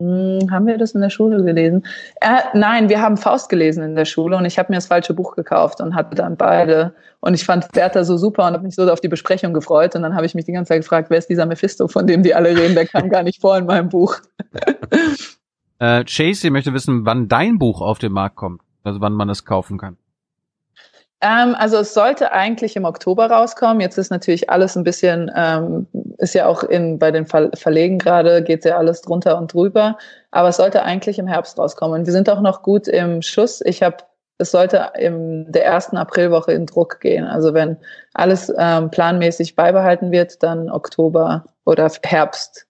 Hm, 0.00 0.50
haben 0.50 0.66
wir 0.66 0.78
das 0.78 0.92
in 0.92 1.02
der 1.02 1.10
Schule 1.10 1.44
gelesen? 1.44 1.84
Äh, 2.22 2.40
nein, 2.54 2.88
wir 2.88 3.02
haben 3.02 3.18
Faust 3.18 3.50
gelesen 3.50 3.82
in 3.82 3.94
der 3.94 4.06
Schule 4.06 4.36
und 4.36 4.46
ich 4.46 4.58
habe 4.58 4.72
mir 4.72 4.76
das 4.76 4.86
falsche 4.86 5.12
Buch 5.12 5.36
gekauft 5.36 5.82
und 5.82 5.94
hatte 5.94 6.14
dann 6.14 6.38
beide. 6.38 6.94
Und 7.20 7.34
ich 7.34 7.44
fand 7.44 7.70
Bertha 7.72 8.02
so 8.02 8.16
super 8.16 8.46
und 8.46 8.54
habe 8.54 8.64
mich 8.64 8.74
so 8.74 8.90
auf 8.90 9.02
die 9.02 9.08
Besprechung 9.08 9.52
gefreut. 9.52 9.94
Und 9.94 10.02
dann 10.02 10.14
habe 10.14 10.24
ich 10.24 10.34
mich 10.34 10.46
die 10.46 10.52
ganze 10.52 10.70
Zeit 10.70 10.80
gefragt, 10.80 11.10
wer 11.10 11.18
ist 11.18 11.28
dieser 11.28 11.44
Mephisto, 11.44 11.86
von 11.86 12.06
dem 12.06 12.22
die 12.22 12.34
alle 12.34 12.56
reden? 12.56 12.74
Der 12.74 12.86
kam 12.86 13.10
gar 13.10 13.22
nicht 13.22 13.42
vor 13.42 13.58
in 13.58 13.66
meinem 13.66 13.90
Buch. 13.90 14.16
äh, 15.78 16.04
Chasey 16.04 16.48
möchte 16.48 16.72
wissen, 16.72 17.04
wann 17.04 17.28
dein 17.28 17.58
Buch 17.58 17.82
auf 17.82 17.98
den 17.98 18.12
Markt 18.12 18.36
kommt, 18.36 18.62
also 18.82 19.02
wann 19.02 19.12
man 19.12 19.28
es 19.28 19.44
kaufen 19.44 19.76
kann. 19.76 19.98
Ähm, 21.22 21.54
also 21.58 21.78
es 21.78 21.92
sollte 21.92 22.32
eigentlich 22.32 22.76
im 22.76 22.84
Oktober 22.84 23.30
rauskommen. 23.30 23.80
Jetzt 23.80 23.98
ist 23.98 24.10
natürlich 24.10 24.48
alles 24.48 24.76
ein 24.76 24.84
bisschen, 24.84 25.30
ähm, 25.36 25.86
ist 26.18 26.34
ja 26.34 26.46
auch 26.46 26.62
in, 26.62 26.98
bei 26.98 27.10
den 27.10 27.26
Ver 27.26 27.50
Verlegen 27.54 27.98
gerade, 27.98 28.42
geht 28.42 28.64
ja 28.64 28.78
alles 28.78 29.02
drunter 29.02 29.36
und 29.36 29.52
drüber. 29.52 29.98
Aber 30.30 30.48
es 30.48 30.56
sollte 30.56 30.82
eigentlich 30.82 31.18
im 31.18 31.26
Herbst 31.26 31.58
rauskommen. 31.58 32.00
Und 32.00 32.06
wir 32.06 32.12
sind 32.12 32.30
auch 32.30 32.40
noch 32.40 32.62
gut 32.62 32.88
im 32.88 33.20
Schuss. 33.20 33.60
Ich 33.64 33.82
habe, 33.82 33.98
es 34.38 34.50
sollte 34.50 34.92
in 34.98 35.52
der 35.52 35.66
ersten 35.66 35.98
Aprilwoche 35.98 36.52
in 36.52 36.64
Druck 36.64 37.00
gehen. 37.00 37.26
Also 37.26 37.52
wenn 37.52 37.76
alles 38.14 38.50
ähm, 38.56 38.90
planmäßig 38.90 39.56
beibehalten 39.56 40.12
wird, 40.12 40.42
dann 40.42 40.70
Oktober 40.70 41.44
oder 41.66 41.90
Herbst 42.02 42.66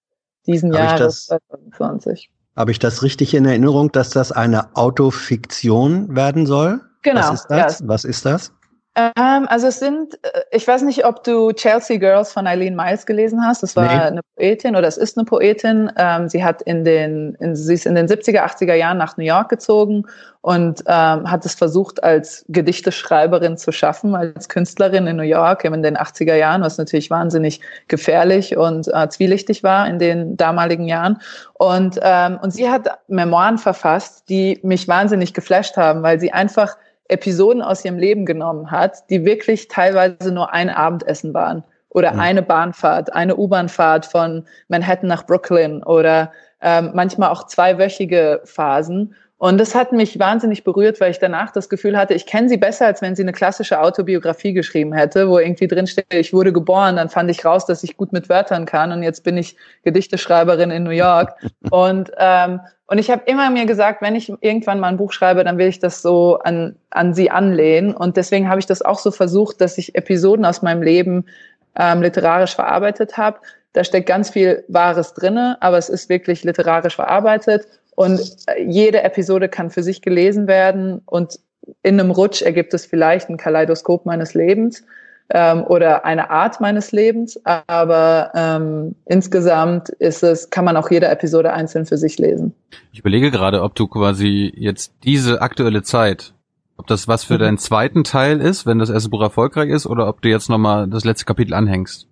diesen 0.46 0.72
Hab 0.72 0.98
Jahres 0.98 1.26
2020. 1.26 2.30
Habe 2.56 2.72
ich 2.72 2.80
das 2.80 3.04
richtig 3.04 3.32
in 3.34 3.46
Erinnerung, 3.46 3.92
dass 3.92 4.10
das 4.10 4.32
eine 4.32 4.74
Autofiktion 4.74 6.16
werden 6.16 6.46
soll? 6.46 6.80
Genau. 7.02 7.20
Was 7.20 7.30
ist 7.32 7.46
das? 7.48 7.80
Ja. 7.80 7.88
Was 7.88 8.04
ist 8.04 8.26
das? 8.26 8.52
Ähm, 8.96 9.46
also 9.46 9.68
es 9.68 9.78
sind, 9.78 10.14
äh, 10.22 10.42
ich 10.50 10.66
weiß 10.66 10.82
nicht, 10.82 11.04
ob 11.04 11.22
du 11.22 11.52
Chelsea 11.52 11.96
Girls 11.96 12.32
von 12.32 12.48
Eileen 12.48 12.74
Miles 12.74 13.06
gelesen 13.06 13.40
hast. 13.44 13.62
Das 13.62 13.76
war 13.76 13.84
nee. 13.84 14.02
eine 14.02 14.20
Poetin 14.36 14.74
oder 14.74 14.88
es 14.88 14.96
ist 14.96 15.16
eine 15.16 15.24
Poetin. 15.24 15.92
Ähm, 15.96 16.28
sie 16.28 16.42
hat 16.42 16.60
in 16.62 16.84
den, 16.84 17.36
in, 17.38 17.54
sie 17.54 17.74
ist 17.74 17.86
in 17.86 17.94
den 17.94 18.08
70er, 18.08 18.40
80er 18.40 18.74
Jahren 18.74 18.98
nach 18.98 19.16
New 19.16 19.24
York 19.24 19.48
gezogen 19.48 20.06
und 20.40 20.82
ähm, 20.86 21.30
hat 21.30 21.46
es 21.46 21.54
versucht, 21.54 22.02
als 22.02 22.44
Gedichteschreiberin 22.48 23.56
zu 23.56 23.70
schaffen, 23.70 24.16
als 24.16 24.48
Künstlerin 24.48 25.06
in 25.06 25.16
New 25.16 25.22
York 25.22 25.64
in 25.64 25.82
den 25.82 25.96
80er 25.96 26.34
Jahren, 26.34 26.62
was 26.62 26.76
natürlich 26.76 27.10
wahnsinnig 27.10 27.60
gefährlich 27.86 28.56
und 28.56 28.88
äh, 28.92 29.08
zwielichtig 29.08 29.62
war 29.62 29.86
in 29.86 30.00
den 30.00 30.36
damaligen 30.36 30.88
Jahren. 30.88 31.20
Und, 31.54 32.00
ähm, 32.02 32.40
und 32.42 32.50
sie 32.50 32.68
hat 32.68 32.98
Memoiren 33.06 33.58
verfasst, 33.58 34.28
die 34.28 34.58
mich 34.64 34.88
wahnsinnig 34.88 35.32
geflasht 35.32 35.76
haben, 35.76 36.02
weil 36.02 36.18
sie 36.18 36.32
einfach 36.32 36.76
Episoden 37.10 37.62
aus 37.62 37.84
ihrem 37.84 37.98
Leben 37.98 38.26
genommen 38.26 38.70
hat, 38.70 39.08
die 39.10 39.24
wirklich 39.24 39.68
teilweise 39.68 40.32
nur 40.32 40.52
ein 40.52 40.70
Abendessen 40.70 41.34
waren 41.34 41.64
oder 41.90 42.12
mhm. 42.12 42.20
eine 42.20 42.42
Bahnfahrt, 42.42 43.12
eine 43.12 43.36
U-Bahnfahrt 43.36 44.06
von 44.06 44.46
Manhattan 44.68 45.08
nach 45.08 45.26
Brooklyn 45.26 45.82
oder 45.82 46.32
ähm, 46.62 46.90
manchmal 46.94 47.30
auch 47.30 47.46
zweiwöchige 47.46 48.40
Phasen. 48.44 49.14
Und 49.42 49.56
das 49.56 49.74
hat 49.74 49.92
mich 49.92 50.18
wahnsinnig 50.18 50.64
berührt, 50.64 51.00
weil 51.00 51.12
ich 51.12 51.18
danach 51.18 51.50
das 51.50 51.70
Gefühl 51.70 51.96
hatte, 51.96 52.12
ich 52.12 52.26
kenne 52.26 52.50
sie 52.50 52.58
besser, 52.58 52.84
als 52.84 53.00
wenn 53.00 53.16
sie 53.16 53.22
eine 53.22 53.32
klassische 53.32 53.80
Autobiografie 53.80 54.52
geschrieben 54.52 54.92
hätte, 54.92 55.30
wo 55.30 55.38
irgendwie 55.38 55.66
drinsteht, 55.66 56.12
ich 56.12 56.34
wurde 56.34 56.52
geboren, 56.52 56.96
dann 56.96 57.08
fand 57.08 57.30
ich 57.30 57.42
raus, 57.42 57.64
dass 57.64 57.82
ich 57.82 57.96
gut 57.96 58.12
mit 58.12 58.28
Wörtern 58.28 58.66
kann 58.66 58.92
und 58.92 59.02
jetzt 59.02 59.24
bin 59.24 59.38
ich 59.38 59.56
Gedichteschreiberin 59.82 60.70
in 60.70 60.82
New 60.82 60.90
York. 60.90 61.32
und, 61.70 62.12
ähm, 62.18 62.60
und 62.86 62.98
ich 62.98 63.10
habe 63.10 63.22
immer 63.24 63.48
mir 63.48 63.64
gesagt, 63.64 64.02
wenn 64.02 64.14
ich 64.14 64.30
irgendwann 64.42 64.78
mal 64.78 64.88
ein 64.88 64.98
Buch 64.98 65.10
schreibe, 65.10 65.42
dann 65.42 65.56
will 65.56 65.68
ich 65.68 65.78
das 65.78 66.02
so 66.02 66.38
an, 66.40 66.76
an 66.90 67.14
sie 67.14 67.30
anlehnen. 67.30 67.94
Und 67.94 68.18
deswegen 68.18 68.46
habe 68.46 68.60
ich 68.60 68.66
das 68.66 68.82
auch 68.82 68.98
so 68.98 69.10
versucht, 69.10 69.62
dass 69.62 69.78
ich 69.78 69.94
Episoden 69.94 70.44
aus 70.44 70.60
meinem 70.60 70.82
Leben 70.82 71.24
ähm, 71.78 72.02
literarisch 72.02 72.54
verarbeitet 72.54 73.16
habe. 73.16 73.38
Da 73.72 73.84
steckt 73.84 74.06
ganz 74.06 74.28
viel 74.28 74.64
Wahres 74.68 75.14
drinne, 75.14 75.56
aber 75.60 75.78
es 75.78 75.88
ist 75.88 76.10
wirklich 76.10 76.44
literarisch 76.44 76.96
verarbeitet. 76.96 77.66
Und 78.00 78.18
jede 78.66 79.02
Episode 79.02 79.50
kann 79.50 79.68
für 79.68 79.82
sich 79.82 80.00
gelesen 80.00 80.46
werden 80.46 81.02
und 81.04 81.38
in 81.82 82.00
einem 82.00 82.10
Rutsch 82.10 82.40
ergibt 82.40 82.72
es 82.72 82.86
vielleicht 82.86 83.28
ein 83.28 83.36
Kaleidoskop 83.36 84.06
meines 84.06 84.32
Lebens 84.32 84.84
ähm, 85.28 85.64
oder 85.64 86.06
eine 86.06 86.30
Art 86.30 86.62
meines 86.62 86.92
Lebens, 86.92 87.38
aber 87.44 88.30
ähm, 88.34 88.94
insgesamt 89.04 89.90
ist 89.90 90.22
es, 90.22 90.48
kann 90.48 90.64
man 90.64 90.78
auch 90.78 90.90
jede 90.90 91.08
Episode 91.08 91.52
einzeln 91.52 91.84
für 91.84 91.98
sich 91.98 92.16
lesen. 92.18 92.54
Ich 92.90 93.00
überlege 93.00 93.30
gerade, 93.30 93.60
ob 93.62 93.74
du 93.74 93.86
quasi 93.86 94.50
jetzt 94.56 94.94
diese 95.04 95.42
aktuelle 95.42 95.82
Zeit, 95.82 96.32
ob 96.78 96.86
das 96.86 97.06
was 97.06 97.24
für 97.24 97.34
mhm. 97.34 97.40
deinen 97.40 97.58
zweiten 97.58 98.02
Teil 98.02 98.40
ist, 98.40 98.64
wenn 98.64 98.78
das 98.78 98.88
erste 98.88 99.10
Buch 99.10 99.20
erfolgreich 99.20 99.68
ist, 99.68 99.86
oder 99.86 100.08
ob 100.08 100.22
du 100.22 100.30
jetzt 100.30 100.48
nochmal 100.48 100.88
das 100.88 101.04
letzte 101.04 101.26
Kapitel 101.26 101.52
anhängst. 101.52 102.09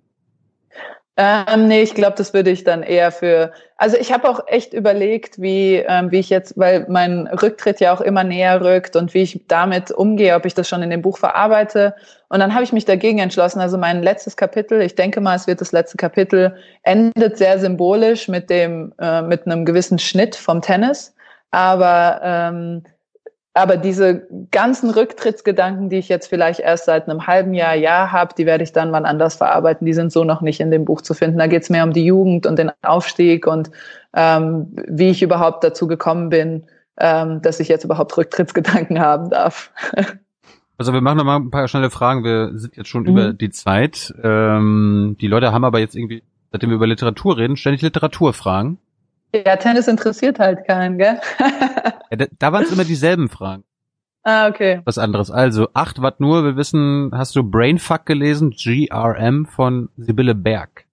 Ähm, 1.20 1.66
nee, 1.66 1.82
ich 1.82 1.94
glaube, 1.94 2.14
das 2.16 2.32
würde 2.32 2.50
ich 2.50 2.62
dann 2.62 2.84
eher 2.84 3.10
für. 3.10 3.50
Also 3.76 3.96
ich 3.96 4.12
habe 4.12 4.28
auch 4.30 4.46
echt 4.46 4.72
überlegt, 4.72 5.42
wie, 5.42 5.74
ähm, 5.74 6.12
wie 6.12 6.20
ich 6.20 6.30
jetzt, 6.30 6.56
weil 6.56 6.86
mein 6.88 7.26
Rücktritt 7.26 7.80
ja 7.80 7.92
auch 7.92 8.00
immer 8.00 8.22
näher 8.22 8.60
rückt 8.60 8.94
und 8.94 9.14
wie 9.14 9.22
ich 9.22 9.40
damit 9.48 9.90
umgehe, 9.90 10.36
ob 10.36 10.46
ich 10.46 10.54
das 10.54 10.68
schon 10.68 10.80
in 10.80 10.90
dem 10.90 11.02
Buch 11.02 11.18
verarbeite. 11.18 11.96
Und 12.28 12.38
dann 12.38 12.54
habe 12.54 12.62
ich 12.62 12.72
mich 12.72 12.84
dagegen 12.84 13.18
entschlossen. 13.18 13.58
Also 13.58 13.78
mein 13.78 14.00
letztes 14.00 14.36
Kapitel, 14.36 14.80
ich 14.80 14.94
denke 14.94 15.20
mal, 15.20 15.34
es 15.34 15.48
wird 15.48 15.60
das 15.60 15.72
letzte 15.72 15.96
Kapitel, 15.96 16.56
endet 16.84 17.36
sehr 17.36 17.58
symbolisch 17.58 18.28
mit 18.28 18.48
dem, 18.48 18.94
äh, 19.00 19.20
mit 19.22 19.44
einem 19.44 19.64
gewissen 19.64 19.98
Schnitt 19.98 20.36
vom 20.36 20.62
Tennis. 20.62 21.16
Aber 21.50 22.20
ähm, 22.22 22.84
aber 23.58 23.76
diese 23.76 24.28
ganzen 24.52 24.90
Rücktrittsgedanken, 24.90 25.90
die 25.90 25.96
ich 25.96 26.08
jetzt 26.08 26.28
vielleicht 26.28 26.60
erst 26.60 26.84
seit 26.84 27.08
einem 27.08 27.26
halben 27.26 27.54
Jahr, 27.54 27.74
Jahr 27.74 28.12
habe, 28.12 28.32
die 28.38 28.46
werde 28.46 28.62
ich 28.62 28.72
dann 28.72 28.92
mal 28.92 29.04
anders 29.04 29.34
verarbeiten. 29.34 29.84
Die 29.84 29.94
sind 29.94 30.12
so 30.12 30.22
noch 30.22 30.42
nicht 30.42 30.60
in 30.60 30.70
dem 30.70 30.84
Buch 30.84 31.00
zu 31.00 31.12
finden. 31.12 31.38
Da 31.38 31.48
geht 31.48 31.62
es 31.62 31.70
mehr 31.70 31.82
um 31.82 31.92
die 31.92 32.04
Jugend 32.04 32.46
und 32.46 32.56
den 32.56 32.70
Aufstieg 32.82 33.48
und 33.48 33.70
ähm, 34.14 34.76
wie 34.86 35.10
ich 35.10 35.22
überhaupt 35.22 35.64
dazu 35.64 35.88
gekommen 35.88 36.28
bin, 36.28 36.66
ähm, 36.98 37.42
dass 37.42 37.58
ich 37.58 37.66
jetzt 37.66 37.84
überhaupt 37.84 38.16
Rücktrittsgedanken 38.16 39.00
haben 39.00 39.28
darf. 39.28 39.72
Also 40.76 40.92
wir 40.92 41.00
machen 41.00 41.18
noch 41.18 41.24
mal 41.24 41.36
ein 41.36 41.50
paar 41.50 41.66
schnelle 41.66 41.90
Fragen. 41.90 42.22
Wir 42.22 42.56
sind 42.56 42.76
jetzt 42.76 42.88
schon 42.88 43.02
mhm. 43.02 43.08
über 43.08 43.32
die 43.32 43.50
Zeit. 43.50 44.14
Ähm, 44.22 45.16
die 45.20 45.26
Leute 45.26 45.52
haben 45.52 45.64
aber 45.64 45.80
jetzt 45.80 45.96
irgendwie, 45.96 46.22
seitdem 46.52 46.70
wir 46.70 46.76
über 46.76 46.86
Literatur 46.86 47.36
reden, 47.36 47.56
ständig 47.56 47.82
Literaturfragen. 47.82 48.78
Ja, 49.34 49.56
Tennis 49.56 49.88
interessiert 49.88 50.38
halt 50.38 50.66
keinen, 50.66 50.98
gell? 50.98 51.20
ja, 52.10 52.16
da 52.16 52.26
da 52.38 52.52
waren 52.52 52.64
es 52.64 52.72
immer 52.72 52.84
dieselben 52.84 53.28
Fragen. 53.28 53.64
Ah, 54.24 54.48
okay. 54.48 54.80
Was 54.84 54.98
anderes. 54.98 55.30
Also, 55.30 55.68
8 55.74 56.02
Watt 56.02 56.20
nur, 56.20 56.44
wir 56.44 56.56
wissen, 56.56 57.10
hast 57.14 57.34
du 57.36 57.42
Brainfuck 57.42 58.04
gelesen? 58.04 58.50
GRM 58.50 59.46
von 59.46 59.88
Sibylle 59.96 60.34
Berg. 60.34 60.84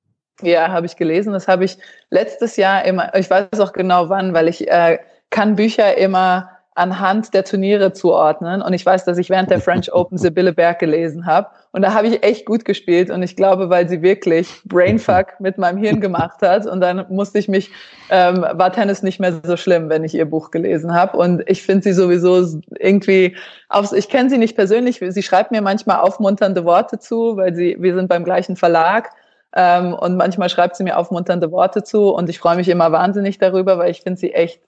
Ja, 0.42 0.70
habe 0.70 0.86
ich 0.86 0.96
gelesen. 0.96 1.34
Das 1.34 1.48
habe 1.48 1.66
ich 1.66 1.78
letztes 2.10 2.58
Jahr 2.58 2.86
immer, 2.86 3.14
ich 3.16 3.30
weiß 3.30 3.60
auch 3.60 3.74
genau 3.74 4.10
wann, 4.10 4.34
weil 4.34 4.48
ich 4.48 4.70
äh, 4.70 5.00
kann 5.30 5.56
Bücher 5.56 5.98
immer 5.98 6.50
anhand 6.76 7.34
der 7.34 7.46
Turniere 7.46 7.94
zuordnen. 7.94 8.62
Und 8.62 8.74
ich 8.74 8.86
weiß, 8.86 9.06
dass 9.06 9.18
ich 9.18 9.30
während 9.30 9.50
der 9.50 9.62
French 9.62 9.92
Open 9.94 10.18
Sibylle 10.18 10.54
Berg 10.54 10.80
gelesen 10.80 11.26
habe. 11.26 11.48
Und 11.72 11.82
da 11.82 11.94
habe 11.94 12.08
ich 12.08 12.24
echt 12.24 12.46
gut 12.46 12.66
gespielt. 12.66 13.10
Und 13.10 13.24
ich 13.24 13.38
glaube, 13.38 13.70
weil 13.70 13.88
sie 13.88 14.02
wirklich 14.02 14.62
Brainfuck 14.66 15.34
mit 15.40 15.58
meinem 15.58 15.78
Hirn 15.78 16.02
gemacht 16.02 16.42
hat. 16.42 16.68
Und 16.68 16.82
dann 16.82 17.06
musste 17.10 17.40
ich 17.40 17.48
mich, 17.48 17.72
ähm, 18.10 18.42
war 18.42 18.74
Tennis 18.74 19.04
nicht 19.04 19.22
mehr 19.22 19.34
so 19.42 19.56
schlimm, 19.56 19.90
wenn 19.90 20.04
ich 20.04 20.14
ihr 20.14 20.26
Buch 20.26 20.52
gelesen 20.52 20.94
habe. 20.94 21.18
Und 21.18 21.44
ich 21.48 21.64
finde 21.64 21.84
sie 21.84 21.94
sowieso 21.94 22.46
irgendwie, 22.78 23.38
aufs, 23.70 23.94
ich 23.94 24.10
kenne 24.10 24.30
sie 24.30 24.38
nicht 24.38 24.58
persönlich. 24.58 25.02
Sie 25.02 25.24
schreibt 25.24 25.52
mir 25.52 25.62
manchmal 25.62 26.02
aufmunternde 26.02 26.66
Worte 26.66 27.00
zu, 27.00 27.38
weil 27.38 27.56
sie, 27.56 27.78
wir 27.80 27.96
sind 27.96 28.10
beim 28.10 28.26
gleichen 28.26 28.58
Verlag. 28.58 29.12
Ähm, 29.56 29.94
und 29.94 30.18
manchmal 30.18 30.50
schreibt 30.50 30.76
sie 30.76 30.84
mir 30.84 30.98
aufmunternde 30.98 31.52
Worte 31.54 31.84
zu. 31.84 32.10
Und 32.14 32.30
ich 32.30 32.40
freue 32.40 32.58
mich 32.58 32.68
immer 32.68 32.92
wahnsinnig 32.92 33.38
darüber, 33.38 33.78
weil 33.78 33.92
ich 33.92 34.02
finde 34.02 34.20
sie 34.20 34.34
echt 34.34 34.60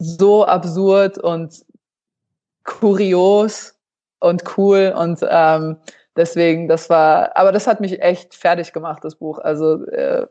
so 0.00 0.44
absurd 0.44 1.18
und 1.18 1.64
kurios 2.64 3.78
und 4.18 4.42
cool 4.56 4.94
und 4.96 5.20
ähm, 5.28 5.76
deswegen, 6.16 6.68
das 6.68 6.90
war, 6.90 7.36
aber 7.36 7.52
das 7.52 7.66
hat 7.66 7.80
mich 7.80 8.00
echt 8.00 8.34
fertig 8.34 8.72
gemacht, 8.72 9.04
das 9.04 9.16
Buch. 9.16 9.38
Also 9.38 9.84
äh, 9.86 10.26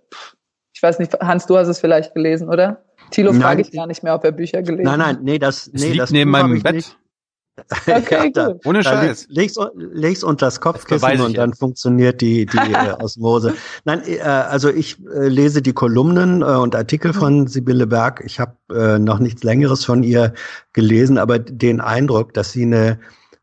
ich 0.73 0.81
weiß 0.81 0.99
nicht, 0.99 1.13
Hans, 1.19 1.45
du 1.45 1.57
hast 1.57 1.67
es 1.67 1.79
vielleicht 1.79 2.13
gelesen, 2.13 2.49
oder? 2.49 2.83
Thilo 3.11 3.33
frage 3.33 3.61
ich 3.61 3.71
gar 3.71 3.87
nicht 3.87 4.03
mehr, 4.03 4.15
ob 4.15 4.23
er 4.23 4.31
Bücher 4.31 4.61
gelesen 4.61 4.89
hat. 4.89 4.97
Nein, 4.97 5.15
nein, 5.15 5.23
nee, 5.23 5.39
das, 5.39 5.67
es 5.67 5.81
nee, 5.81 5.89
liegt 5.89 5.99
das 5.99 6.11
neben 6.11 6.31
meinem 6.31 6.61
Bett. 6.61 6.75
Nicht. 6.75 6.97
Okay, 7.87 8.25
ja, 8.25 8.29
da, 8.29 8.55
Ohne 8.65 8.83
Scheiß. 8.83 9.27
Leg's, 9.29 9.55
leg's 9.75 10.23
unter 10.23 10.47
das 10.47 10.61
Kopfkissen 10.61 11.21
und 11.21 11.37
dann 11.37 11.53
funktioniert 11.53 12.21
die, 12.21 12.45
die 12.45 12.57
äh, 12.73 12.93
Osmose. 12.99 13.53
Nein, 13.85 14.01
äh, 14.05 14.21
also 14.21 14.69
ich 14.69 14.97
äh, 15.07 15.27
lese 15.27 15.61
die 15.61 15.73
Kolumnen 15.73 16.41
äh, 16.41 16.45
und 16.45 16.75
Artikel 16.75 17.13
von 17.13 17.47
Sibylle 17.47 17.87
Berg. 17.87 18.21
Ich 18.25 18.39
habe 18.39 18.55
äh, 18.73 18.99
noch 18.99 19.19
nichts 19.19 19.43
Längeres 19.43 19.85
von 19.85 20.03
ihr 20.03 20.33
gelesen, 20.73 21.17
aber 21.17 21.39
den 21.39 21.81
Eindruck, 21.81 22.33
dass 22.33 22.51
sie 22.51 22.63
eine 22.63 22.99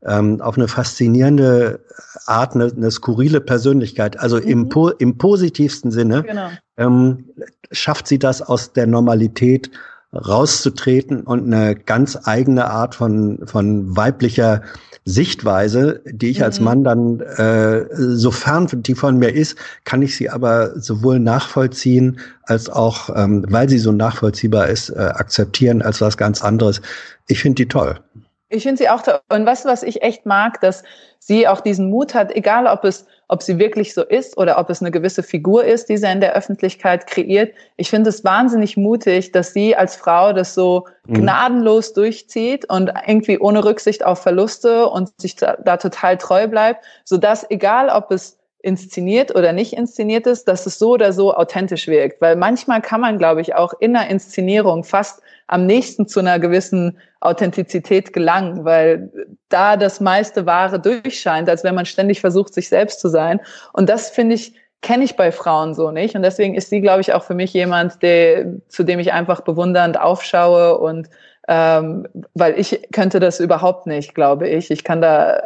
ähm, 0.06 0.40
auf 0.40 0.56
eine 0.56 0.68
faszinierende 0.68 1.80
Art, 2.26 2.54
eine, 2.54 2.66
eine 2.66 2.90
skurrile 2.90 3.40
Persönlichkeit, 3.40 4.18
also 4.18 4.36
mhm. 4.36 4.42
im, 4.42 4.68
po 4.68 4.90
im 4.90 5.18
positivsten 5.18 5.90
Sinne, 5.90 6.22
genau. 6.22 6.50
ähm, 6.76 7.24
schafft 7.72 8.06
sie 8.06 8.18
das 8.18 8.42
aus 8.42 8.72
der 8.72 8.86
Normalität 8.86 9.70
rauszutreten 10.16 11.22
und 11.22 11.52
eine 11.52 11.74
ganz 11.74 12.18
eigene 12.24 12.70
Art 12.70 12.94
von, 12.94 13.46
von 13.46 13.96
weiblicher 13.96 14.62
Sichtweise, 15.04 16.00
die 16.04 16.30
ich 16.30 16.38
mhm. 16.38 16.44
als 16.44 16.60
Mann 16.60 16.82
dann, 16.82 17.20
äh, 17.20 17.86
sofern 17.92 18.66
die 18.72 18.94
von 18.94 19.18
mir 19.18 19.32
ist, 19.32 19.56
kann 19.84 20.02
ich 20.02 20.16
sie 20.16 20.28
aber 20.28 20.78
sowohl 20.78 21.20
nachvollziehen 21.20 22.18
als 22.42 22.68
auch, 22.68 23.10
ähm, 23.14 23.44
weil 23.48 23.68
sie 23.68 23.78
so 23.78 23.92
nachvollziehbar 23.92 24.66
ist, 24.66 24.90
äh, 24.90 24.98
akzeptieren 24.98 25.80
als 25.80 26.00
was 26.00 26.16
ganz 26.16 26.42
anderes. 26.42 26.82
Ich 27.28 27.40
finde 27.40 27.62
die 27.62 27.68
toll. 27.68 28.00
Ich 28.48 28.64
finde 28.64 28.78
sie 28.78 28.88
auch 28.88 29.02
toll. 29.02 29.20
Und 29.28 29.46
was, 29.46 29.64
was 29.64 29.84
ich 29.84 30.02
echt 30.02 30.26
mag, 30.26 30.60
dass 30.60 30.82
sie 31.20 31.46
auch 31.46 31.60
diesen 31.60 31.88
Mut 31.88 32.14
hat, 32.14 32.34
egal 32.34 32.66
ob 32.66 32.84
es, 32.84 33.06
ob 33.28 33.42
sie 33.42 33.58
wirklich 33.58 33.92
so 33.92 34.02
ist 34.02 34.36
oder 34.36 34.58
ob 34.58 34.70
es 34.70 34.80
eine 34.80 34.90
gewisse 34.90 35.22
Figur 35.22 35.64
ist, 35.64 35.88
die 35.88 35.96
sie 35.96 36.10
in 36.10 36.20
der 36.20 36.34
Öffentlichkeit 36.34 37.06
kreiert. 37.06 37.52
Ich 37.76 37.90
finde 37.90 38.10
es 38.10 38.24
wahnsinnig 38.24 38.76
mutig, 38.76 39.32
dass 39.32 39.52
sie 39.52 39.74
als 39.74 39.96
Frau 39.96 40.32
das 40.32 40.54
so 40.54 40.86
mhm. 41.06 41.14
gnadenlos 41.14 41.92
durchzieht 41.92 42.68
und 42.70 42.92
irgendwie 43.06 43.38
ohne 43.38 43.64
Rücksicht 43.64 44.04
auf 44.04 44.22
Verluste 44.22 44.88
und 44.88 45.10
sich 45.20 45.36
da, 45.36 45.56
da 45.64 45.76
total 45.76 46.18
treu 46.18 46.46
bleibt, 46.46 46.84
so 47.04 47.16
dass 47.16 47.50
egal 47.50 47.88
ob 47.88 48.12
es 48.12 48.38
inszeniert 48.62 49.34
oder 49.34 49.52
nicht 49.52 49.74
inszeniert 49.74 50.26
ist, 50.26 50.48
dass 50.48 50.66
es 50.66 50.78
so 50.78 50.94
oder 50.94 51.12
so 51.12 51.34
authentisch 51.34 51.86
wirkt. 51.86 52.20
Weil 52.20 52.34
manchmal 52.34 52.80
kann 52.80 53.00
man, 53.00 53.16
glaube 53.16 53.40
ich, 53.40 53.54
auch 53.54 53.74
in 53.78 53.92
der 53.92 54.08
Inszenierung 54.08 54.82
fast 54.82 55.22
am 55.46 55.66
nächsten 55.66 56.08
zu 56.08 56.20
einer 56.20 56.38
gewissen 56.38 56.98
Authentizität 57.20 58.12
gelangen, 58.12 58.64
weil 58.64 59.10
da 59.48 59.76
das 59.76 60.00
meiste 60.00 60.46
Wahre 60.46 60.80
durchscheint, 60.80 61.48
als 61.48 61.64
wenn 61.64 61.74
man 61.74 61.86
ständig 61.86 62.20
versucht, 62.20 62.54
sich 62.54 62.68
selbst 62.68 63.00
zu 63.00 63.08
sein. 63.08 63.40
Und 63.72 63.88
das 63.88 64.10
finde 64.10 64.34
ich, 64.34 64.54
kenne 64.82 65.04
ich 65.04 65.16
bei 65.16 65.32
Frauen 65.32 65.74
so 65.74 65.90
nicht. 65.90 66.14
Und 66.14 66.22
deswegen 66.22 66.54
ist 66.54 66.70
sie, 66.70 66.80
glaube 66.80 67.00
ich, 67.00 67.12
auch 67.12 67.24
für 67.24 67.34
mich 67.34 67.52
jemand, 67.52 68.02
der, 68.02 68.46
zu 68.68 68.82
dem 68.82 68.98
ich 68.98 69.12
einfach 69.12 69.40
bewundernd 69.40 69.98
aufschaue 69.98 70.78
und 70.78 71.08
ähm, 71.48 72.08
weil 72.34 72.58
ich 72.58 72.88
könnte 72.92 73.20
das 73.20 73.38
überhaupt 73.38 73.86
nicht, 73.86 74.16
glaube 74.16 74.48
ich. 74.48 74.70
Ich 74.70 74.82
kann 74.82 75.00
da, 75.00 75.44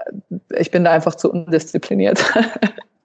ich 0.56 0.70
bin 0.70 0.84
da 0.84 0.92
einfach 0.92 1.14
zu 1.14 1.30
undiszipliniert. 1.30 2.24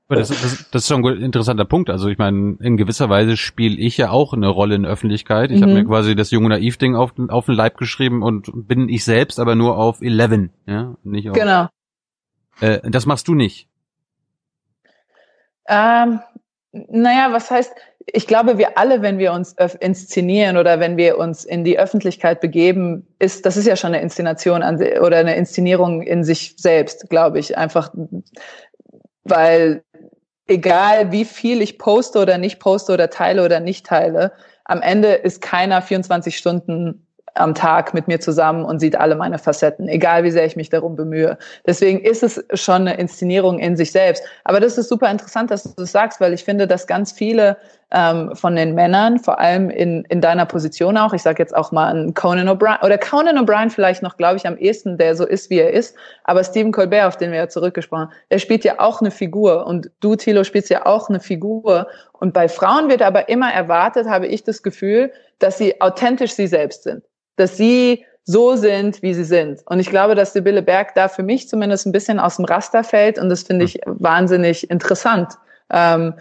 Aber 0.08 0.20
das, 0.20 0.30
das, 0.30 0.70
das 0.70 0.84
ist 0.84 0.88
schon 0.88 1.04
ein 1.04 1.22
interessanter 1.22 1.66
Punkt. 1.66 1.90
Also 1.90 2.10
ich 2.10 2.18
meine, 2.20 2.58
in 2.60 2.78
gewisser 2.78 3.10
Weise 3.10 3.38
spiele 3.38 3.76
ich 3.76 3.98
ja 3.98 4.12
auch 4.12 4.34
eine 4.34 4.48
Rolle 4.48 4.76
in 4.76 4.84
der 4.84 4.92
Öffentlichkeit. 4.92 5.50
Ich 5.50 5.60
mhm. 5.60 5.64
habe 5.64 5.74
mir 5.74 5.86
quasi 5.86 6.16
das 6.16 6.30
junge 6.30 6.50
Naiv-Ding 6.50 6.96
auf, 6.96 7.14
auf 7.30 7.46
den 7.48 7.56
Leib 7.56 7.78
geschrieben 7.78 8.22
und 8.22 8.52
bin 8.54 8.88
ich 8.88 9.04
selbst, 9.04 9.40
aber 9.40 9.56
nur 9.56 9.78
auf 9.78 10.02
11, 10.02 10.50
ja, 10.68 10.96
nicht 11.04 11.30
auf. 11.30 11.36
Genau. 11.36 11.68
Äh, 12.62 12.80
das 12.90 13.08
machst 13.08 13.28
du 13.28 13.34
nicht. 13.34 13.68
Ähm, 15.68 16.20
naja, 16.72 17.30
was 17.32 17.50
heißt, 17.50 17.74
ich 18.06 18.28
glaube, 18.28 18.60
wir 18.60 18.78
alle, 18.78 19.02
wenn 19.02 19.18
wir 19.18 19.34
uns 19.34 19.56
inszenieren 19.80 20.58
oder 20.58 20.80
wenn 20.80 20.98
wir 20.98 21.18
uns 21.18 21.44
in 21.44 21.64
die 21.64 21.80
Öffentlichkeit 21.80 22.42
begeben, 22.42 23.08
ist, 23.18 23.46
das 23.48 23.58
ist 23.58 23.66
ja 23.66 23.76
schon 23.76 23.94
eine 23.94 24.04
Inszenation 24.04 24.62
an, 24.62 24.76
oder 25.02 25.18
eine 25.18 25.36
Inszenierung 25.36 26.04
in 26.04 26.24
sich 26.24 26.56
selbst, 26.58 27.10
glaube 27.10 27.40
ich. 27.40 27.58
Einfach, 27.58 27.92
weil 29.24 29.84
egal 30.48 31.12
wie 31.12 31.26
viel 31.26 31.62
ich 31.62 31.78
poste 31.78 32.20
oder 32.20 32.38
nicht 32.38 32.60
poste 32.60 32.94
oder 32.94 33.10
teile 33.10 33.44
oder 33.44 33.60
nicht 33.60 33.86
teile, 33.86 34.32
am 34.64 34.82
Ende 34.82 35.14
ist 35.14 35.42
keiner 35.42 35.82
24 35.82 36.38
Stunden 36.38 37.05
am 37.36 37.54
Tag 37.54 37.94
mit 37.94 38.08
mir 38.08 38.20
zusammen 38.20 38.66
und 38.66 38.80
sieht 38.80 38.96
alle 38.96 39.16
meine 39.16 39.38
Facetten, 39.38 39.88
egal 39.88 40.24
wie 40.24 40.32
sehr 40.32 40.46
ich 40.46 40.56
mich 40.56 40.70
darum 40.70 40.96
bemühe. 40.96 41.38
Deswegen 41.68 42.00
ist 42.00 42.24
es 42.24 42.44
schon 42.54 42.88
eine 42.88 42.98
Inszenierung 42.98 43.60
in 43.60 43.76
sich 43.76 43.92
selbst. 43.92 44.24
Aber 44.46 44.60
das 44.60 44.78
ist 44.78 44.90
super 44.90 45.12
interessant, 45.12 45.52
dass 45.52 45.64
du 45.64 45.70
das 45.76 45.92
sagst, 45.92 46.22
weil 46.22 46.34
ich 46.34 46.44
finde, 46.44 46.66
dass 46.66 46.88
ganz 46.88 47.12
viele 47.12 47.58
ähm, 47.92 48.36
von 48.36 48.56
den 48.56 48.74
Männern, 48.74 49.20
vor 49.20 49.40
allem 49.40 49.70
in, 49.70 50.06
in 50.06 50.22
deiner 50.22 50.46
Position 50.46 50.98
auch, 50.98 51.14
ich 51.14 51.22
sage 51.22 51.44
jetzt 51.44 51.56
auch 51.56 51.72
mal 51.72 51.88
an 51.88 52.14
Conan 52.14 52.48
O'Brien, 52.48 52.84
oder 52.84 52.98
Conan 52.98 53.38
O'Brien 53.38 53.70
vielleicht 53.70 54.02
noch, 54.02 54.18
glaube 54.18 54.38
ich, 54.38 54.48
am 54.48 54.58
ehesten, 54.58 54.98
der 54.98 55.16
so 55.16 55.26
ist, 55.26 55.50
wie 55.50 55.60
er 55.60 55.72
ist, 55.72 55.96
aber 56.24 56.44
Stephen 56.44 56.72
Colbert, 56.72 57.06
auf 57.06 57.18
den 57.18 57.32
wir 57.32 57.38
ja 57.38 57.50
zurückgesprochen 57.50 58.06
haben, 58.06 58.14
der 58.32 58.40
spielt 58.40 58.64
ja 58.64 58.80
auch 58.80 59.02
eine 59.02 59.12
Figur 59.12 59.68
und 59.68 59.92
du, 60.00 60.16
Thilo, 60.16 60.44
spielst 60.44 60.70
ja 60.70 60.86
auch 60.86 61.10
eine 61.10 61.20
Figur 61.20 61.88
und 62.14 62.34
bei 62.34 62.48
Frauen 62.48 62.90
wird 62.90 63.02
aber 63.02 63.30
immer 63.30 63.54
erwartet, 63.54 64.08
habe 64.08 64.28
ich 64.28 64.44
das 64.44 64.64
Gefühl, 64.64 65.12
dass 65.40 65.58
sie 65.58 65.80
authentisch 65.82 66.34
sie 66.34 66.48
selbst 66.48 66.84
sind 66.84 67.04
dass 67.36 67.58
sie 67.58 68.06
so 68.26 68.56
sind, 68.56 69.02
wie 69.04 69.14
sie 69.14 69.24
sind. 69.24 69.62
Und 69.68 69.80
ich 69.80 69.90
glaube, 69.90 70.16
dass 70.16 70.34
Sibylle 70.34 70.64
Berg 70.64 70.96
da 70.96 71.08
für 71.08 71.24
mich 71.24 71.48
zumindest 71.48 71.86
ein 71.86 71.92
bisschen 71.92 72.20
aus 72.20 72.38
dem 72.38 72.46
Raster 72.46 72.84
fällt 72.84 73.20
und 73.20 73.30
das 73.30 73.44
finde 73.44 73.66
ich 73.66 73.80
wahnsinnig 73.86 74.70
interessant. 74.72 75.34
Ähm, 75.70 76.16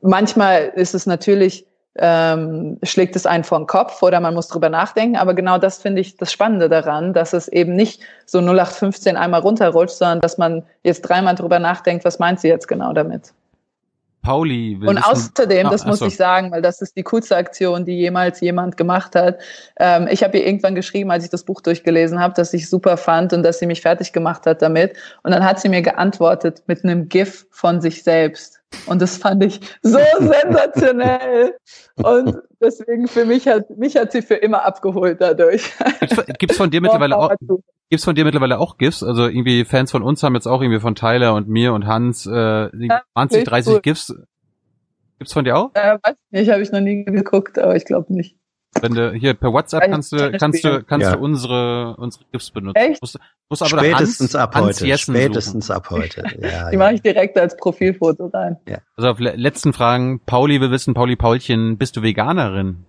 manchmal 0.00 0.72
ist 0.74 0.94
es 0.94 1.04
natürlich, 1.04 1.66
ähm, 1.96 2.78
schlägt 2.82 3.16
es 3.16 3.26
einen 3.26 3.44
vor 3.44 3.58
den 3.58 3.66
Kopf 3.66 4.02
oder 4.02 4.20
man 4.20 4.32
muss 4.32 4.48
drüber 4.48 4.70
nachdenken, 4.70 5.16
aber 5.16 5.34
genau 5.34 5.58
das 5.58 5.78
finde 5.82 6.00
ich 6.00 6.16
das 6.16 6.32
Spannende 6.32 6.70
daran, 6.70 7.12
dass 7.12 7.34
es 7.34 7.48
eben 7.48 7.76
nicht 7.76 8.00
so 8.24 8.38
0815 8.38 9.18
einmal 9.18 9.40
runterrutscht, 9.40 9.96
sondern 9.96 10.20
dass 10.20 10.38
man 10.38 10.62
jetzt 10.84 11.02
dreimal 11.02 11.34
drüber 11.34 11.58
nachdenkt, 11.58 12.06
was 12.06 12.18
meint 12.18 12.40
sie 12.40 12.48
jetzt 12.48 12.66
genau 12.66 12.94
damit. 12.94 13.34
Pauli. 14.22 14.74
und 14.74 14.96
wissen, 14.96 14.98
außerdem, 14.98 15.66
ah, 15.66 15.70
das 15.70 15.86
muss 15.86 16.00
ich 16.02 16.16
sagen, 16.16 16.50
weil 16.50 16.60
das 16.60 16.82
ist 16.82 16.96
die 16.96 17.02
coolste 17.02 17.36
Aktion, 17.36 17.84
die 17.84 17.96
jemals 17.96 18.40
jemand 18.40 18.76
gemacht 18.76 19.14
hat. 19.14 19.38
Ähm, 19.78 20.08
ich 20.10 20.22
habe 20.22 20.38
ihr 20.38 20.46
irgendwann 20.46 20.74
geschrieben, 20.74 21.10
als 21.10 21.24
ich 21.24 21.30
das 21.30 21.44
Buch 21.44 21.60
durchgelesen 21.60 22.20
habe, 22.20 22.34
dass 22.34 22.52
ich 22.52 22.68
super 22.68 22.96
fand 22.96 23.32
und 23.32 23.42
dass 23.42 23.58
sie 23.58 23.66
mich 23.66 23.80
fertig 23.80 24.12
gemacht 24.12 24.44
hat 24.46 24.60
damit. 24.62 24.94
Und 25.22 25.32
dann 25.32 25.44
hat 25.44 25.60
sie 25.60 25.68
mir 25.68 25.82
geantwortet 25.82 26.62
mit 26.66 26.84
einem 26.84 27.08
GIF 27.08 27.46
von 27.50 27.80
sich 27.80 28.02
selbst. 28.02 28.59
Und 28.86 29.02
das 29.02 29.16
fand 29.16 29.44
ich 29.44 29.60
so 29.82 29.98
sensationell. 30.18 31.56
Und 31.96 32.38
deswegen 32.60 33.08
für 33.08 33.24
mich 33.24 33.46
hat 33.48 33.70
mich 33.70 33.96
hat 33.96 34.12
sie 34.12 34.22
für 34.22 34.34
immer 34.34 34.64
abgeholt 34.64 35.20
dadurch. 35.20 35.72
Gibt's 36.38 36.56
von 36.56 36.70
dir 36.70 36.80
mittlerweile 36.80 37.16
auch 37.16 37.34
Gibt's 37.90 38.04
von 38.04 38.14
dir 38.14 38.24
mittlerweile 38.24 38.58
auch 38.60 38.78
GIFs? 38.78 39.02
Also 39.02 39.26
irgendwie 39.26 39.64
Fans 39.64 39.90
von 39.90 40.02
uns 40.02 40.22
haben 40.22 40.34
jetzt 40.34 40.46
auch 40.46 40.62
irgendwie 40.62 40.80
von 40.80 40.94
Tyler 40.94 41.34
und 41.34 41.48
mir 41.48 41.72
und 41.72 41.86
Hans 41.86 42.24
äh, 42.24 42.68
20, 43.14 43.44
30 43.44 43.74
cool. 43.74 43.80
GIFs. 43.80 44.14
Gibt's 45.18 45.32
von 45.32 45.44
dir 45.44 45.56
auch? 45.56 45.70
Äh, 45.74 45.98
weiß 46.02 46.14
nicht, 46.30 46.50
habe 46.50 46.62
ich 46.62 46.70
noch 46.70 46.80
nie 46.80 47.04
geguckt, 47.04 47.58
aber 47.58 47.74
ich 47.74 47.84
glaube 47.84 48.12
nicht. 48.12 48.39
Wenn 48.80 48.94
du 48.94 49.12
hier 49.12 49.34
per 49.34 49.52
WhatsApp 49.52 49.90
kannst 49.90 50.12
du 50.12 50.30
kannst 50.38 50.62
du 50.62 50.82
kannst 50.84 51.06
ja. 51.06 51.16
du 51.16 51.22
unsere 51.22 51.96
unsere 51.96 52.24
GIFs 52.30 52.50
benutzen. 52.52 52.76
Echt? 52.76 53.02
Musst, 53.02 53.18
musst 53.48 53.62
aber 53.62 53.82
Spätestens 53.82 54.34
Hans, 54.34 54.36
ab 54.36 54.54
heute. 54.54 54.88
Hans 54.88 55.00
Spätestens 55.00 55.66
suchen. 55.66 55.76
ab 55.76 55.90
heute. 55.90 56.22
Ja, 56.40 56.70
Die 56.70 56.74
ja. 56.74 56.78
mache 56.78 56.94
ich 56.94 57.02
direkt 57.02 57.36
als 57.36 57.56
Profilfoto 57.56 58.26
rein. 58.26 58.56
Ja. 58.68 58.78
Also 58.96 59.10
auf 59.10 59.18
letzten 59.18 59.72
Fragen. 59.72 60.20
Pauli 60.24 60.60
will 60.60 60.70
wissen, 60.70 60.94
Pauli 60.94 61.16
Paulchen, 61.16 61.78
bist 61.78 61.96
du 61.96 62.02
Veganerin? 62.02 62.84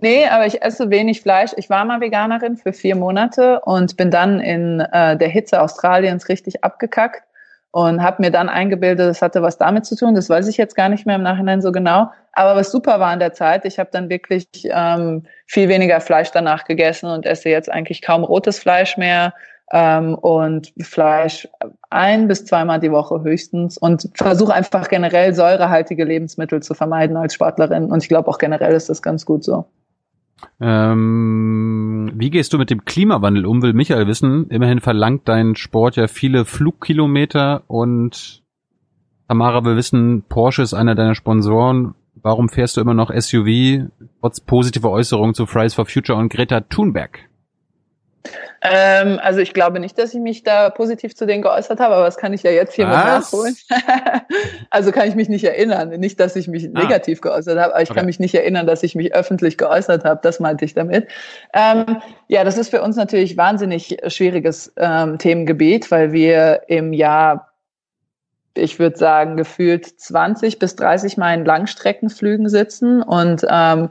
Nee, 0.00 0.26
aber 0.26 0.46
ich 0.46 0.62
esse 0.62 0.90
wenig 0.90 1.20
Fleisch. 1.20 1.52
Ich 1.56 1.70
war 1.70 1.84
mal 1.84 2.00
Veganerin 2.00 2.56
für 2.56 2.72
vier 2.72 2.96
Monate 2.96 3.60
und 3.64 3.96
bin 3.96 4.10
dann 4.10 4.40
in 4.40 4.80
äh, 4.80 5.16
der 5.16 5.28
Hitze 5.28 5.60
Australiens 5.60 6.28
richtig 6.28 6.64
abgekackt 6.64 7.22
und 7.72 8.02
habe 8.02 8.22
mir 8.22 8.30
dann 8.30 8.48
eingebildet, 8.48 9.08
das 9.08 9.22
hatte 9.22 9.42
was 9.42 9.58
damit 9.58 9.86
zu 9.86 9.96
tun. 9.96 10.14
Das 10.14 10.28
weiß 10.28 10.48
ich 10.48 10.56
jetzt 10.56 10.74
gar 10.74 10.88
nicht 10.88 11.06
mehr 11.06 11.16
im 11.16 11.22
Nachhinein 11.22 11.62
so 11.62 11.70
genau. 11.70 12.10
Aber 12.32 12.56
was 12.56 12.72
super 12.72 12.98
war 13.00 13.12
in 13.12 13.20
der 13.20 13.32
Zeit, 13.32 13.64
ich 13.64 13.78
habe 13.78 13.90
dann 13.92 14.08
wirklich 14.08 14.48
ähm, 14.64 15.24
viel 15.46 15.68
weniger 15.68 16.00
Fleisch 16.00 16.30
danach 16.32 16.64
gegessen 16.64 17.06
und 17.10 17.26
esse 17.26 17.48
jetzt 17.48 17.70
eigentlich 17.70 18.02
kaum 18.02 18.24
rotes 18.24 18.58
Fleisch 18.58 18.96
mehr 18.96 19.34
ähm, 19.72 20.16
und 20.16 20.72
Fleisch 20.80 21.48
ein 21.90 22.26
bis 22.28 22.44
zweimal 22.44 22.80
die 22.80 22.90
Woche 22.90 23.22
höchstens 23.22 23.78
und 23.78 24.08
versuche 24.14 24.52
einfach 24.52 24.88
generell 24.88 25.32
säurehaltige 25.34 26.04
Lebensmittel 26.04 26.62
zu 26.62 26.74
vermeiden 26.74 27.16
als 27.16 27.34
Sportlerin. 27.34 27.90
Und 27.90 28.02
ich 28.02 28.08
glaube 28.08 28.28
auch 28.28 28.38
generell 28.38 28.72
ist 28.72 28.88
das 28.88 29.02
ganz 29.02 29.24
gut 29.24 29.44
so. 29.44 29.64
Ähm, 30.60 32.12
wie 32.14 32.30
gehst 32.30 32.52
du 32.52 32.58
mit 32.58 32.70
dem 32.70 32.84
Klimawandel 32.84 33.46
um, 33.46 33.62
will 33.62 33.72
Michael 33.72 34.06
wissen. 34.06 34.48
Immerhin 34.50 34.80
verlangt 34.80 35.28
dein 35.28 35.56
Sport 35.56 35.96
ja 35.96 36.06
viele 36.06 36.44
Flugkilometer 36.44 37.62
und 37.66 38.42
Tamara 39.28 39.64
will 39.64 39.76
wissen, 39.76 40.24
Porsche 40.28 40.62
ist 40.62 40.74
einer 40.74 40.94
deiner 40.94 41.14
Sponsoren. 41.14 41.94
Warum 42.22 42.48
fährst 42.48 42.76
du 42.76 42.80
immer 42.80 42.94
noch 42.94 43.10
SUV, 43.16 43.88
trotz 44.20 44.40
positiver 44.40 44.90
Äußerungen 44.90 45.34
zu 45.34 45.46
Fridays 45.46 45.74
for 45.74 45.86
Future 45.86 46.18
und 46.18 46.30
Greta 46.30 46.60
Thunberg? 46.60 47.29
Ähm, 48.62 49.18
also 49.22 49.40
ich 49.40 49.54
glaube 49.54 49.80
nicht, 49.80 49.98
dass 49.98 50.12
ich 50.12 50.20
mich 50.20 50.42
da 50.42 50.68
positiv 50.68 51.16
zu 51.16 51.26
denen 51.26 51.42
geäußert 51.42 51.80
habe, 51.80 51.94
aber 51.94 52.04
das 52.04 52.18
kann 52.18 52.32
ich 52.34 52.42
ja 52.42 52.50
jetzt 52.50 52.74
hier 52.74 52.86
mit 52.86 52.94
nachholen. 52.94 53.56
also 54.70 54.92
kann 54.92 55.08
ich 55.08 55.14
mich 55.14 55.28
nicht 55.28 55.44
erinnern. 55.44 55.88
Nicht, 55.88 56.20
dass 56.20 56.36
ich 56.36 56.46
mich 56.46 56.66
ah. 56.66 56.78
negativ 56.78 57.22
geäußert 57.22 57.58
habe, 57.58 57.74
aber 57.74 57.82
ich 57.82 57.90
okay. 57.90 57.98
kann 57.98 58.06
mich 58.06 58.20
nicht 58.20 58.34
erinnern, 58.34 58.66
dass 58.66 58.82
ich 58.82 58.94
mich 58.94 59.14
öffentlich 59.14 59.56
geäußert 59.56 60.04
habe. 60.04 60.20
Das 60.22 60.40
meinte 60.40 60.64
ich 60.64 60.74
damit. 60.74 61.08
Ähm, 61.54 62.02
ja, 62.28 62.44
das 62.44 62.58
ist 62.58 62.68
für 62.68 62.82
uns 62.82 62.96
natürlich 62.96 63.36
wahnsinnig 63.36 63.96
schwieriges 64.08 64.72
ähm, 64.76 65.18
Themengebiet, 65.18 65.90
weil 65.90 66.12
wir 66.12 66.62
im 66.68 66.92
Jahr 66.92 67.46
ich 68.54 68.78
würde 68.78 68.98
sagen, 68.98 69.36
gefühlt 69.36 69.86
20 69.86 70.58
bis 70.58 70.76
30 70.76 71.16
Mal 71.16 71.34
in 71.34 71.44
Langstreckenflügen 71.44 72.48
sitzen 72.48 73.00
und 73.00 73.46
ähm, 73.48 73.90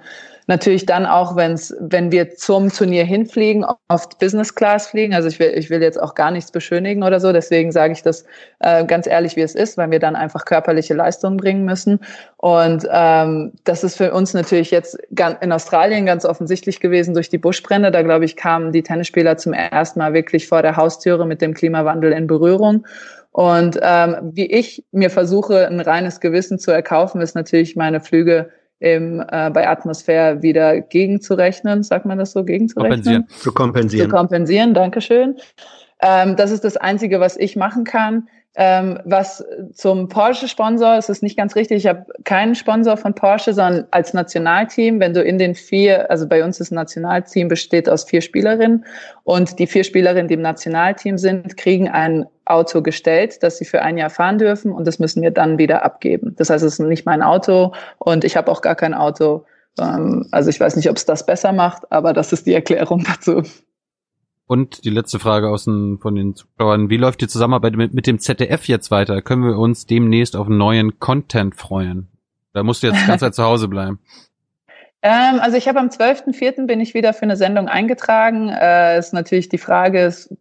natürlich 0.50 0.88
dann 0.88 1.06
auch, 1.06 1.36
wenn's, 1.36 1.74
wenn 1.80 2.12
wir 2.12 2.32
zum 2.32 2.70
Turnier 2.74 3.06
hinfliegen, 3.06 3.64
oft 3.88 4.18
Business 4.18 4.56
Class 4.56 4.88
fliegen. 4.88 5.14
Also 5.14 5.28
ich 5.28 5.40
will, 5.40 5.54
ich 5.56 5.70
will 5.70 5.82
jetzt 5.82 6.02
auch 6.02 6.16
gar 6.16 6.32
nichts 6.32 6.52
beschönigen 6.52 7.04
oder 7.04 7.20
so. 7.20 7.32
Deswegen 7.32 7.72
sage 7.72 7.94
ich 7.94 8.02
das 8.02 8.26
äh, 8.60 8.84
ganz 8.84 9.06
ehrlich, 9.06 9.36
wie 9.36 9.42
es 9.42 9.54
ist, 9.54 9.78
weil 9.78 9.92
wir 9.92 10.00
dann 10.00 10.16
einfach 10.16 10.46
körperliche 10.46 10.96
Leistungen 10.96 11.38
bringen 11.38 11.66
müssen. 11.66 12.00
Und 12.38 12.84
ähm, 12.92 13.54
das 13.64 13.84
ist 13.84 13.98
für 13.98 14.12
uns 14.12 14.34
natürlich 14.34 14.72
jetzt 14.72 14.98
in 15.40 15.52
Australien 15.52 16.08
ganz 16.08 16.26
offensichtlich 16.26 16.80
gewesen 16.80 17.14
durch 17.14 17.30
die 17.30 17.38
Buschbrände. 17.38 17.92
Da 17.92 18.02
glaube 18.02 18.26
ich, 18.26 18.36
kamen 18.36 18.72
die 18.72 18.82
Tennisspieler 18.82 19.38
zum 19.38 19.54
ersten 19.54 20.00
Mal 20.00 20.14
wirklich 20.14 20.48
vor 20.48 20.64
der 20.64 20.76
Haustüre 20.76 21.28
mit 21.28 21.44
dem 21.44 21.54
Klimawandel 21.54 22.12
in 22.12 22.26
Berührung. 22.26 22.88
Und 23.32 23.80
ähm, 23.84 24.32
wie 24.34 24.48
ich 24.48 24.84
mir 24.92 25.12
versuche, 25.12 25.68
ein 25.68 25.80
reines 25.80 26.20
Gewissen 26.20 26.58
zu 26.58 26.72
erkaufen, 26.72 27.22
ist 27.22 27.36
natürlich 27.36 27.76
meine 27.76 28.02
Flüge 28.02 28.50
im, 28.80 29.20
äh, 29.20 29.50
bei 29.50 29.68
Atmosphäre 29.68 30.42
wieder 30.42 30.82
gegenzurechnen, 30.82 31.84
sagt 31.84 32.06
man 32.06 32.18
das 32.18 32.32
so, 32.32 32.44
gegenzurechnen? 32.44 33.04
Kompensieren. 33.04 33.28
Zu 33.30 33.52
kompensieren. 33.52 34.10
Zu 34.10 34.16
kompensieren, 34.16 34.74
Dankeschön. 34.74 35.36
Ähm, 36.02 36.36
das 36.36 36.52
ist 36.52 36.64
das 36.64 36.78
Einzige, 36.78 37.20
was 37.20 37.38
ich 37.38 37.56
machen 37.56 37.84
kann. 37.84 38.30
Ähm, 38.56 39.00
was 39.06 39.46
zum 39.74 40.10
Porsche-Sponsor, 40.10 40.98
es 40.98 41.08
ist 41.08 41.22
nicht 41.22 41.38
ganz 41.38 41.56
richtig, 41.56 41.78
ich 41.78 41.88
habe 41.88 42.06
keinen 42.24 42.56
Sponsor 42.56 42.98
von 42.98 43.14
Porsche, 43.14 43.54
sondern 43.54 43.86
als 43.92 44.14
Nationalteam, 44.14 45.00
wenn 45.00 45.14
du 45.14 45.22
in 45.22 45.38
den 45.38 45.54
vier, 45.54 46.10
also 46.10 46.28
bei 46.28 46.44
uns 46.44 46.60
ein 46.60 46.74
Nationalteam, 46.74 47.48
besteht 47.48 47.88
aus 47.88 48.06
vier 48.06 48.22
Spielerinnen 48.22 48.86
und 49.24 49.60
die 49.60 49.68
vier 49.68 49.84
Spielerinnen, 49.84 50.28
die 50.28 50.34
im 50.34 50.42
Nationalteam 50.42 51.20
sind, 51.20 51.58
kriegen 51.58 51.90
ein 51.90 52.26
Auto 52.46 52.82
gestellt, 52.82 53.44
das 53.44 53.60
sie 53.60 53.66
für 53.66 53.84
ein 53.84 54.00
Jahr 54.00 54.10
fahren 54.10 54.40
dürfen 54.40 54.72
und 54.72 54.88
das 54.88 54.98
müssen 54.98 55.22
wir 55.22 55.32
dann 55.32 55.60
wieder 55.60 55.86
abgeben. 55.86 56.36
Das 56.38 56.50
heißt, 56.50 56.64
es 56.64 56.74
ist 56.74 56.80
nicht 56.80 57.06
mein 57.06 57.22
Auto 57.22 57.74
und 58.00 58.26
ich 58.26 58.36
habe 58.36 58.52
auch 58.52 58.62
gar 58.62 58.76
kein 58.76 58.96
Auto. 58.96 59.46
Ähm, 59.80 60.28
also 60.32 60.50
ich 60.50 60.60
weiß 60.60 60.76
nicht, 60.76 60.90
ob 60.90 60.98
es 60.98 61.06
das 61.06 61.24
besser 61.24 61.52
macht, 61.52 61.92
aber 61.92 62.14
das 62.14 62.34
ist 62.34 62.48
die 62.48 62.56
Erklärung 62.56 63.06
dazu. 63.08 63.44
Und 64.50 64.84
die 64.84 64.90
letzte 64.90 65.20
Frage 65.20 65.48
aus 65.48 65.66
den, 65.66 66.00
von 66.00 66.16
den 66.16 66.34
Zuschauern. 66.34 66.90
Wie 66.90 66.98
läuft 66.98 67.22
die 67.22 67.28
Zusammenarbeit 67.28 67.76
mit, 67.76 67.94
mit 67.94 68.08
dem 68.08 68.18
ZDF 68.18 68.68
jetzt 68.68 68.90
weiter? 68.90 69.22
Können 69.22 69.44
wir 69.46 69.56
uns 69.60 69.86
demnächst 69.86 70.36
auf 70.36 70.48
neuen 70.48 70.98
Content 70.98 71.56
freuen? 71.56 72.08
Da 72.54 72.64
musst 72.64 72.82
du 72.82 72.88
jetzt 72.88 73.00
die 73.00 73.06
ganze 73.06 73.26
Zeit 73.26 73.36
zu 73.36 73.44
Hause 73.44 73.68
bleiben. 73.68 74.00
Ähm, 75.02 75.40
also 75.40 75.56
ich 75.56 75.70
habe 75.70 75.80
am 75.80 75.88
12.04. 75.88 76.68
bin 76.68 76.82
ich 76.82 76.94
wieder 76.94 77.14
für 77.14 77.22
eine 77.22 77.38
Sendung 77.38 77.70
eingetragen. 77.70 78.50
Äh, 78.50 79.00
ist 79.00 79.14
natürlich 79.14 79.48
die 79.48 79.58
Frage, 79.58 80.04
ist, 80.04 80.36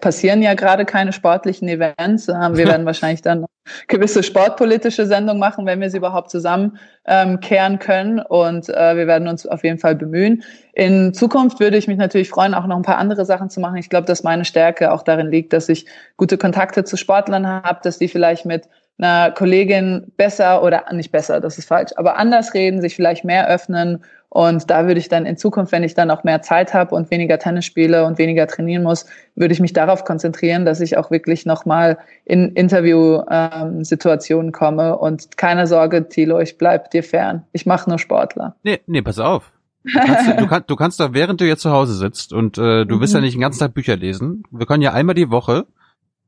passieren 0.00 0.42
ja 0.42 0.54
gerade 0.54 0.84
keine 0.84 1.12
sportlichen 1.12 1.68
Events. 1.68 2.28
Ähm, 2.28 2.56
wir 2.56 2.66
werden 2.66 2.86
wahrscheinlich 2.86 3.22
dann 3.22 3.46
gewisse 3.88 4.22
sportpolitische 4.22 5.06
Sendungen 5.06 5.40
machen, 5.40 5.66
wenn 5.66 5.80
wir 5.80 5.90
sie 5.90 5.98
überhaupt 5.98 6.30
zusammenkehren 6.30 7.72
ähm, 7.74 7.78
können. 7.78 8.20
Und 8.20 8.68
äh, 8.68 8.96
wir 8.96 9.06
werden 9.06 9.28
uns 9.28 9.46
auf 9.46 9.64
jeden 9.64 9.78
Fall 9.78 9.94
bemühen. 9.94 10.42
In 10.72 11.14
Zukunft 11.14 11.60
würde 11.60 11.76
ich 11.76 11.88
mich 11.88 11.98
natürlich 11.98 12.30
freuen, 12.30 12.54
auch 12.54 12.66
noch 12.66 12.76
ein 12.76 12.82
paar 12.82 12.98
andere 12.98 13.24
Sachen 13.24 13.50
zu 13.50 13.60
machen. 13.60 13.76
Ich 13.76 13.90
glaube, 13.90 14.06
dass 14.06 14.22
meine 14.22 14.44
Stärke 14.44 14.92
auch 14.92 15.02
darin 15.02 15.30
liegt, 15.30 15.52
dass 15.52 15.68
ich 15.68 15.86
gute 16.16 16.38
Kontakte 16.38 16.84
zu 16.84 16.96
Sportlern 16.96 17.46
habe, 17.46 17.80
dass 17.82 17.98
die 17.98 18.08
vielleicht 18.08 18.46
mit 18.46 18.68
einer 19.00 19.30
Kollegin 19.30 20.12
besser 20.16 20.62
oder 20.62 20.84
nicht 20.92 21.12
besser, 21.12 21.40
das 21.40 21.58
ist 21.58 21.68
falsch, 21.68 21.92
aber 21.96 22.16
anders 22.16 22.54
reden, 22.54 22.80
sich 22.80 22.96
vielleicht 22.96 23.24
mehr 23.24 23.48
öffnen 23.48 24.02
und 24.32 24.70
da 24.70 24.86
würde 24.86 25.00
ich 25.00 25.08
dann 25.08 25.26
in 25.26 25.36
Zukunft, 25.36 25.72
wenn 25.72 25.82
ich 25.82 25.94
dann 25.94 26.08
auch 26.12 26.22
mehr 26.22 26.40
Zeit 26.40 26.72
habe 26.72 26.94
und 26.94 27.10
weniger 27.10 27.40
Tennis 27.40 27.64
spiele 27.64 28.06
und 28.06 28.16
weniger 28.16 28.46
trainieren 28.46 28.84
muss, 28.84 29.06
würde 29.34 29.52
ich 29.52 29.58
mich 29.58 29.72
darauf 29.72 30.04
konzentrieren, 30.04 30.64
dass 30.64 30.80
ich 30.80 30.96
auch 30.96 31.10
wirklich 31.10 31.46
nochmal 31.46 31.98
in 32.24 32.52
Interview-Situationen 32.52 34.46
ähm, 34.46 34.52
komme. 34.52 34.96
Und 34.96 35.36
keine 35.36 35.66
Sorge, 35.66 36.08
Thilo, 36.08 36.38
ich 36.38 36.58
bleib 36.58 36.92
dir 36.92 37.02
fern. 37.02 37.42
Ich 37.52 37.66
mache 37.66 37.90
nur 37.90 37.98
Sportler. 37.98 38.54
Nee, 38.62 38.78
nee, 38.86 39.02
pass 39.02 39.18
auf. 39.18 39.50
Du 39.82 39.98
kannst, 39.98 40.40
du, 40.40 40.46
kann, 40.46 40.62
du 40.64 40.76
kannst 40.76 41.00
da, 41.00 41.12
während 41.12 41.40
du 41.40 41.46
jetzt 41.46 41.62
zu 41.62 41.72
Hause 41.72 41.94
sitzt 41.94 42.32
und 42.32 42.56
äh, 42.56 42.84
du 42.86 42.94
mhm. 42.96 43.00
willst 43.00 43.14
ja 43.14 43.20
nicht 43.20 43.34
den 43.34 43.40
ganzen 43.40 43.58
Tag 43.58 43.74
Bücher 43.74 43.96
lesen, 43.96 44.44
wir 44.52 44.66
können 44.66 44.82
ja 44.82 44.92
einmal 44.92 45.16
die 45.16 45.30
Woche, 45.30 45.66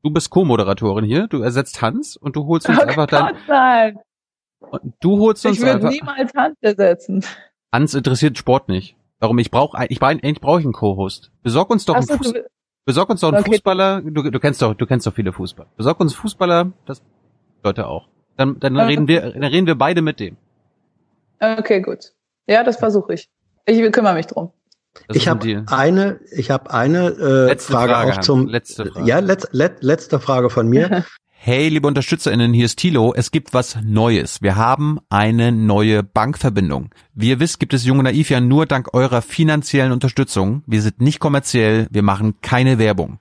du 0.03 0.11
bist 0.11 0.29
Co-Moderatorin 0.29 1.05
hier, 1.05 1.27
du 1.27 1.41
ersetzt 1.41 1.81
Hans 1.81 2.17
und 2.17 2.35
du 2.35 2.45
holst 2.45 2.69
uns 2.69 2.77
oh 2.77 2.81
einfach 2.81 3.07
Gott, 3.07 3.13
dann. 3.13 3.37
Nein. 3.47 3.99
Du 4.99 5.19
holst 5.19 5.45
uns 5.45 5.57
ich 5.57 5.63
einfach. 5.65 5.91
Ich 5.91 6.01
würde 6.01 6.15
niemals 6.15 6.33
Hans 6.35 6.57
ersetzen. 6.61 7.25
Hans 7.71 7.93
interessiert 7.93 8.37
Sport 8.37 8.69
nicht. 8.69 8.95
Warum? 9.19 9.39
Ich 9.39 9.49
brauche, 9.49 9.85
ich 9.87 9.99
brauche, 9.99 10.11
eigentlich 10.11 10.41
brauche 10.41 10.59
ich 10.59 10.65
einen 10.65 10.73
Co-Host. 10.73 11.31
Besorg 11.41 11.69
uns 11.69 11.85
doch 11.85 11.95
einen, 11.95 12.03
so, 12.03 12.17
Fuß, 12.17 12.33
besorg 12.85 13.09
uns 13.09 13.21
doch 13.21 13.29
einen 13.29 13.41
okay. 13.41 13.51
Fußballer. 13.51 14.01
Du, 14.01 14.29
du 14.29 14.39
kennst 14.39 14.61
doch, 14.61 14.73
du 14.73 14.85
kennst 14.85 15.07
doch 15.07 15.13
viele 15.13 15.31
Fußballer. 15.31 15.69
Besorg 15.77 15.99
uns 15.99 16.13
Fußballer, 16.13 16.73
das 16.85 17.01
Leute 17.63 17.87
auch. 17.87 18.09
Dann, 18.35 18.59
dann 18.59 18.75
okay. 18.75 18.85
reden 18.85 19.07
wir, 19.07 19.21
dann 19.31 19.43
reden 19.43 19.67
wir 19.67 19.75
beide 19.75 20.01
mit 20.01 20.19
dem. 20.19 20.37
Okay, 21.39 21.81
gut. 21.81 22.13
Ja, 22.47 22.63
das 22.63 22.77
versuche 22.77 23.13
ich. 23.13 23.29
Ich 23.65 23.91
kümmere 23.91 24.13
mich 24.13 24.27
drum. 24.27 24.51
Das 25.07 25.17
ich 25.17 25.27
habe 25.27 25.63
eine, 25.67 26.19
ich 26.31 26.51
habe 26.51 26.71
eine 26.71 27.07
äh, 27.07 27.57
Frage, 27.57 27.93
Frage, 27.93 28.13
auch 28.13 28.21
zum 28.21 28.47
letzte 28.47 28.85
Frage. 28.85 29.07
ja 29.07 29.19
letz, 29.19 29.47
let, 29.51 29.83
letzte 29.83 30.19
Frage 30.19 30.49
von 30.49 30.67
mir. 30.67 31.05
Hey, 31.45 31.67
liebe 31.67 31.89
UnterstützerInnen, 31.89 32.53
hier 32.53 32.63
ist 32.63 32.79
Tilo. 32.79 33.13
Es 33.13 33.29
gibt 33.29 33.53
was 33.53 33.77
Neues. 33.83 34.41
Wir 34.41 34.55
haben 34.55 34.99
eine 35.09 35.51
neue 35.51 36.01
Bankverbindung. 36.01 36.91
Wie 37.15 37.31
ihr 37.31 37.41
wisst, 37.41 37.59
gibt 37.59 37.73
es 37.73 37.83
Junge 37.83 38.03
Naiv 38.03 38.29
ja 38.29 38.39
nur 38.39 38.65
dank 38.65 38.93
eurer 38.93 39.21
finanziellen 39.21 39.91
Unterstützung. 39.91 40.63
Wir 40.67 40.81
sind 40.81 41.01
nicht 41.01 41.19
kommerziell, 41.19 41.87
wir 41.91 42.01
machen 42.01 42.35
keine 42.41 42.79
Werbung. 42.79 43.19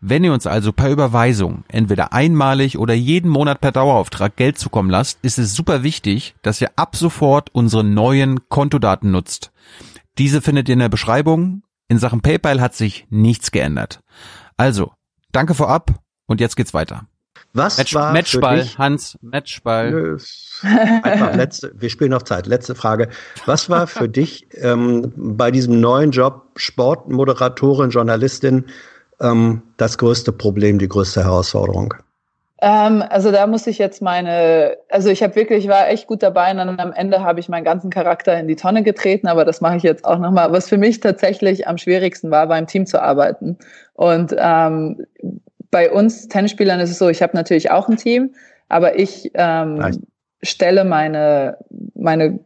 Wenn 0.00 0.24
ihr 0.24 0.32
uns 0.32 0.48
also 0.48 0.72
per 0.72 0.90
Überweisung, 0.90 1.62
entweder 1.68 2.12
einmalig 2.12 2.78
oder 2.78 2.94
jeden 2.94 3.30
Monat 3.30 3.60
per 3.60 3.70
Dauerauftrag 3.70 4.34
Geld 4.34 4.58
zukommen 4.58 4.90
lasst, 4.90 5.20
ist 5.22 5.38
es 5.38 5.54
super 5.54 5.84
wichtig, 5.84 6.34
dass 6.42 6.60
ihr 6.60 6.72
ab 6.74 6.96
sofort 6.96 7.50
unsere 7.52 7.84
neuen 7.84 8.48
Kontodaten 8.48 9.12
nutzt. 9.12 9.52
Diese 10.18 10.40
findet 10.40 10.68
ihr 10.68 10.74
in 10.74 10.78
der 10.78 10.88
Beschreibung. 10.88 11.62
In 11.88 11.98
Sachen 11.98 12.20
PayPal 12.20 12.60
hat 12.60 12.74
sich 12.74 13.06
nichts 13.10 13.50
geändert. 13.50 14.00
Also, 14.56 14.92
danke 15.32 15.54
vorab 15.54 16.00
und 16.26 16.40
jetzt 16.40 16.56
geht's 16.56 16.74
weiter. 16.74 17.06
Was 17.54 17.76
Match, 17.76 17.94
war 17.94 18.12
Matchball, 18.12 18.58
für 18.58 18.62
dich, 18.62 18.78
Hans, 18.78 19.18
Matchball. 19.20 20.18
Einfach 20.62 21.34
letzte, 21.34 21.72
wir 21.74 21.90
spielen 21.90 22.10
noch 22.10 22.22
Zeit. 22.22 22.46
Letzte 22.46 22.74
Frage. 22.74 23.08
Was 23.44 23.68
war 23.68 23.86
für 23.86 24.08
dich 24.20 24.46
ähm, 24.54 25.12
bei 25.16 25.50
diesem 25.50 25.80
neuen 25.80 26.12
Job 26.12 26.48
Sportmoderatorin, 26.56 27.90
Journalistin 27.90 28.66
ähm, 29.20 29.62
das 29.76 29.98
größte 29.98 30.32
Problem, 30.32 30.78
die 30.78 30.88
größte 30.88 31.24
Herausforderung? 31.24 31.94
Ähm, 32.64 33.02
also 33.08 33.32
da 33.32 33.48
muss 33.48 33.66
ich 33.66 33.78
jetzt 33.78 34.00
meine, 34.02 34.76
also 34.88 35.10
ich 35.10 35.24
habe 35.24 35.34
wirklich, 35.34 35.64
ich 35.64 35.68
war 35.68 35.88
echt 35.88 36.06
gut 36.06 36.22
dabei 36.22 36.52
und 36.52 36.58
dann 36.58 36.78
am 36.78 36.92
Ende 36.92 37.24
habe 37.24 37.40
ich 37.40 37.48
meinen 37.48 37.64
ganzen 37.64 37.90
Charakter 37.90 38.38
in 38.38 38.46
die 38.46 38.54
Tonne 38.54 38.84
getreten, 38.84 39.26
aber 39.26 39.44
das 39.44 39.60
mache 39.60 39.78
ich 39.78 39.82
jetzt 39.82 40.04
auch 40.04 40.18
nochmal. 40.18 40.52
Was 40.52 40.68
für 40.68 40.78
mich 40.78 41.00
tatsächlich 41.00 41.66
am 41.66 41.76
schwierigsten 41.76 42.30
war, 42.30 42.48
war 42.48 42.56
im 42.56 42.68
Team 42.68 42.86
zu 42.86 43.02
arbeiten. 43.02 43.58
Und 43.94 44.36
ähm, 44.38 45.04
bei 45.72 45.90
uns 45.90 46.28
Tennisspielern 46.28 46.78
ist 46.78 46.90
es 46.90 46.98
so, 46.98 47.08
ich 47.08 47.20
habe 47.20 47.36
natürlich 47.36 47.72
auch 47.72 47.88
ein 47.88 47.96
Team, 47.96 48.32
aber 48.68 48.96
ich 48.96 49.32
ähm, 49.34 50.04
stelle 50.40 50.84
meine, 50.84 51.56
meine 51.94 52.38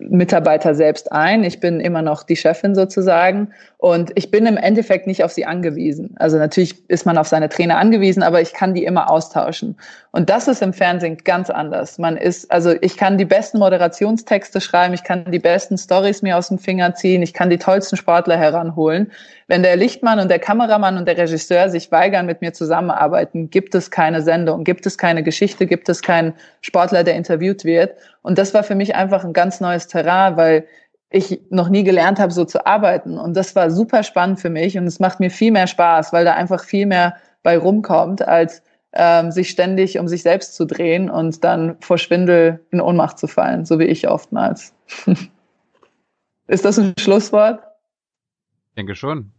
Mitarbeiter 0.00 0.74
selbst 0.74 1.12
ein. 1.12 1.44
Ich 1.44 1.60
bin 1.60 1.78
immer 1.78 2.02
noch 2.02 2.24
die 2.24 2.36
Chefin 2.36 2.74
sozusagen 2.74 3.52
und 3.80 4.10
ich 4.16 4.32
bin 4.32 4.44
im 4.46 4.56
Endeffekt 4.56 5.06
nicht 5.06 5.22
auf 5.22 5.30
sie 5.30 5.46
angewiesen. 5.46 6.16
Also 6.18 6.36
natürlich 6.36 6.88
ist 6.88 7.06
man 7.06 7.16
auf 7.16 7.28
seine 7.28 7.48
Trainer 7.48 7.78
angewiesen, 7.78 8.24
aber 8.24 8.40
ich 8.40 8.52
kann 8.52 8.74
die 8.74 8.82
immer 8.82 9.08
austauschen. 9.08 9.76
Und 10.10 10.30
das 10.30 10.48
ist 10.48 10.62
im 10.62 10.72
Fernsehen 10.72 11.18
ganz 11.18 11.48
anders. 11.48 11.96
Man 11.96 12.16
ist, 12.16 12.50
also 12.50 12.74
ich 12.80 12.96
kann 12.96 13.18
die 13.18 13.24
besten 13.24 13.60
Moderationstexte 13.60 14.60
schreiben, 14.60 14.94
ich 14.94 15.04
kann 15.04 15.30
die 15.30 15.38
besten 15.38 15.78
Stories 15.78 16.22
mir 16.22 16.36
aus 16.36 16.48
dem 16.48 16.58
Finger 16.58 16.96
ziehen, 16.96 17.22
ich 17.22 17.32
kann 17.32 17.50
die 17.50 17.58
tollsten 17.58 17.96
Sportler 17.96 18.36
heranholen. 18.36 19.12
Wenn 19.46 19.62
der 19.62 19.76
Lichtmann 19.76 20.18
und 20.18 20.28
der 20.28 20.40
Kameramann 20.40 20.98
und 20.98 21.06
der 21.06 21.16
Regisseur 21.16 21.70
sich 21.70 21.92
weigern, 21.92 22.26
mit 22.26 22.40
mir 22.40 22.52
zusammenarbeiten, 22.52 23.48
gibt 23.48 23.76
es 23.76 23.92
keine 23.92 24.22
Sendung, 24.22 24.64
gibt 24.64 24.86
es 24.86 24.98
keine 24.98 25.22
Geschichte, 25.22 25.66
gibt 25.66 25.88
es 25.88 26.02
keinen 26.02 26.34
Sportler, 26.62 27.04
der 27.04 27.14
interviewt 27.14 27.64
wird. 27.64 27.94
Und 28.22 28.38
das 28.38 28.54
war 28.54 28.64
für 28.64 28.74
mich 28.74 28.96
einfach 28.96 29.24
ein 29.24 29.32
ganz 29.32 29.60
neues 29.60 29.86
Terrain, 29.86 30.36
weil 30.36 30.66
ich 31.10 31.40
noch 31.50 31.68
nie 31.68 31.84
gelernt 31.84 32.18
habe, 32.18 32.32
so 32.32 32.44
zu 32.44 32.66
arbeiten. 32.66 33.18
Und 33.18 33.34
das 33.34 33.56
war 33.56 33.70
super 33.70 34.02
spannend 34.02 34.40
für 34.40 34.50
mich 34.50 34.76
und 34.76 34.84
es 34.84 35.00
macht 35.00 35.20
mir 35.20 35.30
viel 35.30 35.52
mehr 35.52 35.66
Spaß, 35.66 36.12
weil 36.12 36.24
da 36.24 36.34
einfach 36.34 36.64
viel 36.64 36.86
mehr 36.86 37.16
bei 37.42 37.56
rumkommt, 37.56 38.26
als 38.26 38.62
ähm, 38.92 39.30
sich 39.30 39.50
ständig 39.50 39.98
um 39.98 40.08
sich 40.08 40.22
selbst 40.22 40.54
zu 40.54 40.66
drehen 40.66 41.08
und 41.10 41.44
dann 41.44 41.76
vor 41.80 41.98
Schwindel 41.98 42.64
in 42.70 42.80
Ohnmacht 42.80 43.18
zu 43.18 43.26
fallen, 43.26 43.64
so 43.64 43.78
wie 43.78 43.84
ich 43.84 44.08
oftmals. 44.08 44.74
Ist 46.46 46.64
das 46.64 46.78
ein 46.78 46.94
Schlusswort? 46.98 47.60
Ich 48.70 48.74
denke 48.76 48.94
schon 48.94 49.32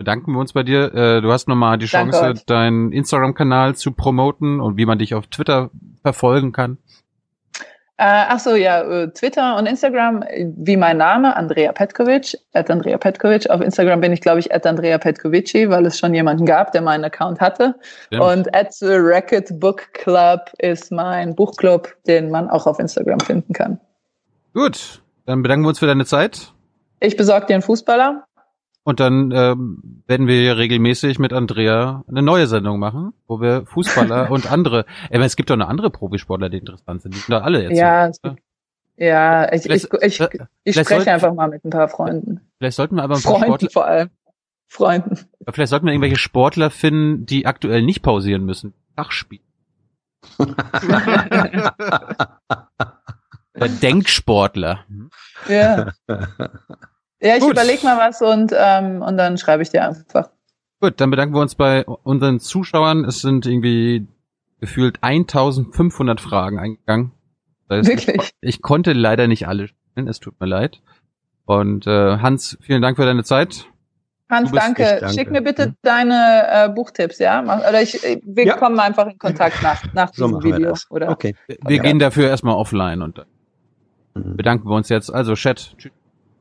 bedanken 0.00 0.32
wir 0.32 0.38
uns 0.38 0.54
bei 0.54 0.62
dir. 0.62 0.94
Äh, 0.94 1.20
du 1.20 1.30
hast 1.30 1.46
nochmal 1.46 1.76
die 1.76 1.84
Chance, 1.84 2.42
deinen 2.46 2.90
Instagram-Kanal 2.90 3.76
zu 3.76 3.92
promoten 3.92 4.58
und 4.58 4.78
wie 4.78 4.86
man 4.86 4.98
dich 4.98 5.14
auf 5.14 5.26
Twitter 5.26 5.70
verfolgen 6.00 6.52
kann. 6.52 6.78
Äh, 8.00 8.24
ach 8.28 8.38
so, 8.38 8.54
ja, 8.54 8.80
äh, 8.80 9.12
Twitter 9.12 9.58
und 9.58 9.66
Instagram, 9.66 10.24
wie 10.56 10.78
mein 10.78 10.96
Name, 10.96 11.36
Andrea 11.36 11.70
Petkovic, 11.70 12.34
at 12.54 12.70
Andrea 12.70 12.96
Petkovic. 12.96 13.50
Auf 13.50 13.60
Instagram 13.60 14.00
bin 14.00 14.10
ich, 14.10 14.22
glaube 14.22 14.38
ich, 14.38 14.50
at 14.54 14.64
Andrea 14.64 14.96
Petkovici, 14.96 15.68
weil 15.68 15.84
es 15.84 15.98
schon 15.98 16.14
jemanden 16.14 16.46
gab, 16.46 16.72
der 16.72 16.80
meinen 16.80 17.04
Account 17.04 17.42
hatte. 17.42 17.74
Ja. 18.10 18.22
Und 18.22 18.54
at 18.54 18.72
the 18.72 18.86
Racket 18.88 19.60
Book 19.60 19.92
Club 19.92 20.50
ist 20.60 20.90
mein 20.90 21.34
Buchclub, 21.34 21.94
den 22.06 22.30
man 22.30 22.48
auch 22.48 22.66
auf 22.66 22.78
Instagram 22.78 23.20
finden 23.20 23.52
kann. 23.52 23.78
Gut, 24.54 25.02
dann 25.26 25.42
bedanken 25.42 25.66
wir 25.66 25.68
uns 25.68 25.78
für 25.78 25.86
deine 25.86 26.06
Zeit. 26.06 26.54
Ich 27.00 27.18
besorge 27.18 27.48
dir 27.48 27.54
einen 27.54 27.62
Fußballer. 27.62 28.24
Und 28.82 28.98
dann 28.98 29.30
ähm, 29.32 30.02
werden 30.06 30.26
wir 30.26 30.56
regelmäßig 30.56 31.18
mit 31.18 31.32
Andrea 31.32 32.04
eine 32.08 32.22
neue 32.22 32.46
Sendung 32.46 32.78
machen, 32.78 33.12
wo 33.26 33.40
wir 33.40 33.66
Fußballer 33.66 34.30
und 34.30 34.50
andere. 34.50 34.86
Ey, 35.10 35.20
es 35.20 35.36
gibt 35.36 35.50
doch 35.50 35.56
noch 35.56 35.68
andere 35.68 35.90
Profisportler, 35.90 36.48
die 36.48 36.58
interessant 36.58 37.02
sind. 37.02 37.14
Die 37.14 37.18
sind 37.18 37.30
doch 37.30 37.42
alle 37.42 37.62
jetzt. 37.62 37.78
Ja, 37.78 38.10
so, 38.12 38.36
ja, 38.96 39.52
ich, 39.52 39.64
ich, 39.64 39.84
ich, 39.84 40.02
ich 40.02 40.16
spreche 40.16 40.84
sollten, 40.84 41.08
einfach 41.08 41.32
mal 41.32 41.48
mit 41.48 41.64
ein 41.64 41.70
paar 41.70 41.88
Freunden. 41.88 42.40
Vielleicht 42.58 42.76
sollten 42.76 42.96
wir 42.96 43.02
aber 43.02 43.16
ein 43.16 43.22
paar 43.22 43.38
Freunden 43.38 43.48
Sportler, 43.48 43.70
vor 43.70 43.86
allem. 43.86 44.10
Freunden. 44.68 45.18
Vielleicht 45.50 45.70
sollten 45.70 45.86
wir 45.86 45.92
irgendwelche 45.92 46.18
Sportler 46.18 46.70
finden, 46.70 47.26
die 47.26 47.46
aktuell 47.46 47.82
nicht 47.82 48.02
pausieren 48.02 48.44
müssen. 48.44 48.74
Schachspiel. 48.96 49.40
Denksportler. 53.82 54.84
Ja. 55.48 55.92
Ja, 57.20 57.36
ich 57.36 57.44
überlege 57.44 57.84
mal 57.84 57.98
was 57.98 58.22
und, 58.22 58.52
ähm, 58.56 59.02
und 59.02 59.16
dann 59.16 59.36
schreibe 59.36 59.62
ich 59.62 59.70
dir 59.70 59.86
einfach. 59.86 60.30
Gut, 60.80 61.00
dann 61.00 61.10
bedanken 61.10 61.34
wir 61.34 61.42
uns 61.42 61.54
bei 61.54 61.84
unseren 61.84 62.40
Zuschauern. 62.40 63.04
Es 63.04 63.20
sind 63.20 63.44
irgendwie 63.44 64.06
gefühlt 64.60 64.98
1500 65.02 66.20
Fragen 66.20 66.58
eingegangen. 66.58 67.12
Das 67.68 67.78
heißt, 67.78 67.88
Wirklich? 67.88 68.34
Ich, 68.40 68.48
ich, 68.56 68.62
konnte 68.62 68.94
leider 68.94 69.26
nicht 69.26 69.46
alle 69.46 69.68
stellen, 69.68 70.08
es 70.08 70.20
tut 70.20 70.40
mir 70.40 70.46
leid. 70.46 70.80
Und 71.44 71.86
äh, 71.86 72.18
Hans, 72.18 72.56
vielen 72.62 72.80
Dank 72.80 72.96
für 72.96 73.04
deine 73.04 73.24
Zeit. 73.24 73.66
Hans, 74.30 74.52
danke. 74.52 74.84
danke. 75.00 75.08
Schick 75.12 75.30
mir 75.30 75.42
bitte 75.42 75.64
hm? 75.64 75.76
deine 75.82 76.46
äh, 76.48 76.68
Buchtipps, 76.68 77.18
ja? 77.18 77.42
Oder 77.42 77.82
ich, 77.82 78.00
wir 78.22 78.46
ja. 78.46 78.56
kommen 78.56 78.78
einfach 78.78 79.06
in 79.08 79.18
Kontakt 79.18 79.62
nach, 79.62 79.92
nach 79.92 80.14
so 80.14 80.26
diesem 80.26 80.42
Video. 80.42 80.74
Oder? 80.88 81.10
Okay. 81.10 81.34
Wir 81.66 81.76
ja. 81.76 81.82
gehen 81.82 81.98
dafür 81.98 82.28
erstmal 82.28 82.54
offline 82.54 83.02
und 83.02 83.18
dann 83.18 83.26
mhm. 84.14 84.36
bedanken 84.36 84.68
wir 84.68 84.76
uns 84.76 84.88
jetzt. 84.88 85.12
Also, 85.12 85.34
Chat, 85.34 85.74
tschüss, 85.76 85.92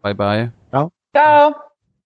bye 0.01 0.13
bye. 0.13 0.51
Ciao. 0.71 0.91
Ciao. 1.13 1.68